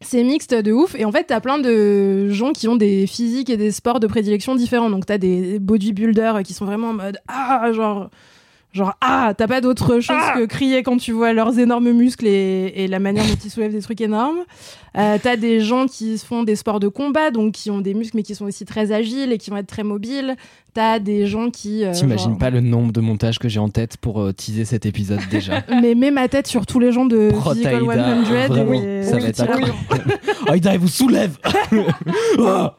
C'est 0.00 0.22
mixte 0.22 0.54
de 0.54 0.72
ouf. 0.72 0.94
Et 0.94 1.04
en 1.04 1.12
fait, 1.12 1.24
t'as 1.24 1.40
plein 1.40 1.58
de 1.58 2.28
gens 2.28 2.52
qui 2.52 2.68
ont 2.68 2.76
des 2.76 3.06
physiques 3.06 3.50
et 3.50 3.56
des 3.56 3.72
sports 3.72 3.98
de 3.98 4.06
prédilection 4.06 4.54
différents. 4.54 4.90
Donc, 4.90 5.06
t'as 5.06 5.18
des 5.18 5.58
bodybuilders 5.58 6.42
qui 6.44 6.54
sont 6.54 6.66
vraiment 6.66 6.90
en 6.90 6.94
mode 6.94 7.18
Ah, 7.26 7.70
genre. 7.72 8.08
Genre, 8.74 8.92
ah, 9.00 9.32
t'as 9.36 9.46
pas 9.46 9.60
d'autre 9.62 9.98
chose 10.00 10.16
que 10.36 10.44
crier 10.44 10.82
quand 10.82 10.98
tu 10.98 11.12
vois 11.12 11.32
leurs 11.32 11.58
énormes 11.58 11.90
muscles 11.90 12.26
et, 12.26 12.72
et 12.76 12.86
la 12.86 12.98
manière 12.98 13.24
dont 13.24 13.34
ils 13.42 13.50
soulèvent 13.50 13.72
des 13.72 13.80
trucs 13.80 14.00
énormes. 14.02 14.40
Euh, 14.96 15.16
t'as 15.22 15.36
des 15.36 15.60
gens 15.60 15.86
qui 15.86 16.18
font 16.18 16.42
des 16.42 16.54
sports 16.54 16.78
de 16.78 16.88
combat, 16.88 17.30
donc 17.30 17.52
qui 17.54 17.70
ont 17.70 17.80
des 17.80 17.94
muscles 17.94 18.16
mais 18.18 18.22
qui 18.22 18.34
sont 18.34 18.44
aussi 18.44 18.64
très 18.66 18.92
agiles 18.92 19.32
et 19.32 19.38
qui 19.38 19.48
vont 19.50 19.56
être 19.56 19.66
très 19.66 19.84
mobiles. 19.84 20.36
T'as 20.74 20.98
des 20.98 21.26
gens 21.26 21.50
qui. 21.50 21.82
euh, 21.84 21.92
T'imagines 21.92 22.30
genre- 22.30 22.38
pas 22.38 22.50
le 22.50 22.60
nombre 22.60 22.92
de 22.92 23.00
montages 23.00 23.38
que 23.38 23.48
j'ai 23.48 23.58
en 23.58 23.68
tête 23.70 23.96
pour 23.96 24.20
euh, 24.20 24.32
teaser 24.32 24.64
cet 24.66 24.84
épisode 24.86 25.20
déjà. 25.30 25.62
Mais 25.82 25.94
mets 25.94 26.10
ma 26.10 26.28
tête 26.28 26.46
sur 26.46 26.66
tous 26.66 26.78
les 26.78 26.92
gens 26.92 27.06
de 27.06 27.30
Physical 27.52 27.80
100. 27.84 27.88
Aïda, 27.90 28.46
vraiment, 28.48 28.72
et- 28.82 29.02
ça 29.02 29.18
va 29.18 29.28
être 29.28 29.40
incroyable. 29.40 29.74
Aïda, 30.48 30.74
elle 30.74 30.80
vous 30.80 30.88
soulève 30.88 31.36
Ah. 32.38 32.76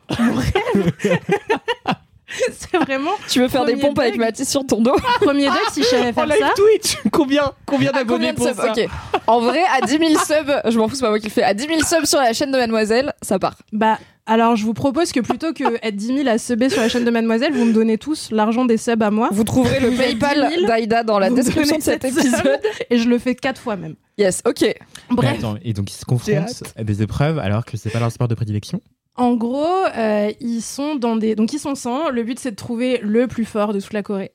C'est 2.51 2.77
vraiment 2.77 3.11
Tu 3.27 3.39
veux 3.39 3.47
faire 3.47 3.65
des 3.65 3.75
pompes 3.75 3.97
avec. 3.99 4.17
Mathis 4.17 4.49
sur 4.49 4.65
ton 4.65 4.81
dos 4.81 4.95
premier 5.21 5.45
deck 5.45 5.69
si 5.71 5.81
je 5.81 5.87
savais 5.89 6.13
faire 6.13 6.27
ça. 6.27 6.53
Twitch 6.55 6.97
Combien 7.11 7.51
Combien 7.65 7.91
À 7.91 8.03
combien 8.03 8.33
de 8.33 8.39
subs 8.39 8.59
Ok. 8.59 8.87
En 9.27 9.39
vrai, 9.41 9.61
à 9.71 9.85
10 9.85 9.97
000 9.97 10.09
subs, 10.19 10.61
je 10.71 10.77
m'en 10.77 10.87
fous, 10.87 10.95
c'est 10.95 11.01
pas 11.01 11.09
moi 11.09 11.19
qui 11.19 11.27
le 11.27 11.31
fais. 11.31 11.43
À 11.43 11.53
10 11.53 11.67
000 11.67 11.79
subs 11.81 12.05
sur 12.05 12.19
la 12.19 12.33
chaîne 12.33 12.51
de 12.51 12.57
Mademoiselle, 12.57 13.13
ça 13.21 13.39
part. 13.39 13.55
Bah, 13.71 13.97
alors 14.25 14.55
je 14.55 14.63
vous 14.63 14.73
propose 14.73 15.11
que 15.11 15.19
plutôt 15.21 15.53
que 15.53 15.63
être 15.83 15.95
10 15.95 16.17
000 16.17 16.27
à 16.27 16.37
subber 16.37 16.69
sur 16.69 16.81
la 16.81 16.89
chaîne 16.89 17.05
de 17.05 17.11
Mademoiselle, 17.11 17.53
vous 17.53 17.65
me 17.65 17.73
donnez 17.73 17.97
tous 17.97 18.29
l'argent 18.31 18.65
des 18.65 18.77
subs 18.77 19.01
à 19.01 19.09
moi 19.11 19.29
Vous 19.31 19.43
trouverez 19.43 19.79
le 19.79 19.89
Vous 19.89 20.01
êtes 20.01 20.09
10 20.09 20.19
PayPal 20.19 20.49
000, 20.53 20.67
d'Aïda 20.67 21.03
dans 21.03 21.17
la 21.19 21.29
description 21.29 21.77
de 21.77 21.81
cet 21.83 22.05
épisode. 22.05 22.59
et 22.89 22.97
je 22.97 23.07
le 23.09 23.17
fais 23.17 23.35
quatre 23.35 23.59
fois 23.61 23.75
même. 23.75 23.95
Yes, 24.17 24.41
ok. 24.45 24.65
Bref, 25.09 25.37
attends, 25.39 25.55
et 25.63 25.73
donc 25.73 25.89
ils 25.91 25.95
se 25.95 26.05
confrontent 26.05 26.63
à 26.75 26.83
des 26.83 27.01
épreuves 27.01 27.39
alors 27.39 27.65
que 27.65 27.77
c'est 27.77 27.89
pas 27.89 27.99
leur 27.99 28.11
sport 28.11 28.27
de 28.27 28.35
prédilection? 28.35 28.81
En 29.19 29.35
gros, 29.35 29.65
euh, 29.95 30.31
ils 30.39 30.61
sont 30.61 30.95
dans 30.95 31.15
des. 31.15 31.35
Donc 31.35 31.53
ils 31.53 31.59
sont 31.59 31.75
100. 31.75 32.09
Le 32.09 32.23
but 32.23 32.39
c'est 32.39 32.51
de 32.51 32.55
trouver 32.55 32.99
le 33.03 33.27
plus 33.27 33.45
fort 33.45 33.73
de 33.73 33.79
toute 33.79 33.93
la 33.93 34.01
Corée 34.03 34.31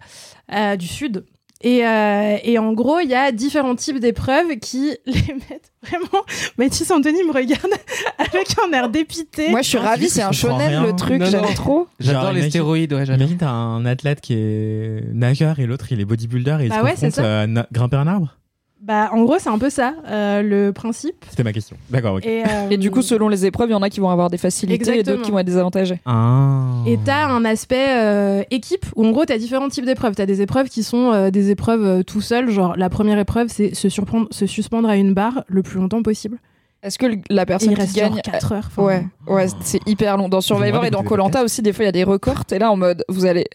euh, 0.53 0.77
du 0.77 0.87
Sud. 0.87 1.25
Et, 1.67 1.87
euh, 1.87 2.37
et 2.43 2.59
en 2.59 2.75
gros, 2.75 3.01
il 3.01 3.09
y 3.09 3.15
a 3.15 3.33
différents 3.33 3.75
types 3.75 3.99
d'épreuves 3.99 4.57
qui 4.61 4.95
les 5.07 5.15
mettent 5.35 5.73
vraiment. 5.83 6.23
Mathis 6.59 6.91
Anthony 6.91 7.25
me 7.25 7.33
regarde 7.33 7.73
avec 8.19 8.49
un 8.63 8.71
air 8.77 8.91
dépité. 8.91 9.49
Moi, 9.49 9.63
je 9.63 9.69
suis 9.71 9.79
Ah, 9.79 9.89
ravie, 9.91 10.11
c'est 10.11 10.21
un 10.21 10.33
shonen 10.33 10.83
le 10.85 10.95
truc, 10.95 11.25
j'aime 11.25 11.55
trop. 11.55 11.87
J'adore 11.99 12.33
les 12.33 12.51
stéroïdes, 12.51 12.93
ouais, 12.93 13.07
j'adore. 13.07 13.23
Imagine, 13.23 13.39
t'as 13.39 13.49
un 13.49 13.87
athlète 13.87 14.21
qui 14.21 14.35
est 14.35 15.05
nageur 15.15 15.59
et 15.59 15.65
l'autre 15.65 15.87
il 15.91 16.01
est 16.01 16.05
bodybuilder 16.05 16.57
et 16.61 16.65
ils 16.65 16.69
Bah 16.69 16.81
se 16.81 16.85
ouais, 16.85 16.95
c'est 16.97 17.07
confrontent 17.07 17.47
na- 17.49 17.67
grimper 17.73 17.97
un 17.97 18.07
arbre 18.09 18.37
Bah, 18.87 19.09
en 19.15 19.23
gros, 19.25 19.37
c'est 19.39 19.49
un 19.49 19.59
peu 19.59 19.71
ça, 19.71 19.95
euh, 20.09 20.43
le 20.43 20.71
principe. 20.73 21.25
C'était 21.31 21.43
ma 21.43 21.55
question. 21.55 21.75
D'accord, 21.89 22.17
ok. 22.17 22.27
Et, 22.27 22.43
euh, 22.45 22.69
Et 22.71 22.77
du 22.77 22.91
coup, 22.91 23.01
selon 23.01 23.29
les 23.31 23.47
épreuves, 23.47 23.71
il 23.71 23.73
y 23.73 23.75
en 23.75 23.81
a 23.81 23.89
qui 23.89 23.99
vont 23.99 24.11
avoir 24.11 24.29
des 24.29 24.37
facilités 24.37 24.99
et 24.99 25.03
d'autres 25.03 25.23
qui 25.23 25.31
vont 25.31 25.39
être 25.39 25.47
désavantagés. 25.47 26.01
Ah. 26.05 26.61
Et 26.87 26.99
t'as 27.03 27.27
un 27.29 27.47
aspect 27.47 27.87
euh, 27.97 28.43
équipe 28.51 28.85
où 28.95 29.07
en 29.07 29.11
gros 29.11 29.25
t'as 29.25 29.39
différents 29.39 29.71
types 29.71 29.87
d'épreuves. 29.87 30.15
T'as 30.15 30.27
des 30.27 30.43
épreuves 30.43 30.69
qui 30.69 30.83
sont 30.83 31.13
euh, 31.13 31.31
des 31.31 31.51
épreuves 31.51 31.83
euh, 31.83 32.03
tout 32.03 32.21
seul, 32.21 32.51
genre 32.51 32.77
la 32.77 32.91
première 32.91 33.19
épreuve 33.19 33.49
c'est 33.49 33.75
se, 33.75 33.89
surprendre- 33.89 34.29
se 34.31 34.45
suspendre 34.45 34.89
à 34.91 34.97
une 34.97 35.15
barre 35.15 35.45
le 35.49 35.63
plus 35.63 35.79
longtemps 35.81 36.03
possible. 36.03 36.39
Est-ce 36.85 36.99
que 36.99 37.07
la 37.31 37.47
personne 37.47 37.71
il 37.71 37.75
qui 37.77 37.81
reste 37.81 37.97
gagne. 37.97 38.13
genre 38.13 38.23
4 38.23 38.53
heures. 38.53 38.65
enfin, 38.67 38.83
Ouais, 38.83 39.07
ouais, 39.27 39.47
c'est 39.63 39.81
hyper 39.89 40.19
long. 40.19 40.29
Dans 40.29 40.43
Survivor 40.43 40.85
et 40.85 40.91
dans 40.91 41.03
Colanta 41.03 41.43
aussi, 41.43 41.63
des 41.63 41.73
fois, 41.73 41.85
il 41.85 41.87
y 41.87 41.89
a 41.89 41.93
des 41.93 42.05
records. 42.05 42.45
Et 42.53 42.59
là, 42.59 42.71
en 42.71 42.77
mode, 42.77 43.05
vous 43.09 43.25
allez. 43.25 43.47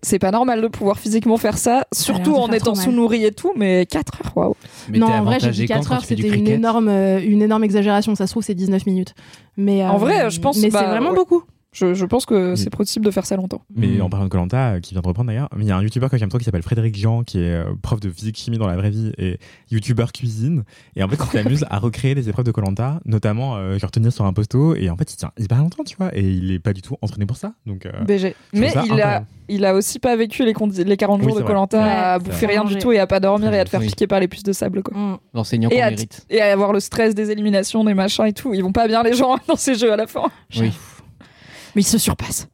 C'est 0.00 0.18
pas 0.18 0.30
normal 0.30 0.62
de 0.62 0.68
pouvoir 0.68 0.98
physiquement 0.98 1.36
faire 1.36 1.58
ça, 1.58 1.84
surtout 1.92 2.34
en 2.36 2.50
étant 2.52 2.74
sous-nourri 2.74 3.24
et 3.24 3.32
tout, 3.32 3.52
mais 3.56 3.84
4 3.84 4.12
heures, 4.24 4.32
waouh. 4.36 4.54
Non, 4.94 5.06
en 5.08 5.24
vrai, 5.24 5.38
j'ai 5.40 5.50
dit 5.50 5.66
quand 5.66 5.74
4 5.74 5.88
quand 5.88 5.94
heures, 5.96 6.04
c'était 6.04 6.28
une 6.28 6.48
énorme, 6.48 6.88
euh, 6.88 7.20
une 7.22 7.42
énorme 7.42 7.64
exagération. 7.64 8.14
Ça 8.14 8.26
se 8.26 8.32
trouve, 8.32 8.42
c'est 8.42 8.54
19 8.54 8.86
minutes. 8.86 9.14
Mais, 9.56 9.84
En 9.84 9.96
euh, 9.96 9.98
vrai, 9.98 10.30
je 10.30 10.40
pense, 10.40 10.56
Mais 10.58 10.70
bah, 10.70 10.80
c'est 10.80 10.86
vraiment 10.86 11.10
ouais. 11.10 11.16
beaucoup. 11.16 11.42
Je, 11.78 11.94
je 11.94 12.04
pense 12.06 12.26
que 12.26 12.52
Mm. 12.52 12.56
c'est 12.56 12.70
possible 12.70 13.04
de 13.04 13.10
faire 13.10 13.26
ça 13.26 13.36
longtemps. 13.36 13.62
Mais 13.76 13.86
Mm. 13.98 14.02
en 14.02 14.10
parlant 14.10 14.24
de 14.26 14.30
Colanta, 14.30 14.80
qui 14.80 14.94
vient 14.94 15.02
de 15.02 15.06
reprendre 15.06 15.28
d'ailleurs, 15.28 15.48
il 15.58 15.64
y 15.64 15.70
a 15.70 15.76
un 15.76 15.82
youtubeur 15.82 16.10
que 16.10 16.16
j'aime 16.16 16.28
trop 16.28 16.38
qui 16.38 16.44
s'appelle 16.44 16.62
Frédéric 16.62 16.96
Jean, 16.96 17.22
qui 17.22 17.38
est 17.38 17.50
euh, 17.54 17.64
prof 17.82 18.00
de 18.00 18.10
physique 18.10 18.36
chimie 18.36 18.58
dans 18.58 18.66
la 18.66 18.76
vraie 18.76 18.90
vie 18.90 19.12
et 19.18 19.38
youtubeur 19.70 20.12
cuisine. 20.12 20.64
Et 20.96 21.02
en 21.02 21.08
fait, 21.08 21.16
il 21.16 21.30
s'amuse 21.38 21.64
à 21.70 21.78
recréer 21.78 22.14
les 22.14 22.28
épreuves 22.28 22.44
de 22.46 22.50
Colanta, 22.52 23.00
notamment 23.04 23.56
euh, 23.56 23.78
genre 23.78 23.90
tenir 23.90 24.12
sur 24.12 24.24
un 24.24 24.32
poteau. 24.32 24.74
Et 24.74 24.90
en 24.90 24.96
fait, 24.96 25.12
il 25.12 25.16
tient 25.16 25.30
hyper 25.38 25.58
longtemps, 25.58 25.84
tu 25.84 25.96
vois. 25.96 26.10
Et 26.16 26.22
il 26.22 26.50
est 26.52 26.58
pas 26.58 26.72
du 26.72 26.82
tout 26.82 26.96
entraîné 27.02 27.26
pour 27.26 27.36
ça. 27.36 27.52
Donc, 27.66 27.86
euh, 27.86 27.92
BG. 28.04 28.34
Mais 28.52 28.70
ça 28.70 28.82
il 28.84 28.90
a, 28.92 28.94
incroyable. 28.94 29.26
il 29.48 29.64
a 29.64 29.74
aussi 29.74 29.98
pas 29.98 30.16
vécu 30.16 30.44
les, 30.44 30.54
les 30.84 30.96
40 30.96 31.20
Oui, 31.20 31.28
jours 31.28 31.38
de. 31.38 31.42
Colanta 31.44 31.78
Ouais, 31.82 31.88
à 31.90 32.18
bouffer 32.18 32.46
vrai. 32.46 32.54
rien 32.58 32.64
du 32.64 32.76
tout 32.78 32.92
et 32.92 32.98
à 32.98 33.06
pas 33.06 33.20
dormir 33.20 33.52
et 33.52 33.60
à 33.60 33.64
te 33.64 33.70
faire 33.70 33.80
Oui. 33.80 33.86
piquer 33.86 34.06
par 34.06 34.20
les 34.20 34.28
puces 34.28 34.42
de 34.42 34.52
sable, 34.52 34.82
quoi. 34.82 34.96
Mm. 34.98 35.18
L'enseignant 35.34 35.68
Et 35.70 35.76
qu'on 35.76 35.82
à, 35.82 35.90
mérite. 35.90 36.26
et 36.30 36.40
à 36.40 36.52
avoir 36.52 36.72
le 36.72 36.80
stress 36.80 37.14
des 37.14 37.30
éliminations, 37.30 37.84
des 37.84 37.94
machins 37.94 38.24
et 38.26 38.32
tout. 38.32 38.52
Ils 38.54 38.62
vont 38.62 38.72
pas 38.72 38.88
bien 38.88 39.02
les 39.02 39.12
gens 39.14 39.36
dans 39.48 39.56
ces 39.56 39.74
jeux 39.74 39.92
à 39.92 39.96
la 39.96 40.06
fin. 40.06 40.24
Oui. 40.58 40.72
Mais 41.74 41.82
ils 41.82 41.86
se 41.86 41.98
surpassent. 41.98 42.48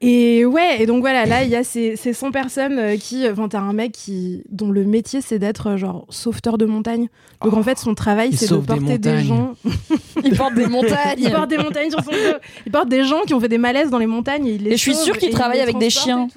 Et 0.00 0.44
ouais, 0.44 0.82
et 0.82 0.86
donc 0.86 1.00
voilà, 1.00 1.24
là, 1.24 1.44
il 1.44 1.50
y 1.50 1.56
a 1.56 1.64
ces, 1.64 1.96
ces 1.96 2.12
100 2.12 2.30
personnes 2.30 2.78
euh, 2.78 2.96
qui. 2.98 3.26
Enfin, 3.26 3.48
t'as 3.48 3.60
un 3.60 3.72
mec 3.72 3.92
qui, 3.92 4.42
dont 4.50 4.70
le 4.70 4.84
métier, 4.84 5.22
c'est 5.22 5.38
d'être 5.38 5.68
euh, 5.68 5.76
genre 5.78 6.04
sauveteur 6.10 6.58
de 6.58 6.66
montagne. 6.66 7.08
Donc 7.42 7.54
en 7.54 7.62
fait, 7.62 7.78
son 7.78 7.94
travail, 7.94 8.28
il 8.32 8.36
c'est 8.36 8.50
de 8.50 8.56
des 8.56 8.66
porter 8.66 8.98
des, 8.98 9.20
gens. 9.22 9.54
Ils 10.24 10.36
portent 10.36 10.54
des 10.54 10.66
montagnes. 10.66 11.18
Il 11.18 11.30
porte 11.30 11.48
des 11.48 11.56
montagnes 11.56 11.90
sur 11.90 12.04
son 12.04 12.10
dos. 12.10 12.38
Il 12.66 12.72
porte 12.72 12.88
des 12.88 13.04
gens 13.04 13.22
qui 13.26 13.32
ont 13.32 13.40
fait 13.40 13.48
des 13.48 13.56
malaises 13.56 13.88
dans 13.88 13.98
les 13.98 14.06
montagnes. 14.06 14.46
Et, 14.46 14.54
il 14.54 14.64
les 14.64 14.72
Et 14.72 14.76
je 14.76 14.82
suis 14.82 14.94
sûre 14.94 15.16
qu'il 15.16 15.30
il 15.30 15.34
travaille 15.34 15.60
avec 15.60 15.78
des 15.78 15.90
chiens. 15.90 16.28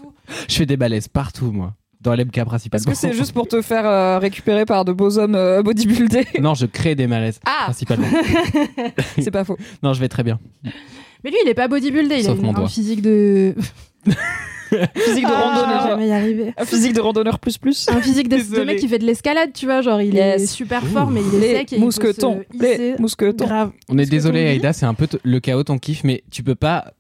Je 0.48 0.56
fais 0.56 0.66
des 0.66 0.78
balaises 0.78 1.10
partout, 1.10 1.52
moi. 1.52 1.74
Dans 2.00 2.14
l'MK 2.14 2.46
principalement. 2.46 2.92
Est-ce 2.92 3.02
que 3.02 3.08
c'est 3.08 3.14
juste 3.14 3.34
pour 3.34 3.48
te 3.48 3.62
faire 3.62 3.86
euh, 3.86 4.20
récupérer 4.20 4.66
par 4.66 4.86
de 4.86 4.94
beaux 4.94 5.18
hommes 5.18 5.36
euh, 5.36 5.62
bodybuildés 5.64 6.28
Non, 6.40 6.54
je 6.54 6.68
crée 6.68 6.96
des 6.96 7.08
malaises. 7.08 7.40
Ah 7.46 7.66
Principalement. 7.66 8.08
C'est 9.20 9.32
pas 9.32 9.44
faux. 9.44 9.58
Non, 9.84 9.94
je 9.94 10.00
vais 10.00 10.08
très 10.08 10.24
bien. 10.24 10.40
Mais 11.24 11.30
lui, 11.32 11.38
il 11.46 11.50
est 11.50 11.54
pas 11.54 11.68
bodybuildé. 11.68 12.16
Il 12.18 12.24
Sauf 12.24 12.40
a 12.40 12.42
mon 12.42 12.50
une, 12.50 12.56
un 12.56 12.60
doigt. 12.60 12.70
physique 12.70 13.02
de. 13.02 13.54
Physique 14.96 15.24
de 15.26 15.32
Ah, 15.34 15.42
randonneur. 15.42 15.88
jamais 15.88 16.08
y 16.10 16.12
arriver. 16.12 16.54
Un 16.58 16.66
physique 16.66 16.92
de 16.94 17.00
randonneur 17.00 17.40
plus 17.40 17.58
plus. 17.58 17.88
Un 17.88 18.02
physique 18.02 18.28
de, 18.28 18.36
de 18.38 18.64
mec 18.66 18.80
qui 18.80 18.90
fait 18.90 19.00
de 19.00 19.06
l'escalade, 19.06 19.52
tu 19.54 19.66
vois, 19.66 19.82
genre 19.82 20.02
il 20.02 20.18
est 20.18 20.40
Yes. 20.40 20.52
super 20.52 20.86
fort, 20.86 21.10
mais 21.10 21.22
il 21.22 21.36
est 21.38 21.40
Les 21.40 21.56
sec 21.56 21.72
et 21.74 21.76
il 21.78 21.80
peut 21.80 21.86
mousquetons. 21.86 22.42
se 22.52 22.58
hisser. 22.58 22.78
Les 22.78 22.96
mousquetons. 23.00 23.46
Grave. 23.46 23.72
On 23.88 23.98
est 23.98 24.04
que 24.04 24.10
désolé, 24.10 24.42
ton 24.44 24.50
Aïda, 24.50 24.74
c'est 24.74 24.86
un 24.86 24.94
peu 24.94 25.08
t- 25.08 25.20
le 25.24 25.40
chaos 25.40 25.64
ton 25.64 25.78
kiff, 25.78 26.04
mais 26.04 26.22
tu 26.32 26.44
peux 26.44 26.56
pas. 26.56 26.92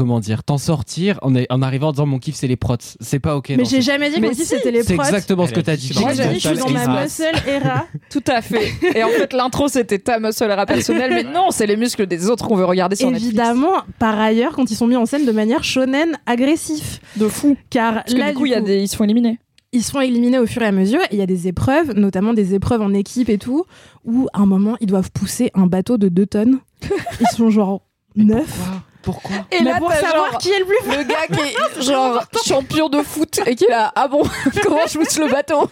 Comment 0.00 0.18
dire 0.18 0.42
T'en 0.44 0.56
sortir 0.56 1.18
en, 1.20 1.34
est- 1.34 1.46
en 1.52 1.60
arrivant 1.60 1.88
en 1.88 1.92
disant 1.92 2.06
mon 2.06 2.18
kiff 2.18 2.34
c'est 2.34 2.46
les 2.46 2.56
prots. 2.56 2.76
C'est 3.00 3.18
pas 3.18 3.36
ok. 3.36 3.50
Mais 3.58 3.66
j'ai 3.66 3.82
jamais 3.82 4.08
dit 4.08 4.16
que 4.16 4.20
Mais 4.22 4.28
mon 4.28 4.32
kiff 4.32 4.44
si, 4.44 4.46
c'était 4.56 4.70
les 4.70 4.82
C'est 4.82 4.94
prods. 4.94 5.04
exactement 5.04 5.46
ce 5.46 5.52
que 5.52 5.60
t'as 5.60 5.76
dit 5.76 5.92
Moi 6.00 6.14
j'ai 6.14 6.26
dit 6.28 6.40
je 6.40 6.48
suis 6.48 6.56
dans 6.56 6.70
ma 6.70 7.02
Muscle 7.02 7.24
era. 7.46 7.84
Tout 8.10 8.24
à 8.26 8.40
fait. 8.40 8.72
Et 8.94 9.04
en 9.04 9.08
fait, 9.10 9.34
l'intro, 9.34 9.68
c'était 9.68 9.98
ta 9.98 10.18
muscle 10.18 10.44
era 10.44 10.64
personnelle, 10.64 11.10
mais 11.12 11.22
non, 11.22 11.50
c'est 11.50 11.66
les 11.66 11.76
muscles 11.76 12.06
des 12.06 12.30
autres 12.30 12.48
qu'on 12.48 12.56
veut 12.56 12.64
regarder 12.64 12.96
sur 12.96 13.10
Netflix. 13.10 13.28
Évidemment, 13.34 13.74
par 13.98 14.18
ailleurs, 14.18 14.52
quand 14.52 14.70
ils 14.70 14.74
sont 14.74 14.86
mis 14.86 14.96
en 14.96 15.04
scène 15.04 15.26
de 15.26 15.32
manière 15.32 15.62
shonen 15.64 16.16
agressif. 16.24 17.00
De 17.18 17.28
fou. 17.28 17.58
Car 17.68 17.96
Parce 17.96 18.14
que 18.14 18.18
là, 18.18 18.30
du 18.30 18.36
coup, 18.38 18.46
il 18.46 18.52
y 18.52 18.54
a 18.54 18.62
des... 18.62 18.78
ils 18.80 18.88
se 18.88 18.96
font 18.96 19.04
éliminer. 19.04 19.38
ils 19.72 19.82
se 19.84 19.90
font 19.90 20.00
éliminer 20.00 20.38
au 20.38 20.46
fur 20.46 20.62
et 20.62 20.66
à 20.66 20.72
mesure. 20.72 21.00
Et 21.10 21.16
il 21.16 21.18
y 21.18 21.22
a 21.22 21.26
des 21.26 21.46
épreuves, 21.46 21.92
notamment 21.94 22.32
des 22.32 22.54
épreuves 22.54 22.80
en 22.80 22.94
équipe 22.94 23.28
et 23.28 23.36
tout, 23.36 23.64
où 24.06 24.28
à 24.32 24.40
un 24.40 24.46
moment, 24.46 24.76
ils 24.80 24.86
doivent 24.86 25.10
pousser 25.12 25.50
un 25.52 25.66
bateau 25.66 25.98
de 25.98 26.08
2 26.08 26.24
tonnes. 26.24 26.58
Ils 27.20 27.36
sont 27.36 27.50
genre 27.50 27.82
neuf. 28.16 28.58
Pourquoi 29.02 29.36
Et 29.50 29.60
Mais 29.62 29.70
là, 29.70 29.78
pour 29.78 29.90
savoir 29.92 30.30
genre 30.32 30.38
qui 30.38 30.50
est 30.50 30.58
le 30.58 30.64
plus 30.66 30.76
fort. 30.84 30.94
le 30.96 31.04
gars 31.04 31.26
qui 31.32 31.40
est 31.40 31.82
genre 31.82 32.22
champion 32.44 32.88
de 32.88 33.02
foot 33.02 33.40
et 33.46 33.54
qui 33.54 33.64
est 33.64 33.70
là, 33.70 33.92
ah 33.96 34.08
bon, 34.08 34.22
comment 34.62 34.86
je 34.86 34.98
pousse 34.98 35.18
le 35.18 35.28
bateau 35.30 35.70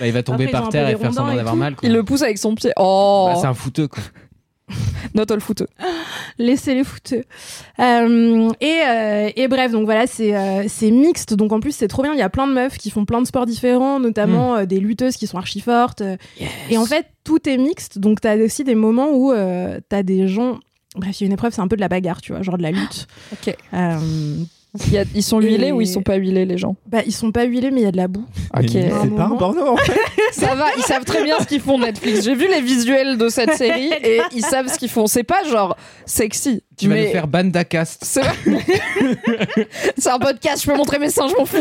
Bah, 0.00 0.06
Il 0.06 0.12
va 0.12 0.22
tomber 0.22 0.44
Après, 0.44 0.60
par 0.60 0.68
terre 0.68 0.88
et 0.88 0.96
faire 0.96 1.12
semblant 1.12 1.34
d'avoir 1.34 1.56
mal. 1.56 1.74
quoi. 1.74 1.88
Il 1.88 1.92
le 1.92 2.02
pousse 2.04 2.22
avec 2.22 2.38
son 2.38 2.54
pied. 2.54 2.70
Oh, 2.76 3.30
Bah, 3.32 3.38
c'est 3.40 3.46
un 3.48 3.54
fouteux 3.54 3.88
quoi. 3.88 4.02
not 5.14 5.24
all 5.32 5.40
foot. 5.40 5.62
Laissez 6.36 6.74
les 6.74 6.84
fouteux. 6.84 7.24
Euh, 7.80 8.50
et, 8.60 8.80
euh, 8.86 9.30
et 9.34 9.48
bref, 9.48 9.72
donc 9.72 9.86
voilà, 9.86 10.06
c'est 10.06 10.36
euh, 10.36 10.64
c'est 10.68 10.90
mixte. 10.90 11.32
Donc 11.34 11.52
en 11.52 11.60
plus, 11.60 11.72
c'est 11.72 11.88
trop 11.88 12.02
bien. 12.02 12.12
Il 12.12 12.18
y 12.18 12.22
a 12.22 12.28
plein 12.28 12.46
de 12.46 12.52
meufs 12.52 12.76
qui 12.76 12.90
font 12.90 13.06
plein 13.06 13.22
de 13.22 13.26
sports 13.26 13.46
différents, 13.46 13.98
notamment 13.98 14.52
Hmm. 14.54 14.58
euh, 14.58 14.66
des 14.66 14.78
lutteuses 14.78 15.16
qui 15.16 15.26
sont 15.26 15.38
archi 15.38 15.60
fortes. 15.60 16.02
Et 16.70 16.76
en 16.76 16.84
fait, 16.84 17.06
tout 17.24 17.48
est 17.48 17.56
mixte. 17.56 17.98
Donc 17.98 18.20
t'as 18.20 18.36
aussi 18.36 18.62
des 18.62 18.74
moments 18.74 19.08
où 19.10 19.32
euh, 19.32 19.80
t'as 19.88 20.02
des 20.02 20.28
gens. 20.28 20.58
Bref, 20.98 21.20
il 21.20 21.24
y 21.24 21.26
a 21.26 21.28
une 21.28 21.32
épreuve, 21.32 21.52
c'est 21.54 21.60
un 21.60 21.68
peu 21.68 21.76
de 21.76 21.80
la 21.80 21.88
bagarre, 21.88 22.20
tu 22.20 22.32
vois, 22.32 22.42
genre 22.42 22.58
de 22.58 22.62
la 22.62 22.72
lutte. 22.72 23.06
Ok. 23.32 23.56
Euh, 23.74 23.98
Il 24.86 24.92
y 24.92 24.98
a- 24.98 25.04
ils 25.14 25.22
sont 25.22 25.40
huilés 25.40 25.68
Et- 25.68 25.72
ou 25.72 25.80
ils 25.80 25.86
sont 25.88 26.02
pas 26.02 26.16
huilés, 26.16 26.44
les 26.44 26.58
gens 26.58 26.76
bah, 26.86 26.98
ils 27.06 27.12
sont 27.12 27.32
pas 27.32 27.44
huilés, 27.44 27.70
mais 27.70 27.80
il 27.80 27.84
y 27.84 27.86
a 27.86 27.90
de 27.92 27.96
la 27.96 28.06
boue. 28.06 28.26
Ok. 28.56 28.68
C'est 28.70 28.90
pas 29.16 29.24
un 29.24 29.30
porno 29.36 29.66
en 29.66 29.76
fait. 29.78 29.98
Ça 30.32 30.54
va, 30.54 30.66
ils 30.76 30.82
savent 30.82 31.04
très 31.04 31.24
bien 31.24 31.36
ce 31.40 31.46
qu'ils 31.46 31.60
font 31.60 31.78
Netflix. 31.78 32.22
J'ai 32.22 32.34
vu 32.34 32.46
les 32.48 32.60
visuels 32.60 33.16
de 33.16 33.28
cette 33.30 33.54
série 33.54 33.90
et 34.04 34.20
ils 34.34 34.44
savent 34.44 34.68
ce 34.68 34.78
qu'ils 34.78 34.90
font. 34.90 35.06
C'est 35.06 35.22
pas 35.24 35.42
genre 35.44 35.76
sexy. 36.04 36.62
Tu 36.76 36.88
vas 36.88 36.96
nous 37.00 37.10
faire 37.10 37.26
Bandacast. 37.26 38.02
C'est 38.04 38.20
C'est 39.96 40.10
un 40.10 40.18
podcast, 40.18 40.62
je 40.64 40.70
peux 40.70 40.76
montrer 40.76 40.98
mes 40.98 41.10
seins, 41.10 41.26
je 41.28 41.34
m'en 41.34 41.44
fous. 41.44 41.56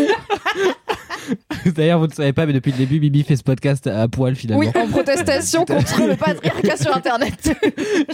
D'ailleurs, 1.65 1.99
vous 1.99 2.07
ne 2.07 2.13
savez 2.13 2.34
pas, 2.34 2.45
mais 2.45 2.53
depuis 2.53 2.71
le 2.71 2.77
début, 2.77 2.99
Bibi 2.99 3.23
fait 3.23 3.35
ce 3.35 3.43
podcast 3.43 3.88
à 3.88 4.07
poil 4.07 4.35
finalement. 4.35 4.59
Oui, 4.59 4.69
en 4.75 4.88
protestation 4.88 5.65
contre 5.65 6.05
le 6.05 6.15
patriarcat 6.15 6.77
sur 6.77 6.95
Internet. 6.95 7.51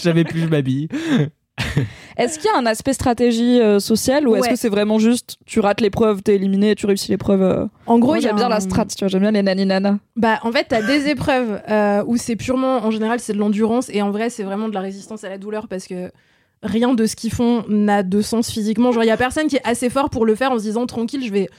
Jamais 0.02 0.24
plus 0.24 0.42
je 0.42 0.48
m'habille. 0.48 0.88
Est-ce 2.18 2.40
qu'il 2.40 2.50
y 2.52 2.54
a 2.54 2.58
un 2.58 2.66
aspect 2.66 2.94
stratégie 2.94 3.60
euh, 3.60 3.80
sociale 3.80 4.28
ou 4.28 4.36
est-ce 4.36 4.50
que 4.50 4.56
c'est 4.56 4.70
vraiment 4.70 5.00
juste 5.00 5.38
tu 5.46 5.60
rates 5.60 5.82
l'épreuve, 5.82 6.22
t'es 6.22 6.36
éliminé, 6.36 6.76
tu 6.76 6.86
réussis 6.86 7.10
l'épreuve 7.12 7.42
euh 7.42 7.66
En 7.86 8.00
gros, 8.00 8.20
j'aime 8.20 8.36
bien 8.36 8.50
la 8.50 8.60
strat, 8.60 8.86
tu 8.86 9.00
vois, 9.00 9.08
j'aime 9.08 9.22
bien 9.22 9.32
les 9.32 9.44
naninana. 9.44 10.00
Bah, 10.16 10.40
en 10.44 10.52
fait, 10.52 10.66
t'as 10.70 10.82
des 10.82 11.08
épreuves 11.10 11.62
euh, 11.70 12.04
où 12.08 12.18
c'est 12.18 12.36
purement, 12.36 12.78
en 12.78 12.92
général, 12.92 13.20
c'est 13.20 13.34
de 13.34 13.40
l'endurance 13.40 13.90
et 13.90 14.02
en 14.02 14.12
vrai, 14.12 14.30
c'est 14.30 14.44
vraiment 14.44 14.68
de 14.68 14.74
la 14.74 14.82
résistance 14.82 15.24
à 15.24 15.30
la 15.30 15.38
douleur 15.38 15.68
parce 15.68 15.88
que 15.88 16.12
rien 16.62 16.94
de 16.94 17.06
ce 17.06 17.16
qu'ils 17.16 17.32
font 17.32 17.66
n'a 17.68 18.04
de 18.04 18.22
sens 18.22 18.50
physiquement. 18.50 18.92
Genre, 18.92 19.04
il 19.04 19.08
y 19.08 19.12
a 19.12 19.18
personne 19.18 19.48
qui 19.48 19.58
est 19.58 19.66
assez 19.68 19.90
fort 19.90 20.10
pour 20.10 20.26
le 20.26 20.36
faire 20.36 20.52
en 20.52 20.58
se 20.58 20.64
disant 20.64 20.86
tranquille, 20.86 21.26
je 21.26 21.32
vais 21.32 21.50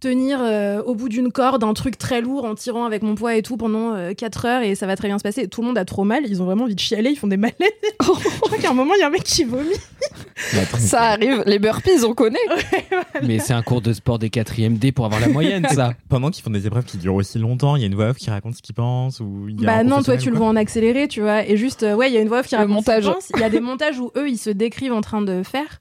tenir 0.00 0.38
euh, 0.42 0.82
au 0.82 0.94
bout 0.94 1.08
d'une 1.08 1.32
corde 1.32 1.64
un 1.64 1.72
truc 1.74 1.96
très 1.98 2.20
lourd 2.20 2.44
en 2.44 2.54
tirant 2.54 2.84
avec 2.84 3.02
mon 3.02 3.14
poids 3.14 3.34
et 3.36 3.42
tout 3.42 3.56
pendant 3.56 3.94
4 4.14 4.44
heures 4.44 4.62
et 4.62 4.74
ça 4.74 4.86
va 4.86 4.96
très 4.96 5.08
bien 5.08 5.18
se 5.18 5.22
passer. 5.22 5.48
Tout 5.48 5.62
le 5.62 5.68
monde 5.68 5.78
a 5.78 5.84
trop 5.84 6.04
mal, 6.04 6.24
ils 6.26 6.42
ont 6.42 6.44
vraiment 6.44 6.64
envie 6.64 6.74
de 6.74 6.80
chialer, 6.80 7.10
ils 7.10 7.16
font 7.16 7.26
des 7.26 7.36
malaises. 7.36 7.56
je 8.00 8.40
crois 8.40 8.58
qu'à 8.58 8.70
un 8.70 8.74
moment, 8.74 8.94
il 8.94 9.00
y 9.00 9.02
a 9.02 9.06
un 9.06 9.10
mec 9.10 9.24
qui 9.24 9.44
vomit. 9.44 9.70
Ça 10.78 11.02
arrive, 11.02 11.42
les 11.46 11.58
burpees, 11.58 12.04
on 12.04 12.12
connaît. 12.14 12.38
Mais 13.22 13.38
c'est 13.38 13.54
un 13.54 13.62
cours 13.62 13.80
de 13.80 13.92
sport 13.92 14.18
des 14.18 14.28
4e 14.28 14.78
D 14.78 14.92
pour 14.92 15.06
avoir 15.06 15.20
la 15.20 15.28
moyenne, 15.28 15.66
ça. 15.72 15.94
Pendant 16.08 16.30
qu'ils 16.30 16.44
font 16.44 16.50
des 16.50 16.66
épreuves 16.66 16.84
qui 16.84 16.98
durent 16.98 17.14
aussi 17.14 17.38
longtemps, 17.38 17.76
il 17.76 17.80
y 17.80 17.84
a 17.84 17.86
une 17.86 17.94
voix 17.94 18.10
off 18.10 18.16
qui 18.18 18.30
raconte 18.30 18.54
ce 18.54 18.62
qu'il 18.62 18.74
pense 18.74 19.20
ou 19.20 19.46
il 19.48 19.60
y 19.60 19.66
a 19.66 19.78
Bah 19.78 19.84
non, 19.84 20.02
toi 20.02 20.16
tu 20.16 20.30
le 20.30 20.36
vois 20.36 20.46
en 20.46 20.56
accéléré, 20.56 21.08
tu 21.08 21.20
vois. 21.22 21.46
Et 21.46 21.56
juste, 21.56 21.82
euh, 21.82 21.94
ouais, 21.94 22.10
il 22.10 22.14
y 22.14 22.18
a 22.18 22.20
une 22.20 22.28
voix 22.28 22.40
off 22.40 22.46
qui 22.46 22.54
Le 22.54 22.60
raconte 22.60 22.84
ce 22.84 22.90
montage. 22.90 23.04
qu'ils 23.04 23.12
pensent. 23.12 23.32
Il 23.34 23.40
y 23.40 23.44
a 23.44 23.50
des 23.50 23.60
montages 23.60 23.98
où 23.98 24.10
eux, 24.16 24.28
ils 24.28 24.38
se 24.38 24.50
décrivent 24.50 24.92
en 24.92 25.00
train 25.00 25.22
de 25.22 25.42
faire. 25.42 25.80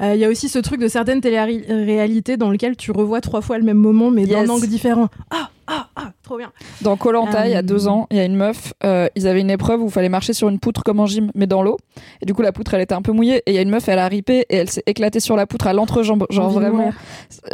Euh, 0.00 0.14
Il 0.14 0.20
y 0.20 0.24
a 0.24 0.28
aussi 0.28 0.48
ce 0.48 0.58
truc 0.58 0.80
de 0.80 0.88
certaines 0.88 1.20
téléréalités 1.20 2.36
dans 2.36 2.50
lequel 2.50 2.76
tu 2.76 2.90
revois 2.90 3.20
trois 3.20 3.40
fois 3.40 3.58
le 3.58 3.64
même 3.64 3.76
moment, 3.76 4.10
mais 4.10 4.22
Yes. 4.24 4.46
d'un 4.46 4.48
angle 4.54 4.66
différent. 4.66 5.08
Ah, 5.30 5.50
ah, 5.66 5.86
ah, 5.96 6.12
trop 6.22 6.36
bien. 6.38 6.50
Dans 6.80 6.96
Colanta, 6.96 7.46
il 7.46 7.52
y 7.52 7.54
a 7.54 7.58
Euh. 7.58 7.62
deux 7.62 7.88
ans, 7.88 8.06
il 8.10 8.16
y 8.16 8.20
a 8.20 8.24
une 8.24 8.34
meuf, 8.36 8.72
euh, 8.84 9.08
ils 9.14 9.26
avaient 9.28 9.40
une 9.40 9.50
épreuve 9.50 9.80
où 9.82 9.86
il 9.86 9.90
fallait 9.92 10.08
marcher 10.08 10.32
sur 10.32 10.48
une 10.48 10.58
poutre 10.58 10.82
comme 10.82 11.00
en 11.00 11.06
gym, 11.06 11.30
mais 11.34 11.46
dans 11.46 11.62
l'eau. 11.62 11.76
Et 12.20 12.26
du 12.26 12.34
coup, 12.34 12.42
la 12.42 12.52
poutre, 12.52 12.74
elle 12.74 12.80
était 12.80 12.94
un 12.94 13.02
peu 13.02 13.12
mouillée. 13.12 13.42
Et 13.46 13.52
il 13.52 13.54
y 13.54 13.58
a 13.58 13.62
une 13.62 13.70
meuf, 13.70 13.88
elle 13.88 13.98
a 13.98 14.08
ripé 14.08 14.44
et 14.50 14.56
elle 14.56 14.70
s'est 14.70 14.82
éclatée 14.86 15.20
sur 15.20 15.36
la 15.36 15.46
poutre 15.46 15.66
à 15.66 15.72
l'entrejambe. 15.72 16.26
Genre 16.30 16.46
Envie 16.46 16.56
vraiment, 16.56 16.92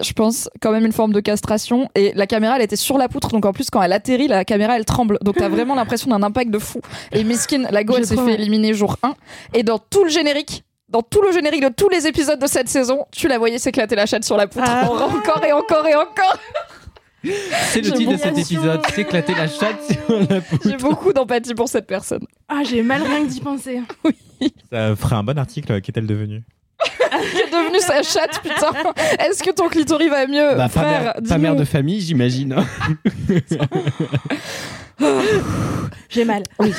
je 0.02 0.12
pense, 0.12 0.48
quand 0.60 0.72
même 0.72 0.86
une 0.86 0.92
forme 0.92 1.12
de 1.12 1.20
castration. 1.20 1.88
Et 1.94 2.12
la 2.14 2.26
caméra, 2.26 2.56
elle 2.56 2.62
était 2.62 2.76
sur 2.76 2.98
la 2.98 3.08
poutre. 3.08 3.28
Donc 3.28 3.44
en 3.46 3.52
plus, 3.52 3.68
quand 3.70 3.82
elle 3.82 3.92
atterrit, 3.92 4.28
la 4.28 4.44
caméra, 4.44 4.76
elle 4.76 4.84
tremble. 4.84 5.18
Donc 5.22 5.36
t'as 5.36 5.48
vraiment 5.48 5.74
l'impression 5.74 6.10
d'un 6.10 6.22
impact 6.22 6.50
de 6.50 6.58
fou. 6.58 6.80
Et 7.12 7.24
Miskin, 7.24 7.64
la 7.70 7.84
go, 7.84 7.94
elle 7.96 8.06
s'est 8.06 8.16
fait 8.16 8.34
éliminer 8.34 8.74
jour 8.74 8.96
1. 9.02 9.14
Et 9.54 9.62
dans 9.62 9.78
tout 9.78 10.04
le 10.04 10.10
générique, 10.10 10.64
dans 10.88 11.02
tout 11.02 11.20
le 11.22 11.32
générique 11.32 11.62
de 11.62 11.68
tous 11.68 11.88
les 11.88 12.06
épisodes 12.06 12.40
de 12.40 12.46
cette 12.46 12.68
saison, 12.68 13.06
tu 13.12 13.28
la 13.28 13.38
voyais 13.38 13.58
s'éclater 13.58 13.94
la 13.94 14.06
chatte 14.06 14.24
sur 14.24 14.36
la 14.36 14.46
poutre. 14.46 14.64
Ah. 14.68 14.88
Encore 14.90 15.44
et 15.44 15.52
encore 15.52 15.86
et 15.86 15.94
encore. 15.94 16.38
C'est 17.22 17.82
le 17.82 17.92
titre 17.92 18.12
de 18.12 18.16
cet 18.16 18.38
épisode. 18.38 18.80
S'éclater 18.94 19.34
la 19.34 19.48
chatte 19.48 19.82
sur 19.84 20.18
la 20.30 20.40
poutre. 20.40 20.68
J'ai 20.68 20.76
beaucoup 20.80 21.12
d'empathie 21.12 21.54
pour 21.54 21.68
cette 21.68 21.86
personne. 21.86 22.24
Ah, 22.48 22.62
j'ai 22.64 22.82
mal 22.82 23.02
rien 23.02 23.24
que 23.24 23.30
d'y 23.30 23.40
penser. 23.40 23.82
Ça 24.72 24.96
ferait 24.96 25.16
un 25.16 25.24
bon 25.24 25.38
article. 25.38 25.80
Qu'est-elle 25.80 26.06
devenue 26.06 26.42
Qui 26.84 27.38
est 27.38 27.50
devenue 27.50 27.80
sa 27.80 28.02
chatte, 28.02 28.40
putain 28.40 28.70
Est-ce 29.18 29.42
que 29.42 29.50
ton 29.50 29.68
clitoris 29.68 30.08
va 30.08 30.26
mieux, 30.26 30.54
Bah, 30.54 30.56
pas, 30.56 30.68
frère 30.68 31.02
mère, 31.02 31.14
pas 31.28 31.38
mère 31.38 31.56
de 31.56 31.64
famille, 31.64 32.00
j'imagine. 32.00 32.56
J'ai 36.08 36.24
mal. 36.24 36.44
Oui. 36.60 36.72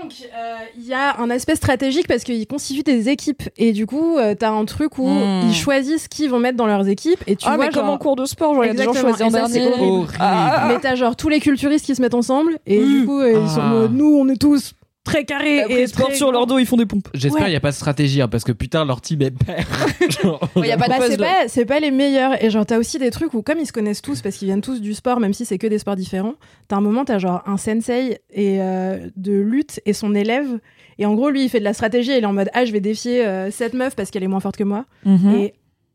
Donc, 0.00 0.12
euh, 0.34 0.56
il 0.76 0.86
y 0.86 0.94
a 0.94 1.18
un 1.20 1.28
aspect 1.30 1.54
stratégique 1.56 2.08
parce 2.08 2.24
qu'ils 2.24 2.46
constituent 2.46 2.82
des 2.82 3.08
équipes. 3.08 3.42
Et 3.56 3.72
du 3.72 3.86
coup, 3.86 4.16
euh, 4.16 4.34
t'as 4.34 4.50
un 4.50 4.64
truc 4.64 4.98
où 4.98 5.06
Hmm. 5.06 5.42
ils 5.48 5.54
choisissent 5.54 6.08
qui 6.08 6.28
vont 6.28 6.38
mettre 6.38 6.56
dans 6.56 6.66
leurs 6.66 6.88
équipes. 6.88 7.22
Et 7.26 7.36
tu 7.36 7.46
ah, 7.48 7.56
vois, 7.56 7.66
mais 7.66 7.70
comme 7.72 7.88
en 7.88 7.98
cours 7.98 8.16
de 8.16 8.24
sport, 8.24 8.54
genre, 8.54 8.64
il 8.64 8.68
y 8.68 8.70
a 8.70 8.74
des 8.74 8.84
gens 8.84 8.94
choisis 8.94 9.22
en 9.22 9.30
dernier. 9.30 9.70
Ah. 10.18 10.66
Mais 10.68 10.78
t'as 10.80 10.94
genre 10.94 11.14
tous 11.16 11.28
les 11.28 11.40
culturistes 11.40 11.84
qui 11.86 11.94
se 11.94 12.00
mettent 12.02 12.14
ensemble. 12.14 12.58
Et 12.66 12.78
du 12.82 13.04
coup, 13.04 13.20
euh, 13.20 13.40
ils 13.42 13.48
sont 13.48 13.60
en 13.60 13.64
Ah. 13.64 13.68
mode, 13.70 13.94
nous, 13.94 14.16
on 14.18 14.28
est 14.28 14.40
tous 14.40 14.72
très 15.04 15.24
carrés. 15.24 15.64
Et 15.68 15.82
ils 15.82 15.88
se 15.88 15.94
portent 15.94 16.10
très 16.10 16.16
sur 16.16 16.30
leur 16.32 16.46
dos, 16.46 16.58
ils 16.58 16.66
font 16.66 16.76
des 16.76 16.86
pompes. 16.86 17.08
J'espère 17.14 17.34
Ouais. 17.40 17.40
qu'il 17.46 17.50
n'y 17.52 17.56
a 17.56 17.60
pas 17.60 17.70
de 17.70 17.74
stratégie, 17.76 18.20
hein, 18.22 18.28
parce 18.28 18.44
que 18.44 18.52
putain, 18.52 18.84
leur 18.84 19.00
team 19.00 19.22
est 19.22 19.30
père. 19.30 19.66
Genre, 20.22 20.40
Il 20.56 20.66
y 20.66 20.70
a 20.72 20.76
pas 20.76 20.86
de 20.86 20.90
Bah, 20.90 20.98
c'est 21.08 21.16
pas, 21.16 21.48
c'est 21.48 21.64
pas 21.64 21.80
les 21.80 21.90
meilleurs. 21.90 22.42
Et 22.44 22.50
genre, 22.50 22.64
t'as 22.66 22.78
aussi 22.78 22.98
des 22.98 23.10
trucs 23.10 23.34
où, 23.34 23.42
comme 23.42 23.58
ils 23.58 23.66
se 23.66 23.72
connaissent 23.72 24.02
tous, 24.02 24.20
parce 24.22 24.36
qu'ils 24.36 24.46
viennent 24.46 24.60
tous 24.60 24.80
du 24.80 24.94
sport, 24.94 25.20
même 25.20 25.32
si 25.34 25.44
c'est 25.44 25.58
que 25.58 25.66
des 25.66 25.78
sports 25.78 25.96
différents, 25.96 26.34
t'as 26.68 26.76
un 26.76 26.80
moment, 26.80 27.04
t'as 27.04 27.18
genre 27.18 27.42
un 27.46 27.56
sensei 27.56 28.20
et, 28.30 28.60
euh, 28.60 29.08
de 29.16 29.32
lutte 29.32 29.80
et 29.86 29.92
son 29.92 30.14
élève. 30.14 30.58
Et 30.98 31.06
en 31.06 31.14
gros, 31.14 31.30
lui, 31.30 31.44
il 31.44 31.48
fait 31.48 31.58
de 31.58 31.64
la 31.64 31.72
stratégie. 31.74 32.10
Il 32.16 32.22
est 32.22 32.26
en 32.26 32.32
mode, 32.32 32.50
ah, 32.54 32.64
je 32.64 32.72
vais 32.72 32.80
défier 32.80 33.24
euh, 33.26 33.50
cette 33.50 33.74
meuf 33.74 33.96
parce 33.96 34.10
qu'elle 34.10 34.22
est 34.22 34.28
moins 34.28 34.40
forte 34.40 34.56
que 34.56 34.64
moi. 34.64 34.84
Mhm. 35.04 35.34
Et 35.34 35.54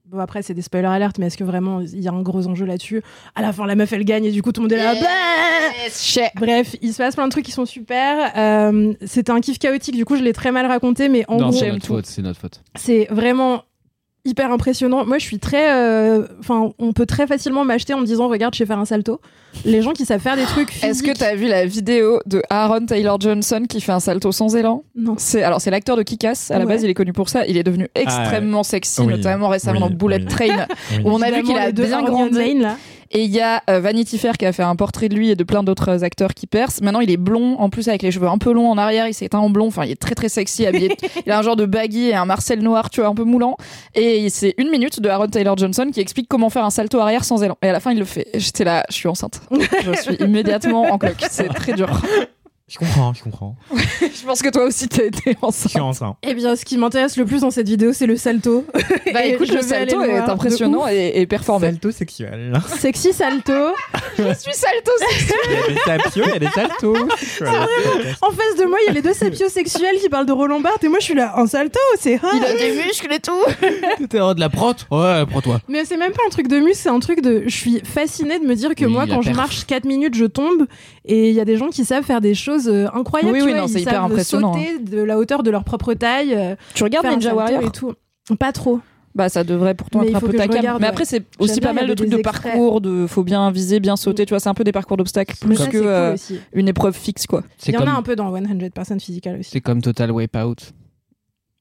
bon, 0.10 0.20
après, 0.20 0.42
c'est 0.42 0.54
des 0.54 0.62
spoilers 0.62 0.88
alert, 0.88 1.18
mais 1.20 1.28
est-ce 1.28 1.38
que 1.38 1.44
vraiment 1.44 1.82
il 1.82 2.00
y 2.02 2.08
a 2.08 2.12
un 2.12 2.22
gros 2.22 2.48
enjeu 2.48 2.66
là-dessus 2.66 3.02
À 3.36 3.42
la 3.42 3.54
fin, 3.54 3.66
la 3.66 3.76
meuf, 3.76 3.92
elle 3.94 4.06
gagne 4.06 4.26
et 4.26 4.32
du 4.32 4.42
coup, 4.42 4.52
tout 4.52 4.62
le 4.62 4.66
monde 4.66 4.74
est 4.74 4.78
là. 4.84 4.94
bah 4.96 5.08
Yes. 5.84 6.20
Bref, 6.36 6.76
il 6.82 6.92
se 6.94 6.98
passe 6.98 7.16
plein 7.16 7.26
de 7.28 7.32
trucs 7.32 7.46
qui 7.46 7.52
sont 7.52 7.66
super. 7.66 8.32
Euh, 8.36 8.94
C'était 9.06 9.32
un 9.32 9.40
kiff 9.42 9.60
chaotique, 9.60 9.96
du 9.96 10.06
coup, 10.06 10.16
je 10.16 10.24
l'ai 10.24 10.34
très 10.34 10.52
mal 10.52 10.66
raconté, 10.66 11.08
mais 11.10 11.24
en 11.28 11.38
non, 11.38 11.50
gros, 11.50 11.60
c'est 11.60 11.72
notre 11.72 11.86
faute, 11.86 12.06
c'est 12.06 12.22
notre 12.22 12.40
faute. 12.40 12.62
c'est 12.76 13.08
vraiment 13.12 13.64
hyper 14.28 14.52
impressionnant. 14.52 15.06
Moi, 15.06 15.18
je 15.18 15.24
suis 15.26 15.40
très. 15.40 15.74
euh, 15.74 16.28
Enfin, 16.40 16.70
on 16.78 16.94
peut 16.94 17.06
très 17.06 17.26
facilement 17.26 17.66
m'acheter 17.66 17.94
en 17.94 17.99
me 18.02 18.06
disant 18.06 18.28
Regarde, 18.28 18.54
je 18.54 18.60
sais 18.60 18.66
faire 18.66 18.78
un 18.80 18.86
salto. 18.86 19.20
Les 19.66 19.82
gens 19.82 19.94
qui 19.94 20.06
savent 20.06 20.20
faire 20.22 20.36
des 20.36 20.44
trucs 20.44 20.70
physiques. 20.70 20.84
Est-ce 20.90 21.02
que 21.04 21.18
t'as 21.18 21.34
vu 21.36 21.48
la 21.48 21.66
vidéo 21.66 22.20
de 22.26 22.41
Aaron 22.49 22.86
Taylor 22.86 23.20
Johnson 23.20 23.64
qui 23.68 23.82
fait 23.82 23.91
un 23.94 23.99
salto 23.99 24.32
sans 24.32 24.56
élan 24.56 24.84
Non. 24.95 25.16
C'est 25.18 25.41
alors 25.41 25.62
c'est 25.62 25.72
l'acteur 25.72 25.98
de 25.98 26.04
Kick-Ass. 26.04 26.52
À 26.52 26.60
la 26.60 26.66
Ouais. 26.66 26.74
base, 26.74 26.84
il 26.84 26.90
est 26.90 26.94
connu 26.94 27.14
pour 27.14 27.30
ça. 27.30 27.45
Il 27.48 27.58
est 27.58 27.64
devenu 27.64 27.88
extrêmement 27.95 28.64
sexy, 28.64 29.02
Oui. 29.02 29.08
notamment 29.08 29.48
récemment 29.48 29.80
Oui, 29.86 29.90
dans 29.91 29.95
Bullet 29.95 30.18
oui. 30.20 30.26
Train, 30.26 30.66
Oui. 30.91 30.98
où 31.06 31.10
on 31.12 31.22
a 31.22 31.32
vu 31.32 31.44
qu'il 31.44 31.58
a 31.58 31.72
bien 31.72 32.04
grandi. 32.04 32.36
Zane, 32.36 32.60
là. 32.62 32.76
Et 33.12 33.24
il 33.24 33.32
y 33.32 33.40
a 33.40 33.64
euh, 33.70 33.80
Vanity 33.80 34.18
Fair 34.18 34.38
qui 34.38 34.46
a 34.46 34.52
fait 34.52 34.64
un 34.64 34.76
portrait 34.76 35.10
de 35.10 35.16
lui 35.16 35.30
et 35.30 35.36
de 35.36 35.44
plein 35.44 35.64
d'autres 35.64 36.04
acteurs 36.04 36.34
qui 36.34 36.48
percent. 36.48 36.82
Maintenant, 36.82 37.00
il 37.00 37.12
est 37.12 37.18
blond, 37.18 37.56
en 37.60 37.70
plus 37.70 37.88
avec 37.88 38.02
les 38.02 38.12
cheveux 38.12 38.28
un 38.28 38.38
peu 38.38 38.52
longs 38.52 38.70
en 38.70 38.78
arrière. 38.78 39.08
Il 39.08 39.14
s'est 39.14 39.26
éteint 39.26 39.40
en 39.40 39.50
blond. 39.50 39.68
Enfin, 39.68 39.86
il 39.86 39.92
est 39.92 40.02
très 40.02 40.16
très 40.16 40.30
sexy, 40.30 40.66
habillé. 40.66 40.96
il 41.26 41.32
a 41.32 41.40
un 41.40 41.42
genre 41.42 41.56
de 41.56 41.66
baggy 41.66 42.10
et 42.10 42.16
un 42.16 42.26
Marcel 42.26 42.62
noir, 42.62 42.90
tu 42.90 43.02
vois, 43.02 43.10
un 43.10 43.16
peu 43.16 43.24
moulant. 43.24 43.58
Et 43.96 44.30
c'est 44.30 44.56
une 44.58 44.70
minute 44.70 45.00
de 45.00 45.10
Aaron 45.10 45.28
Taylor 45.28 45.58
Johnson 45.58 45.90
qui 45.94 46.00
explique 46.00 46.28
comment 46.28 46.50
faire 46.50 46.66
un 46.66 46.70
salto 46.70 47.00
arrière 47.00 47.24
sans 47.24 47.44
élan. 47.44 47.58
Et 47.62 47.70
à 47.70 47.74
la 47.74 47.80
fin, 47.80 47.92
il 47.92 48.00
le 48.00 48.06
fait. 48.06 48.28
J'étais 48.34 48.64
là, 48.64 48.84
je 48.90 48.96
suis 48.96 49.08
enceinte. 49.08 49.42
je 49.52 50.02
suis 50.02 50.16
immédiatement 50.24 50.84
en 50.84 50.98
cloque. 50.98 51.26
C'est 51.30 51.50
très 51.50 51.74
dur. 51.74 51.90
Je 52.69 52.77
comprends, 52.80 53.14
je 53.14 53.23
comprends. 53.23 53.56
Je 54.02 54.26
pense 54.26 54.41
que 54.41 54.49
toi 54.49 54.65
aussi 54.65 54.89
t'as 54.89 55.06
été 55.06 55.31
Je 55.31 55.38
enceinte. 55.41 55.69
suis 55.72 55.80
enceinte. 55.80 56.18
Eh 56.22 56.34
bien, 56.34 56.53
ce 56.57 56.65
qui 56.65 56.77
m'intéresse 56.77 57.15
le 57.15 57.23
plus 57.23 57.39
dans 57.39 57.49
cette 57.52 57.69
vidéo, 57.69 57.94
c'est 57.94 58.07
le 58.07 58.18
salto. 58.18 58.65
Bah 59.14 59.26
écoute, 59.26 59.48
je 59.48 59.53
le 59.53 59.61
vais 59.61 59.76
aller 59.76 59.89
salto 59.91 60.03
est 60.03 60.18
voir. 60.18 60.30
impressionnant 60.31 60.88
et, 60.89 61.14
et 61.15 61.26
performant. 61.27 61.61
Salto 61.65 61.91
sexuel. 61.91 62.52
Sexy 62.80 63.14
salto. 63.14 63.53
Je 64.18 64.34
suis 64.34 64.53
salto 64.53 64.91
Il 65.48 65.53
y 65.53 65.57
a 65.57 65.68
des 65.69 65.80
sapios, 66.03 66.26
il 66.26 66.34
y 66.34 66.35
a 66.35 66.39
des 66.39 66.48
saltos. 66.49 66.95
En 68.22 68.31
face 68.31 68.56
de 68.60 68.65
moi, 68.65 68.77
il 68.84 68.88
y 68.88 68.89
a 68.89 68.94
les 68.94 69.02
deux 69.02 69.14
sapiosexuels 69.14 69.99
qui 70.02 70.10
parlent 70.10 70.26
de 70.26 70.34
Roland 70.34 70.60
Barthes 70.60 70.84
et 70.84 70.89
moi, 70.89 70.99
je 70.99 71.06
suis 71.06 71.14
là 71.15 71.35
en 71.38 71.48
salto. 71.48 71.80
C'est 71.99 72.15
hot. 72.15 72.27
Il 72.35 72.44
a 72.44 72.53
des 72.53 72.84
muscles 72.85 73.14
et 73.14 73.19
tout. 73.19 74.07
T'es 74.10 74.19
en 74.19 74.34
de 74.34 74.41
la 74.41 74.49
prote 74.49 74.88
Ouais, 74.91 75.26
prends-toi. 75.26 75.61
Mais 75.69 75.85
c'est 75.85 75.98
même 75.98 76.11
pas 76.11 76.23
un 76.27 76.30
truc 76.31 76.49
de 76.49 76.60
muscle, 76.60 76.76
c'est 76.84 76.89
un 76.89 76.99
truc 76.99 77.22
de. 77.22 77.44
Je 77.45 77.56
suis 77.56 77.80
fascinée 77.85 78.39
de 78.39 78.45
me 78.45 78.56
dire 78.56 78.76
que 78.76 78.84
Oui, 78.84 78.91
moi, 78.91 79.06
quand 79.07 79.22
je 79.22 79.31
marche 79.31 79.65
4 79.65 79.85
minutes, 79.85 80.15
je 80.15 80.26
tombe. 80.26 80.65
Et 81.06 81.30
il 81.30 81.35
y 81.35 81.39
a 81.39 81.45
des 81.45 81.56
gens 81.56 81.69
qui 81.69 81.85
savent 81.85 82.03
faire 82.03 82.19
des 82.19 82.34
choses 82.35 82.57
euh, 82.68 82.88
incroyables. 82.94 83.32
Oui, 83.32 83.40
tu 83.40 83.46
oui, 83.46 83.52
vois, 83.52 83.62
non, 83.62 83.68
ils 83.68 83.74
c'est 83.74 83.82
hyper 83.82 83.94
savent 83.94 84.06
impressionnant, 84.12 84.54
sauter 84.54 84.80
de 84.80 85.04
la 85.04 85.20
hauteur 85.20 85.44
de 85.44 85.52
leur 85.52 85.64
propre 85.64 85.94
taille. 85.94 86.34
euh, 86.34 86.56
Tu 86.74 86.84
regardes 86.84 87.06
Ninja 87.06 87.36
Warrior 87.36 87.62
et 87.64 87.70
tout? 87.70 87.94
Pas 88.40 88.52
trop. 88.52 88.80
Bah 89.16 89.30
ça 89.30 89.44
devrait 89.44 89.74
pourtant 89.74 90.02
Mais 90.02 90.10
être 90.10 90.16
un 90.18 90.20
peu 90.20 90.32
ta 90.34 90.44
regarde, 90.44 90.80
Mais 90.80 90.86
après 90.88 91.04
c'est 91.06 91.24
aussi 91.40 91.60
pas 91.60 91.72
bien 91.74 91.82
mal 91.82 91.90
de 91.90 91.94
trucs 91.96 92.10
de 92.10 92.18
extraits. 92.20 92.44
parcours, 92.54 92.82
de 92.82 93.08
faut 93.08 93.24
bien 93.24 93.50
viser, 93.50 93.80
bien 93.80 93.96
sauter, 93.96 94.26
tu 94.28 94.30
vois, 94.32 94.40
c'est 94.40 94.50
un 94.50 94.54
peu 94.54 94.64
des 94.64 94.72
parcours 94.72 94.96
d'obstacles 94.98 95.36
plus 95.40 95.56
Ça, 95.56 95.66
que 95.66 95.72
c'est 95.72 95.80
cool 95.80 95.88
euh, 95.88 96.16
une 96.54 96.68
épreuve 96.68 96.94
fixe 96.96 97.26
quoi. 97.26 97.42
C'est 97.58 97.72
Il 97.72 97.76
y 97.76 97.78
en 97.78 97.82
a 97.82 97.86
comme, 97.86 97.96
un 97.96 98.02
peu 98.04 98.16
dans 98.16 98.32
100% 98.32 99.00
Physical 99.00 99.40
aussi. 99.40 99.50
c'est 99.52 99.62
comme 99.62 99.82
Total 99.82 100.12
Wipeout. 100.12 100.56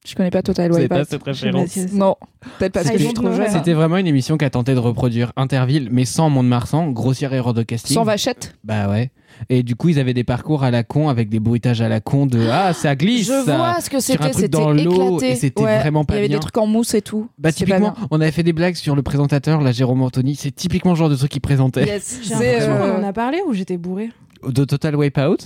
Je 0.05 0.15
connais 0.15 0.29
pas 0.29 0.41
Total 0.43 0.71
C'est 0.71 0.81
Wipeout. 0.81 0.95
pas 0.95 1.05
cette 1.05 1.23
référence. 1.23 1.75
Non, 1.93 2.15
peut-être 2.59 2.73
parce 2.73 2.87
Ah, 2.87 2.91
que 2.93 2.97
je 2.99 3.03
suis 3.05 3.13
trop 3.13 3.31
jeune. 3.31 3.49
C'était 3.49 3.73
vraiment 3.73 3.97
une 3.97 4.07
émission 4.07 4.37
qui 4.37 4.45
a 4.45 4.49
tenté 4.51 4.73
de 4.73 4.79
reproduire 4.79 5.33
Interville, 5.35 5.89
mais 5.91 6.05
sans 6.05 6.29
Mont-de-Marsan. 6.29 6.91
Grossière 6.91 7.33
erreur 7.33 7.53
de 7.55 7.63
casting. 7.63 7.95
Sans 7.95 8.03
vachette? 8.03 8.55
Bah 8.63 8.87
ouais. 8.87 9.11
Et 9.49 9.63
du 9.63 9.75
coup, 9.75 9.89
ils 9.89 9.99
avaient 9.99 10.13
des 10.13 10.23
parcours 10.23 10.63
à 10.63 10.71
la 10.71 10.83
con 10.83 11.09
avec 11.09 11.29
des 11.29 11.39
bruitages 11.39 11.81
à 11.81 11.89
la 11.89 11.99
con 11.99 12.25
de 12.25 12.47
Ah, 12.51 12.73
ça 12.73 12.95
glisse 12.95 13.27
Je 13.27 13.43
ça. 13.45 13.57
vois 13.57 13.79
ce 13.81 13.89
que 13.89 13.99
c'était, 13.99 14.17
truc 14.19 14.33
c'était 14.35 14.47
dans 14.49 14.71
l'eau, 14.71 15.17
éclaté. 15.17 15.31
et 15.31 15.35
c'était 15.35 15.61
Ouais, 15.63 15.79
vraiment 15.79 16.05
pas 16.05 16.15
Il 16.15 16.17
y 16.17 16.19
avait 16.19 16.27
bien. 16.27 16.37
des 16.37 16.41
trucs 16.41 16.57
en 16.57 16.67
mousse 16.67 16.93
et 16.93 17.01
tout. 17.01 17.29
Bah 17.37 17.51
typiquement, 17.51 17.93
on 18.11 18.19
avait 18.21 18.31
fait 18.31 18.43
des 18.43 18.53
blagues 18.53 18.75
sur 18.75 18.95
le 18.95 19.01
présentateur, 19.01 19.61
la 19.61 19.71
Jérôme 19.71 20.01
Anthony. 20.01 20.35
C'est 20.35 20.51
typiquement 20.51 20.91
le 20.91 20.97
genre 20.97 21.09
de 21.09 21.15
truc 21.15 21.31
qu'il 21.31 21.41
présentait. 21.41 21.83
bien. 21.83 21.93
Yes, 21.93 22.29
l'impression 22.29 22.71
euh, 22.71 22.99
en 22.99 23.03
a 23.03 23.13
parlé 23.13 23.41
ou 23.47 23.53
j'étais 23.53 23.77
bourrée 23.77 24.09
De 24.47 24.65
Total 24.65 24.95
Wipeout. 24.95 25.37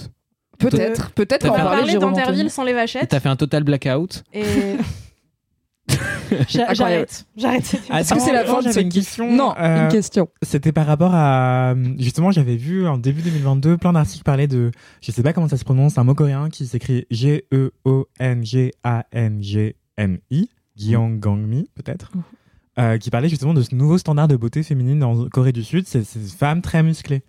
Peut-être, 0.57 1.11
peut-être 1.11 1.47
On 1.49 1.53
a 1.53 1.59
parlé 1.63 1.97
Anthony. 1.97 2.49
sans 2.49 2.63
les 2.63 2.73
vachettes. 2.73 3.09
T'as 3.09 3.19
fait 3.19 3.30
un 3.30 3.35
Total 3.35 3.63
Blackout. 3.63 4.23
Et. 4.34 4.43
J'arrête. 6.73 7.26
J'arrête. 7.38 7.73
Est-ce 7.94 8.14
que 8.14 8.19
c'est 8.19 8.32
la 8.34 8.44
fin 8.45 8.57
de 8.60 8.61
J'avais 8.64 8.73
ce 8.73 8.80
une 8.80 8.90
question. 8.90 9.32
Non, 9.32 9.53
euh, 9.60 9.84
une 9.86 9.91
question. 9.91 10.28
C'était 10.41 10.72
par 10.72 10.86
rapport 10.86 11.11
à. 11.14 11.73
Justement, 11.99 12.32
j'avais 12.32 12.56
vu 12.56 12.88
en 12.88 12.98
début 12.98 13.22
2022 13.22 13.78
plein 13.78 13.94
d'articles 13.94 14.18
qui 14.19 14.23
parlaient 14.23 14.48
de. 14.48 14.72
Je 15.02 15.11
sais 15.11 15.23
pas 15.23 15.34
comment 15.34 15.48
ça 15.49 15.57
se 15.57 15.64
prononce, 15.65 15.98
un 15.98 16.03
mot 16.03 16.15
coréen 16.15 16.49
qui 16.49 16.65
s'écrit 16.68 16.99
E 17.11 17.72
G-E-O-N-G-A-N-G-M-I, 19.22 20.49
Gyeonggangmi, 20.78 21.69
peut-être. 21.76 22.11
euh, 22.80 22.98
qui 22.98 23.10
parlait 23.10 23.30
justement 23.30 23.53
de 23.53 23.61
ce 23.61 23.76
nouveau 23.76 23.98
standard 23.98 24.28
de 24.28 24.36
beauté 24.38 24.64
féminine 24.64 25.03
en 25.03 25.28
Corée 25.30 25.52
du 25.52 25.64
Sud, 25.64 25.86
c'est 25.88 26.03
ces 26.06 26.19
femmes 26.19 26.61
très 26.61 26.84
musclées. 26.84 27.23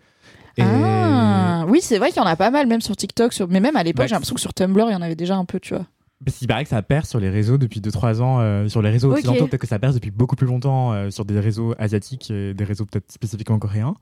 Et- 0.57 0.63
Ah, 0.63 1.65
oui, 1.69 1.81
c'est 1.83 1.99
vrai 1.99 2.09
qu'il 2.11 2.19
y 2.19 2.25
en 2.25 2.29
a 2.29 2.37
pas 2.37 2.51
mal, 2.51 2.67
même 2.67 2.81
sur 2.81 2.97
TikTok, 2.97 3.33
sur... 3.33 3.49
mais 3.49 3.61
même 3.61 3.75
à 3.77 3.83
l'époque, 3.83 3.99
Bah, 4.05 4.07
j'ai 4.07 4.15
l'impression 4.15 4.35
que 4.35 4.41
sur 4.41 4.55
Tumblr, 4.55 4.87
il 4.89 4.93
y 4.93 4.97
en 4.97 5.03
avait 5.03 5.17
déjà 5.17 5.37
un 5.37 5.45
peu, 5.45 5.59
tu 5.61 5.75
vois. 5.75 5.87
Parce 6.25 6.37
qu'il 6.39 6.47
paraît 6.49 6.63
que 6.65 6.71
ça 6.71 6.83
perce 6.83 7.09
sur 7.11 7.19
les 7.21 7.31
réseaux 7.31 7.59
depuis 7.59 7.81
2-3 7.81 8.21
ans, 8.21 8.41
euh, 8.41 8.69
sur 8.69 8.81
les 8.83 8.91
réseaux 8.91 9.11
Ok. 9.11 9.19
occidentaux, 9.19 9.47
peut-être 9.49 9.61
que 9.61 9.67
ça 9.67 9.79
perce 9.79 9.95
depuis 9.95 10.11
beaucoup 10.11 10.37
plus 10.37 10.47
longtemps 10.47 10.93
euh, 10.93 11.11
sur 11.11 11.25
des 11.25 11.39
réseaux 11.41 11.75
asiatiques 11.79 12.31
et 12.31 12.55
des 12.55 12.65
réseaux 12.65 12.87
peut-être 12.87 13.11
spécifiquement 13.11 13.59
coréens. 13.59 13.95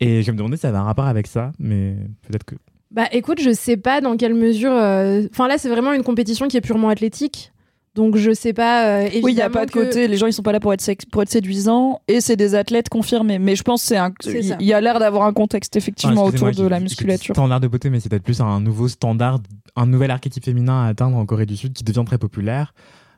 Et 0.00 0.22
je 0.22 0.30
me 0.30 0.36
demandais 0.36 0.56
si 0.56 0.62
ça 0.62 0.68
avait 0.68 0.78
un 0.78 0.84
rapport 0.84 1.06
avec 1.06 1.26
ça, 1.26 1.52
mais 1.58 1.96
peut-être 2.28 2.44
que. 2.44 2.54
Bah 2.90 3.06
écoute, 3.12 3.40
je 3.42 3.52
sais 3.52 3.76
pas 3.76 4.00
dans 4.00 4.16
quelle 4.16 4.34
mesure. 4.34 4.70
euh, 4.72 5.26
Enfin 5.32 5.48
là, 5.48 5.58
c'est 5.58 5.68
vraiment 5.68 5.92
une 5.92 6.04
compétition 6.04 6.46
qui 6.48 6.56
est 6.56 6.60
purement 6.62 6.88
athlétique. 6.88 7.52
Donc 7.98 8.16
je 8.16 8.32
sais 8.32 8.52
pas. 8.52 8.86
euh, 8.86 9.08
Oui, 9.24 9.32
il 9.32 9.34
n'y 9.34 9.42
a 9.42 9.50
pas 9.50 9.66
de 9.66 9.72
que- 9.72 9.80
côté, 9.80 10.06
les 10.06 10.16
gens 10.16 10.26
ils 10.28 10.32
sont 10.32 10.42
pas 10.44 10.52
là 10.52 10.60
pour 10.60 10.72
être, 10.72 10.80
sex- 10.80 11.04
pour 11.04 11.20
être 11.20 11.28
séduisants 11.30 12.00
et 12.06 12.20
c'est 12.20 12.36
des 12.36 12.54
athlètes 12.54 12.88
confirmés. 12.88 13.40
Mais 13.40 13.56
je 13.56 13.64
pense 13.64 13.82
c'est 13.82 13.96
un, 13.96 14.12
il 14.24 14.54
y 14.66 14.72
a 14.72 14.80
l'air 14.80 15.00
d'avoir 15.00 15.24
un 15.24 15.32
contexte 15.32 15.74
effectivement 15.74 16.24
autour 16.24 16.52
de 16.52 16.66
la 16.68 16.78
musculature. 16.78 17.34
Standard 17.34 17.58
de 17.58 17.66
beauté, 17.66 17.90
mais 17.90 17.98
c'est 17.98 18.08
peut-être 18.08 18.22
plus 18.22 18.40
un 18.40 18.60
nouveau 18.60 18.86
standard, 18.86 19.40
un 19.74 19.86
nouvel 19.86 20.12
archétype 20.12 20.44
féminin 20.44 20.84
à 20.84 20.86
atteindre 20.86 21.16
en 21.16 21.26
Corée 21.26 21.44
du 21.46 21.56
Sud 21.56 21.72
qui 21.72 21.82
devient 21.82 22.04
très 22.06 22.18
populaire, 22.18 22.72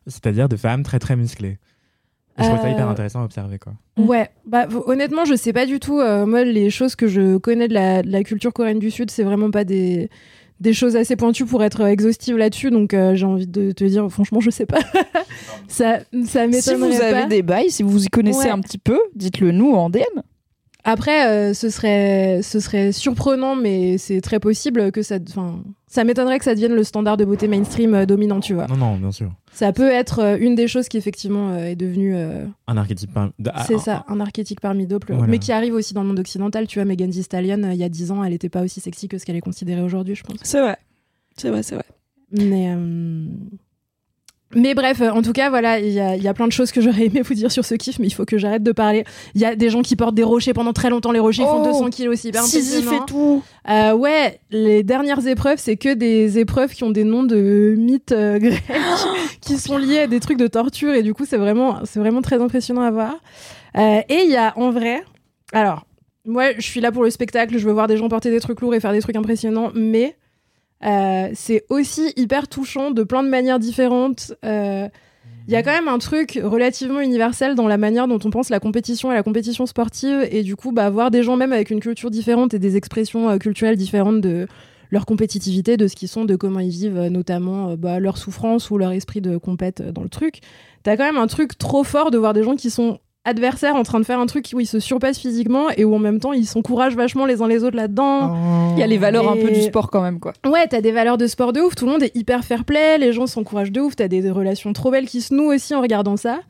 c'est-à-dire 0.07 0.49
de 0.49 0.57
femmes 0.57 0.83
très 0.83 0.99
très 0.99 1.15
musclées. 1.15 1.59
Et 2.39 2.43
je 2.43 2.49
trouve 2.49 2.61
ça 2.61 2.69
Euh, 2.69 2.71
hyper 2.73 2.89
intéressant 2.89 3.21
à 3.21 3.25
observer. 3.25 3.59
Quoi. 3.59 3.75
Ouais, 3.99 4.31
bah 4.47 4.67
honnêtement, 4.87 5.27
je 5.27 5.35
sais 5.35 5.53
pas 5.53 5.67
du 5.67 5.79
tout. 5.79 5.99
euh, 6.01 6.25
moi, 6.25 6.43
les 6.45 6.71
choses 6.71 6.97
que 6.97 7.07
je 7.07 7.37
connais 7.37 7.69
de 7.69 7.75
la, 7.75 8.03
de 8.03 8.11
la 8.11 8.23
culture 8.25 8.55
coréenne 8.55 8.79
du 8.79 8.91
Sud, 8.91 9.11
c'est 9.11 9.25
vraiment 9.25 9.51
pas 9.51 9.65
des, 9.65 10.09
des 10.61 10.73
choses 10.73 10.95
assez 10.97 11.17
pointues 11.17 11.47
pour 11.47 11.63
être 11.65 11.81
exhaustive 11.87 12.37
là-dessus. 12.37 12.71
Donc 12.71 12.95
euh, 12.95 13.15
j'ai 13.15 13.27
envie 13.27 13.47
de 13.47 13.73
te 13.73 13.85
dire, 13.85 14.09
franchement, 14.11 14.41
je 14.41 14.51
sais 14.51 14.67
pas. 14.67 14.79
ça, 15.69 16.01
ça 16.27 16.45
Si 16.45 16.49
m'étonnerait 16.49 16.91
vous 16.97 17.03
avez 17.03 17.21
pas. 17.23 17.27
des 17.27 17.43
bails, 17.43 17.71
si 17.71 17.83
vous 17.83 18.05
y 18.05 18.09
connaissez 18.09 18.47
Ouais. 18.47 18.51
un 18.51 18.61
petit 18.61 18.79
peu, 18.79 18.99
dites-le 19.15 19.53
nous 19.53 19.73
en 19.73 19.91
DM. 19.91 20.01
Après, 20.83 21.27
euh, 21.29 21.53
ce 21.53 21.69
serait, 21.69 22.41
ce 22.43 22.59
serait 22.59 22.93
surprenant, 22.93 23.55
mais 23.55 23.99
c'est 23.99 24.23
très 24.23 24.41
possible 24.41 24.91
que 24.93 25.03
ça, 25.03 25.17
enfin, 25.29 25.63
ça 25.87 26.05
m'étonnerait 26.05 26.39
que 26.39 26.45
ça 26.47 26.55
devienne 26.55 26.73
le 26.75 26.85
standard 26.85 27.19
de 27.19 27.27
beauté 27.27 27.49
mainstream 27.49 27.95
euh, 27.95 28.07
dominant, 28.07 28.41
tu 28.41 28.55
vois. 28.55 28.67
Non, 28.67 28.77
non, 28.77 28.97
bien 28.97 29.13
sûr. 29.13 29.31
Ça 29.53 29.73
peut 29.73 29.91
être 29.91 30.21
euh, 30.21 30.37
une 30.41 30.55
des 30.55 30.69
choses 30.69 30.89
qui 30.89 30.97
effectivement 30.97 31.51
euh, 31.51 31.65
est 31.67 31.77
devenue, 31.77 32.15
euh, 32.15 32.47
Un 32.67 32.77
archétype. 32.77 33.13
par- 33.13 33.31
c'est 33.67 33.79
ça, 33.79 34.05
un 34.09 34.21
archétype 34.21 34.61
parmi 34.61 34.87
d'autres, 34.87 35.09
Voilà. 35.13 35.27
mais 35.27 35.39
qui 35.39 35.53
arrive 35.53 35.75
aussi 35.75 35.93
dans 35.93 36.03
le 36.03 36.09
monde 36.09 36.19
occidental. 36.21 36.67
Tu 36.67 36.79
vois, 36.79 36.85
Megan 36.87 37.11
Thee 37.11 37.23
Stallion, 37.23 37.71
il 37.71 37.77
y 37.77 37.85
a 37.85 37.89
10 37.89 38.11
ans, 38.13 38.23
elle 38.25 38.33
était 38.33 38.49
pas 38.49 38.63
aussi 38.63 38.81
sexy 38.81 39.09
que 39.09 39.19
ce 39.19 39.27
qu'elle 39.27 39.37
est 39.37 39.41
considérée 39.41 39.83
aujourd'hui, 39.83 40.15
je 40.15 40.23
pense. 40.23 40.39
C'est 40.43 40.61
vrai. 40.61 40.77
C'est 41.37 41.51
vrai, 41.51 41.63
c'est 41.63 41.75
vrai. 41.75 41.85
Mais, 42.33 42.73
euh, 42.75 43.25
mais 44.55 44.75
bref, 44.75 45.01
euh, 45.01 45.11
en 45.11 45.23
tout 45.23 45.33
cas, 45.33 45.49
voilà, 45.49 45.79
il 45.79 45.93
y 45.93 46.01
a, 46.01 46.17
il 46.17 46.23
y 46.23 46.29
a 46.29 46.35
plein 46.35 46.47
de 46.47 46.53
choses 46.53 46.73
que 46.73 46.81
j'aurais 46.81 47.07
aimé 47.07 47.23
vous 47.23 47.35
dire 47.35 47.53
sur 47.53 47.65
ce 47.65 47.75
kiff, 47.75 47.99
mais 47.99 48.07
il 48.09 48.11
faut 48.11 48.25
que 48.25 48.37
j'arrête 48.39 48.63
de 48.63 48.73
parler. 48.73 49.05
Il 49.35 49.41
y 49.41 49.45
a 49.45 49.55
des 49.55 49.71
gens 49.71 49.83
qui 49.83 49.95
portent 49.97 50.15
des 50.15 50.25
rochers 50.25 50.53
pendant 50.53 50.73
très 50.73 50.91
longtemps. 50.91 51.13
Les 51.13 51.21
rochers 51.21 51.45
font 51.45 51.63
Oh, 51.63 51.67
200 51.67 51.91
kilos 51.91 52.15
aussi. 52.15 52.29
hyper 52.29 52.43
Sisyphe 52.43 52.93
et 52.93 53.07
tout. 53.07 53.43
Euh, 53.69 53.93
ouais, 53.95 54.41
les 54.51 54.83
dernières 54.83 55.27
épreuves, 55.27 55.59
c'est 55.59 55.77
que 55.77 55.95
des 55.95 56.39
épreuves 56.39 56.73
qui 56.73 56.83
ont 56.85 56.91
des 56.91 57.05
noms 57.05 57.23
de 57.23 57.75
mythes 57.79 58.13
euh, 58.13 58.39
grecs 58.41 58.63
qui 59.41 59.57
sont 59.59 59.79
liés 59.79 60.01
à 60.01 60.07
des 60.07 60.21
trucs 60.21 60.39
de 60.39 60.47
torture 60.49 60.95
et 60.95 61.03
du 61.03 61.15
coup, 61.15 61.25
c'est 61.27 61.39
vraiment, 61.39 61.79
c'est 61.85 62.01
vraiment 62.01 62.23
très 62.23 62.41
impressionnant 62.41 62.83
à 62.83 62.91
voir. 62.91 63.15
Euh, 63.77 64.01
et 64.09 64.23
il 64.25 64.31
y 64.31 64.37
a 64.37 64.53
en 64.57 64.71
vrai, 64.71 65.05
alors, 65.53 65.87
moi, 66.25 66.53
je 66.57 66.63
suis 66.63 66.81
là 66.81 66.93
pour 66.93 67.03
le 67.03 67.11
spectacle, 67.11 67.57
je 67.57 67.67
veux 67.67 67.73
voir 67.73 67.87
des 67.87 67.97
gens 67.97 68.09
porter 68.09 68.31
des 68.31 68.41
trucs 68.41 68.61
lourds 68.61 68.75
et 68.75 68.81
faire 68.81 68.93
des 68.93 69.01
trucs 69.01 69.17
impressionnants, 69.17 69.71
mais 69.75 70.17
euh, 70.85 71.29
c'est 71.35 71.65
aussi 71.69 72.13
hyper 72.17 72.49
touchant 72.49 72.91
de 72.91 73.03
plein 73.03 73.23
de 73.23 73.29
manières 73.29 73.59
différentes. 73.59 74.33
Euh, 74.45 74.89
il 75.47 75.53
y 75.53 75.57
a 75.57 75.63
quand 75.63 75.73
même 75.73 75.89
un 75.89 75.99
truc 75.99 76.39
relativement 76.43 77.01
universel 77.01 77.55
dans 77.55 77.67
la 77.67 77.77
manière 77.77 78.07
dont 78.07 78.21
on 78.25 78.31
pense 78.31 78.51
la 78.51 78.61
compétition 78.61 79.11
et 79.11 79.15
la 79.15 79.23
compétition 79.23 79.67
sportive, 79.67 80.27
et 80.31 80.43
du 80.43 80.55
coup, 80.57 80.73
bah, 80.73 80.91
voir 80.91 81.11
des 81.11 81.23
gens 81.23 81.37
même 81.37 81.53
avec 81.53 81.71
une 81.71 81.81
culture 81.81 82.11
différente 82.11 82.55
et 82.55 82.59
des 82.59 82.77
expressions 82.77 83.29
euh, 83.31 83.39
culturelles 83.39 83.77
différentes 83.77 84.21
de 84.21 84.47
leur 84.91 85.07
compétitivité, 85.07 85.77
de 85.77 85.87
ce 85.87 85.95
qu'ils 85.95 86.09
sont, 86.09 86.25
de 86.25 86.35
comment 86.35 86.61
ils 86.61 86.71
vivent, 86.71 87.01
notamment 87.11 87.77
bah, 87.77 88.01
leur 88.01 88.19
souffrance 88.19 88.71
ou 88.71 88.79
leur 88.79 88.91
esprit 88.91 89.21
de 89.21 89.37
compète 89.37 89.83
dans 89.83 90.03
le 90.03 90.09
truc. 90.09 90.41
T'as 90.83 90.97
quand 90.97 91.05
même 91.05 91.17
un 91.17 91.29
truc 91.29 91.57
trop 91.59 91.85
fort 91.85 92.11
de 92.11 92.19
voir 92.19 92.33
des 92.33 92.43
gens 92.43 92.57
qui 92.57 92.71
sont 92.71 92.99
adversaires 93.25 93.77
en 93.77 93.83
train 93.83 94.01
de 94.01 94.05
faire 94.05 94.19
un 94.19 94.27
truc 94.27 94.47
où 94.55 94.61
ils 94.61 94.67
se 94.67 94.81
surpassent 94.81 95.19
physiquement 95.19 95.69
et 95.77 95.85
où 95.85 95.95
en 95.95 95.99
même 95.99 96.21
temps 96.21 96.33
ils 96.33 96.47
s'encouragent 96.47 96.97
vachement 96.97 97.27
les 97.27 97.43
uns 97.43 97.49
les 97.49 97.65
autres 97.65 97.77
là-dedans. 97.77 98.35
Oh. 98.35 98.73
Il 98.77 98.81
y 98.81 98.83
a 98.83 98.87
les 98.87 98.99
valeurs 98.99 99.31
un 99.31 99.37
peu 99.37 99.51
du 99.51 99.61
sport 99.61 99.91
quand 99.91 100.03
même, 100.03 100.21
quoi. 100.21 100.33
Ouais, 100.47 100.67
t'as 100.67 100.81
des 100.81 100.93
valeurs 100.93 101.19
de 101.19 101.27
sport 101.27 101.53
de 101.53 101.61
ouf, 101.61 101.75
tout 101.75 101.87
le 101.87 101.93
monde 101.93 102.03
est 102.03 102.17
hyper 102.17 102.45
fair 102.45 102.65
play, 102.65 102.99
les 102.99 103.13
gens 103.13 103.27
s'encouragent 103.27 103.73
de 103.73 103.81
ouf, 103.81 103.97
t'as 103.97 104.09
des, 104.09 104.23
des 104.23 104.31
relations 104.31 104.73
trop 104.73 104.91
belles 104.91 105.07
qui 105.07 105.21
se 105.21 105.35
nouent 105.35 105.53
aussi 105.53 105.75
en 105.75 105.81
regardant 105.81 106.17
ça. 106.17 106.41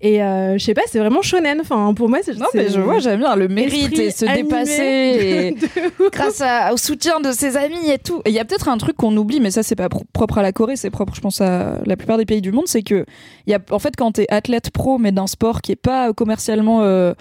Et 0.00 0.22
euh, 0.22 0.58
je 0.58 0.64
sais 0.64 0.74
pas, 0.74 0.82
c'est 0.86 0.98
vraiment 0.98 1.22
shonen. 1.22 1.60
Enfin, 1.60 1.94
pour 1.94 2.08
moi, 2.08 2.18
c'est. 2.22 2.36
Non, 2.36 2.46
mais 2.52 2.68
je 2.68 2.78
vois, 2.80 2.98
j'aime 2.98 3.20
bien 3.20 3.36
le 3.36 3.48
mérite 3.48 3.98
et 3.98 4.10
se 4.10 4.24
dépasser 4.26 4.82
et 4.82 5.50
de 5.52 5.66
ouf. 6.04 6.10
grâce 6.12 6.40
à- 6.42 6.74
au 6.74 6.76
soutien 6.76 7.20
de 7.20 7.32
ses 7.32 7.56
amis 7.56 7.90
et 7.90 7.98
tout. 7.98 8.20
Et 8.24 8.30
il 8.30 8.34
y 8.34 8.38
a 8.38 8.44
peut-être 8.44 8.68
un 8.68 8.76
truc 8.76 8.96
qu'on 8.96 9.16
oublie, 9.16 9.40
mais 9.40 9.50
ça 9.50 9.62
c'est 9.62 9.76
pas 9.76 9.88
pro- 9.88 10.04
propre 10.12 10.38
à 10.38 10.42
la 10.42 10.52
Corée, 10.52 10.76
c'est 10.76 10.90
propre, 10.90 11.14
je 11.14 11.20
pense, 11.20 11.40
à 11.40 11.78
la 11.86 11.96
plupart 11.96 12.18
des 12.18 12.26
pays 12.26 12.42
du 12.42 12.52
monde, 12.52 12.64
c'est 12.66 12.82
que 12.82 13.06
y 13.46 13.54
a, 13.54 13.58
en 13.70 13.78
fait, 13.78 13.94
quand 13.96 14.12
t'es 14.12 14.26
athlète 14.30 14.70
pro, 14.70 14.98
mais 14.98 15.12
d'un 15.12 15.26
sport 15.26 15.62
qui 15.62 15.72
est 15.72 15.76
pas 15.76 16.12
commercialement 16.12 16.82
euh, 16.82 17.14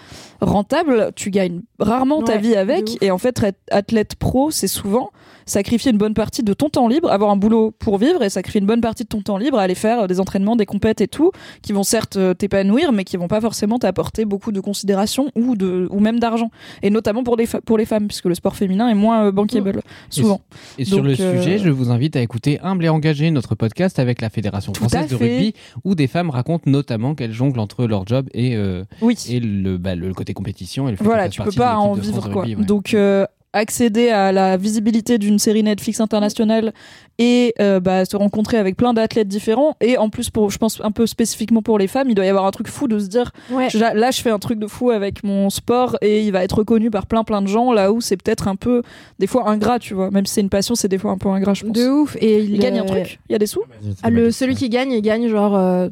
rentable, 0.44 1.12
tu 1.16 1.30
gagnes 1.32 1.62
rarement 1.80 2.22
ta 2.22 2.38
vie 2.38 2.56
avec. 2.56 2.98
Et 3.02 3.12
en 3.12 3.18
fait, 3.18 3.42
être 3.44 3.58
athlète 3.72 4.16
pro, 4.16 4.52
c'est 4.52 4.68
souvent 4.68 5.12
sacrifier 5.46 5.92
une 5.92 5.98
bonne 5.98 6.14
partie 6.14 6.42
de 6.42 6.54
ton 6.54 6.70
temps 6.70 6.88
libre, 6.88 7.12
avoir 7.12 7.30
un 7.30 7.36
boulot 7.36 7.72
pour 7.72 7.98
vivre 7.98 8.24
et 8.24 8.30
sacrifier 8.30 8.62
une 8.62 8.66
bonne 8.68 8.80
partie 8.80 9.04
de 9.04 9.10
ton 9.10 9.22
temps 9.22 9.38
libre 9.38 9.58
à 9.60 9.64
aller 9.64 9.76
faire 9.76 10.04
euh, 10.04 10.08
des 10.08 10.22
entraînements, 10.22 10.56
des 10.56 10.66
compètes 10.66 11.02
et 11.02 11.10
tout, 11.10 11.32
qui 11.62 11.74
vont 11.74 11.84
certes 11.84 12.16
euh, 12.16 12.34
t'épanouir, 12.34 12.94
mais 12.94 13.04
qui 13.04 13.18
vont 13.18 13.28
pas 13.28 13.42
forcément 13.42 13.78
t'apporter 13.78 14.24
beaucoup 14.24 14.54
de 14.54 14.62
considération 14.62 15.30
ou 15.36 15.56
de 15.56 15.88
ou 15.92 16.00
même 16.00 16.20
d'argent. 16.20 16.50
Et 16.82 16.90
notamment 16.90 17.24
pour 17.24 17.36
les 17.36 17.46
pour 17.66 17.78
les 17.78 17.86
femmes, 17.86 18.08
puisque 18.08 18.26
le 18.26 18.36
sport 18.36 18.56
féminin 18.56 18.88
est 18.88 18.94
moins 18.94 19.26
euh, 19.26 19.32
bankable 19.32 19.82
souvent. 20.10 20.42
Et 20.78 20.86
sur 20.86 20.98
Donc, 20.98 21.08
le 21.08 21.20
euh, 21.20 21.42
sujet, 21.42 21.58
je 21.58 21.70
vous 21.70 21.92
invite 21.92 22.16
à 22.16 22.22
écouter 22.22 22.60
Humble 22.62 22.86
et 22.86 22.90
Engagé, 22.90 23.30
notre 23.32 23.56
podcast 23.56 24.00
avec 24.00 24.22
la 24.22 24.30
Fédération 24.30 24.72
Tout 24.72 24.88
française 24.88 25.10
de 25.10 25.16
rugby, 25.16 25.54
où 25.84 25.96
des 25.96 26.08
femmes 26.08 26.30
racontent 26.30 26.70
notamment 26.70 27.16
qu'elles 27.16 27.34
jonglent 27.34 27.60
entre 27.60 27.86
leur 27.86 28.08
job 28.08 28.30
et, 28.34 28.56
euh, 28.56 28.84
Oui. 29.02 29.18
et 29.30 29.40
le, 29.40 29.78
bah, 29.78 29.96
le 29.96 30.14
côté 30.14 30.33
compétition 30.34 30.88
et 30.88 30.92
le 30.92 30.98
fait 30.98 31.04
Voilà, 31.04 31.30
tu 31.30 31.42
peux 31.42 31.52
pas 31.52 31.76
en 31.78 31.94
vivre 31.94 32.30
quoi. 32.30 32.42
rugby, 32.44 32.56
ouais. 32.56 32.66
Donc 32.66 32.94
euh, 32.94 33.26
accéder 33.56 34.10
à 34.10 34.32
la 34.32 34.58
visibilité 34.58 35.20
d'une 35.20 35.38
série 35.38 35.62
Netflix 35.62 36.00
internationale 36.02 36.74
et 37.20 37.54
euh, 37.62 37.80
bah, 37.80 38.04
se 38.04 38.18
rencontrer 38.18 38.58
avec 38.58 38.76
plein 38.76 38.94
d'athlètes 38.94 39.28
différents. 39.28 39.76
Et 39.80 39.96
en 40.00 40.10
plus, 40.10 40.32
pour, 40.32 40.50
je 40.50 40.58
pense 40.58 40.82
un 40.84 40.90
peu 40.90 41.06
spécifiquement 41.06 41.62
pour 41.62 41.78
les 41.78 41.86
femmes, 41.88 42.10
il 42.10 42.16
doit 42.16 42.26
y 42.26 42.30
avoir 42.30 42.48
un 42.48 42.52
truc 42.52 42.68
fou 42.68 42.88
de 42.88 42.98
se 42.98 43.06
dire 43.06 43.32
Ouais. 43.52 43.70
je- 43.70 43.78
là, 43.78 44.10
je 44.10 44.22
fais 44.24 44.32
un 44.32 44.40
truc 44.40 44.58
de 44.58 44.66
fou 44.66 44.90
avec 44.90 45.24
mon 45.24 45.52
sport 45.52 45.98
et 46.02 46.24
il 46.24 46.32
va 46.32 46.44
être 46.44 46.58
reconnu 46.58 46.90
par 46.90 47.06
plein 47.06 47.24
plein 47.24 47.44
de 47.44 47.48
gens. 47.48 47.72
Là 47.72 47.92
où 47.94 48.02
c'est 48.02 48.18
peut-être 48.18 48.48
un 48.48 48.56
peu, 48.56 48.82
des 49.20 49.28
fois, 49.28 49.48
ingrat, 49.48 49.78
tu 49.78 49.94
vois. 49.94 50.10
Même 50.10 50.26
si 50.26 50.34
c'est 50.34 50.42
une 50.42 50.50
passion, 50.50 50.74
c'est 50.74 50.88
des 50.88 50.98
fois 50.98 51.12
un 51.12 51.20
peu 51.20 51.30
ingrat, 51.30 51.54
je 51.54 51.64
pense. 51.66 51.74
De 51.74 51.88
ouf. 51.90 52.18
Et 52.20 52.40
il, 52.40 52.56
Il 52.56 52.60
gagne 52.60 52.80
un 52.80 52.86
truc 52.86 53.20
Il 53.30 53.34
y 53.34 53.36
a 53.36 53.40
des 53.40 53.46
sous 53.46 53.62
ah, 54.02 54.10
le, 54.10 54.32
celui 54.32 54.56
qui 54.56 54.70
gagne, 54.70 54.92
il 54.94 55.02
gagne 55.04 55.28
genre 55.28 55.56
euh, 55.56 55.90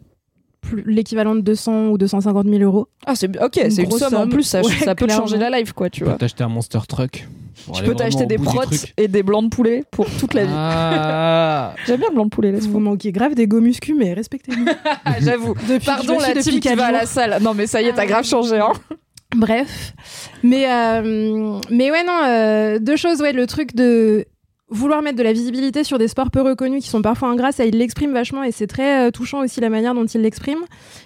l'équivalent 0.85 1.35
de 1.35 1.41
200 1.41 1.89
ou 1.89 1.97
250 1.97 2.47
000 2.47 2.61
euros. 2.63 2.87
Ah, 3.05 3.15
c'est 3.15 3.27
ok, 3.41 3.51
c'est 3.69 3.83
une 3.83 3.89
grosse 3.89 3.99
somme 4.01 4.15
en 4.15 4.27
plus. 4.29 4.43
Ça, 4.43 4.61
Ouais, 4.61 4.71
ça 4.83 4.95
peut 4.95 5.07
te 5.07 5.13
changer 5.13 5.37
la 5.37 5.49
life, 5.59 5.73
quoi, 5.73 5.89
tu 5.89 5.99
Tu 5.99 6.03
peux 6.03 6.09
vois. 6.09 6.17
t'acheter 6.19 6.43
un 6.43 6.49
monster 6.49 6.79
truck. 6.87 7.27
Tu 7.73 7.83
peux 7.83 7.93
t'acheter 7.93 8.25
des 8.25 8.37
truc. 8.37 8.93
et 8.97 9.07
des 9.07 9.21
blancs 9.23 9.43
de 9.43 9.49
poulet 9.55 9.83
pour 9.91 10.07
toute 10.19 10.33
la 10.33 10.45
vie. 10.45 10.51
Ah. 10.53 11.73
J'aime 11.85 11.99
bien 11.99 12.09
le 12.09 12.15
blanc 12.15 12.25
de 12.25 12.29
poulet, 12.29 12.51
laisse 12.51 12.65
Vous 12.65 12.79
manquez 12.79 13.11
grave 13.11 13.35
des 13.35 13.45
go 13.45 13.59
muscu, 13.61 13.93
mais 13.93 14.13
respectez-nous. 14.13 14.65
Ah, 15.05 15.15
J'avoue. 15.19 15.53
Depuis 15.69 15.85
Pardon 15.85 16.15
je 16.19 16.23
suis 16.25 16.33
la 16.35 16.41
team 16.41 16.59
qui 16.59 16.73
va 16.75 16.85
à 16.87 16.91
la 16.91 17.05
salle. 17.05 17.37
Non 17.41 17.53
mais 17.53 17.67
ça 17.67 17.81
y 17.81 17.85
est, 17.85 17.93
t'as 17.93 18.03
Ah, 18.03 18.05
grave 18.07 18.25
changé. 18.25 18.57
Hein. 18.59 18.71
Bref. 19.35 19.93
Mais, 20.43 20.65
euh, 20.69 21.59
mais 21.69 21.89
ouais, 21.91 22.03
non, 22.03 22.19
euh, 22.25 22.79
deux 22.79 22.95
choses. 22.97 23.21
Ouais, 23.21 23.31
le 23.31 23.47
truc 23.47 23.75
de 23.75 24.25
vouloir 24.71 25.01
mettre 25.01 25.17
de 25.17 25.23
la 25.23 25.33
visibilité 25.33 25.83
sur 25.83 25.97
des 25.99 26.07
sports 26.07 26.31
peu 26.31 26.41
reconnus 26.41 26.83
qui 26.83 26.89
sont 26.89 27.01
parfois 27.01 27.27
ingrats, 27.29 27.51
ça 27.51 27.65
il 27.65 27.77
l'exprime 27.77 28.13
vachement 28.13 28.41
et 28.43 28.51
c'est 28.51 28.67
très 28.67 29.07
euh, 29.07 29.11
touchant 29.11 29.41
aussi 29.43 29.59
la 29.61 29.69
manière 29.69 29.93
dont 29.93 30.05
il 30.05 30.21
l'exprime. 30.21 30.59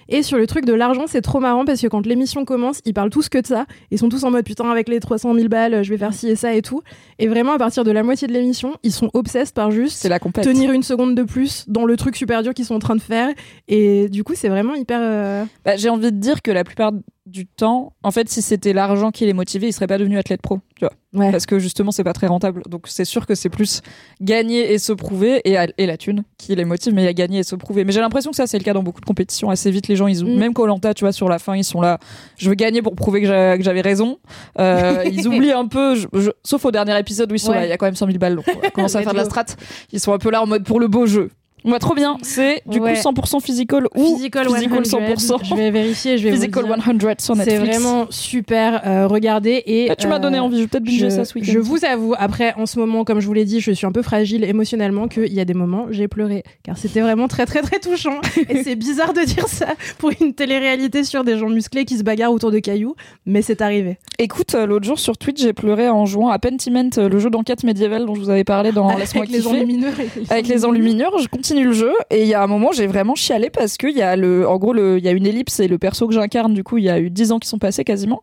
Et 0.08 0.22
sur 0.24 0.38
le 0.38 0.46
truc 0.48 0.66
de 0.66 0.74
l'argent, 0.74 1.06
c'est 1.08 1.22
trop 1.22 1.40
marrant 1.40 1.66
parce 1.66 1.82
que 1.82 1.88
quand 1.88 2.06
l'émission 2.06 2.46
commence, 2.46 2.80
ils 2.86 2.94
parlent 2.94 3.10
tous 3.10 3.28
que 3.28 3.40
de 3.40 3.48
ça. 3.48 3.66
Ils 3.92 3.98
sont 3.98 4.08
tous 4.08 4.24
en 4.24 4.32
mode 4.32 4.46
putain, 4.46 4.70
avec 4.70 4.88
les 4.88 5.00
300 5.00 5.34
000 5.34 5.48
balles, 5.48 5.84
je 5.84 5.90
vais 5.90 5.98
faire 5.98 6.14
ci 6.14 6.30
et 6.30 6.36
ça 6.36 6.54
et 6.54 6.62
tout. 6.62 6.82
Et 7.20 7.28
vraiment, 7.28 7.54
à 7.54 7.58
partir 7.58 7.84
de 7.84 7.92
la 7.92 8.04
moitié 8.04 8.28
de 8.28 8.34
l'émission, 8.34 8.76
ils 8.84 8.92
sont 8.92 9.10
obsessed 9.14 9.54
par 9.56 9.72
juste 9.72 10.06
la 10.06 10.20
compète. 10.20 10.44
tenir 10.44 10.72
une 10.72 10.84
seconde 10.84 11.16
de 11.16 11.24
plus 11.24 11.66
dans 11.68 11.86
le 11.86 11.98
truc 11.98 12.16
super 12.16 12.44
dur 12.44 12.54
qu'ils 12.54 12.66
sont 12.66 12.76
en 12.76 12.80
train 12.80 12.96
de 12.96 13.02
faire. 13.02 13.30
Et 13.68 14.10
du 14.10 14.24
coup, 14.24 14.34
c'est 14.36 14.50
vraiment 14.50 14.76
hyper. 14.76 15.00
euh, 15.02 15.44
Bah, 15.66 15.76
J'ai 15.76 15.90
envie 15.90 16.12
de 16.12 16.18
dire 16.20 16.42
que 16.44 16.52
la 16.52 16.64
plupart 16.64 16.92
du 17.26 17.48
temps, 17.48 17.94
en 18.04 18.12
fait, 18.12 18.30
si 18.30 18.42
c'était 18.44 18.72
l'argent 18.74 19.10
qui 19.10 19.26
les 19.26 19.34
motivait, 19.34 19.68
ils 19.68 19.74
seraient 19.74 19.88
pas 19.88 19.98
devenus 19.98 20.20
athlètes 20.20 20.42
pro. 20.44 20.60
Tu 20.76 20.86
vois. 20.86 20.94
Ouais. 21.26 21.32
Parce 21.32 21.46
que 21.48 21.58
justement, 21.58 21.92
c'est 21.92 22.04
pas 22.04 22.14
très 22.14 22.28
rentable. 22.28 22.62
Donc 22.70 22.84
c'est 22.88 23.06
sûr 23.06 23.26
que 23.26 23.34
c'est 23.34 23.50
plus 23.50 23.82
gagner 24.22 24.72
et 24.74 24.78
se 24.78 24.94
prouver 24.94 25.42
et, 25.44 25.58
et 25.78 25.86
la 25.88 25.98
thune 25.98 26.24
qui 26.38 26.54
les 26.56 26.66
motive, 26.66 26.94
mais 26.94 27.02
il 27.02 27.06
y 27.06 27.08
a 27.08 27.14
gagner 27.14 27.40
et 27.40 27.44
se 27.44 27.56
prouver. 27.56 27.84
Mais 27.84 27.92
j'ai 27.94 28.00
l'impression 28.02 28.30
que 28.30 28.36
ça, 28.38 28.46
c'est 28.46 28.58
le 28.60 28.64
cas 28.64 28.74
dans 28.74 28.84
beaucoup 28.84 29.02
de 29.02 29.06
compétitions. 29.06 29.50
Assez 29.50 29.72
vite, 29.72 29.88
les 29.88 29.96
gens, 29.96 30.06
ils 30.08 30.22
oublient. 30.22 30.36
Mm. 30.36 30.40
Même 30.40 30.54
Colanta, 30.54 30.94
tu 30.94 31.04
vois, 31.04 31.12
sur 31.14 31.28
la 31.28 31.40
fin, 31.40 31.56
ils 31.56 31.64
sont 31.64 31.82
là. 31.82 32.00
Je 32.38 32.48
veux 32.50 32.56
gagner 32.56 32.82
pour 32.84 32.94
prouver 32.96 33.22
que 33.22 33.28
j'a- 33.28 33.58
que 33.58 33.64
j'avais 33.64 33.82
raison. 33.82 34.20
Euh, 34.60 35.04
ils 35.12 35.28
oublient 35.28 35.52
un 35.52 35.68
peu, 35.68 35.96
je- 35.96 36.08
je- 36.14 36.30
sauf 36.44 36.64
au 36.66 36.72
dernier 36.72 36.98
épisode 37.00 37.32
où 37.32 37.36
ils 37.36 37.40
sont 37.40 37.50
Ouais. 37.52 37.56
là. 37.62 37.66
Il 37.66 37.70
y 37.70 37.74
a 37.74 37.78
quand 37.78 37.86
même 37.88 37.96
100 37.96 38.06
000 38.08 38.18
balles. 38.20 38.36
Donc 38.36 38.46
on 38.56 38.60
va 38.60 38.70
commencer 38.70 38.98
à 38.98 39.02
faire 39.04 39.12
de 39.14 39.18
la 39.18 39.26
strat. 39.26 39.46
Ils 39.92 40.00
sont 40.00 40.14
un 40.14 40.18
peu 40.18 40.30
là 40.32 40.42
en 40.42 40.48
mode 40.48 40.64
pour 40.64 40.80
le 40.80 40.88
beau 40.88 41.06
jeu. 41.06 41.30
Ouais, 41.66 41.80
trop 41.80 41.96
bien. 41.96 42.18
C'est 42.22 42.62
du 42.68 42.80
Ouais. 42.80 42.94
coup 42.94 43.00
100% 43.00 43.40
physical 43.42 43.88
ou 43.96 44.16
Physical, 44.16 44.48
physical 44.48 44.86
100%. 44.86 45.18
100%. 45.18 45.46
Je 45.46 45.56
vais 45.56 45.72
vérifier, 45.72 46.18
je 46.18 46.24
vais 46.24 46.30
vous 46.30 46.36
Physical 46.36 46.66
dire. 46.66 46.76
100 46.78 47.20
sur 47.20 47.36
Netflix. 47.36 47.46
C'est 47.46 47.58
vraiment 47.58 48.06
super. 48.10 48.82
euh, 48.86 49.08
regardez 49.08 49.64
et 49.66 49.90
Ah, 49.90 49.96
tu 49.96 50.08
m'as 50.08 50.18
euh, 50.18 50.20
donné 50.20 50.40
envie, 50.40 50.58
je 50.58 50.62
vais 50.62 50.68
peut-être 50.68 50.84
binger 50.84 51.10
ça 51.10 51.26
ce 51.26 51.34
week-end. 51.34 51.52
je 51.52 51.60
vous 51.60 51.84
avoue, 51.86 52.14
après, 52.18 52.54
en 52.58 52.66
ce 52.66 52.78
moment, 52.80 53.04
comme 53.04 53.20
je 53.20 53.26
vous 53.28 53.34
l'ai 53.34 53.46
dit, 53.46 53.60
je 53.62 53.72
suis 53.72 53.86
un 53.88 53.92
peu 53.92 54.02
fragile 54.04 54.44
émotionnellement, 54.44 55.08
qu'il 55.08 55.34
y 55.34 55.40
a 55.40 55.46
des 55.46 55.54
moments, 55.54 55.88
j'ai 55.90 56.08
pleuré. 56.08 56.44
Car 56.64 56.78
c'était 56.78 57.02
vraiment 57.02 57.28
très, 57.28 57.46
très, 57.46 57.62
très 57.62 57.80
touchant. 57.80 58.20
Et 58.50 58.64
c'est 58.64 58.76
bizarre 58.76 59.14
de 59.14 59.22
dire 59.22 59.48
ça 59.48 59.68
pour 59.98 60.12
une 60.22 60.34
télé-réalité 60.34 61.04
sur 61.04 61.24
des 61.24 61.38
gens 61.38 61.50
musclés 61.50 61.86
qui 61.86 61.98
se 61.98 62.04
bagarrent 62.04 62.34
autour 62.34 62.52
de 62.52 62.60
cailloux, 62.60 62.96
mais 63.26 63.42
c'est 63.42 63.62
arrivé. 63.62 63.98
Écoute, 64.20 64.54
euh, 64.56 64.66
l'autre 64.66 64.86
jour 64.86 65.00
sur 65.00 65.18
Twitch, 65.18 65.42
j'ai 65.42 65.54
pleuré 65.54 65.90
en 65.90 66.06
jouant 66.06 66.30
à 66.30 66.38
Pentiment, 66.40 66.90
euh, 66.98 67.10
le 67.10 67.20
jeu 67.20 67.30
d'enquête 67.30 67.64
médiévale 67.64 68.06
dont 68.06 68.14
je 68.16 68.20
vous 68.22 68.30
avais 68.30 68.44
parlé 68.44 68.72
dans 68.72 68.86
Laisse-moi 68.98 69.24
Avec 69.24 69.36
les 69.36 69.48
enlumineurs. 69.48 69.94
Avec 70.30 70.48
les 70.48 70.64
enluminures, 70.66 71.18
je 71.20 71.28
continue 71.28 71.55
le 71.64 71.72
jeu 71.72 71.94
et 72.10 72.24
il 72.24 72.28
y 72.28 72.34
a 72.34 72.42
un 72.42 72.48
moment 72.48 72.72
j'ai 72.72 72.88
vraiment 72.88 73.16
chialé 73.16 73.50
parce 73.50 73.78
que 73.78 73.88
il 73.88 73.96
y 73.96 74.02
a 74.02 74.16
le, 74.16 74.48
en 74.48 74.58
gros 74.58 74.76
il 74.76 75.04
y 75.04 75.08
a 75.08 75.12
une 75.12 75.26
ellipse 75.26 75.60
et 75.60 75.68
le 75.68 75.78
perso 75.78 76.08
que 76.08 76.14
j'incarne 76.14 76.54
du 76.54 76.64
coup 76.64 76.78
il 76.78 76.84
y 76.86 76.90
a 76.90 77.00
eu 77.00 77.10
10 77.10 77.32
ans 77.32 77.40
qui 77.40 77.48
sont 77.48 77.60
passés 77.60 77.84
quasiment. 77.84 78.22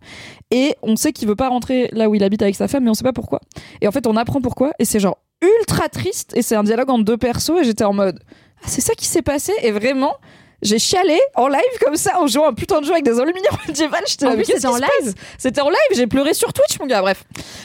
Et 0.51 0.75
on 0.83 0.97
sait 0.97 1.13
qu'il 1.13 1.29
veut 1.29 1.37
pas 1.37 1.49
rentrer 1.49 1.89
là 1.93 2.09
où 2.09 2.15
il 2.15 2.23
habite 2.23 2.43
avec 2.43 2.55
sa 2.55 2.69
femme 2.69 2.85
mais 2.85 2.91
on 2.91 2.95
sait 2.95 3.05
pas 3.05 3.13
pourquoi. 3.13 3.41
Et 3.81 3.89
en 3.89 3.93
fait 3.93 4.07
on 4.07 4.17
apprend 4.17 4.41
pourquoi 4.41 4.73
et 4.79 4.85
c'est 4.85 5.01
genre 5.01 5.19
ultra 5.41 5.89
triste 5.89 6.37
et 6.37 6.43
c'est 6.43 6.55
un 6.55 6.63
dialogue 6.63 6.91
entre 6.91 7.05
deux 7.05 7.17
persos 7.19 7.61
et 7.61 7.65
j'étais 7.65 7.85
en 7.85 7.93
mode 7.93 8.21
ah, 8.63 8.67
c'est 8.69 8.81
ça 8.81 8.95
qui 8.95 9.07
s'est 9.07 9.23
passé 9.23 9.53
et 9.63 9.73
vraiment 9.73 10.15
j'ai 10.63 10.79
chialé 10.79 11.19
en 11.35 11.49
live 11.49 11.61
comme 11.81 11.97
ça 11.97 12.21
en 12.21 12.27
jouant 12.27 12.49
un 12.49 12.55
putain 12.55 12.81
de 12.81 12.87
jeu 12.87 12.93
avec 12.93 13.05
des 13.05 13.19
enluminures 13.21 13.59
médiévales. 13.69 14.05
J'étais 14.07 14.27
En 14.27 14.31
là, 14.31 14.37
mais 14.37 14.43
plus, 14.43 14.53
qu'est-ce 14.53 14.69
c'était 14.69 14.75
en 14.75 14.77
live 14.77 15.15
C'était 15.39 15.61
en 15.61 15.69
live, 15.69 15.79
j'ai 15.95 16.07
pleuré 16.07 16.35
sur 16.35 16.53
Twitch, 16.53 16.79
mon 16.81 16.87
gars. 16.87 17.03
Bref. 17.03 17.25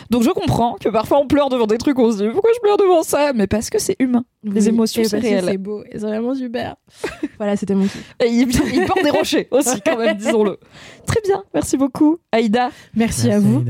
Donc 0.10 0.24
je 0.24 0.30
comprends 0.30 0.76
que 0.80 0.90
parfois 0.90 1.20
on 1.20 1.28
pleure 1.28 1.50
devant 1.50 1.68
des 1.68 1.78
trucs, 1.78 1.98
on 2.00 2.12
se 2.12 2.18
dit 2.18 2.30
pourquoi 2.30 2.52
je 2.56 2.60
pleure 2.60 2.78
devant 2.78 3.04
ça? 3.04 3.34
Mais 3.34 3.48
parce 3.48 3.70
que 3.70 3.80
c'est 3.80 3.96
humain. 4.00 4.26
Les 4.44 4.70
émotions, 4.70 5.04
c'est 5.04 5.20
réel. 5.20 5.46
C'est 5.48 5.58
beau, 5.58 5.84
c'est 5.92 6.00
vraiment 6.00 6.34
super. 6.34 6.76
voilà, 7.38 7.56
c'était 7.56 7.76
mon 7.76 7.84
kiff. 7.84 8.16
Et 8.24 8.28
il, 8.28 8.50
il 8.74 8.86
porte 8.86 9.04
des 9.04 9.10
rochers 9.10 9.48
aussi, 9.52 9.82
quand 9.82 9.98
même, 9.98 10.18
disons-le. 10.18 10.58
Très 11.06 11.22
bien, 11.22 11.44
merci 11.54 11.78
beaucoup, 11.78 12.18
Aïda. 12.32 12.70
Merci, 12.96 13.32
à 13.32 13.40
vous. 13.40 13.64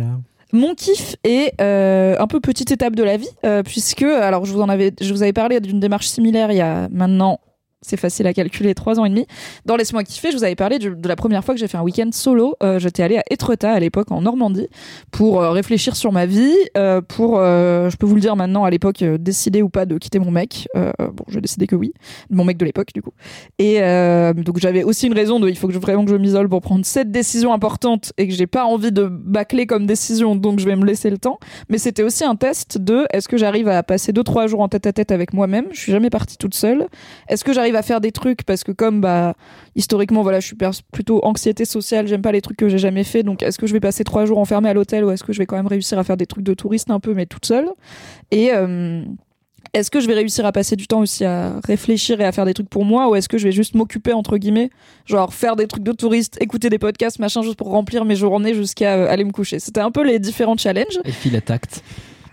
Mon 0.53 0.75
kiff 0.75 1.17
est 1.25 1.53
euh, 1.59 2.15
un 2.19 2.27
peu 2.27 2.39
petite 2.39 2.71
étape 2.71 2.95
de 2.95 3.03
la 3.03 3.17
vie, 3.17 3.27
euh, 3.45 3.63
puisque, 3.63 4.03
alors 4.03 4.45
je 4.45 4.53
vous 4.53 4.61
en 4.61 4.69
avais, 4.69 4.93
je 5.01 5.11
vous 5.11 5.21
avais 5.21 5.33
parlé 5.33 5.59
d'une 5.59 5.81
démarche 5.81 6.07
similaire 6.07 6.51
il 6.51 6.57
y 6.57 6.61
a 6.61 6.87
maintenant, 6.89 7.39
c'est 7.81 7.97
facile 7.97 8.27
à 8.27 8.33
calculer, 8.33 8.73
trois 8.73 8.99
ans 8.99 9.05
et 9.05 9.09
demi. 9.09 9.27
Dans 9.65 9.75
Laisse-moi 9.75 10.03
kiffer, 10.03 10.31
je 10.31 10.37
vous 10.37 10.43
avais 10.43 10.55
parlé 10.55 10.79
de 10.79 11.07
la 11.07 11.15
première 11.15 11.43
fois 11.43 11.53
que 11.53 11.59
j'ai 11.59 11.67
fait 11.67 11.77
un 11.77 11.83
week-end 11.83 12.09
solo. 12.11 12.55
Euh, 12.63 12.79
J'étais 12.79 13.03
allée 13.03 13.17
à 13.17 13.23
Étretat 13.29 13.71
à 13.71 13.79
l'époque 13.79 14.11
en 14.11 14.21
Normandie 14.21 14.67
pour 15.11 15.41
euh, 15.41 15.51
réfléchir 15.51 15.95
sur 15.95 16.11
ma 16.11 16.25
vie, 16.25 16.55
euh, 16.77 17.01
pour, 17.01 17.37
euh, 17.37 17.89
je 17.89 17.97
peux 17.97 18.05
vous 18.05 18.15
le 18.15 18.21
dire 18.21 18.35
maintenant, 18.35 18.63
à 18.63 18.69
l'époque, 18.69 19.03
décider 19.03 19.61
ou 19.61 19.69
pas 19.69 19.85
de 19.85 19.97
quitter 19.97 20.19
mon 20.19 20.31
mec. 20.31 20.67
Bon, 20.75 21.23
j'ai 21.27 21.41
décidé 21.41 21.67
que 21.67 21.75
oui, 21.75 21.93
mon 22.29 22.43
mec 22.43 22.57
de 22.57 22.65
l'époque 22.65 22.89
du 22.93 23.01
coup. 23.01 23.13
Et 23.59 23.79
donc 23.79 24.57
j'avais 24.59 24.83
aussi 24.83 25.07
une 25.07 25.13
raison 25.13 25.39
de, 25.39 25.49
il 25.49 25.57
faut 25.57 25.67
que 25.67 25.73
je, 25.73 25.79
vraiment 25.79 26.05
que 26.05 26.11
je 26.11 26.17
m'isole 26.17 26.49
pour 26.49 26.61
prendre 26.61 26.85
cette 26.85 27.11
décision 27.11 27.53
importante 27.53 28.13
et 28.17 28.27
que 28.27 28.33
j'ai 28.33 28.47
pas 28.47 28.65
envie 28.65 28.91
de 28.91 29.07
bâcler 29.07 29.65
comme 29.65 29.85
décision, 29.85 30.35
donc 30.35 30.59
je 30.59 30.65
vais 30.65 30.75
me 30.75 30.85
laisser 30.85 31.09
le 31.09 31.17
temps. 31.17 31.39
Mais 31.69 31.77
c'était 31.77 32.03
aussi 32.03 32.23
un 32.23 32.35
test 32.35 32.77
de, 32.77 33.05
est-ce 33.11 33.27
que 33.27 33.37
j'arrive 33.37 33.67
à 33.67 33.83
passer 33.83 34.13
deux 34.13 34.23
trois 34.23 34.47
jours 34.47 34.61
en 34.61 34.67
tête 34.67 34.87
à 34.87 34.93
tête 34.93 35.11
avec 35.11 35.33
moi-même? 35.33 35.65
Je 35.71 35.79
suis 35.79 35.91
jamais 35.91 36.09
partie 36.09 36.37
toute 36.37 36.53
seule. 36.53 36.87
Est-ce 37.27 37.43
que 37.43 37.53
à 37.75 37.81
faire 37.81 38.01
des 38.01 38.11
trucs 38.11 38.43
parce 38.43 38.63
que 38.63 38.71
comme 38.71 39.01
bah 39.01 39.33
historiquement 39.75 40.23
voilà, 40.23 40.39
je 40.39 40.47
suis 40.47 40.57
plutôt 40.91 41.23
anxiété 41.23 41.65
sociale, 41.65 42.07
j'aime 42.07 42.21
pas 42.21 42.31
les 42.31 42.41
trucs 42.41 42.57
que 42.57 42.69
j'ai 42.69 42.77
jamais 42.77 43.03
fait. 43.03 43.23
Donc 43.23 43.43
est-ce 43.43 43.57
que 43.57 43.67
je 43.67 43.73
vais 43.73 43.79
passer 43.79 44.03
trois 44.03 44.25
jours 44.25 44.37
enfermée 44.37 44.69
à 44.69 44.73
l'hôtel 44.73 45.05
ou 45.05 45.11
est-ce 45.11 45.23
que 45.23 45.33
je 45.33 45.39
vais 45.39 45.45
quand 45.45 45.57
même 45.57 45.67
réussir 45.67 45.99
à 45.99 46.03
faire 46.03 46.17
des 46.17 46.25
trucs 46.25 46.43
de 46.43 46.53
touriste 46.53 46.89
un 46.91 46.99
peu 46.99 47.13
mais 47.13 47.25
toute 47.25 47.45
seule? 47.45 47.69
Et 48.31 48.51
est-ce 49.73 49.91
que 49.91 49.99
je 49.99 50.07
vais 50.07 50.13
réussir 50.13 50.45
à 50.45 50.51
passer 50.51 50.75
du 50.75 50.87
temps 50.87 50.99
aussi 50.99 51.25
à 51.25 51.59
réfléchir 51.63 52.21
et 52.21 52.25
à 52.25 52.31
faire 52.31 52.45
des 52.45 52.53
trucs 52.53 52.69
pour 52.69 52.85
moi 52.85 53.09
ou 53.09 53.15
est-ce 53.15 53.29
que 53.29 53.37
je 53.37 53.43
vais 53.43 53.51
juste 53.51 53.75
m'occuper 53.75 54.13
entre 54.13 54.37
guillemets 54.37 54.69
genre 55.05 55.33
faire 55.33 55.55
des 55.55 55.67
trucs 55.67 55.83
de 55.83 55.91
touriste 55.91 56.37
écouter 56.41 56.69
des 56.69 56.79
podcasts 56.79 57.19
machin 57.19 57.41
juste 57.41 57.57
pour 57.57 57.69
remplir 57.69 58.05
mes 58.05 58.15
journées 58.15 58.53
jusqu'à 58.53 58.95
euh, 58.95 59.09
aller 59.09 59.23
me 59.23 59.31
coucher? 59.31 59.59
C'était 59.59 59.81
un 59.81 59.91
peu 59.91 60.03
les 60.03 60.19
différents 60.19 60.57
challenges 60.57 60.99
Et 61.05 61.35
à 61.35 61.41
tact. 61.41 61.83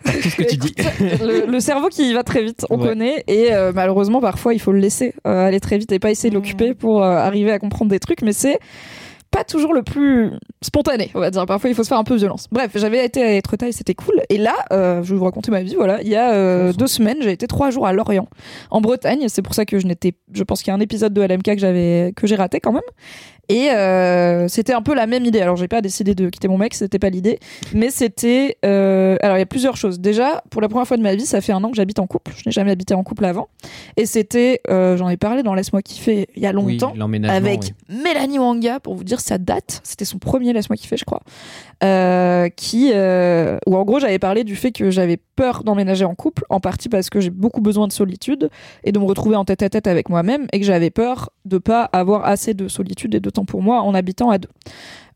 Par 0.05 0.15
tout 0.15 0.29
ce 0.31 0.37
que 0.37 0.43
tu 0.45 0.57
dis. 0.57 0.75
Le, 1.01 1.51
le 1.51 1.61
cerveau 1.61 1.89
qui 1.89 2.13
va 2.13 2.23
très 2.23 2.43
vite, 2.45 2.67
on 2.71 2.79
Ouais. 2.81 2.89
connaît, 2.89 3.25
et 3.27 3.53
euh, 3.53 3.73
malheureusement 3.75 4.21
parfois 4.21 4.55
il 4.55 4.61
faut 4.61 4.73
le 4.73 4.79
laisser 4.79 5.15
euh, 5.27 5.47
aller 5.47 5.61
très 5.61 5.79
vite 5.79 5.91
et 5.93 5.99
pas 5.99 6.11
essayer 6.11 6.31
de 6.31 6.35
l'occuper 6.35 6.75
pour 6.75 7.03
euh, 7.03 7.17
arriver 7.17 7.51
à 7.53 7.59
comprendre 7.59 7.91
des 7.91 8.01
trucs, 8.01 8.23
mais 8.23 8.33
c'est 8.33 8.59
pas 9.31 9.43
toujours 9.43 9.75
le 9.75 9.83
plus 9.83 10.31
spontané, 10.63 11.11
on 11.15 11.19
va 11.19 11.29
dire. 11.33 11.45
Parfois 11.45 11.69
il 11.69 11.75
faut 11.75 11.83
se 11.83 11.89
faire 11.89 11.99
un 11.99 12.05
peu 12.05 12.15
violence. 12.15 12.47
Bref, 12.53 12.71
j'avais 12.77 13.05
été 13.05 13.21
à 13.21 13.33
Etretat 13.33 13.67
et 13.67 13.73
c'était 13.73 13.95
cool. 13.95 14.23
Et 14.29 14.39
là, 14.39 14.55
euh, 14.71 15.03
je 15.03 15.13
vais 15.13 15.19
vous 15.19 15.25
raconter 15.25 15.51
ma 15.51 15.61
vie. 15.63 15.75
Voilà, 15.75 16.01
il 16.03 16.09
y 16.09 16.15
a 16.15 16.33
euh, 16.35 16.73
deux 16.73 16.87
semaines, 16.87 17.17
j'ai 17.21 17.33
été 17.33 17.49
trois 17.49 17.71
jours 17.71 17.85
à 17.89 17.93
Lorient, 17.93 18.29
en 18.71 18.81
Bretagne. 18.81 19.25
C'est 19.27 19.43
pour 19.43 19.55
ça 19.55 19.65
que 19.65 19.81
je 19.81 19.89
n'étais, 19.89 20.13
je 20.33 20.45
pense 20.45 20.63
qu'il 20.63 20.69
y 20.69 20.71
a 20.71 20.77
un 20.77 20.81
épisode 20.81 21.13
de 21.13 21.21
LMK 21.21 21.55
que 21.55 21.59
j'avais 21.59 22.13
que 22.15 22.29
j'ai 22.29 22.37
raté 22.37 22.61
quand 22.61 22.71
même. 22.73 22.83
Et 23.49 23.71
euh, 23.71 24.49
c'était 24.49 24.73
un 24.73 24.83
peu 24.83 24.95
la 24.95 25.07
même 25.07 25.25
idée. 25.25 25.41
Alors 25.41 25.57
j'ai 25.57 25.69
pas 25.69 25.81
décidé 25.83 26.15
de 26.15 26.29
quitter 26.31 26.49
mon 26.49 26.59
mec, 26.59 26.75
c'était 26.75 26.99
pas 26.99 27.11
l'idée, 27.11 27.39
mais 27.75 27.91
c'était. 27.91 28.57
euh, 28.65 29.17
alors 29.21 29.37
il 29.37 29.41
y 29.41 29.43
a 29.43 29.47
plusieurs 29.47 29.77
choses. 29.77 30.01
Déjà, 30.01 30.43
pour 30.51 30.61
la 30.63 30.69
première 30.69 30.87
fois 30.87 30.97
de 30.97 31.03
ma 31.03 31.15
vie, 31.15 31.27
ça 31.27 31.41
fait 31.41 31.53
un 31.53 31.63
an 31.65 31.71
que 31.71 31.77
j'habite 31.77 31.99
en 31.99 32.07
couple. 32.07 32.33
Je 32.37 32.43
n'ai 32.47 32.53
jamais 32.53 32.71
habité 32.71 32.95
en 32.95 33.03
couple 33.03 33.25
avant, 33.25 33.49
et 33.97 34.07
c'était, 34.07 34.61
euh, 34.71 34.97
j'en 34.97 35.09
ai 35.09 35.17
parlé 35.17 35.43
dans 35.43 35.55
Laisse-moi 35.55 35.83
kiffer 35.83 36.27
il 36.37 36.43
y 36.43 36.47
a 36.47 36.55
Oui, 36.55 36.73
longtemps. 36.75 36.95
l'emménagement. 36.97 37.37
avec 37.37 37.61
oui. 37.91 37.97
Mélanie 38.03 38.39
Wanga, 38.39 38.81
pour 38.81 38.95
vous 38.95 39.05
dire 39.05 39.21
sa 39.21 39.39
date, 39.39 39.81
c'était 39.85 40.05
son 40.05 40.19
premier 40.19 40.53
Laisse-moi 40.53 40.77
kiffer, 40.77 40.97
je 40.97 41.05
crois, 41.05 41.21
qui, 42.57 42.91
où 42.93 43.77
en 43.77 43.85
gros 43.85 44.01
j'avais 44.01 44.19
parlé 44.19 44.45
du 44.45 44.57
fait 44.57 44.73
que 44.73 44.91
j'avais 44.91 45.19
peur 45.37 45.65
d'emménager 45.65 46.05
en 46.05 46.15
couple, 46.15 46.45
en 46.49 46.61
partie 46.61 46.89
parce 46.89 47.11
que 47.11 47.21
j'ai 47.21 47.31
beaucoup 47.31 47.61
besoin 47.61 47.87
de 47.89 47.93
solitude 47.93 48.51
et 48.85 48.93
de 48.93 48.99
me 48.99 49.05
retrouver 49.05 49.37
en 49.37 49.45
tête 49.45 49.63
à 49.63 49.69
tête 49.69 49.87
avec 49.87 50.09
moi-même, 50.09 50.47
et 50.53 50.61
que 50.61 50.67
j'avais 50.67 50.91
peur 50.91 51.31
de 51.45 51.59
pas 51.59 51.83
avoir 51.93 52.25
assez 52.27 52.55
de 52.55 52.69
solitude 52.69 53.15
et 53.15 53.21
de 53.21 53.31
pour 53.43 53.63
moi 53.63 53.83
en 53.83 53.95
habitant 53.95 54.31
à 54.31 54.39
deux. 54.39 54.51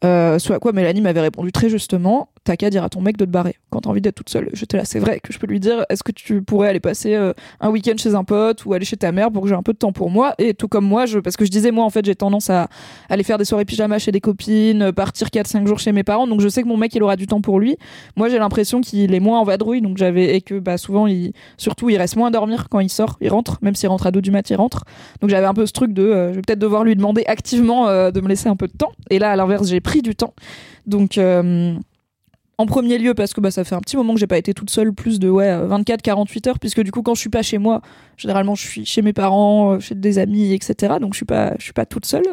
Euh, 0.04 0.38
ce 0.38 0.52
à 0.52 0.58
quoi 0.60 0.72
Mélanie 0.72 1.00
m'avait 1.00 1.20
répondu 1.20 1.50
très 1.50 1.68
justement 1.68 2.28
T'as 2.44 2.56
qu'à 2.56 2.70
dire 2.70 2.84
à 2.84 2.88
ton 2.88 3.02
mec 3.02 3.16
de 3.18 3.24
te 3.26 3.30
barrer 3.30 3.56
quand 3.68 3.82
t'as 3.82 3.90
envie 3.90 4.00
d'être 4.00 4.14
toute 4.14 4.30
seule. 4.30 4.48
J'étais 4.54 4.78
là, 4.78 4.84
c'est 4.86 5.00
vrai 5.00 5.20
que 5.20 5.32
je 5.32 5.38
peux 5.38 5.46
lui 5.46 5.60
dire 5.60 5.84
Est-ce 5.90 6.02
que 6.02 6.12
tu 6.12 6.40
pourrais 6.40 6.68
aller 6.68 6.80
passer 6.80 7.14
euh, 7.14 7.32
un 7.60 7.68
week-end 7.68 7.94
chez 7.98 8.14
un 8.14 8.24
pote 8.24 8.64
ou 8.64 8.72
aller 8.72 8.86
chez 8.86 8.96
ta 8.96 9.12
mère 9.12 9.30
pour 9.30 9.42
que 9.42 9.48
j'ai 9.48 9.54
un 9.54 9.62
peu 9.62 9.72
de 9.72 9.78
temps 9.78 9.92
pour 9.92 10.08
moi? 10.08 10.34
Et 10.38 10.54
tout 10.54 10.68
comme 10.68 10.86
moi, 10.86 11.04
je, 11.04 11.18
parce 11.18 11.36
que 11.36 11.44
je 11.44 11.50
disais, 11.50 11.72
moi 11.72 11.84
en 11.84 11.90
fait, 11.90 12.04
j'ai 12.04 12.14
tendance 12.14 12.48
à 12.48 12.68
aller 13.10 13.22
faire 13.22 13.38
des 13.38 13.44
soirées 13.44 13.64
pyjama 13.64 13.98
chez 13.98 14.12
des 14.12 14.20
copines, 14.20 14.82
euh, 14.82 14.92
partir 14.92 15.28
4-5 15.28 15.66
jours 15.66 15.78
chez 15.78 15.92
mes 15.92 16.04
parents, 16.04 16.26
donc 16.26 16.40
je 16.40 16.48
sais 16.48 16.62
que 16.62 16.68
mon 16.68 16.76
mec 16.76 16.94
il 16.94 17.02
aura 17.02 17.16
du 17.16 17.26
temps 17.26 17.40
pour 17.40 17.60
lui. 17.60 17.76
Moi 18.16 18.28
j'ai 18.28 18.38
l'impression 18.38 18.80
qu'il 18.80 19.14
est 19.14 19.20
moins 19.20 19.40
en 19.40 19.44
vadrouille, 19.44 19.82
donc 19.82 19.98
j'avais 19.98 20.36
et 20.36 20.40
que 20.40 20.58
bah, 20.58 20.78
souvent, 20.78 21.06
surtout, 21.58 21.90
il 21.90 21.98
reste 21.98 22.16
moins 22.16 22.28
à 22.28 22.30
dormir 22.30 22.68
quand 22.70 22.80
il 22.80 22.88
sort, 22.88 23.18
il 23.20 23.28
rentre, 23.28 23.58
même 23.60 23.74
s'il 23.74 23.88
rentre 23.88 24.06
à 24.06 24.10
2 24.10 24.22
du 24.22 24.30
mat, 24.30 24.48
il 24.48 24.56
rentre. 24.56 24.84
Donc 25.20 25.28
j'avais 25.28 25.46
un 25.46 25.54
peu 25.54 25.66
ce 25.66 25.72
truc 25.72 25.92
de 25.92 26.02
euh, 26.02 26.30
je 26.30 26.36
vais 26.36 26.42
peut-être 26.42 26.58
devoir 26.58 26.84
lui 26.84 26.96
demander 26.96 27.24
activement 27.26 27.88
de 27.88 28.20
me 28.20 28.28
laisser 28.28 28.48
un 28.48 28.56
peu 28.56 28.68
de 28.68 28.72
temps. 28.72 28.92
Et 29.10 29.18
là, 29.18 29.32
à 29.32 29.36
l'inverse, 29.36 29.68
j'ai 29.68 29.80
du 30.02 30.15
temps. 30.15 30.35
Donc. 30.86 31.19
euh, 31.19 31.74
en 32.59 32.66
premier 32.66 32.98
lieu 32.98 33.14
parce 33.14 33.32
que 33.35 33.40
bah, 33.40 33.52
ça 33.52 33.62
fait 33.62 33.76
un 33.76 33.80
petit 33.80 33.97
moment 33.97 34.14
que 34.14 34.20
j'ai 34.20 34.26
pas 34.26 34.36
été 34.39 34.52
toute 34.52 34.70
seule 34.70 34.93
plus 34.93 35.20
de 35.20 35.30
ouais 35.30 35.56
24 35.66 36.02
48 36.02 36.47
heures 36.48 36.59
puisque 36.59 36.82
du 36.82 36.90
coup 36.90 37.02
quand 37.02 37.14
je 37.14 37.20
suis 37.20 37.30
pas 37.30 37.43
chez 37.43 37.59
moi 37.59 37.80
généralement 38.16 38.56
je 38.56 38.66
suis 38.66 38.85
chez 38.85 39.01
mes 39.01 39.12
parents 39.12 39.74
euh, 39.74 39.80
chez 39.80 39.94
des 39.94 40.18
amis 40.18 40.52
etc 40.52 40.94
donc 41.01 41.14
je 41.14 41.18
suis 41.18 41.26
pas 41.26 41.55
je 41.59 41.64
suis 41.64 41.72
pas 41.72 41.86
toute 41.86 42.05
seule. 42.05 42.24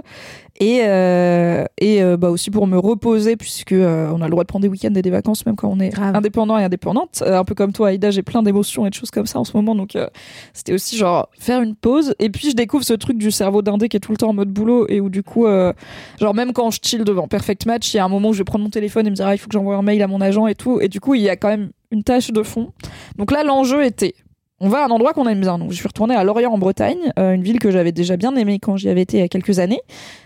Et 0.61 0.84
euh, 0.85 1.65
et 1.80 2.02
euh, 2.02 2.15
bah 2.15 2.30
aussi 2.30 2.49
pour 2.49 2.65
me 2.65 2.77
reposer 2.77 3.35
puisque 3.35 3.73
euh, 3.73 4.10
on 4.14 4.22
a 4.22 4.26
le 4.26 4.31
droit 4.31 4.43
de 4.45 4.47
prendre 4.47 4.64
des 4.64 4.69
week-ends 4.69 4.93
et 4.95 5.02
des 5.02 5.10
vacances 5.10 5.45
même 5.45 5.57
quand 5.57 5.68
on 5.68 5.81
est 5.81 5.89
Grave. 5.89 6.15
indépendant 6.15 6.57
et 6.57 6.64
indépendante. 6.64 7.22
Euh, 7.26 7.38
un 7.38 7.43
peu 7.43 7.56
comme 7.56 7.73
toi 7.73 7.89
Aïda 7.89 8.10
j'ai 8.10 8.23
plein 8.23 8.41
d'émotions 8.41 8.85
et 8.85 8.89
de 8.89 8.93
choses 8.93 9.11
comme 9.11 9.26
ça 9.26 9.38
en 9.38 9.43
ce 9.43 9.52
moment 9.56 9.76
donc 9.76 9.97
euh, 9.97 10.07
c'était 10.53 10.72
aussi 10.72 10.95
genre 10.95 11.27
faire 11.38 11.61
une 11.61 11.76
pause. 11.76 12.15
Et 12.19 12.30
puis 12.30 12.52
je 12.52 12.56
découvre 12.56 12.85
ce 12.85 12.93
truc 12.93 13.18
du 13.18 13.31
cerveau 13.31 13.61
d'indé 13.61 13.89
qui 13.89 13.97
est 13.97 13.99
tout 13.99 14.14
le 14.14 14.18
temps 14.18 14.30
en 14.30 14.34
mode 14.34 14.47
boulot 14.49 14.85
et 14.88 15.02
où 15.02 15.10
du 15.10 15.23
coup 15.23 15.45
euh, 15.45 15.73
genre 16.22 16.34
même 16.34 16.53
quand 16.53 16.72
je 16.72 16.80
chill 16.81 17.03
devant 17.03 17.27
Perfect 17.27 17.65
Match 17.65 17.93
il 17.93 17.97
y 17.97 17.99
a 17.99 18.06
un 18.06 18.10
moment 18.10 18.30
où 18.30 18.34
je 18.34 18.38
vais 18.38 18.45
prendre 18.45 18.64
mon 18.64 18.69
téléphone 18.69 19.06
et 19.07 19.10
me 19.10 19.15
dire 19.15 19.27
ah, 19.27 19.35
il 19.35 19.38
faut 19.38 19.47
que 19.47 19.53
j'envoie 19.53 19.76
un 19.76 19.81
mail 19.81 20.02
à 20.02 20.07
mon 20.07 20.14
agent 20.21 20.47
et 20.47 20.55
tout 20.55 20.79
et 20.81 20.87
du 20.87 20.99
coup 20.99 21.15
il 21.15 21.21
y 21.21 21.29
a 21.29 21.35
quand 21.35 21.49
même 21.49 21.71
une 21.91 22.03
tâche 22.03 22.31
de 22.31 22.43
fond 22.43 22.71
donc 23.17 23.31
là 23.31 23.43
l'enjeu 23.43 23.83
était 23.83 24.15
on 24.61 24.69
va 24.69 24.83
à 24.83 24.85
un 24.85 24.89
endroit 24.89 25.11
qu'on 25.13 25.27
aime 25.27 25.41
bien. 25.41 25.57
Donc, 25.57 25.71
je 25.71 25.75
suis 25.75 25.87
retournée 25.87 26.15
à 26.15 26.23
Lorient 26.23 26.51
en 26.51 26.57
Bretagne, 26.57 27.11
euh, 27.19 27.33
une 27.33 27.43
ville 27.43 27.59
que 27.59 27.71
j'avais 27.71 27.91
déjà 27.91 28.15
bien 28.15 28.33
aimée 28.35 28.59
quand 28.59 28.77
j'y 28.77 28.87
avais 28.87 29.01
été 29.01 29.17
il 29.17 29.19
y 29.19 29.23
a 29.23 29.27
quelques 29.27 29.59
années. 29.59 29.81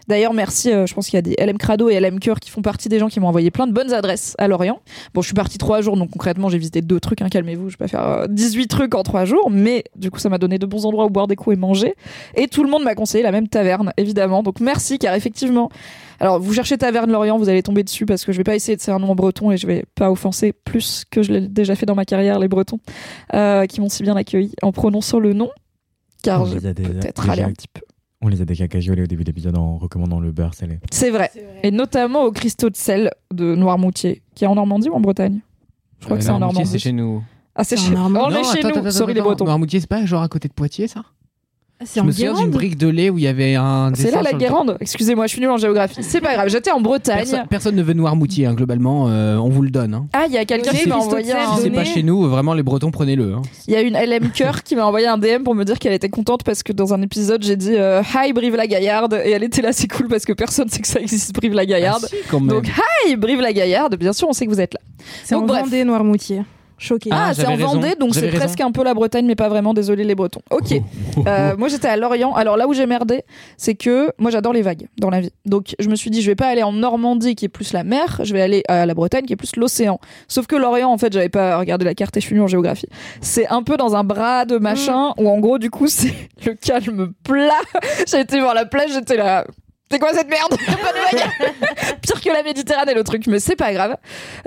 D'ailleurs, 0.08 0.34
merci. 0.34 0.72
euh, 0.72 0.86
je 0.86 0.94
pense 0.94 1.08
qu'il 1.08 1.16
y 1.16 1.18
a 1.18 1.22
des 1.24 1.36
LM 1.44 1.58
Crado 1.58 1.90
et 1.90 2.00
LM 2.00 2.20
Cœur 2.20 2.40
qui 2.40 2.52
font 2.52 2.62
partie 2.62 2.90
des 2.90 3.00
gens 3.00 3.08
qui 3.08 3.20
m'ont 3.20 3.28
envoyé 3.28 3.50
plein 3.50 3.66
de 3.66 3.74
bonnes 3.74 3.92
adresses 3.92 4.36
à 4.38 4.48
Lorient. 4.48 4.82
Bon, 5.16 5.22
je 5.22 5.28
suis 5.28 5.34
partie 5.34 5.58
trois 5.58 5.82
jours, 5.82 5.98
donc 5.98 6.12
concrètement, 6.12 6.48
j'ai 6.48 6.60
visité 6.60 6.82
deux 6.82 7.00
trucs. 7.00 7.24
Hein, 7.24 7.30
Calmez-vous, 7.30 7.70
je 7.70 7.74
vais 7.74 7.86
pas 7.86 7.88
faire 7.88 8.08
euh, 8.08 8.28
18 8.30 8.68
trucs 8.68 8.94
en 8.94 9.02
trois 9.02 9.26
jours, 9.26 9.50
mais 9.50 9.84
du 9.96 10.12
coup, 10.12 10.20
ça 10.20 10.30
m'a 10.30 10.38
donné 10.38 10.60
de 10.60 10.66
bons 10.68 10.86
endroits 10.86 11.06
où 11.06 11.10
boire 11.10 11.28
des 11.28 11.36
coups 11.36 11.56
et 11.56 11.60
manger. 11.60 11.96
Et 12.36 12.48
tout 12.48 12.64
le 12.64 12.70
monde 12.70 12.84
m'a 12.84 12.94
conseillé 12.94 13.24
la 13.24 13.32
même 13.32 13.48
taverne, 13.48 13.94
évidemment. 13.98 14.44
Donc, 14.44 14.60
merci, 14.60 15.00
car 15.00 15.16
effectivement. 15.16 15.70
Alors, 16.20 16.40
vous 16.40 16.54
cherchez 16.54 16.78
Taverne 16.78 17.12
Lorient, 17.12 17.38
vous 17.38 17.50
allez 17.50 17.64
tomber 17.64 17.84
dessus 17.84 18.06
parce 18.06 18.26
que 18.26 18.32
je 18.32 18.38
vais 18.38 18.44
pas 18.44 18.56
essayer 18.56 18.76
de 18.76 18.82
faire 18.82 18.96
un 18.96 19.00
nom 19.00 19.12
en 19.12 19.16
breton 19.16 19.52
et 19.52 19.58
je 19.58 19.66
vais 19.66 19.86
pas 19.96 20.12
offenser 20.12 20.52
plus 20.54 21.06
que 21.10 21.24
je 21.24 21.32
l'ai 21.32 21.48
déjà 21.48 21.76
fait 21.76 21.86
dans 21.86 21.96
ma 21.96 22.06
carrière, 22.06 22.40
les 22.40 22.48
Bretons, 22.48 22.80
euh, 23.34 23.66
qui 23.66 23.80
m'ont 23.80 23.90
si 23.90 24.04
bien 24.04 24.16
accueilli 24.16 24.54
en 24.62 24.72
prononçant 24.72 25.20
le 25.20 25.34
nom. 25.34 25.50
Car 26.22 26.46
je 26.46 26.60
peut-être 26.60 27.30
aller 27.30 27.44
un 27.44 27.52
petit 27.52 27.70
peu. 27.72 27.82
On 28.22 28.28
les 28.28 28.42
a 28.42 28.46
déjà 28.46 28.68
cagiolés 28.68 29.04
au 29.04 29.08
début 29.08 29.24
de 29.24 29.30
l'épisode 29.30 29.58
en 29.58 29.78
recommandant 29.78 30.20
le 30.20 30.34
beurre 30.34 30.54
salé. 30.54 30.80
C'est 30.92 31.10
vrai. 31.10 31.32
Et 31.64 31.72
notamment 31.72 32.24
au 32.24 32.32
cristaux 32.34 32.70
de 32.70 32.76
sel 32.76 33.12
de 33.34 33.56
Noirmoutier, 33.56 34.22
qui 34.36 34.44
est 34.44 34.48
en 34.48 34.56
Normandie 34.56 34.90
ou 34.90 34.94
en 34.94 35.00
Bretagne? 35.00 35.40
Je 36.00 36.06
crois 36.06 36.18
que 36.18 36.24
c'est 36.24 36.30
en 36.30 36.40
Normandie. 36.40 36.68
c'est 36.70 36.80
chez 36.80 36.92
nous. 36.92 37.24
Ah, 37.56 37.64
c'est 37.64 37.78
chez 37.78 37.96
en 37.96 38.10
Normandie. 38.10 38.36
On 38.38 38.54
est 38.54 38.62
chez 38.62 38.82
nous. 38.82 38.92
Sorry 38.92 39.14
les 39.14 39.22
Bretons. 39.22 39.46
Noirmoutier, 39.46 39.80
c'est 39.80 39.88
pas 39.88 40.06
genre 40.06 40.22
à 40.22 40.28
côté 40.28 40.50
de 40.50 40.54
Poitiers, 40.54 40.90
ça? 40.90 41.04
Je 41.82 42.02
en 42.02 42.04
me 42.04 42.12
souviens 42.12 42.32
d'une 42.32 42.38
Guérande. 42.40 42.52
brique 42.52 42.78
de 42.78 42.88
lait 42.90 43.10
où 43.10 43.18
il 43.18 43.24
y 43.24 43.28
avait 43.28 43.56
un. 43.56 43.92
C'est 43.96 44.04
dessin 44.06 44.18
là 44.22 44.32
la 44.34 44.38
Guérande. 44.38 44.78
Excusez-moi, 44.82 45.28
je 45.28 45.32
suis 45.32 45.40
nulle 45.42 45.50
en 45.50 45.56
géographie. 45.58 46.04
C'est 46.04 46.20
pas 46.20 46.34
grave. 46.34 46.50
J'étais 46.50 46.72
en 46.72 46.82
Bretagne. 46.82 47.20
Personne, 47.20 47.46
personne 47.50 47.76
ne 47.76 47.84
veut 47.84 47.94
Noirmoutier, 47.94 48.48
hein, 48.48 48.54
globalement, 48.54 49.08
euh, 49.08 49.38
on 49.38 49.48
vous 49.50 49.62
le 49.62 49.70
donne. 49.70 49.94
hein. 49.94 50.08
Ah, 50.12 50.26
il 50.28 50.34
y 50.34 50.38
a 50.38 50.44
quelqu'un 50.44 50.72
Oui, 50.74 50.80
qui 50.80 50.90
m'a 50.90 50.98
envoyé 50.98 51.32
un. 51.32 51.56
Si 51.56 51.62
c'est 51.64 51.70
pas 51.70 51.86
chez 51.86 52.04
nous, 52.04 52.24
vraiment, 52.28 52.54
les 52.54 52.64
Bretons, 52.64 52.92
prenez-le. 52.92 53.34
hein. 53.34 53.42
Il 53.68 53.74
y 53.74 53.78
a 53.78 53.82
une 53.82 53.96
LM 53.96 54.30
Cœur 54.32 54.64
qui 54.64 54.76
m'a 54.76 54.86
envoyé 54.86 55.08
un 55.08 55.18
DM 55.18 55.44
pour 55.44 55.56
me 55.56 55.64
dire 55.64 55.80
qu'elle 55.80 55.94
était 55.94 56.10
contente 56.10 56.44
parce 56.44 56.64
que 56.64 56.74
dans 56.74 56.94
un 56.94 57.02
épisode 57.02 57.44
j'ai 57.44 57.56
dit 57.56 57.76
euh, 57.76 58.02
Hi 58.14 58.34
Brive-la-Gaillarde 58.34 59.14
et 59.26 59.32
elle 59.32 59.44
était 59.44 59.62
là, 59.62 59.72
c'est 59.72 59.88
cool 59.88 60.08
parce 60.10 60.26
que 60.26 60.34
personne 60.34 60.68
sait 60.68 60.82
que 60.82 60.88
ça 60.88 61.00
existe 61.00 61.34
Brive-la-Gaillarde. 61.34 62.04
Ah, 62.06 62.10
si, 62.10 62.16
quand 62.30 62.40
même. 62.42 62.50
Donc 62.50 62.68
Hi 63.08 63.16
Brive-la-Gaillarde, 63.16 63.96
bien 63.96 64.12
sûr 64.14 64.28
on 64.28 64.34
sait 64.34 64.46
que 64.46 64.52
vous 64.52 64.60
êtes 64.60 64.74
là. 64.74 64.82
C'est 65.24 65.36
en 65.36 65.40
Donc, 65.40 65.48
bref. 65.48 65.64
Vendée, 65.64 65.84
Noirmoutier. 65.86 66.42
Choqué. 66.80 67.10
Ah, 67.14 67.28
Ah, 67.30 67.34
c'est 67.34 67.46
en 67.46 67.52
raison. 67.56 67.68
Vendée 67.74 67.94
donc 68.00 68.16
c'est 68.16 68.30
presque 68.32 68.62
un 68.62 68.72
peu 68.72 68.84
la 68.84 68.94
Bretagne 68.94 69.26
mais 69.26 69.36
pas 69.36 69.50
vraiment, 69.50 69.74
désolé 69.74 70.04
les 70.04 70.16
Bretons. 70.16 70.42
Ok. 70.50 70.74
Euh, 71.28 71.58
moi 71.58 71.68
j'étais 71.68 71.90
à 71.90 71.98
Lorient. 71.98 72.34
Alors 72.34 72.56
là 72.56 72.66
où 72.66 72.74
j'ai 72.74 72.86
merdé, 72.86 73.24
c'est 73.58 73.76
que 73.76 74.10
moi 74.20 74.32
j'adore 74.32 74.54
les 74.54 74.62
vagues 74.62 74.88
dans 74.98 75.10
la 75.10 75.20
vie. 75.20 75.32
Donc 75.46 75.76
je 75.78 75.90
me 75.90 75.96
suis 75.96 76.10
dit 76.10 76.22
je 76.22 76.28
vais 76.32 76.36
pas 76.36 76.48
aller 76.48 76.64
en 76.64 76.72
Normandie 76.72 77.36
qui 77.36 77.44
est 77.46 77.50
plus 77.50 77.74
la 77.74 77.84
mer, 77.84 78.22
je 78.24 78.32
vais 78.34 78.42
aller 78.42 78.64
à 78.70 78.86
la 78.86 78.94
Bretagne 78.94 79.26
qui 79.26 79.34
est 79.34 79.36
plus 79.36 79.58
l'océan. 79.58 80.00
Sauf 80.30 80.48
que 80.48 80.56
Lorient 80.56 80.90
en 80.90 80.98
fait 80.98 81.12
j'avais 81.12 81.28
pas 81.28 81.58
regardé 81.58 81.84
la 81.84 81.94
carte 81.94 82.16
et 82.16 82.22
je 82.22 82.26
suis 82.26 82.36
nulle 82.36 82.44
en 82.44 82.48
géographie. 82.48 82.88
C'est 83.20 83.48
un 83.50 83.64
peu 83.64 83.76
dans 83.76 83.96
un 83.98 84.06
bras 84.06 84.46
de 84.46 84.58
machin 84.58 85.14
où 85.18 85.28
en 85.30 85.40
gros 85.40 85.58
du 85.58 85.70
coup 85.70 85.88
c'est 85.90 86.14
le 86.46 86.54
calme 86.54 87.12
plat. 87.24 87.52
j'ai 88.08 88.22
été 88.22 88.40
voir 88.40 88.54
la 88.54 88.66
plage, 88.66 88.92
j'étais 88.94 89.18
là. 89.18 89.46
C'est 89.92 90.00
quoi 90.00 90.14
cette 90.14 90.30
merde 90.30 90.52
Pire 92.02 92.22
que 92.22 92.30
la 92.30 92.44
Méditerranée 92.44 92.94
le 92.94 93.04
truc, 93.04 93.26
mais 93.28 93.40
c'est 93.40 93.56
pas 93.56 93.74
grave. 93.74 93.98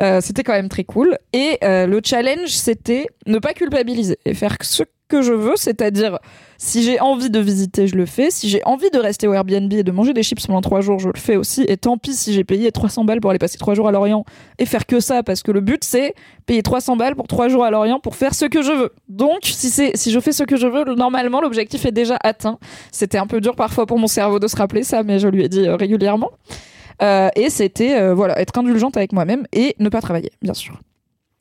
Euh, 0.00 0.20
c'était 0.20 0.44
quand 0.44 0.52
même 0.52 0.68
très 0.68 0.84
cool. 0.84 1.18
Et 1.32 1.58
euh, 1.64 1.86
le 1.86 2.00
challenge, 2.04 2.50
c'était 2.50 3.06
ne 3.26 3.38
pas 3.38 3.52
culpabiliser 3.52 4.18
et 4.24 4.34
faire 4.34 4.56
ce 4.60 4.84
que 5.12 5.20
je 5.20 5.34
veux, 5.34 5.56
c'est-à-dire 5.56 6.18
si 6.56 6.82
j'ai 6.82 6.98
envie 7.00 7.28
de 7.28 7.38
visiter, 7.38 7.86
je 7.86 7.96
le 7.96 8.06
fais. 8.06 8.30
Si 8.30 8.48
j'ai 8.48 8.64
envie 8.64 8.88
de 8.90 8.98
rester 8.98 9.28
au 9.28 9.34
Airbnb 9.34 9.70
et 9.72 9.82
de 9.82 9.92
manger 9.92 10.14
des 10.14 10.22
chips 10.22 10.46
pendant 10.46 10.62
trois 10.62 10.80
jours, 10.80 10.98
je 10.98 11.08
le 11.08 11.18
fais 11.18 11.36
aussi. 11.36 11.64
Et 11.68 11.76
tant 11.76 11.98
pis 11.98 12.14
si 12.14 12.32
j'ai 12.32 12.44
payé 12.44 12.72
300 12.72 13.04
balles 13.04 13.20
pour 13.20 13.30
aller 13.30 13.38
passer 13.38 13.58
trois 13.58 13.74
jours 13.74 13.88
à 13.88 13.92
Lorient 13.92 14.24
et 14.58 14.64
faire 14.64 14.86
que 14.86 15.00
ça, 15.00 15.22
parce 15.22 15.42
que 15.42 15.52
le 15.52 15.60
but 15.60 15.84
c'est 15.84 16.14
payer 16.46 16.62
300 16.62 16.96
balles 16.96 17.14
pour 17.14 17.28
trois 17.28 17.48
jours 17.48 17.64
à 17.64 17.70
Lorient 17.70 18.00
pour 18.00 18.16
faire 18.16 18.34
ce 18.34 18.46
que 18.46 18.62
je 18.62 18.72
veux. 18.72 18.92
Donc 19.10 19.40
si 19.42 19.68
c'est 19.68 19.96
si 19.96 20.10
je 20.10 20.18
fais 20.18 20.32
ce 20.32 20.44
que 20.44 20.56
je 20.56 20.66
veux, 20.66 20.94
normalement 20.94 21.42
l'objectif 21.42 21.84
est 21.84 21.92
déjà 21.92 22.16
atteint. 22.24 22.58
C'était 22.90 23.18
un 23.18 23.26
peu 23.26 23.42
dur 23.42 23.54
parfois 23.54 23.84
pour 23.84 23.98
mon 23.98 24.06
cerveau 24.06 24.38
de 24.38 24.46
se 24.46 24.56
rappeler 24.56 24.82
ça, 24.82 25.02
mais 25.02 25.18
je 25.18 25.28
lui 25.28 25.44
ai 25.44 25.48
dit 25.50 25.66
euh, 25.66 25.76
régulièrement. 25.76 26.30
Euh, 27.02 27.28
et 27.36 27.50
c'était 27.50 28.00
euh, 28.00 28.14
voilà 28.14 28.40
être 28.40 28.56
indulgente 28.58 28.96
avec 28.96 29.12
moi-même 29.12 29.44
et 29.52 29.74
ne 29.78 29.88
pas 29.90 30.00
travailler, 30.00 30.30
bien 30.40 30.54
sûr. 30.54 30.78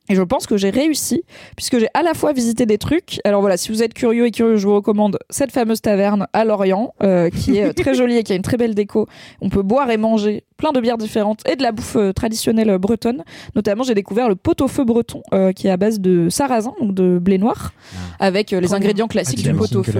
Et 0.08 0.14
je 0.16 0.22
pense 0.22 0.46
que 0.46 0.56
j'ai 0.56 0.70
réussi, 0.70 1.22
puisque 1.56 1.78
j'ai 1.78 1.88
à 1.94 2.02
la 2.02 2.12
fois 2.12 2.32
visité 2.32 2.66
des 2.66 2.76
trucs. 2.76 3.20
Alors 3.24 3.40
voilà, 3.40 3.56
si 3.56 3.70
vous 3.70 3.82
êtes 3.82 3.94
curieux 3.94 4.26
et 4.26 4.30
curieux, 4.32 4.56
je 4.56 4.66
vous 4.66 4.74
recommande 4.74 5.18
cette 5.30 5.52
fameuse 5.52 5.80
taverne 5.80 6.26
à 6.32 6.44
Lorient, 6.44 6.92
euh, 7.02 7.30
qui 7.30 7.58
est 7.58 7.66
euh, 7.68 7.72
très 7.76 7.94
jolie 7.94 8.16
et 8.16 8.22
qui 8.24 8.32
a 8.32 8.36
une 8.36 8.42
très 8.42 8.56
belle 8.56 8.74
déco. 8.74 9.06
On 9.40 9.48
peut 9.48 9.62
boire 9.62 9.88
et 9.90 9.96
manger 9.96 10.44
plein 10.56 10.72
de 10.72 10.80
bières 10.80 10.98
différentes 10.98 11.40
et 11.48 11.56
de 11.56 11.62
la 11.62 11.72
bouffe 11.72 11.96
euh, 11.96 12.12
traditionnelle 12.12 12.70
euh, 12.70 12.78
bretonne. 12.78 13.22
Notamment, 13.54 13.84
j'ai 13.84 13.94
découvert 13.94 14.28
le 14.28 14.34
pot-au-feu 14.34 14.84
breton, 14.84 15.22
euh, 15.32 15.52
qui 15.52 15.68
est 15.68 15.70
à 15.70 15.76
base 15.76 16.00
de 16.00 16.28
sarrasin, 16.28 16.72
donc 16.80 16.94
de 16.94 17.18
blé 17.18 17.38
noir, 17.38 17.72
avec 18.18 18.52
euh, 18.52 18.60
les 18.60 18.74
ingrédients 18.74 19.06
Ah, 19.08 19.12
classiques 19.12 19.38
tu 19.38 19.44
du 19.44 19.54
pot-au-feu. 19.54 19.92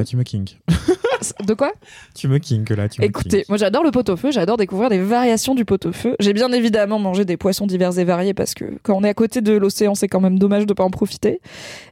De 1.47 1.55
quoi 1.55 1.73
Tu 2.15 2.28
me 2.28 2.39
kink 2.39 2.70
là, 2.70 2.89
tu 2.89 3.03
Écoutez, 3.05 3.44
moi 3.49 3.57
j'adore 3.59 3.82
le 3.85 3.90
pot-au-feu, 3.90 4.31
j'adore 4.31 4.57
découvrir 4.57 4.89
des 4.90 4.99
variations 4.99 5.55
du 5.55 5.65
pot-au-feu. 5.65 6.16
J'ai 6.20 6.32
bien 6.32 6.51
évidemment 6.53 6.99
mangé 6.99 7.24
des 7.24 7.36
poissons 7.36 7.66
divers 7.66 7.99
et 7.99 8.05
variés 8.05 8.35
parce 8.35 8.55
que 8.55 8.65
quand 8.82 8.94
on 8.97 9.05
est 9.05 9.09
à 9.09 9.15
côté 9.15 9.40
de 9.40 9.53
l'océan, 9.53 9.94
c'est 9.94 10.09
quand 10.09 10.20
même 10.20 10.39
dommage 10.39 10.66
de 10.66 10.73
pas 10.74 10.85
en 10.85 10.90
profiter. 10.90 11.40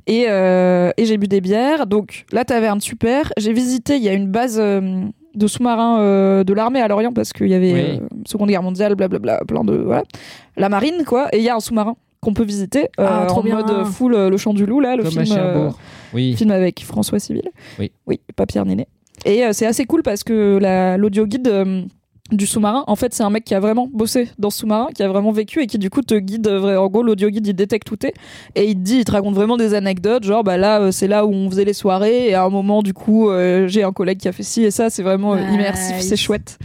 Et, 0.06 0.26
euh, 0.28 0.90
et 0.96 1.04
j'ai 1.06 1.16
bu 1.18 1.26
des 1.28 1.40
bières. 1.40 1.86
Donc 1.86 2.24
la 2.32 2.44
taverne 2.44 2.80
super. 2.80 3.32
J'ai 3.38 3.52
visité, 3.52 3.96
il 3.96 4.02
y 4.02 4.08
a 4.08 4.12
une 4.12 4.28
base 4.30 4.58
euh, 4.60 5.02
de 5.34 5.46
sous-marins 5.46 6.00
euh, 6.00 6.44
de 6.44 6.52
l'armée 6.52 6.80
à 6.80 6.88
Lorient 6.88 7.12
parce 7.12 7.32
qu'il 7.32 7.48
y 7.48 7.54
avait 7.54 7.72
Oui. 7.72 7.80
euh, 7.80 8.06
Seconde 8.26 8.48
Guerre 8.48 8.62
mondiale, 8.62 8.94
blablabla, 8.94 9.42
plein 9.46 9.64
de 9.64 9.74
voilà, 9.76 10.02
la 10.56 10.68
marine 10.68 11.04
quoi. 11.06 11.28
Et 11.32 11.38
il 11.38 11.44
y 11.44 11.48
a 11.48 11.54
un 11.56 11.60
sous-marin 11.60 11.94
qu'on 12.20 12.34
peut 12.34 12.44
visiter 12.44 12.88
euh, 13.00 13.06
Ah, 13.22 13.26
trop 13.26 13.40
en 13.40 13.42
bien. 13.42 13.54
mode 13.62 13.86
full 13.86 14.14
euh, 14.14 14.28
le 14.28 14.36
chant 14.36 14.52
du 14.52 14.66
loup 14.66 14.80
là, 14.80 14.94
le 14.96 15.04
Comme 15.04 15.12
film. 15.12 15.36
euh. 15.38 15.70
Oui. 16.12 16.34
film 16.36 16.50
avec 16.50 16.84
François 16.84 17.18
Civil. 17.18 17.44
Oui. 17.78 17.92
Oui, 18.06 18.20
pas 18.36 18.44
Pierre 18.44 18.66
Néné. 18.66 18.86
Et 19.24 19.44
euh, 19.44 19.50
c'est 19.52 19.66
assez 19.66 19.84
cool 19.84 20.02
parce 20.02 20.24
que 20.24 20.58
la- 20.60 20.96
l'audio 20.96 21.26
guide 21.26 21.48
euh, 21.48 21.82
du 22.32 22.46
sous-marin, 22.46 22.84
en 22.86 22.94
fait, 22.94 23.12
c'est 23.12 23.24
un 23.24 23.30
mec 23.30 23.42
qui 23.44 23.54
a 23.56 23.60
vraiment 23.60 23.88
bossé 23.92 24.28
dans 24.38 24.50
ce 24.50 24.58
sous-marin, 24.60 24.88
qui 24.94 25.02
a 25.02 25.08
vraiment 25.08 25.32
vécu 25.32 25.60
et 25.62 25.66
qui 25.66 25.78
du 25.78 25.90
coup 25.90 26.00
te 26.02 26.14
guide. 26.14 26.46
euh, 26.46 26.76
En 26.76 26.86
gros, 26.88 27.02
l'audio 27.02 27.28
guide 27.28 27.46
il 27.48 27.54
détecte 27.54 27.86
tout 27.88 28.06
est 28.06 28.14
et 28.54 28.66
il 28.68 28.74
te 28.76 28.80
dit, 28.80 28.98
il 28.98 29.04
te 29.04 29.10
raconte 29.12 29.34
vraiment 29.34 29.56
des 29.56 29.74
anecdotes, 29.74 30.22
genre 30.24 30.44
bah 30.44 30.56
là 30.56 30.92
c'est 30.92 31.08
là 31.08 31.26
où 31.26 31.32
on 31.32 31.50
faisait 31.50 31.64
les 31.64 31.72
soirées 31.72 32.28
et 32.28 32.34
à 32.34 32.44
un 32.44 32.48
moment 32.48 32.82
du 32.82 32.94
coup 32.94 33.28
euh, 33.30 33.66
j'ai 33.66 33.82
un 33.82 33.90
collègue 33.92 34.18
qui 34.18 34.28
a 34.28 34.32
fait 34.32 34.44
ci 34.44 34.62
et 34.62 34.70
ça, 34.70 34.90
c'est 34.90 35.02
vraiment 35.02 35.34
euh, 35.34 35.40
immersif, 35.52 35.96
Nice. 35.96 36.08
c'est 36.08 36.16
chouette. 36.16 36.56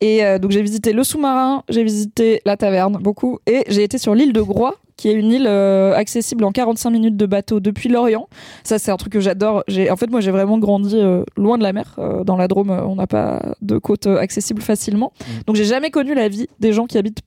Et 0.00 0.24
euh, 0.24 0.38
donc 0.38 0.50
j'ai 0.50 0.62
visité 0.62 0.92
le 0.92 1.02
sous-marin, 1.04 1.64
j'ai 1.68 1.82
visité 1.82 2.40
la 2.44 2.56
taverne 2.56 2.98
beaucoup 3.00 3.38
et 3.46 3.64
j'ai 3.68 3.82
été 3.82 3.98
sur 3.98 4.14
l'île 4.14 4.32
de 4.32 4.42
Groix 4.42 4.76
qui 4.98 5.08
est 5.08 5.14
une 5.14 5.30
île 5.30 5.46
euh, 5.46 5.94
accessible 5.94 6.44
en 6.44 6.50
45 6.52 6.90
minutes 6.90 7.16
de 7.16 7.24
bateau 7.24 7.60
depuis 7.60 7.88
l'Orient. 7.88 8.28
Ça, 8.64 8.78
c'est 8.78 8.90
un 8.90 8.96
truc 8.96 9.12
que 9.12 9.20
j'adore. 9.20 9.62
En 9.90 9.96
fait, 9.96 10.10
moi, 10.10 10.20
j'ai 10.20 10.32
vraiment 10.32 10.58
grandi 10.58 10.96
euh, 10.96 11.22
loin 11.36 11.56
de 11.56 11.62
la 11.62 11.72
mer. 11.72 11.94
Euh, 11.98 12.24
dans 12.24 12.36
la 12.36 12.48
Drôme, 12.48 12.70
on 12.70 12.96
n'a 12.96 13.06
pas 13.06 13.54
de 13.62 13.78
côte 13.78 14.08
accessible 14.08 14.60
facilement. 14.60 15.12
Donc, 15.46 15.56
j'ai 15.56 15.64
jamais 15.64 15.90
connu 15.90 16.14
la 16.14 16.28
vie 16.28 16.48
des 16.58 16.72
gens 16.72 16.86
qui 16.86 16.98
habitent 16.98 17.22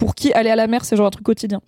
pour 0.00 0.16
qui 0.16 0.32
aller 0.32 0.50
à 0.50 0.56
la 0.56 0.66
mer, 0.66 0.84
c'est 0.84 0.96
genre 0.96 1.06
un 1.06 1.10
truc 1.10 1.24
quotidien. 1.24 1.60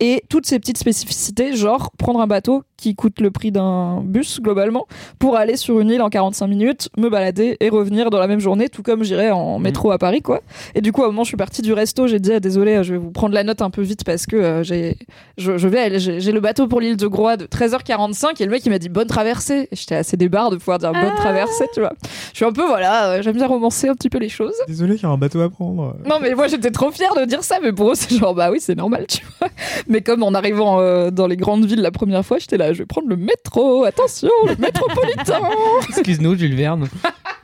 Et 0.00 0.22
toutes 0.28 0.44
ces 0.44 0.58
petites 0.58 0.76
spécificités, 0.76 1.56
genre 1.56 1.90
prendre 1.96 2.20
un 2.20 2.26
bateau 2.26 2.64
qui 2.76 2.94
coûte 2.94 3.20
le 3.22 3.30
prix 3.30 3.50
d'un 3.52 4.02
bus 4.02 4.40
globalement 4.42 4.86
pour 5.18 5.36
aller 5.36 5.56
sur 5.56 5.80
une 5.80 5.88
île 5.90 6.02
en 6.02 6.10
45 6.10 6.46
minutes, 6.46 6.90
me 6.98 7.08
balader 7.08 7.56
et 7.60 7.70
revenir 7.70 8.10
dans 8.10 8.18
la 8.18 8.26
même 8.26 8.40
journée, 8.40 8.68
tout 8.68 8.82
comme 8.82 9.02
j'irais 9.02 9.30
en 9.30 9.58
métro 9.58 9.90
à 9.92 9.98
Paris, 9.98 10.20
quoi. 10.20 10.42
Et 10.74 10.82
du 10.82 10.92
coup, 10.92 11.00
au 11.02 11.06
moment 11.06 11.22
où 11.22 11.24
je 11.24 11.28
suis 11.28 11.36
partie 11.38 11.62
du 11.62 11.72
resto, 11.72 12.06
j'ai 12.06 12.18
dit 12.18 12.32
ah, 12.34 12.40
désolé, 12.40 12.84
je 12.84 12.92
vais 12.92 12.98
vous 12.98 13.10
prendre 13.12 13.32
la 13.34 13.44
note 13.44 13.62
un 13.62 13.70
peu 13.70 13.80
vite 13.80 14.04
parce 14.04 14.26
que 14.26 14.36
euh, 14.36 14.62
j'ai, 14.62 14.98
je, 15.38 15.56
je 15.56 15.68
vais, 15.68 15.78
aller- 15.78 15.98
j'ai 16.00 16.32
le 16.32 16.40
bateau 16.40 16.66
pour 16.68 16.80
l'île 16.80 16.98
de 16.98 17.06
Groix 17.06 17.38
de 17.38 17.46
13h45 17.46 18.42
et 18.42 18.44
le 18.44 18.50
mec 18.50 18.66
il 18.66 18.70
m'a 18.70 18.78
dit 18.78 18.88
bonne 18.90 19.06
traversée. 19.06 19.68
J'étais 19.72 19.94
assez 19.94 20.16
débarre 20.18 20.50
de 20.50 20.56
pouvoir 20.56 20.78
dire 20.78 20.92
bonne 20.92 21.12
Ah. 21.12 21.16
traversée, 21.16 21.64
tu 21.72 21.80
vois. 21.80 21.92
Je 22.32 22.36
suis 22.36 22.44
un 22.44 22.52
peu 22.52 22.66
voilà, 22.66 23.10
euh, 23.12 23.22
j'aime 23.22 23.36
bien 23.36 23.46
romancer 23.46 23.88
un 23.88 23.94
petit 23.94 24.10
peu 24.10 24.18
les 24.18 24.28
choses. 24.28 24.54
Désolé, 24.68 24.96
il 24.96 25.02
y 25.02 25.06
a 25.06 25.08
un 25.08 25.16
bateau 25.16 25.40
à 25.40 25.48
prendre. 25.48 25.96
Non 26.06 26.16
mais 26.20 26.34
moi 26.34 26.48
j'étais 26.48 26.70
trop 26.70 26.90
fière 26.90 27.14
de 27.14 27.24
dire 27.24 27.42
ça, 27.44 27.58
mais 27.62 27.72
pour 27.76 27.90
eux 27.90 27.94
c'est 27.96 28.16
genre 28.16 28.34
bah 28.34 28.50
oui 28.50 28.58
c'est 28.60 28.74
normal, 28.74 29.06
tu 29.08 29.24
vois. 29.38 29.48
Mais 29.86 30.00
comme 30.00 30.22
en 30.24 30.34
arrivant 30.34 30.80
euh, 30.80 31.10
dans 31.12 31.28
les 31.28 31.36
grandes 31.36 31.64
villes 31.66 31.80
la 31.82 31.92
première 31.92 32.24
fois, 32.26 32.38
j'étais 32.38 32.56
là, 32.56 32.72
je 32.72 32.78
vais 32.78 32.86
prendre 32.86 33.08
le 33.08 33.16
métro, 33.16 33.84
attention, 33.84 34.30
le 34.46 34.56
métropolitain. 34.58 35.40
Excuse-nous, 35.88 36.36
Jules 36.36 36.56
Verne. 36.56 36.88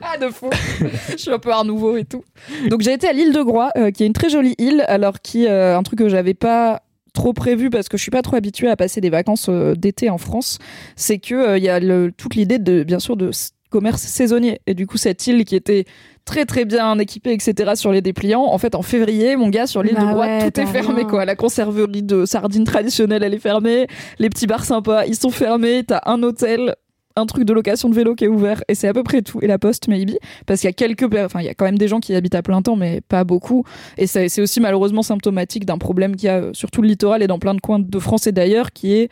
Ah, 0.05 0.17
de 0.17 0.27
fou. 0.29 0.49
je 1.11 1.15
suis 1.15 1.31
un 1.31 1.39
peu 1.39 1.49
art 1.51 1.63
nouveau 1.63 1.95
et 1.95 2.03
tout. 2.03 2.25
Donc 2.69 2.81
j'ai 2.81 2.91
été 2.91 3.07
à 3.07 3.13
l'île 3.13 3.31
de 3.31 3.41
Groix, 3.41 3.69
euh, 3.77 3.89
qui 3.89 4.03
est 4.03 4.05
une 4.05 4.11
très 4.11 4.27
jolie 4.29 4.53
île, 4.57 4.83
alors 4.89 5.21
qui 5.21 5.47
euh, 5.47 5.77
un 5.77 5.81
truc 5.83 5.99
que 5.99 6.09
j'avais 6.09 6.33
pas 6.33 6.81
trop 7.13 7.31
prévu 7.31 7.69
parce 7.69 7.87
que 7.87 7.95
je 7.95 8.01
suis 8.01 8.11
pas 8.11 8.21
trop 8.21 8.35
habituée 8.35 8.67
à 8.67 8.75
passer 8.75 8.99
des 8.99 9.09
vacances 9.09 9.45
euh, 9.47 9.75
d'été 9.75 10.09
en 10.09 10.17
France, 10.17 10.59
c'est 10.97 11.19
que 11.19 11.33
euh, 11.35 11.57
il 11.57 11.63
y 11.63 11.69
a 11.69 11.79
le- 11.79 12.11
toute 12.11 12.35
l'idée 12.35 12.59
de 12.59 12.83
bien 12.83 12.99
sûr 12.99 13.15
de 13.15 13.31
commerce 13.69 14.01
saisonnier 14.01 14.59
et 14.67 14.73
du 14.73 14.87
coup 14.87 14.97
cette 14.97 15.25
île 15.25 15.45
qui 15.45 15.55
était 15.55 15.85
très 16.25 16.45
très 16.45 16.65
bien 16.65 16.97
équipée 16.99 17.33
etc 17.33 17.71
sur 17.75 17.91
les 17.91 18.01
dépliants. 18.01 18.43
En 18.43 18.57
fait 18.57 18.75
en 18.75 18.81
février 18.81 19.35
mon 19.35 19.49
gars 19.49 19.67
sur 19.67 19.83
l'île 19.83 19.95
de 19.95 19.99
Bah 19.99 20.11
Groix 20.13 20.25
ouais, 20.25 20.51
tout 20.51 20.59
est 20.59 20.65
fermé 20.65 20.99
rien. 20.99 21.07
quoi. 21.07 21.25
La 21.25 21.35
conserverie 21.35 22.03
de 22.03 22.25
sardines 22.25 22.63
traditionnelle 22.63 23.23
elle 23.23 23.33
est 23.33 23.39
fermée. 23.39 23.87
Les 24.19 24.29
petits 24.29 24.47
bars 24.47 24.65
sympas 24.65 25.05
ils 25.05 25.15
sont 25.15 25.29
fermés. 25.31 25.83
T'as 25.85 26.01
un 26.05 26.23
hôtel 26.23 26.75
un 27.15 27.27
truc 27.27 27.43
de 27.43 27.53
location 27.53 27.89
de 27.89 27.95
vélo 27.95 28.15
qui 28.15 28.25
est 28.25 28.27
ouvert 28.27 28.63
et 28.67 28.73
c'est 28.73 28.87
à 28.87 28.93
peu 28.93 29.03
près 29.03 29.21
tout. 29.21 29.39
Et 29.41 29.47
la 29.47 29.59
poste 29.59 29.87
maybe. 29.87 30.15
Parce 30.45 30.61
qu'il 30.61 30.67
y 30.67 30.71
a 30.71 30.73
quelques 30.73 31.03
enfin 31.15 31.41
il 31.41 31.45
y 31.45 31.49
a 31.49 31.53
quand 31.53 31.65
même 31.65 31.77
des 31.77 31.87
gens 31.87 31.99
qui 31.99 32.13
y 32.13 32.15
habitent 32.15 32.35
à 32.35 32.41
plein 32.41 32.61
temps 32.61 32.75
mais 32.75 33.01
pas 33.01 33.23
beaucoup. 33.23 33.63
Et 33.97 34.07
c'est 34.07 34.41
aussi 34.41 34.59
malheureusement 34.59 35.03
symptomatique 35.03 35.65
d'un 35.65 35.77
problème 35.77 36.15
qu'il 36.15 36.27
y 36.27 36.29
a 36.29 36.37
euh, 36.39 36.49
sur 36.53 36.71
tout 36.71 36.81
le 36.81 36.87
littoral 36.87 37.21
et 37.21 37.27
dans 37.27 37.39
plein 37.39 37.53
de 37.53 37.61
coins 37.61 37.79
de 37.79 37.99
France 37.99 38.27
et 38.27 38.31
d'ailleurs 38.31 38.71
qui 38.71 38.93
est 38.93 39.09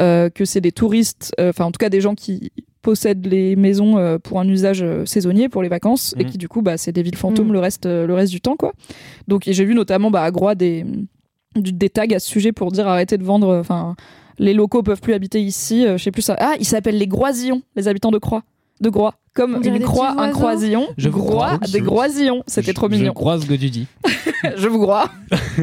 euh, 0.00 0.30
que 0.30 0.44
c'est 0.44 0.60
des 0.60 0.72
touristes 0.72 1.32
euh, 1.38 1.50
enfin 1.50 1.66
en 1.66 1.70
tout 1.70 1.78
cas 1.78 1.90
des 1.90 2.00
gens 2.00 2.14
qui 2.14 2.50
possèdent 2.84 3.26
les 3.26 3.56
maisons 3.56 3.98
euh, 3.98 4.18
pour 4.18 4.38
un 4.38 4.46
usage 4.48 4.82
euh, 4.84 5.04
saisonnier 5.06 5.48
pour 5.48 5.62
les 5.64 5.68
vacances 5.68 6.14
et 6.18 6.22
Mhm. 6.24 6.30
qui 6.30 6.38
du 6.38 6.46
coup 6.48 6.62
bah 6.62 6.76
c'est 6.76 6.92
des 6.92 7.02
villes 7.02 7.16
fantômes 7.16 7.46
Mhm. 7.48 7.52
le 7.54 7.58
reste 7.58 7.86
euh, 7.86 8.06
le 8.06 8.14
reste 8.14 8.30
du 8.30 8.40
temps 8.40 8.54
quoi 8.56 8.72
donc 9.26 9.42
j'ai 9.46 9.64
vu 9.64 9.74
notamment 9.74 10.10
bah 10.12 10.22
à 10.22 10.30
Groix 10.30 10.54
des 10.54 10.84
des 11.56 11.88
tags 11.90 12.06
à 12.14 12.18
ce 12.20 12.28
sujet 12.28 12.52
pour 12.52 12.70
dire 12.70 12.86
arrêtez 12.86 13.16
de 13.18 13.24
vendre 13.24 13.56
enfin 13.58 13.96
les 14.38 14.52
locaux 14.54 14.82
peuvent 14.82 15.00
plus 15.00 15.14
habiter 15.14 15.40
ici 15.40 15.86
euh, 15.86 15.96
je 15.98 16.02
sais 16.04 16.10
plus 16.12 16.22
ça 16.22 16.36
ah 16.38 16.54
ils 16.60 16.64
s'appellent 16.66 16.98
les 16.98 17.06
Groisillons 17.08 17.62
les 17.76 17.88
habitants 17.88 18.10
de 18.12 18.18
Croix 18.18 18.42
de 18.80 18.88
Groix 18.90 19.14
comme 19.34 19.54
une 19.64 19.78
des 19.78 19.80
croix 19.80 20.14
un 20.20 20.30
croisillon 20.30 20.86
Je 20.96 21.08
vous 21.08 21.18
Groix 21.20 21.56
crois. 21.56 21.68
des 21.72 21.80
Groisillons 21.80 22.42
c'était 22.46 22.72
trop 22.74 22.88
mignon 22.88 23.06
Je 23.06 23.10
crois 23.12 23.40
ce 23.40 23.46
que 23.46 23.54
tu 23.54 23.70
dis. 23.70 23.86
je 24.56 24.68
vous 24.68 24.80
crois. 24.80 25.10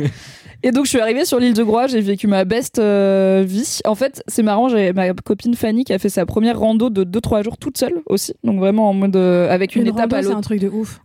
Et 0.63 0.71
donc 0.71 0.85
je 0.85 0.91
suis 0.91 0.99
arrivée 0.99 1.25
sur 1.25 1.39
l'île 1.39 1.53
de 1.53 1.63
Groix, 1.63 1.87
j'ai 1.87 2.01
vécu 2.01 2.27
ma 2.27 2.45
best 2.45 2.77
euh, 2.77 3.43
vie. 3.45 3.79
En 3.85 3.95
fait, 3.95 4.23
c'est 4.27 4.43
marrant, 4.43 4.69
j'ai 4.69 4.93
ma 4.93 5.11
copine 5.13 5.55
Fanny 5.55 5.83
qui 5.83 5.93
a 5.93 5.97
fait 5.99 6.09
sa 6.09 6.25
première 6.25 6.59
rando 6.59 6.89
de 6.89 7.03
2-3 7.03 7.43
jours 7.43 7.57
toute 7.57 7.77
seule 7.77 8.01
aussi, 8.05 8.33
donc 8.43 8.59
vraiment 8.59 8.89
en 8.89 8.93
mode 8.93 9.15
euh, 9.15 9.49
avec 9.49 9.75
une, 9.75 9.83
Une 9.83 9.87
étape 9.87 10.11
rando, 10.11 10.15
à 10.15 10.23
c'est 10.23 10.37
un 10.37 10.41
truc 10.41 10.59
de 10.59 10.69
ouf. 10.69 11.01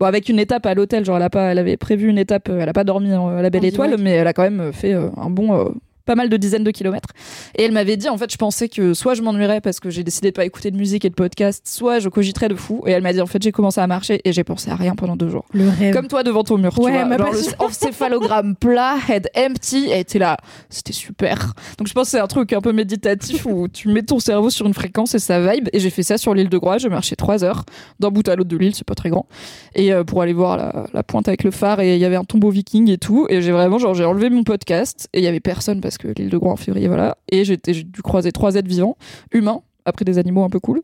Bon, 0.00 0.06
avec 0.06 0.28
une 0.28 0.40
étape 0.40 0.66
à 0.66 0.74
l'hôtel, 0.74 1.04
genre 1.04 1.16
elle 1.16 1.22
a 1.22 1.30
pas, 1.30 1.52
elle 1.52 1.58
avait 1.58 1.76
prévu 1.76 2.08
une 2.08 2.18
étape, 2.18 2.48
euh, 2.48 2.58
elle 2.60 2.68
a 2.68 2.72
pas 2.72 2.84
dormi 2.84 3.12
à 3.12 3.40
la 3.40 3.50
Belle 3.50 3.62
En 3.62 3.68
Étoile, 3.68 3.96
mais 4.00 4.10
elle 4.12 4.26
a 4.26 4.32
quand 4.32 4.42
même 4.42 4.72
fait 4.72 4.92
un 4.92 5.30
bon. 5.30 5.72
Pas 6.08 6.14
mal 6.14 6.28
de 6.30 6.36
dizaines 6.38 6.64
de 6.64 6.70
kilomètres. 6.70 7.10
Et 7.56 7.62
elle 7.64 7.72
m'avait 7.72 7.96
dit, 7.98 8.08
en 8.08 8.16
fait, 8.16 8.32
je 8.32 8.36
pensais 8.38 8.68
que 8.70 8.94
soit 8.94 9.12
je 9.14 9.20
m'ennuierais 9.22 9.60
parce 9.60 9.78
que 9.78 9.90
j'ai 9.90 10.02
décidé 10.02 10.30
de 10.30 10.34
pas 10.34 10.46
écouter 10.46 10.70
de 10.70 10.76
musique 10.78 11.04
et 11.04 11.10
de 11.10 11.14
podcast, 11.14 11.62
soit 11.68 11.98
je 11.98 12.08
cogiterais 12.08 12.48
de 12.48 12.54
fou. 12.54 12.82
Et 12.86 12.92
elle 12.92 13.02
m'a 13.02 13.12
dit, 13.12 13.20
en 13.20 13.26
fait, 13.26 13.42
j'ai 13.42 13.52
commencé 13.52 13.78
à 13.80 13.86
marcher 13.86 14.20
et 14.24 14.32
j'ai 14.32 14.42
pensé 14.42 14.70
à 14.70 14.74
rien 14.76 14.94
pendant 14.94 15.16
deux 15.16 15.28
jours. 15.28 15.44
Le 15.52 15.68
rêve. 15.68 15.94
Comme 15.94 16.08
toi 16.08 16.22
devant 16.22 16.44
ton 16.44 16.56
mur, 16.56 16.74
tu 16.74 16.80
Ouais, 16.80 16.92
vois. 16.92 17.04
ma 17.04 17.18
Genre 17.18 17.30
le 17.30 17.36
passion. 17.36 17.52
encéphalogramme 17.58 18.56
plat, 18.56 18.96
head 19.08 19.28
empty, 19.36 19.90
et 19.92 20.02
t'es 20.04 20.18
là. 20.18 20.36
C'était 20.70 20.92
super. 20.94 21.52
Donc 21.76 21.88
je 21.88 21.92
pense 21.92 22.04
que 22.06 22.10
c'est 22.12 22.20
un 22.20 22.26
truc 22.26 22.52
un 22.52 22.60
peu 22.60 22.72
méditatif 22.72 23.44
où 23.46 23.68
tu 23.68 23.88
mets 23.88 24.02
ton 24.02 24.18
cerveau 24.18 24.48
sur 24.50 24.66
une 24.66 24.74
fréquence 24.74 25.14
et 25.14 25.18
ça 25.18 25.40
vibe. 25.40 25.68
Et 25.72 25.80
j'ai 25.80 25.90
fait 25.90 26.02
ça 26.02 26.16
sur 26.18 26.32
l'île 26.34 26.48
de 26.48 26.58
Groix. 26.58 26.78
Je 26.78 26.88
marchais 26.88 27.16
trois 27.16 27.44
heures 27.44 27.64
d'un 28.00 28.10
bout 28.10 28.26
à 28.28 28.34
l'autre 28.36 28.48
de 28.48 28.56
l'île, 28.56 28.74
c'est 28.74 28.86
pas 28.86 28.94
très 28.94 29.10
grand. 29.10 29.26
Et 29.74 29.92
euh, 29.92 30.04
pour 30.04 30.22
aller 30.22 30.32
voir 30.32 30.56
la, 30.56 30.86
la 30.92 31.02
pointe 31.02 31.28
avec 31.28 31.44
le 31.44 31.50
phare, 31.50 31.80
et 31.80 31.94
il 31.96 32.00
y 32.00 32.04
avait 32.04 32.16
un 32.16 32.24
tombeau 32.24 32.50
viking 32.50 32.90
et 32.90 32.98
tout. 32.98 33.26
Et 33.28 33.42
j'ai 33.42 33.52
vraiment, 33.52 33.78
genre, 33.78 33.94
j'ai 33.94 34.04
enlevé 34.04 34.30
mon 34.30 34.42
podcast 34.44 35.08
et 35.12 35.18
il 35.18 35.24
y 35.24 35.26
avait 35.26 35.40
personne 35.40 35.80
parce 35.80 35.97
que 35.98 36.08
l'île 36.08 36.30
de 36.30 36.38
Groix 36.38 36.52
en 36.52 36.56
février, 36.56 36.88
voilà. 36.88 37.18
Et 37.30 37.44
j'ai 37.44 37.56
dû 37.56 38.02
croiser 38.02 38.32
trois 38.32 38.54
êtres 38.54 38.68
vivants, 38.68 38.96
humains, 39.32 39.62
après 39.84 40.04
des 40.04 40.18
animaux 40.18 40.44
un 40.44 40.50
peu 40.50 40.60
cool. 40.60 40.82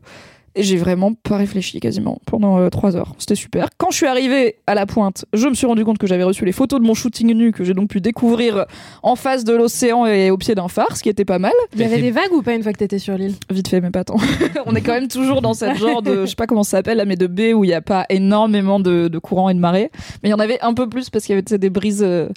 Et 0.57 0.63
j'ai 0.63 0.77
vraiment 0.77 1.13
pas 1.13 1.35
réfléchi 1.35 1.81
quasiment 1.81 2.19
pendant 2.25 2.57
euh, 2.57 2.69
trois 2.69 2.95
heures. 2.95 3.13
C'était 3.17 3.35
super. 3.35 3.67
Quand 3.77 3.91
je 3.91 3.97
suis 3.97 4.05
arrivée 4.05 4.55
à 4.67 4.73
la 4.73 4.85
pointe, 4.85 5.25
je 5.33 5.47
me 5.47 5.53
suis 5.53 5.67
rendu 5.67 5.83
compte 5.83 5.97
que 5.97 6.07
j'avais 6.07 6.23
reçu 6.23 6.45
les 6.45 6.53
photos 6.53 6.79
de 6.79 6.85
mon 6.85 6.93
shooting 6.93 7.33
nu 7.33 7.51
que 7.51 7.65
j'ai 7.65 7.73
donc 7.73 7.89
pu 7.89 7.99
découvrir 7.99 8.65
en 9.03 9.17
face 9.17 9.43
de 9.43 9.53
l'océan 9.53 10.05
et 10.05 10.31
au 10.31 10.37
pied 10.37 10.55
d'un 10.55 10.69
phare, 10.69 10.95
ce 10.95 11.03
qui 11.03 11.09
était 11.09 11.25
pas 11.25 11.39
mal. 11.39 11.51
Il 11.73 11.81
y 11.81 11.83
avait 11.83 12.01
des 12.01 12.11
vagues 12.11 12.31
ou 12.31 12.41
pas 12.41 12.53
une 12.53 12.63
fois 12.63 12.71
que 12.71 12.77
t'étais 12.77 12.99
sur 12.99 13.17
l'île? 13.17 13.35
Vite 13.51 13.67
fait, 13.67 13.81
mais 13.81 13.91
pas 13.91 14.05
tant. 14.05 14.15
On 14.65 14.73
est 14.75 14.81
quand 14.81 14.93
même 14.93 15.09
toujours 15.09 15.41
dans 15.41 15.53
cette 15.53 15.75
genre 15.75 16.01
de, 16.01 16.21
je 16.21 16.27
sais 16.27 16.35
pas 16.35 16.47
comment 16.47 16.63
ça 16.63 16.77
s'appelle, 16.77 17.03
mais 17.05 17.17
de 17.17 17.27
baie 17.27 17.53
où 17.53 17.65
il 17.65 17.67
n'y 17.67 17.73
a 17.73 17.81
pas 17.81 18.05
énormément 18.09 18.79
de, 18.79 19.09
de 19.09 19.19
courant 19.19 19.49
et 19.49 19.53
de 19.53 19.59
marée. 19.59 19.91
Mais 20.23 20.29
il 20.29 20.31
y 20.31 20.35
en 20.35 20.39
avait 20.39 20.61
un 20.61 20.73
peu 20.73 20.87
plus 20.87 21.09
parce 21.09 21.25
qu'il 21.25 21.35
y 21.35 21.37
avait 21.37 21.57
des 21.57 21.69
brises, 21.69 22.01
euh, 22.01 22.29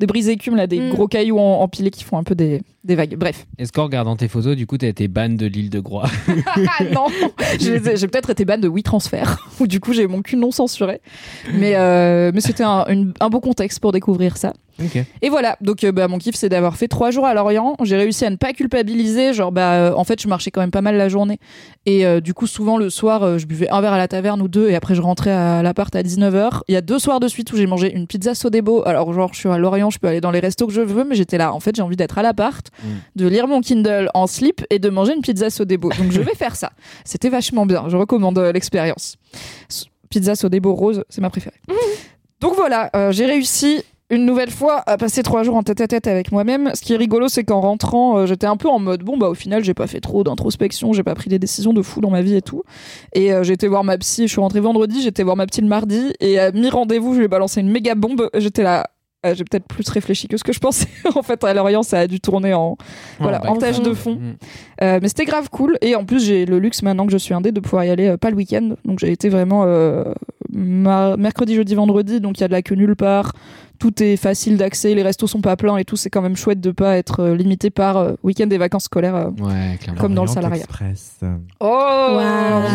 des 0.00 0.06
brises 0.06 0.28
écumes, 0.28 0.56
là, 0.56 0.66
des 0.66 0.80
Mm. 0.80 0.90
gros 0.90 1.06
cailloux 1.08 1.38
en- 1.38 1.60
empilés 1.60 1.90
qui 1.90 2.04
font 2.04 2.18
un 2.18 2.22
peu 2.24 2.34
des, 2.34 2.60
des 2.84 2.94
vagues. 2.94 3.16
Bref. 3.16 3.46
Est-ce 3.58 3.72
qu'en 3.72 3.84
regardant 3.84 4.16
tes 4.16 4.28
photos, 4.28 4.56
du 4.56 4.66
coup, 4.66 4.76
t'as 4.78 4.88
été 4.88 5.08
ban 5.08 5.28
de 5.30 5.46
l'île 5.46 5.70
de 5.70 5.80
Groix 5.80 6.08
Ah 6.56 6.84
non 6.92 7.06
J'ai 7.60 7.80
j'ai 7.96 8.08
peut-être 8.08 8.30
été 8.30 8.44
ban 8.44 8.58
de 8.58 8.68
WeTransfer, 8.68 9.24
où 9.60 9.66
du 9.66 9.80
coup 9.80 9.92
j'ai 9.92 10.06
mon 10.06 10.22
cul 10.22 10.36
non 10.36 10.50
censuré. 10.50 11.00
Mais, 11.54 11.74
euh, 11.76 12.30
mais 12.34 12.40
c'était 12.40 12.64
un, 12.64 12.84
un 13.20 13.28
beau 13.30 13.40
contexte 13.40 13.80
pour 13.80 13.92
découvrir 13.92 14.36
ça. 14.36 14.52
Et 15.22 15.28
voilà, 15.28 15.56
donc 15.60 15.84
euh, 15.84 15.92
bah, 15.92 16.08
mon 16.08 16.18
kiff 16.18 16.34
c'est 16.34 16.48
d'avoir 16.48 16.76
fait 16.76 16.88
trois 16.88 17.10
jours 17.10 17.26
à 17.26 17.34
Lorient. 17.34 17.76
J'ai 17.82 17.96
réussi 17.96 18.24
à 18.24 18.30
ne 18.30 18.36
pas 18.36 18.52
culpabiliser, 18.52 19.32
genre 19.32 19.52
bah 19.52 19.72
euh, 19.74 19.92
en 19.94 20.04
fait 20.04 20.20
je 20.20 20.28
marchais 20.28 20.50
quand 20.50 20.60
même 20.60 20.70
pas 20.70 20.82
mal 20.82 20.96
la 20.96 21.08
journée. 21.08 21.38
Et 21.86 22.04
euh, 22.06 22.20
du 22.20 22.34
coup 22.34 22.46
souvent 22.46 22.76
le 22.76 22.90
soir 22.90 23.22
euh, 23.22 23.38
je 23.38 23.46
buvais 23.46 23.68
un 23.70 23.80
verre 23.80 23.92
à 23.92 23.98
la 23.98 24.08
taverne 24.08 24.42
ou 24.42 24.48
deux 24.48 24.68
et 24.68 24.74
après 24.74 24.94
je 24.94 25.00
rentrais 25.02 25.30
à 25.32 25.62
l'appart 25.62 25.94
à 25.94 26.02
19h. 26.02 26.60
Il 26.68 26.74
y 26.74 26.76
a 26.76 26.80
deux 26.80 26.98
soirs 26.98 27.20
de 27.20 27.28
suite 27.28 27.52
où 27.52 27.56
j'ai 27.56 27.66
mangé 27.66 27.94
une 27.94 28.06
pizza 28.06 28.34
Sodebo. 28.34 28.82
Alors 28.86 29.12
genre 29.12 29.32
je 29.32 29.38
suis 29.38 29.48
à 29.48 29.58
Lorient, 29.58 29.90
je 29.90 29.98
peux 29.98 30.08
aller 30.08 30.20
dans 30.20 30.30
les 30.30 30.40
restos 30.40 30.66
que 30.66 30.72
je 30.72 30.80
veux, 30.80 31.04
mais 31.04 31.14
j'étais 31.14 31.38
là 31.38 31.52
en 31.54 31.60
fait 31.60 31.76
j'ai 31.76 31.82
envie 31.82 31.96
d'être 31.96 32.18
à 32.18 32.22
l'appart, 32.22 32.66
Mm. 32.82 32.88
de 33.16 33.26
lire 33.28 33.46
mon 33.48 33.60
Kindle 33.60 34.10
en 34.14 34.26
slip 34.26 34.64
et 34.70 34.78
de 34.78 34.90
manger 34.90 35.14
une 35.14 35.22
pizza 35.22 35.50
Sodebo. 35.50 35.90
Donc 35.90 36.10
je 36.10 36.20
vais 36.20 36.34
faire 36.34 36.56
ça. 36.56 36.72
C'était 37.04 37.28
vachement 37.28 37.66
bien, 37.66 37.84
je 37.88 37.96
recommande 37.96 38.38
euh, 38.38 38.52
l'expérience. 38.52 39.16
Pizza 40.10 40.34
Sodebo 40.34 40.74
rose, 40.74 41.04
c'est 41.08 41.20
ma 41.20 41.30
préférée. 41.30 41.56
Donc 42.40 42.54
voilà, 42.56 42.90
euh, 42.94 43.10
j'ai 43.12 43.26
réussi 43.26 43.82
une 44.10 44.26
nouvelle 44.26 44.50
fois 44.50 44.82
à 44.86 44.96
passer 44.96 45.22
trois 45.22 45.42
jours 45.42 45.56
en 45.56 45.62
tête 45.62 45.80
à 45.80 45.88
tête 45.88 46.06
avec 46.06 46.30
moi-même. 46.30 46.70
Ce 46.74 46.82
qui 46.82 46.92
est 46.92 46.96
rigolo, 46.96 47.28
c'est 47.28 47.44
qu'en 47.44 47.60
rentrant, 47.60 48.18
euh, 48.18 48.26
j'étais 48.26 48.46
un 48.46 48.56
peu 48.56 48.68
en 48.68 48.78
mode 48.78 49.02
bon 49.02 49.16
bah 49.16 49.28
au 49.28 49.34
final 49.34 49.64
j'ai 49.64 49.74
pas 49.74 49.86
fait 49.86 50.00
trop 50.00 50.24
d'introspection, 50.24 50.92
j'ai 50.92 51.02
pas 51.02 51.14
pris 51.14 51.30
des 51.30 51.38
décisions 51.38 51.72
de 51.72 51.82
fou 51.82 52.00
dans 52.00 52.10
ma 52.10 52.22
vie 52.22 52.36
et 52.36 52.42
tout. 52.42 52.62
Et 53.14 53.32
euh, 53.32 53.42
j'ai 53.42 53.54
été 53.54 53.66
voir 53.66 53.82
ma 53.84 53.96
psy. 53.98 54.22
Je 54.22 54.32
suis 54.32 54.40
rentrée 54.40 54.60
vendredi, 54.60 55.02
j'étais 55.02 55.22
voir 55.22 55.36
ma 55.36 55.46
psy 55.46 55.60
le 55.62 55.68
mardi 55.68 56.12
et 56.20 56.38
à 56.38 56.52
mi 56.52 56.68
rendez-vous, 56.68 57.14
je 57.14 57.18
lui 57.18 57.24
ai 57.24 57.28
balancé 57.28 57.60
une 57.60 57.70
méga 57.70 57.94
bombe. 57.94 58.28
J'étais 58.36 58.62
là. 58.62 58.86
euh, 59.24 59.34
j'ai 59.34 59.44
peut-être 59.44 59.66
plus 59.66 59.88
réfléchi 59.88 60.28
que 60.28 60.36
ce 60.36 60.44
que 60.44 60.52
je 60.52 60.60
pensais. 60.60 60.88
en 61.14 61.22
fait, 61.22 61.42
à 61.42 61.54
Lorient, 61.54 61.82
ça 61.82 62.00
a 62.00 62.06
dû 62.06 62.20
tourner 62.20 62.52
en, 62.52 62.76
voilà, 63.20 63.38
bah, 63.38 63.50
en 63.50 63.56
tâche 63.56 63.80
de 63.80 63.94
fond. 63.94 64.16
Mm. 64.16 64.36
Euh, 64.82 64.98
mais 65.00 65.08
c'était 65.08 65.24
grave 65.24 65.48
cool. 65.50 65.78
Et 65.80 65.94
en 65.94 66.04
plus, 66.04 66.22
j'ai 66.24 66.44
le 66.44 66.58
luxe 66.58 66.82
maintenant 66.82 67.06
que 67.06 67.12
je 67.12 67.16
suis 67.16 67.32
indé 67.34 67.50
de 67.52 67.60
pouvoir 67.60 67.84
y 67.84 67.90
aller 67.90 68.08
euh, 68.08 68.16
pas 68.18 68.30
le 68.30 68.36
week-end. 68.36 68.74
Donc 68.84 68.98
j'ai 68.98 69.10
été 69.10 69.30
vraiment 69.30 69.64
mercredi, 70.54 71.54
jeudi, 71.54 71.74
vendredi. 71.74 72.20
Donc 72.20 72.38
il 72.38 72.40
y 72.42 72.44
a 72.44 72.48
de 72.48 72.52
la 72.52 72.62
queue 72.62 72.74
nulle 72.74 72.96
part. 72.96 73.32
Tout 73.80 74.02
est 74.02 74.16
facile 74.16 74.56
d'accès. 74.56 74.94
Les 74.94 75.02
restos 75.02 75.26
sont 75.26 75.40
pas 75.40 75.56
pleins 75.56 75.76
et 75.76 75.84
tout. 75.84 75.96
C'est 75.96 76.08
quand 76.08 76.22
même 76.22 76.36
chouette 76.36 76.60
de 76.60 76.70
pas 76.70 76.96
être 76.96 77.20
euh, 77.20 77.34
limité 77.36 77.70
par 77.70 77.96
euh, 77.96 78.12
week-end 78.22 78.48
et 78.48 78.56
vacances 78.56 78.84
scolaires. 78.84 79.16
euh. 79.16 79.30
Ouais. 79.40 79.78
Comme 79.98 80.14
dans 80.14 80.22
le 80.22 80.28
Orient 80.30 80.34
salariat. 80.34 80.62
Express. 80.64 81.16
Oh, 81.58 81.66
on 81.68 82.18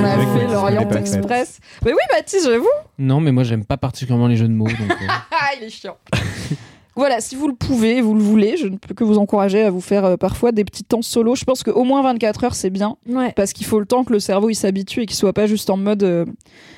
a 0.03 0.17
fait 0.37 0.47
l'Orient 0.51 0.89
Express. 0.91 1.59
Mais 1.85 1.91
oui, 1.93 1.99
Mathis, 2.13 2.43
j'avoue. 2.43 2.67
Non, 2.99 3.21
mais 3.21 3.31
moi, 3.31 3.43
j'aime 3.43 3.63
pas 3.63 3.77
particulièrement 3.77 4.27
les 4.27 4.35
jeux 4.35 4.47
de 4.49 4.53
mots. 4.53 4.67
Donc, 4.67 4.91
euh, 4.91 5.05
Ah, 5.31 5.51
il 5.59 5.63
est 5.65 5.69
chiant. 5.69 5.95
Voilà, 6.99 7.21
si 7.21 7.37
vous 7.37 7.47
le 7.47 7.55
pouvez, 7.55 8.01
vous 8.01 8.13
le 8.13 8.21
voulez, 8.21 8.57
je 8.57 8.67
ne 8.67 8.75
peux 8.75 8.93
que 8.93 9.05
vous 9.05 9.17
encourager 9.17 9.63
à 9.63 9.69
vous 9.69 9.79
faire 9.79 10.03
euh, 10.03 10.17
parfois 10.17 10.51
des 10.51 10.65
petits 10.65 10.83
temps 10.83 11.01
solo. 11.01 11.33
Je 11.33 11.45
pense 11.45 11.63
qu'au 11.63 11.85
moins 11.85 12.03
24 12.03 12.43
heures, 12.43 12.55
c'est 12.55 12.69
bien. 12.69 12.97
Ouais. 13.07 13.31
parce 13.37 13.53
qu'il 13.53 13.65
faut 13.65 13.79
le 13.79 13.85
temps 13.85 14.03
que 14.03 14.11
le 14.11 14.19
cerveau 14.19 14.49
il 14.49 14.55
s'habitue 14.55 15.03
et 15.03 15.05
qu'il 15.05 15.15
soit 15.15 15.31
pas 15.31 15.47
juste 15.47 15.69
en 15.69 15.77
mode 15.77 16.03
euh, 16.03 16.25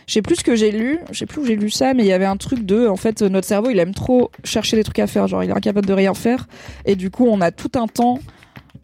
je 0.06 0.14
sais 0.14 0.22
plus 0.22 0.36
ce 0.36 0.44
que 0.44 0.56
j'ai 0.56 0.72
lu 0.72 1.00
je 1.12 1.18
sais 1.18 1.26
plus 1.26 1.42
où 1.42 1.46
j'ai 1.46 1.56
lu 1.56 1.72
ça 1.72 1.94
mais 1.94 2.04
il 2.04 2.08
y 2.08 2.14
avait 2.14 2.26
un 2.26 2.38
truc 2.38 2.66
de 2.66 2.88
en 2.88 2.96
fait 2.96 3.22
notre 3.24 3.48
cerveau 3.48 3.70
il 3.72 3.80
aime 3.80 3.94
trop 3.94 4.30
chercher 4.44 4.78
des 4.78 4.84
trucs 4.84 5.00
à 5.00 5.08
faire 5.08 5.28
genre 5.28 5.44
il 5.44 5.50
est 5.50 5.54
incapable 5.54 5.88
de 5.88 5.94
rien 5.94 6.14
faire 6.14 6.48
et 6.86 6.96
du 6.96 7.10
coup 7.10 7.26
on 7.28 7.42
a 7.42 7.52
tout 7.52 7.72
un 7.76 7.88
temps 7.88 8.20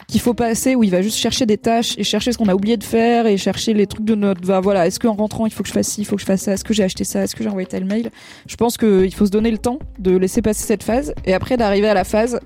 qu'il 0.07 0.21
faut 0.21 0.33
passer 0.33 0.75
où 0.75 0.83
il 0.83 0.91
va 0.91 1.01
juste 1.01 1.17
chercher 1.17 1.45
des 1.45 1.57
tâches 1.57 1.95
et 1.97 2.03
chercher 2.03 2.31
ce 2.31 2.37
qu'on 2.37 2.47
a 2.47 2.55
oublié 2.55 2.77
de 2.77 2.83
faire 2.83 3.25
et 3.27 3.37
chercher 3.37 3.73
les 3.73 3.87
trucs 3.87 4.05
de 4.05 4.15
notre 4.15 4.41
bah, 4.41 4.59
voilà 4.61 4.87
est-ce 4.87 4.99
qu'en 4.99 5.13
rentrant 5.13 5.45
il 5.45 5.51
faut 5.51 5.63
que 5.63 5.69
je 5.69 5.73
fasse 5.73 5.87
ci 5.87 6.01
il 6.01 6.05
faut 6.05 6.15
que 6.15 6.21
je 6.21 6.25
fasse 6.25 6.41
ça 6.41 6.53
est-ce 6.53 6.63
que 6.63 6.73
j'ai 6.73 6.83
acheté 6.83 7.03
ça 7.03 7.23
est-ce 7.23 7.35
que 7.35 7.43
j'ai 7.43 7.49
envoyé 7.49 7.67
tel 7.67 7.83
mail? 7.83 8.09
Je 8.47 8.55
pense 8.55 8.77
qu'il 8.77 9.13
faut 9.13 9.25
se 9.25 9.31
donner 9.31 9.51
le 9.51 9.57
temps 9.57 9.79
de 9.99 10.15
laisser 10.15 10.41
passer 10.41 10.65
cette 10.65 10.83
phase 10.83 11.13
et 11.25 11.33
après 11.33 11.57
d'arriver 11.57 11.89
à 11.89 11.93
la 11.93 12.03
phase 12.03 12.39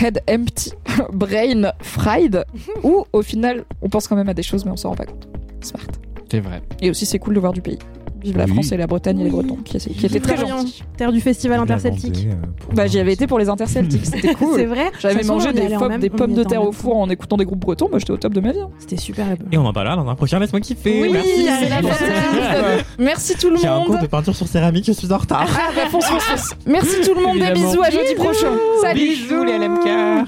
Head 0.00 0.22
empty, 0.30 0.72
brain 1.12 1.72
fried, 1.80 2.44
ou 2.84 3.04
au 3.12 3.22
final, 3.22 3.64
on 3.82 3.88
pense 3.88 4.06
quand 4.06 4.14
même 4.14 4.28
à 4.28 4.34
des 4.34 4.44
choses, 4.44 4.64
mais 4.64 4.70
on 4.70 4.76
s'en 4.76 4.90
rend 4.90 4.94
pas 4.94 5.06
compte. 5.06 5.28
Smart. 5.60 5.86
C'est 6.30 6.40
vrai. 6.40 6.62
Et 6.80 6.90
aussi, 6.90 7.04
c'est 7.04 7.18
cool 7.18 7.34
de 7.34 7.40
voir 7.40 7.52
du 7.52 7.62
pays. 7.62 7.78
Vive 8.22 8.36
la 8.36 8.44
Oui. 8.46 8.52
France 8.52 8.72
et 8.72 8.76
la 8.76 8.86
Bretagne 8.88 9.20
et 9.20 9.24
les 9.24 9.30
Bretons, 9.30 9.58
qui, 9.64 9.78
qui 9.78 10.06
étaient 10.06 10.18
très 10.18 10.36
gentils. 10.36 10.82
Terre 10.96 11.12
du 11.12 11.20
festival 11.20 11.60
interceltique. 11.60 12.26
euh, 12.30 12.74
Bah, 12.74 12.86
j'y 12.88 12.98
avais 12.98 13.12
été 13.12 13.26
pour 13.28 13.38
les 13.38 13.48
interceltiques, 13.48 14.00
c'était 14.04 14.34
cool. 14.34 14.54
C'est 14.56 14.64
vrai. 14.66 14.90
J'avais 14.98 15.22
mangé 15.22 15.52
des, 15.52 15.68
pommes- 15.68 15.88
même- 15.88 16.00
des 16.00 16.10
on 16.12 16.16
pommes 16.16 16.32
y 16.32 16.34
de 16.34 16.42
terre 16.42 16.62
au 16.64 16.72
four 16.72 16.96
en 16.96 17.08
écoutant 17.10 17.36
des 17.36 17.44
groupes 17.44 17.60
bretons, 17.60 17.88
bah, 17.90 17.98
j'étais 17.98 18.10
au 18.12 18.16
top 18.16 18.34
de 18.34 18.40
ma 18.40 18.50
vie. 18.52 18.60
hein. 18.60 18.70
C'était 18.80 18.96
super. 18.96 19.26
Et 19.52 19.56
on 19.58 19.64
en 19.64 19.72
parlera 19.72 19.94
dans 19.96 20.08
un 20.08 20.14
prochain 20.16 20.38
Laisse-moi 20.40 20.60
kiffer. 20.60 21.00
Oui, 21.02 21.10
Merci. 21.12 21.48
allez, 21.48 21.68
la 21.68 21.82
fête. 21.92 22.84
Merci 22.98 23.36
tout 23.36 23.50
le 23.50 23.56
J'ai 23.56 23.68
un 23.68 23.80
cours 23.84 23.92
monde. 23.94 24.02
de 24.02 24.06
peinture 24.08 24.34
sur 24.34 24.48
céramique, 24.48 24.84
je 24.86 24.92
suis 24.92 25.12
en 25.12 25.18
retard. 25.18 25.46
Ah 25.52 25.70
bah 25.76 25.82
fonce, 25.90 26.04
fonce, 26.06 26.22
fonce. 26.22 26.50
Merci 26.66 27.00
tout 27.04 27.14
le 27.14 27.22
monde, 27.24 27.38
des 27.38 27.52
bisous, 27.52 27.82
à 27.82 27.90
jeudi 27.90 28.14
prochain. 28.16 28.52
Salut. 28.82 29.00
Bisous 29.00 29.44
les 29.44 29.58
LMK. 29.58 30.26